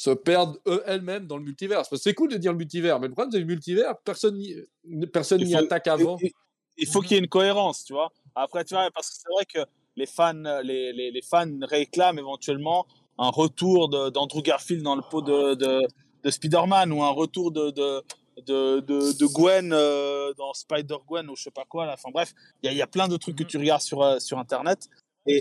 se 0.00 0.08
perdent 0.08 0.58
elles-mêmes 0.86 1.26
dans 1.26 1.36
le 1.36 1.44
multivers. 1.44 1.76
Parce 1.76 1.90
que 1.90 1.96
c'est 1.96 2.14
cool 2.14 2.30
de 2.30 2.38
dire 2.38 2.52
le 2.52 2.58
multivers, 2.58 2.98
mais 2.98 3.08
le 3.08 3.12
problème, 3.12 3.30
c'est 3.30 3.38
le 3.38 3.44
multivers, 3.44 3.98
personne 3.98 4.38
n'y 4.38 5.06
personne 5.06 5.42
attaque 5.54 5.88
avant. 5.88 6.16
Il, 6.22 6.30
il 6.78 6.86
faut 6.86 7.02
qu'il 7.02 7.12
y 7.12 7.14
ait 7.16 7.22
une 7.22 7.28
cohérence, 7.28 7.84
tu 7.84 7.92
vois. 7.92 8.10
Après, 8.34 8.64
tu 8.64 8.72
vois, 8.72 8.90
parce 8.92 9.10
que 9.10 9.16
c'est 9.16 9.30
vrai 9.30 9.44
que 9.44 9.70
les 9.96 10.06
fans, 10.06 10.62
les, 10.64 10.94
les, 10.94 11.10
les, 11.10 11.20
fans 11.20 11.50
réclament 11.64 12.18
éventuellement 12.18 12.86
un 13.18 13.28
retour 13.28 13.90
d'Andrew 13.90 14.40
Garfield 14.40 14.82
dans 14.82 14.96
le 14.96 15.02
pot 15.02 15.20
de, 15.20 15.52
de, 15.52 15.86
de 16.24 16.30
Spider-Man 16.30 16.92
ou 16.92 17.02
un 17.02 17.10
retour 17.10 17.52
de, 17.52 17.70
de, 17.70 18.02
de, 18.46 18.80
de, 18.80 19.26
Gwen 19.26 19.70
euh, 19.74 20.32
dans 20.38 20.54
Spider-Gwen 20.54 21.28
ou 21.28 21.36
je 21.36 21.42
sais 21.42 21.50
pas 21.50 21.66
quoi. 21.68 21.84
Là. 21.84 21.92
Enfin 21.92 22.08
bref, 22.10 22.32
il 22.62 22.72
y, 22.72 22.74
y, 22.74 22.80
a 22.80 22.86
plein 22.86 23.06
de 23.06 23.18
trucs 23.18 23.36
que 23.36 23.44
tu 23.44 23.58
regardes 23.58 23.82
sur, 23.82 24.00
euh, 24.00 24.18
sur 24.18 24.38
Internet. 24.38 24.88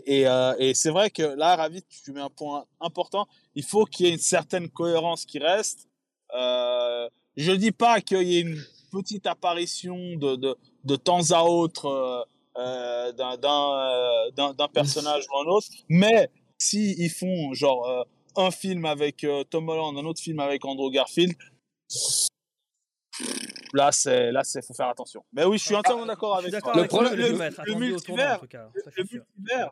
Euh, 0.09 0.55
et 0.59 0.73
c'est 0.73 0.89
vrai 0.89 1.09
que 1.09 1.23
là, 1.23 1.55
Ravi, 1.55 1.81
tu 1.83 2.11
mets 2.11 2.21
un 2.21 2.29
point 2.29 2.65
important. 2.79 3.27
Il 3.55 3.63
faut 3.63 3.85
qu'il 3.85 4.05
y 4.05 4.09
ait 4.09 4.13
une 4.13 4.19
certaine 4.19 4.69
cohérence 4.69 5.25
qui 5.25 5.39
reste. 5.39 5.87
Euh, 6.35 7.09
je 7.35 7.51
ne 7.51 7.57
dis 7.57 7.71
pas 7.71 8.01
qu'il 8.01 8.27
y 8.27 8.37
ait 8.37 8.41
une 8.41 8.61
petite 8.91 9.25
apparition 9.27 9.95
de, 10.15 10.95
temps 10.95 11.31
à 11.31 11.43
autre 11.43 11.85
euh, 11.85 12.21
euh 12.57 13.11
d'un 14.31 14.67
personnage 14.73 15.25
ou 15.31 15.37
un 15.47 15.51
autre, 15.51 15.67
mais 15.87 16.29
si 16.57 17.09
font 17.09 17.53
genre 17.53 18.05
un 18.35 18.51
film 18.51 18.85
avec 18.85 19.25
Tom 19.49 19.69
Holland, 19.69 19.97
un 19.97 20.05
autre 20.05 20.21
film 20.21 20.39
avec 20.39 20.65
Andrew 20.65 20.91
Garfield, 20.91 21.33
là 23.73 23.91
c'est 23.91 24.31
là 24.31 24.43
c'est 24.43 24.65
faut 24.65 24.73
faire 24.73 24.89
attention. 24.89 25.23
Mais 25.33 25.45
oui, 25.45 25.57
je 25.57 25.65
suis 25.65 25.75
entièrement 25.75 26.05
d'accord 26.05 26.37
avec 26.37 26.51
toi. 26.59 26.73
Le, 26.75 26.87
problème, 26.87 27.15
le, 27.15 27.27
le, 27.27 27.75
multivers, 27.75 28.41
le 28.45 28.55
multivers, 29.03 29.71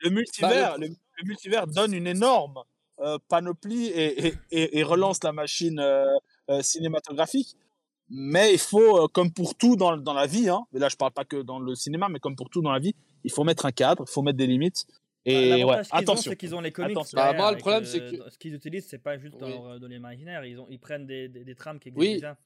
le 0.00 0.10
multivers, 0.10 0.78
le, 0.78 0.88
multivers 1.24 1.66
donne 1.66 1.94
une 1.94 2.06
énorme 2.06 2.62
euh, 3.00 3.18
panoplie 3.28 3.86
et, 3.86 4.34
et, 4.50 4.78
et, 4.78 4.82
relance 4.82 5.22
la 5.24 5.32
machine 5.32 5.80
euh, 5.80 6.06
euh, 6.50 6.62
cinématographique. 6.62 7.56
Mais 8.10 8.52
il 8.52 8.58
faut, 8.58 9.08
comme 9.08 9.32
pour 9.32 9.54
tout 9.54 9.76
dans, 9.76 9.96
dans 9.96 10.12
la 10.12 10.26
vie, 10.26 10.48
hein, 10.48 10.66
et 10.74 10.78
là 10.78 10.88
je 10.88 10.96
parle 10.96 11.12
pas 11.12 11.24
que 11.24 11.40
dans 11.42 11.58
le 11.58 11.74
cinéma, 11.74 12.08
mais 12.10 12.20
comme 12.20 12.36
pour 12.36 12.50
tout 12.50 12.60
dans 12.60 12.70
la 12.70 12.78
vie, 12.78 12.94
il 13.24 13.32
faut 13.32 13.44
mettre 13.44 13.64
un 13.64 13.72
cadre, 13.72 14.04
il 14.06 14.12
faut 14.12 14.22
mettre 14.22 14.36
des 14.36 14.46
limites. 14.46 14.86
Et 15.24 15.64
ouais, 15.64 15.80
attention. 15.90 16.30
c'est 16.30 16.36
qu'ils 16.36 16.54
ont 16.54 16.60
les 16.60 16.70
comics. 16.70 16.96
Bah, 17.14 17.32
moi, 17.32 17.50
le 17.50 17.56
problème, 17.56 17.84
c'est 17.84 18.00
que 18.00 18.30
ce 18.30 18.38
qu'ils 18.38 18.54
utilisent, 18.54 18.86
c'est 18.86 18.98
pas 18.98 19.16
juste 19.16 19.38
dans, 19.38 19.78
dans 19.78 19.86
l'imaginaire. 19.86 20.44
Ils, 20.44 20.60
ont, 20.60 20.66
ils 20.68 20.78
prennent 20.78 21.06
des, 21.06 21.28
des, 21.28 21.44
des 21.44 21.54
trames 21.54 21.78
qui 21.78 21.88
existent 21.88 22.06
oui. 22.06 22.14
déjà. 22.16 22.36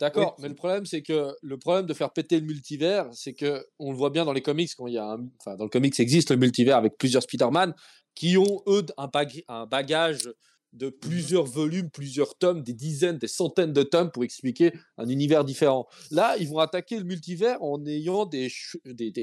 D'accord, 0.00 0.36
mais 0.40 0.48
le 0.48 0.54
problème 0.54 0.84
c'est 0.84 1.02
que 1.02 1.34
le 1.42 1.58
problème 1.58 1.86
de 1.86 1.94
faire 1.94 2.12
péter 2.12 2.40
le 2.40 2.46
multivers, 2.46 3.08
c'est 3.12 3.34
que 3.34 3.64
on 3.78 3.92
le 3.92 3.96
voit 3.96 4.10
bien 4.10 4.24
dans 4.24 4.32
les 4.32 4.42
comics 4.42 4.70
quand 4.76 4.86
il 4.86 4.94
y 4.94 4.98
a 4.98 5.04
un... 5.04 5.28
enfin 5.38 5.56
dans 5.56 5.64
le 5.64 5.70
comics 5.70 5.98
existe 6.00 6.30
le 6.30 6.36
multivers 6.36 6.76
avec 6.76 6.98
plusieurs 6.98 7.22
Spider-Man 7.22 7.74
qui 8.14 8.36
ont 8.36 8.62
eux 8.66 8.84
un, 8.96 9.06
bag... 9.06 9.44
un 9.48 9.66
bagage 9.66 10.28
de 10.72 10.88
plusieurs 10.88 11.44
volumes, 11.44 11.90
plusieurs 11.90 12.36
tomes, 12.36 12.62
des 12.62 12.72
dizaines, 12.72 13.18
des 13.18 13.28
centaines 13.28 13.72
de 13.72 13.82
tomes 13.82 14.10
pour 14.10 14.24
expliquer 14.24 14.72
un 14.96 15.08
univers 15.08 15.44
différent. 15.44 15.86
Là, 16.10 16.36
ils 16.38 16.48
vont 16.48 16.58
attaquer 16.58 16.98
le 16.98 17.04
multivers 17.04 17.62
en 17.62 17.84
ayant 17.86 18.24
des, 18.24 18.50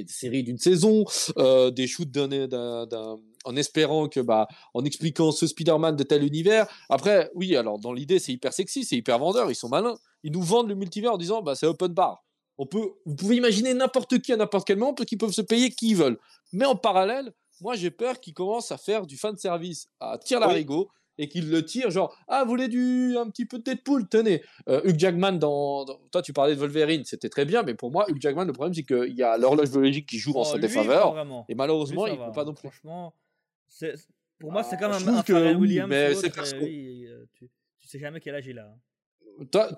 séries 0.07 0.43
d'une 0.43 0.59
saison, 0.59 1.05
euh, 1.37 1.71
des 1.71 1.87
shoots 1.87 2.11
d'un, 2.11 3.17
en 3.45 3.55
espérant 3.55 4.07
que, 4.07 4.19
bah, 4.19 4.47
en 4.73 4.83
expliquant 4.83 5.31
ce 5.31 5.47
Spider-Man 5.47 5.95
de 5.95 6.03
tel 6.03 6.23
univers. 6.23 6.67
Après, 6.89 7.29
oui, 7.35 7.55
alors 7.55 7.79
dans 7.79 7.93
l'idée, 7.93 8.19
c'est 8.19 8.31
hyper 8.31 8.53
sexy, 8.53 8.83
c'est 8.83 8.95
hyper 8.95 9.19
vendeur, 9.19 9.49
ils 9.49 9.55
sont 9.55 9.69
malins. 9.69 9.97
Ils 10.23 10.31
nous 10.31 10.41
vendent 10.41 10.69
le 10.69 10.75
multivers 10.75 11.13
en 11.13 11.17
disant, 11.17 11.41
bah, 11.41 11.55
c'est 11.55 11.65
open 11.65 11.93
bar. 11.93 12.23
On 12.57 12.65
peut, 12.65 12.91
vous 13.05 13.15
pouvez 13.15 13.37
imaginer 13.37 13.73
n'importe 13.73 14.19
qui 14.19 14.33
à 14.33 14.37
n'importe 14.37 14.67
quel 14.67 14.77
moment, 14.77 14.93
qu'ils 14.93 15.17
peuvent 15.17 15.31
se 15.31 15.41
payer 15.41 15.69
qui 15.69 15.91
ils 15.91 15.95
veulent. 15.95 16.19
Mais 16.51 16.65
en 16.65 16.75
parallèle, 16.75 17.31
moi 17.61 17.75
j'ai 17.75 17.89
peur 17.89 18.19
qu'ils 18.19 18.33
commencent 18.33 18.71
à 18.71 18.77
faire 18.77 19.05
du 19.05 19.17
fan 19.17 19.37
service, 19.37 19.87
à 20.01 20.17
tirer 20.17 20.41
l'arigot, 20.41 20.89
oui 20.89 20.99
et 21.19 21.27
qu'il 21.27 21.49
le 21.49 21.63
tire, 21.63 21.91
genre 21.91 22.15
ah 22.27 22.43
vous 22.43 22.49
voulez 22.49 22.69
du 22.69 23.15
un 23.17 23.29
petit 23.29 23.45
peu 23.45 23.59
de 23.59 23.63
Deadpool, 23.63 24.07
tenez. 24.07 24.41
Euh, 24.69 24.81
Hugh 24.85 24.97
Jackman 24.97 25.33
dans, 25.33 25.83
dans, 25.83 25.99
toi 26.11 26.21
tu 26.21 26.31
parlais 26.33 26.55
de 26.55 26.59
Wolverine, 26.59 27.03
c'était 27.03 27.29
très 27.29 27.45
bien, 27.45 27.61
mais 27.61 27.75
pour 27.75 27.91
moi 27.91 28.05
Hugh 28.07 28.19
Jackman 28.19 28.45
le 28.45 28.53
problème 28.53 28.73
c'est 28.73 28.83
qu'il 28.83 29.15
y 29.15 29.21
a 29.21 29.37
l'horloge 29.37 29.69
biologique 29.69 30.07
qui 30.07 30.17
joue 30.17 30.31
oh, 30.33 30.39
en 30.39 30.43
sa 30.45 30.57
défaveur 30.57 31.13
et 31.49 31.55
malheureusement 31.55 32.05
lui, 32.05 32.13
il 32.13 32.17
peut 32.17 32.31
pas 32.31 32.45
non 32.45 32.53
plus. 32.53 32.69
Franchement, 32.69 33.13
pour 34.39 34.51
moi 34.51 34.63
c'est 34.63 34.75
ah, 34.75 34.79
comme 34.79 34.91
un, 34.91 34.99
je 34.99 35.09
un 35.09 35.23
que 35.23 35.55
Williams. 35.55 35.89
mais 35.89 36.15
c'est 36.15 36.33
parce 36.33 36.53
euh, 36.53 36.59
oui, 36.61 37.05
euh, 37.07 37.25
tu, 37.33 37.49
tu 37.79 37.87
sais 37.87 37.99
jamais 37.99 38.19
quel 38.19 38.35
âge 38.35 38.47
il 38.47 38.59
a. 38.59 38.65
hein. 38.67 39.45
Toi- 39.51 39.69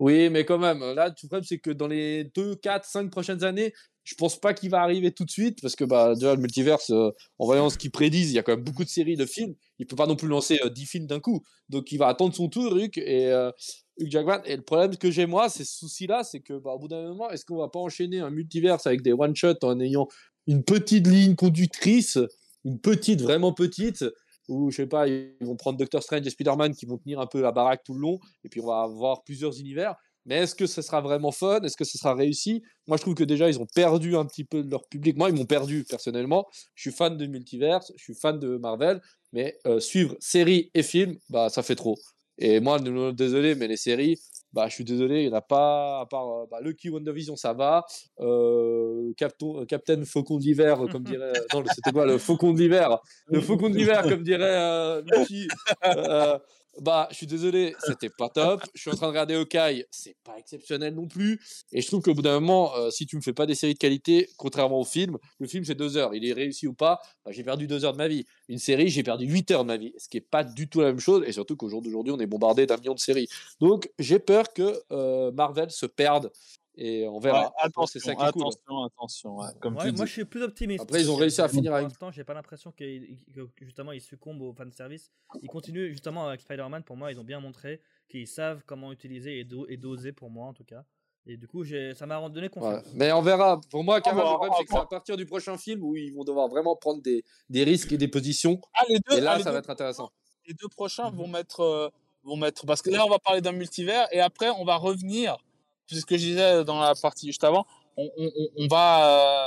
Oui, 0.00 0.28
mais 0.28 0.44
quand 0.44 0.58
même, 0.58 0.80
là, 0.80 1.08
le 1.08 1.14
problème, 1.14 1.44
c'est 1.44 1.58
que 1.58 1.70
dans 1.70 1.86
les 1.86 2.24
2, 2.24 2.56
4, 2.56 2.84
5 2.84 3.10
prochaines 3.10 3.44
années, 3.44 3.72
je 4.02 4.14
pense 4.16 4.38
pas 4.38 4.52
qu'il 4.52 4.68
va 4.68 4.82
arriver 4.82 5.12
tout 5.12 5.24
de 5.24 5.30
suite, 5.30 5.62
parce 5.62 5.76
que 5.76 5.84
bah, 5.84 6.14
déjà, 6.14 6.34
le 6.34 6.40
multiverse, 6.40 6.90
euh, 6.90 7.10
en 7.38 7.46
voyant 7.46 7.70
ce 7.70 7.78
qu'ils 7.78 7.92
prédisent, 7.92 8.32
il 8.32 8.34
y 8.34 8.38
a 8.38 8.42
quand 8.42 8.54
même 8.56 8.64
beaucoup 8.64 8.82
de 8.84 8.88
séries, 8.88 9.16
de 9.16 9.24
films. 9.24 9.54
Il 9.78 9.86
peut 9.86 9.96
pas 9.96 10.06
non 10.06 10.16
plus 10.16 10.26
lancer 10.28 10.58
euh, 10.64 10.68
10 10.68 10.86
films 10.86 11.06
d'un 11.06 11.20
coup. 11.20 11.42
Donc, 11.68 11.92
il 11.92 11.98
va 11.98 12.08
attendre 12.08 12.34
son 12.34 12.48
tour, 12.48 12.76
Hugh, 12.76 12.98
et 12.98 13.28
euh, 13.28 13.50
Hugh 13.98 14.10
Jackman. 14.10 14.42
Et 14.46 14.56
le 14.56 14.62
problème 14.62 14.96
que 14.96 15.10
j'ai, 15.12 15.26
moi, 15.26 15.48
c'est 15.48 15.64
ce 15.64 15.76
souci-là, 15.78 16.24
c'est 16.24 16.40
que, 16.40 16.54
bah, 16.58 16.72
au 16.72 16.78
bout 16.80 16.88
d'un 16.88 17.02
moment, 17.08 17.30
est-ce 17.30 17.44
qu'on 17.44 17.58
va 17.58 17.68
pas 17.68 17.78
enchaîner 17.78 18.18
un 18.18 18.30
multiverse 18.30 18.86
avec 18.88 19.00
des 19.00 19.12
one-shots 19.12 19.62
en 19.62 19.78
ayant 19.78 20.08
une 20.48 20.64
petite 20.64 21.06
ligne 21.06 21.36
conductrice, 21.36 22.18
une 22.64 22.80
petite, 22.80 23.20
vraiment 23.20 23.52
petite, 23.52 24.04
ou 24.48 24.70
je 24.70 24.76
sais 24.76 24.86
pas, 24.86 25.08
ils 25.08 25.34
vont 25.40 25.56
prendre 25.56 25.78
Doctor 25.78 26.02
Strange 26.02 26.26
et 26.26 26.30
Spider-Man 26.30 26.74
qui 26.74 26.86
vont 26.86 26.98
tenir 26.98 27.20
un 27.20 27.26
peu 27.26 27.40
la 27.40 27.52
baraque 27.52 27.82
tout 27.84 27.94
le 27.94 28.00
long, 28.00 28.20
et 28.44 28.48
puis 28.48 28.60
on 28.60 28.66
va 28.66 28.82
avoir 28.82 29.22
plusieurs 29.24 29.58
univers. 29.58 29.94
Mais 30.26 30.36
est-ce 30.36 30.54
que 30.54 30.66
ce 30.66 30.80
sera 30.80 31.02
vraiment 31.02 31.32
fun? 31.32 31.60
Est-ce 31.62 31.76
que 31.76 31.84
ce 31.84 31.98
sera 31.98 32.14
réussi? 32.14 32.62
Moi, 32.86 32.96
je 32.96 33.02
trouve 33.02 33.14
que 33.14 33.24
déjà, 33.24 33.48
ils 33.48 33.60
ont 33.60 33.66
perdu 33.74 34.16
un 34.16 34.24
petit 34.24 34.44
peu 34.44 34.62
de 34.62 34.70
leur 34.70 34.86
public. 34.88 35.18
Moi, 35.18 35.28
ils 35.28 35.36
m'ont 35.36 35.44
perdu 35.44 35.84
personnellement. 35.84 36.46
Je 36.74 36.88
suis 36.88 36.96
fan 36.96 37.16
de 37.16 37.26
multiverse, 37.26 37.92
je 37.96 38.02
suis 38.02 38.14
fan 38.14 38.38
de 38.38 38.56
Marvel, 38.56 39.02
mais 39.32 39.58
euh, 39.66 39.80
suivre 39.80 40.16
séries 40.20 40.70
et 40.72 40.82
films, 40.82 41.18
bah, 41.28 41.50
ça 41.50 41.62
fait 41.62 41.74
trop. 41.74 41.98
Et 42.38 42.60
moi, 42.60 42.80
désolé, 43.12 43.54
mais 43.54 43.68
les 43.68 43.76
séries, 43.76 44.18
bah, 44.54 44.68
je 44.68 44.74
suis 44.74 44.84
désolé, 44.84 45.22
il 45.22 45.28
n'y 45.28 45.34
en 45.34 45.36
a 45.36 45.40
pas, 45.40 46.00
à 46.00 46.06
part 46.06 46.28
euh, 46.28 46.46
bah, 46.48 46.58
Lucky 46.62 46.88
WandaVision, 46.88 47.34
ça 47.34 47.52
va. 47.52 47.84
Euh, 48.20 49.12
Captain, 49.16 49.46
euh, 49.46 49.64
Captain 49.66 50.04
Faucon 50.04 50.38
de 50.38 50.42
l'hiver, 50.44 50.84
euh, 50.84 50.86
comme 50.86 51.02
dirait. 51.02 51.32
non, 51.52 51.64
c'était 51.74 51.90
quoi 51.90 52.06
le 52.06 52.18
Faucon 52.18 52.52
de 52.52 52.58
l'hiver 52.58 52.98
Le 53.26 53.40
Faucon 53.40 53.68
de 53.68 53.76
l'hiver, 53.76 54.02
comme 54.02 54.22
dirait 54.22 54.44
euh, 54.44 55.02
Lucky. 55.10 55.48
Euh, 55.84 56.38
bah, 56.80 57.08
je 57.10 57.16
suis 57.16 57.26
désolé, 57.26 57.74
c'était 57.86 58.10
pas 58.10 58.28
top. 58.28 58.62
Je 58.74 58.80
suis 58.80 58.90
en 58.90 58.94
train 58.94 59.06
de 59.06 59.10
regarder 59.10 59.34
Hawkeye, 59.34 59.84
c'est 59.90 60.16
pas 60.24 60.36
exceptionnel 60.38 60.94
non 60.94 61.06
plus. 61.06 61.40
Et 61.72 61.80
je 61.80 61.86
trouve 61.86 62.02
qu'au 62.02 62.14
bout 62.14 62.22
d'un 62.22 62.40
moment, 62.40 62.74
euh, 62.76 62.90
si 62.90 63.06
tu 63.06 63.16
me 63.16 63.20
fais 63.20 63.32
pas 63.32 63.46
des 63.46 63.54
séries 63.54 63.74
de 63.74 63.78
qualité, 63.78 64.28
contrairement 64.36 64.80
au 64.80 64.84
film, 64.84 65.18
le 65.38 65.46
film 65.46 65.64
c'est 65.64 65.74
deux 65.74 65.96
heures. 65.96 66.14
Il 66.14 66.26
est 66.26 66.32
réussi 66.32 66.66
ou 66.66 66.74
pas, 66.74 67.00
bah, 67.24 67.32
j'ai 67.32 67.44
perdu 67.44 67.66
deux 67.66 67.84
heures 67.84 67.92
de 67.92 67.98
ma 67.98 68.08
vie. 68.08 68.26
Une 68.48 68.58
série, 68.58 68.88
j'ai 68.88 69.02
perdu 69.02 69.26
huit 69.26 69.50
heures 69.50 69.62
de 69.62 69.68
ma 69.68 69.76
vie. 69.76 69.92
Ce 69.98 70.08
qui 70.08 70.18
est 70.18 70.20
pas 70.20 70.44
du 70.44 70.68
tout 70.68 70.80
la 70.80 70.88
même 70.88 71.00
chose. 71.00 71.24
Et 71.26 71.32
surtout 71.32 71.56
qu'au 71.56 71.68
jour 71.68 71.82
d'aujourd'hui, 71.82 72.12
on 72.12 72.18
est 72.18 72.26
bombardé 72.26 72.66
d'un 72.66 72.76
million 72.76 72.94
de 72.94 73.00
séries. 73.00 73.28
Donc, 73.60 73.90
j'ai 73.98 74.18
peur 74.18 74.52
que 74.52 74.82
euh, 74.92 75.32
Marvel 75.32 75.70
se 75.70 75.86
perde. 75.86 76.30
Et 76.76 77.06
on 77.06 77.20
verra. 77.20 77.42
Ouais, 77.42 77.48
attention, 77.58 78.00
ça 78.00 78.14
qui 78.16 78.22
est 78.22 78.32
cool. 78.32 78.42
attention, 78.42 78.82
attention. 78.82 79.36
ouais, 79.36 79.46
comme 79.60 79.76
Ouais, 79.76 79.84
tu 79.90 79.92
moi, 79.96 80.04
dis. 80.04 80.08
je 80.08 80.12
suis 80.12 80.24
plus 80.24 80.42
optimiste. 80.42 80.82
Après, 80.82 81.00
ils 81.00 81.10
ont 81.10 81.14
réussi 81.14 81.40
à 81.40 81.44
Pour 81.44 81.54
finir 81.54 81.72
avec- 81.72 81.88
l'instant, 81.88 82.10
j'ai 82.10 82.24
pas 82.24 82.34
l'impression 82.34 82.72
qu'ils- 82.72 83.18
que, 83.32 83.42
que 83.42 83.64
justement 83.64 83.92
ils 83.92 84.00
succombent 84.00 84.42
au 84.42 84.52
fan 84.52 84.72
service. 84.72 85.10
Ils 85.42 85.48
continuent 85.48 85.90
justement 85.90 86.26
avec 86.26 86.40
Spider-Man. 86.40 86.82
Pour 86.82 86.96
moi, 86.96 87.12
ils 87.12 87.20
ont 87.20 87.24
bien 87.24 87.38
montré 87.38 87.80
qu'ils 88.08 88.26
savent 88.26 88.62
comment 88.66 88.90
utiliser 88.90 89.38
et, 89.38 89.44
do- 89.44 89.66
et 89.68 89.76
doser 89.76 90.10
pour 90.12 90.30
moi 90.30 90.46
en 90.46 90.52
tout 90.52 90.64
cas. 90.64 90.82
Et 91.26 91.36
du 91.36 91.46
coup, 91.46 91.64
ça 91.64 92.06
m'a 92.06 92.20
donné 92.28 92.46
Ouais. 92.46 92.48
confiance. 92.50 92.84
Mais 92.94 93.12
on 93.12 93.22
verra. 93.22 93.60
Pour 93.70 93.82
moi, 93.84 94.00
Kamal, 94.00 94.24
va- 94.24 94.30
le 94.30 94.34
problème, 94.34 94.52
on 94.52 94.58
c'est 94.58 94.64
que 94.64 94.70
c'est 94.70 94.76
va- 94.76 94.82
à 94.82 94.86
partir 94.86 95.16
du 95.16 95.24
prochain 95.26 95.56
film 95.56 95.82
où 95.84 95.96
ils 95.96 96.12
vont 96.12 96.24
devoir 96.24 96.48
vraiment 96.48 96.74
prendre 96.76 97.00
des, 97.02 97.24
des 97.48 97.62
risques 97.64 97.92
et 97.92 97.96
des 97.96 98.08
positions. 98.08 98.60
Ah, 98.74 98.82
les 98.88 98.98
deux, 98.98 99.16
Et 99.16 99.20
là, 99.20 99.32
ah, 99.34 99.36
les 99.38 99.42
ça 99.44 99.50
deux- 99.50 99.52
va 99.54 99.58
être 99.60 99.70
intéressant. 99.70 100.10
les 100.46 100.52
deux 100.54 100.68
prochains 100.68 101.10
Mhm. 101.10 101.16
vont 101.16 101.28
mettre, 101.28 101.60
euh, 101.60 101.88
vont 102.24 102.36
mettre, 102.36 102.66
parce 102.66 102.82
que 102.82 102.90
là, 102.90 103.06
on 103.06 103.08
va 103.10 103.18
parler 103.20 103.40
d'un 103.40 103.52
multivers 103.52 104.06
et 104.12 104.20
après, 104.20 104.50
on 104.50 104.64
va 104.64 104.76
revenir, 104.76 105.38
c'est 105.86 105.96
ce 106.00 106.06
que 106.06 106.16
je 106.16 106.22
disais 106.24 106.64
dans 106.64 106.80
la 106.80 106.94
partie 106.94 107.26
juste 107.26 107.44
avant, 107.44 107.66
on, 107.96 108.08
on, 108.16 108.26
on- 108.26 108.48
on 108.64 108.66
va, 108.68 109.44
euh, 109.44 109.46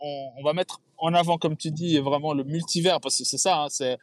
on, 0.00 0.42
va 0.44 0.52
mettre 0.52 0.80
en 0.98 1.12
avant, 1.14 1.38
comme 1.38 1.56
tu 1.56 1.70
dis, 1.70 1.98
vraiment 1.98 2.32
le 2.34 2.44
multivers, 2.44 3.00
parce 3.00 3.18
que 3.18 3.24
c'est 3.24 3.38
ça, 3.38 3.62
hein, 3.64 3.68
c'est 3.68 3.98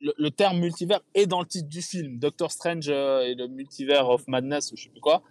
le, 0.00 0.12
le 0.18 0.30
terme 0.30 0.58
multivers 0.58 1.00
est 1.14 1.26
dans 1.26 1.40
le 1.40 1.46
titre 1.46 1.68
du 1.68 1.80
film, 1.82 2.18
Doctor 2.18 2.50
Strange 2.52 2.88
euh, 2.88 3.22
et 3.22 3.34
le 3.34 3.48
multivers 3.48 4.08
of 4.08 4.26
madness 4.28 4.70
ou 4.72 4.76
je 4.76 4.84
sais 4.84 4.88
plus 4.90 5.00
quoi. 5.00 5.22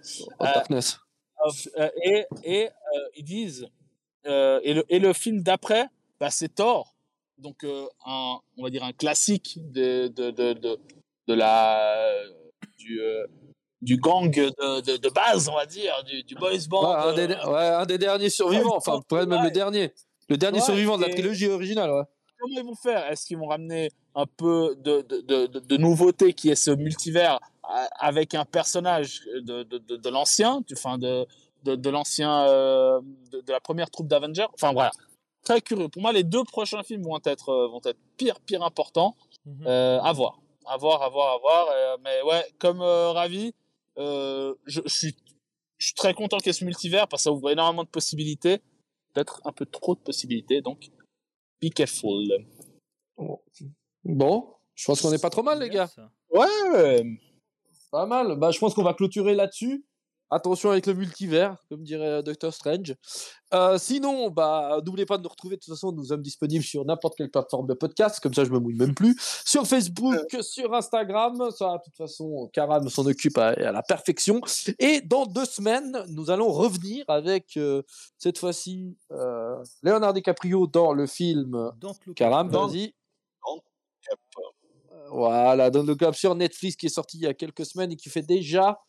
Euh, 0.42 0.46
Darkness. 0.46 0.98
Of- 1.44 1.68
euh, 1.78 1.90
et 2.04 2.26
et 2.44 2.70
ils 3.18 3.24
disent 3.24 3.68
et, 4.26 4.74
le, 4.74 4.84
et 4.90 4.98
le 4.98 5.14
film 5.14 5.44
d'après 5.44 5.86
bah, 6.20 6.32
c'est 6.32 6.50
Thor 6.56 6.96
donc 7.38 7.64
euh, 7.64 7.86
un 8.08 8.40
on 8.58 8.64
va 8.64 8.70
dire 8.72 8.84
un 8.84 8.94
classique 8.94 9.60
de 9.72 10.08
de 10.08 10.32
de 10.32 10.54
de, 10.54 10.80
de 11.28 11.34
la 11.36 12.10
du 12.80 13.00
euh, 13.02 13.28
du 13.82 13.98
gang 13.98 14.30
de, 14.32 14.82
de, 14.82 14.98
de 14.98 15.10
base 15.10 15.50
on 15.50 15.56
va 15.56 15.66
dire 15.66 15.94
du, 16.06 16.24
du 16.24 16.36
boys 16.36 16.52
band 16.70 16.82
Ouais, 16.90 17.10
un, 17.10 17.14
des, 17.14 17.34
euh, 17.34 17.52
ouais, 17.52 17.68
un 17.68 17.86
des 17.86 17.98
derniers 17.98 18.30
survivants. 18.30 18.76
Enfin, 18.78 19.02
peut-être 19.08 19.28
même 19.28 19.44
le 19.44 19.52
dernier. 19.52 19.94
Le 20.30 20.38
dernier 20.38 20.60
Ouais, 20.60 20.66
survivant 20.66 20.98
de 20.98 21.04
la 21.04 21.10
trilogie 21.10 21.48
originale. 21.50 21.92
Ouais. 21.92 22.04
comment 22.40 22.56
ils 22.58 22.66
vont 22.66 22.76
faire? 22.76 23.12
Est-ce 23.12 23.26
qu'ils 23.26 23.38
vont 23.38 23.48
ramener 23.48 23.92
un 24.16 24.26
peu 24.26 24.76
de, 24.80 25.02
de, 25.02 25.22
de, 25.22 25.46
de, 25.48 25.60
de 25.60 25.78
nouveauté 25.78 26.34
qui 26.34 26.50
est 26.50 26.56
ce 26.56 26.72
multivers 26.72 27.40
a- 27.64 27.88
avec 28.00 28.34
un 28.34 28.46
personnage 28.46 29.22
de, 29.42 29.64
de, 29.64 29.78
de, 29.78 29.96
de 29.98 30.10
l'ancien, 30.10 30.62
enfin 30.74 30.98
de, 30.98 31.28
de, 31.64 31.76
de 31.76 31.90
l'ancien, 31.90 32.48
euh, 32.48 33.02
de, 33.32 33.42
de 33.42 33.52
la 33.52 33.60
première 33.60 33.90
troupe 33.92 34.08
d'Avengers? 34.08 34.48
Enfin 34.54 34.72
voilà, 34.74 34.92
très 35.44 35.62
curieux. 35.62 35.90
Pour 35.90 36.02
moi, 36.02 36.14
les 36.14 36.24
deux 36.24 36.44
prochains 36.46 36.82
films 36.84 37.04
vont 37.04 37.20
être, 37.26 37.50
euh, 37.50 37.68
vont 37.68 37.82
être 37.86 38.00
pire, 38.18 38.40
pire 38.40 38.64
importants. 38.64 39.16
Mhm. 39.46 39.66
Euh, 39.68 40.00
à 40.02 40.12
voir, 40.14 40.40
à 40.66 40.78
voir, 40.78 41.04
à 41.04 41.10
voir, 41.10 41.36
à 41.36 41.38
voir. 41.38 41.68
Euh, 41.72 41.98
mais 42.04 42.22
ouais, 42.24 42.46
comme 42.58 42.82
euh, 42.82 43.12
Ravi, 43.12 43.48
euh, 43.48 43.52
je, 43.98 44.56
je 44.66 44.82
suis, 44.88 45.16
je 45.78 45.88
suis 45.88 45.96
très 45.96 46.14
content 46.14 46.38
qu'il 46.38 46.48
y 46.48 46.50
ait 46.50 46.54
ce 46.54 46.66
multivers 46.66 47.08
parce 47.08 47.22
que 47.22 47.26
ça 47.26 47.32
ouvre 47.32 47.50
énormément 47.52 47.84
de 47.84 47.90
possibilités. 47.90 48.60
Peut-être 49.14 49.42
un 49.46 49.52
peu 49.52 49.66
trop 49.66 49.96
de 49.96 50.02
possibilités, 50.02 50.62
donc 50.62 50.90
be 51.62 51.70
careful. 51.74 52.46
Bon, 54.04 54.54
je 54.76 54.86
pense 54.86 55.02
qu'on 55.02 55.14
est 55.14 55.22
pas 55.22 55.30
trop 55.30 55.44
mal, 55.44 55.60
les 55.60 55.70
gars. 55.70 55.90
Yes. 55.98 56.06
Ouais, 56.30 57.04
Pas 57.92 58.06
mal. 58.06 58.38
Bah, 58.38 58.52
je 58.52 58.60
pense 58.60 58.74
qu'on 58.74 58.84
va 58.84 58.94
clôturer 58.94 59.36
là-dessus. 59.36 59.86
Attention 60.32 60.72
avec 60.72 60.88
le 60.88 60.94
multivers, 60.96 61.56
comme 61.70 61.84
dirait 61.84 62.08
euh, 62.08 62.22
Doctor 62.24 62.52
Strange. 62.54 62.96
Euh, 63.54 63.78
sinon, 63.78 64.32
bah, 64.32 64.80
n'oubliez 64.84 65.06
pas 65.06 65.18
de 65.18 65.24
nous 65.24 65.30
retrouver. 65.30 65.56
De 65.56 65.62
toute 65.62 65.74
façon, 65.74 65.92
nous 65.92 66.06
sommes 66.06 66.24
disponibles 66.24 66.64
sur 66.64 66.84
n'importe 66.84 67.16
quelle 67.16 67.30
plateforme 67.30 67.68
de 67.68 67.74
podcast. 67.76 68.20
Comme 68.20 68.34
ça, 68.34 68.44
je 68.44 68.50
me 68.50 68.58
mouille 68.60 68.76
même 68.76 68.96
plus. 68.96 69.16
Sur 69.46 69.68
Facebook, 69.68 70.16
sur 70.42 70.74
Instagram. 70.74 71.52
Ça, 71.56 71.74
de 71.78 71.84
toute 71.86 71.96
façon, 71.96 72.50
Karam 72.54 72.90
s'en 72.90 73.06
occupe 73.06 73.38
à, 73.38 73.50
à 73.50 73.72
la 73.72 73.84
perfection. 73.84 74.42
Et 74.80 75.02
dans 75.02 75.26
deux 75.28 75.46
semaines, 75.46 76.04
nous 76.10 76.32
allons 76.32 76.50
revenir 76.52 77.06
avec, 77.08 77.56
euh, 77.58 77.84
cette 78.18 78.40
fois-ci, 78.40 78.98
euh, 79.12 79.64
Leonardo 79.84 80.16
DiCaprio 80.20 80.66
dans 80.66 80.92
le 80.92 81.06
film 81.06 81.72
Karam. 82.16 82.50
Dans- 82.50 82.68
Vas-y. 82.68 82.94
Voilà, 85.12 85.70
Don't 85.70 85.86
Look 85.86 86.02
Up 86.02 86.16
sur 86.16 86.34
Netflix 86.36 86.76
qui 86.76 86.88
est 86.88 86.90
sorti 86.90 87.18
il 87.18 87.24
y 87.24 87.28
a 87.28 87.34
quelques 87.34 87.66
semaines 87.66 87.92
et 87.92 87.96
qui 87.96 88.10
fait 88.10 88.24
déjà, 88.24 88.80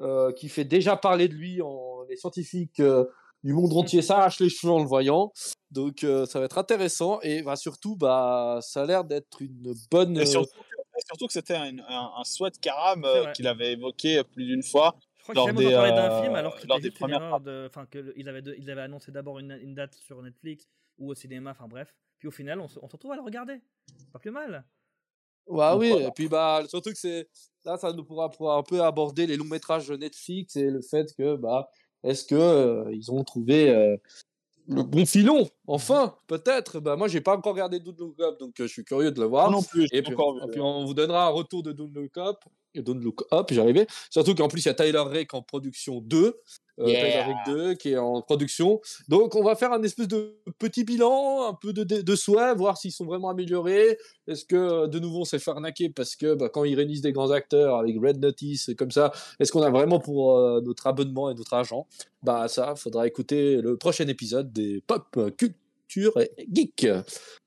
euh, 0.00 0.32
qui 0.32 0.48
fait 0.48 0.64
déjà 0.64 0.96
parler 0.96 1.28
de 1.28 1.34
lui. 1.34 1.60
En, 1.62 2.02
les 2.08 2.16
scientifiques 2.16 2.80
euh, 2.80 3.04
du 3.44 3.52
monde 3.52 3.72
entier 3.72 4.02
s'arrachent 4.02 4.40
les 4.40 4.48
cheveux 4.48 4.72
en 4.72 4.80
le 4.80 4.86
voyant. 4.86 5.32
Donc 5.70 6.02
euh, 6.04 6.26
ça 6.26 6.40
va 6.40 6.46
être 6.46 6.58
intéressant 6.58 7.20
et 7.22 7.42
bah, 7.42 7.56
surtout, 7.56 7.96
bah, 7.96 8.58
ça 8.62 8.82
a 8.82 8.86
l'air 8.86 9.04
d'être 9.04 9.40
une 9.42 9.74
bonne. 9.90 10.16
et 10.16 10.22
euh, 10.22 10.26
surtout, 10.26 10.58
et 10.98 11.02
surtout 11.06 11.26
que 11.26 11.32
c'était 11.32 11.54
un, 11.54 11.78
un, 11.78 12.10
un 12.18 12.24
souhait 12.24 12.50
de 12.50 12.56
Karam 12.58 13.04
euh, 13.04 13.30
qu'il 13.32 13.46
avait 13.46 13.72
évoqué 13.72 14.22
plus 14.24 14.44
d'une 14.46 14.62
fois. 14.62 14.96
Je 15.18 15.22
crois 15.22 15.34
lors 15.34 15.46
que 15.46 15.52
jamais 15.52 15.66
des, 15.68 15.74
on 15.74 15.78
parlait 15.78 15.92
d'un 15.92 16.10
euh, 16.10 16.22
film 16.22 16.34
alors 16.34 16.58
que 16.58 16.66
lors 16.66 16.76
c'était 16.78 16.88
des 16.90 16.94
premières 16.94 17.40
de. 17.40 17.66
Enfin, 17.68 17.86
qu'ils 17.86 18.28
avaient, 18.28 18.42
de- 18.42 18.56
ils 18.58 18.70
avaient 18.70 18.80
annoncé 18.80 19.12
d'abord 19.12 19.38
une, 19.38 19.58
une 19.62 19.74
date 19.74 19.94
sur 19.94 20.20
Netflix 20.22 20.66
ou 20.98 21.10
au 21.10 21.14
cinéma, 21.14 21.50
enfin 21.52 21.68
bref. 21.68 21.94
Puis 22.18 22.26
au 22.28 22.32
final, 22.32 22.58
on 22.60 22.68
se, 22.68 22.78
on 22.82 22.88
se 22.88 22.92
retrouve 22.92 23.12
à 23.12 23.16
le 23.16 23.22
regarder. 23.22 23.60
Pas 24.12 24.18
plus 24.18 24.30
mal. 24.30 24.64
Ouais, 25.46 25.70
Donc, 25.70 25.80
oui, 25.80 25.90
voilà. 25.90 26.06
et 26.06 26.10
puis 26.12 26.28
bah, 26.28 26.62
surtout 26.68 26.90
que 26.90 26.98
c'est 26.98 27.28
là, 27.64 27.76
ça 27.76 27.92
nous 27.92 28.04
pourra, 28.04 28.30
pourra 28.30 28.56
un 28.56 28.62
peu 28.62 28.82
aborder 28.82 29.26
les 29.26 29.36
longs 29.36 29.44
métrages 29.44 29.88
de 29.88 29.96
Netflix 29.96 30.56
et 30.56 30.70
le 30.70 30.80
fait 30.82 31.12
que 31.16 31.36
bah, 31.36 31.68
est-ce 32.02 32.24
que 32.24 32.34
euh, 32.34 32.90
ils 32.92 33.10
ont 33.10 33.24
trouvé 33.24 33.70
euh, 33.70 33.96
le 34.68 34.82
bon 34.82 35.04
filon 35.04 35.48
Enfin, 35.66 36.16
peut-être. 36.26 36.80
Bah, 36.80 36.96
moi, 36.96 37.08
j'ai 37.08 37.20
pas 37.20 37.36
encore 37.36 37.52
regardé 37.52 37.80
Look 37.80 38.20
Up, 38.20 38.38
donc 38.38 38.60
euh, 38.60 38.66
je 38.66 38.72
suis 38.72 38.84
curieux 38.84 39.10
de 39.10 39.20
le 39.20 39.26
voir. 39.26 39.50
Non 39.50 39.62
plus, 39.62 39.86
Et 39.92 40.02
puis, 40.02 40.14
encore 40.14 40.38
et 40.42 40.50
puis 40.50 40.60
on 40.60 40.84
vous 40.84 40.94
donnera 40.94 41.26
un 41.26 41.30
retour 41.30 41.62
de 41.62 41.70
Up. 41.72 42.38
Et 42.44 42.59
Don't 42.74 43.00
Look 43.00 43.24
Up, 43.32 43.48
j'y 43.50 43.60
arrivais. 43.60 43.86
Surtout 44.10 44.34
qu'en 44.34 44.48
plus, 44.48 44.62
il 44.64 44.66
y 44.66 44.68
a 44.70 44.74
Tyler 44.74 44.98
Rake 45.04 45.34
en 45.34 45.42
production 45.42 46.00
2. 46.00 46.18
euh, 46.26 46.32
Yeah. 46.86 47.00
Tyler 47.00 47.34
Rake 47.34 47.46
2 47.46 47.74
qui 47.74 47.90
est 47.90 47.98
en 47.98 48.22
production. 48.22 48.80
Donc, 49.08 49.34
on 49.34 49.42
va 49.42 49.54
faire 49.54 49.70
un 49.72 49.82
espèce 49.82 50.08
de 50.08 50.36
petit 50.58 50.82
bilan, 50.84 51.46
un 51.50 51.54
peu 51.54 51.72
de, 51.74 51.84
de, 51.84 52.00
de 52.00 52.16
souhait, 52.16 52.54
voir 52.54 52.78
s'ils 52.78 52.92
sont 52.92 53.04
vraiment 53.04 53.28
améliorés. 53.28 53.98
Est-ce 54.26 54.46
que, 54.46 54.56
euh, 54.56 54.86
de 54.86 54.98
nouveau, 54.98 55.20
on 55.20 55.24
s'est 55.24 55.38
fait 55.38 55.50
arnaquer 55.50 55.90
parce 55.90 56.16
que 56.16 56.34
bah, 56.34 56.48
quand 56.48 56.64
ils 56.64 56.74
réunissent 56.74 57.02
des 57.02 57.12
grands 57.12 57.32
acteurs 57.32 57.76
avec 57.76 57.96
Red 58.02 58.18
Notice 58.20 58.68
et 58.70 58.76
comme 58.76 58.90
ça, 58.90 59.12
est-ce 59.40 59.52
qu'on 59.52 59.62
a 59.62 59.68
vraiment 59.70 59.98
pour 60.00 60.38
euh, 60.38 60.62
notre 60.62 60.86
abonnement 60.86 61.30
et 61.30 61.34
notre 61.34 61.52
argent? 61.52 61.86
Bah, 62.22 62.48
ça, 62.48 62.74
faudra 62.76 63.06
écouter 63.06 63.60
le 63.60 63.76
prochain 63.76 64.06
épisode 64.08 64.50
des 64.52 64.82
Pop 64.86 65.18
Culture 65.36 66.14
Geek. 66.50 66.86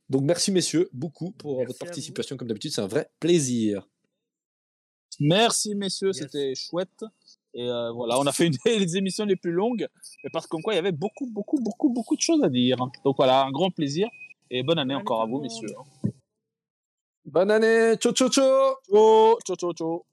Donc, 0.09 0.21
merci, 0.24 0.51
messieurs, 0.51 0.89
beaucoup 0.93 1.32
pour 1.32 1.57
Merci 1.57 1.67
votre 1.67 1.80
participation. 1.80 2.38
Comme 2.38 2.49
d'habitude, 2.49 2.71
c'est 2.71 2.82
un 2.82 2.88
vrai 2.88 3.09
plaisir. 3.19 3.88
Merci 5.20 5.76
messieurs, 5.76 6.09
Yes. 6.14 6.18
c'était 6.20 6.53
chouette. 6.55 7.03
Et 7.53 7.70
euh, 7.70 7.91
voilà, 7.91 8.20
on 8.20 8.26
a 8.26 8.32
fait 8.32 8.47
une 8.47 8.55
des 8.66 8.97
émissions 8.97 9.26
les 9.26 9.36
plus 9.36 9.51
longues, 9.51 9.88
mais 10.24 10.30
parce 10.32 10.47
qu'en 10.47 10.59
quoi 10.59 10.74
il 10.74 10.78
y 10.78 10.80
avait 10.80 10.91
beaucoup, 10.91 11.30
beaucoup, 11.32 11.59
beaucoup, 11.61 11.89
beaucoup 11.89 12.16
de 12.16 12.22
choses 12.22 12.43
à 12.43 12.49
dire. 12.49 12.78
Donc 13.03 13.16
voilà, 13.18 13.43
un 13.43 13.51
grand 13.51 13.70
plaisir 13.70 14.07
et 14.49 14.64
bonne 14.64 14.80
année 14.80 14.93
Bonne 14.93 14.95
année 14.97 15.01
encore 15.01 15.22
à 15.22 15.26
vous, 15.26 15.39
messieurs. 15.39 15.70
Bonne 17.26 17.51
année, 17.51 17.95
ciao 17.97 18.11
ciao 18.11 18.30
ciao 18.30 18.76
Ciao, 18.89 19.38
ciao, 19.45 19.55
ciao, 19.55 19.74
ciao. 19.74 20.12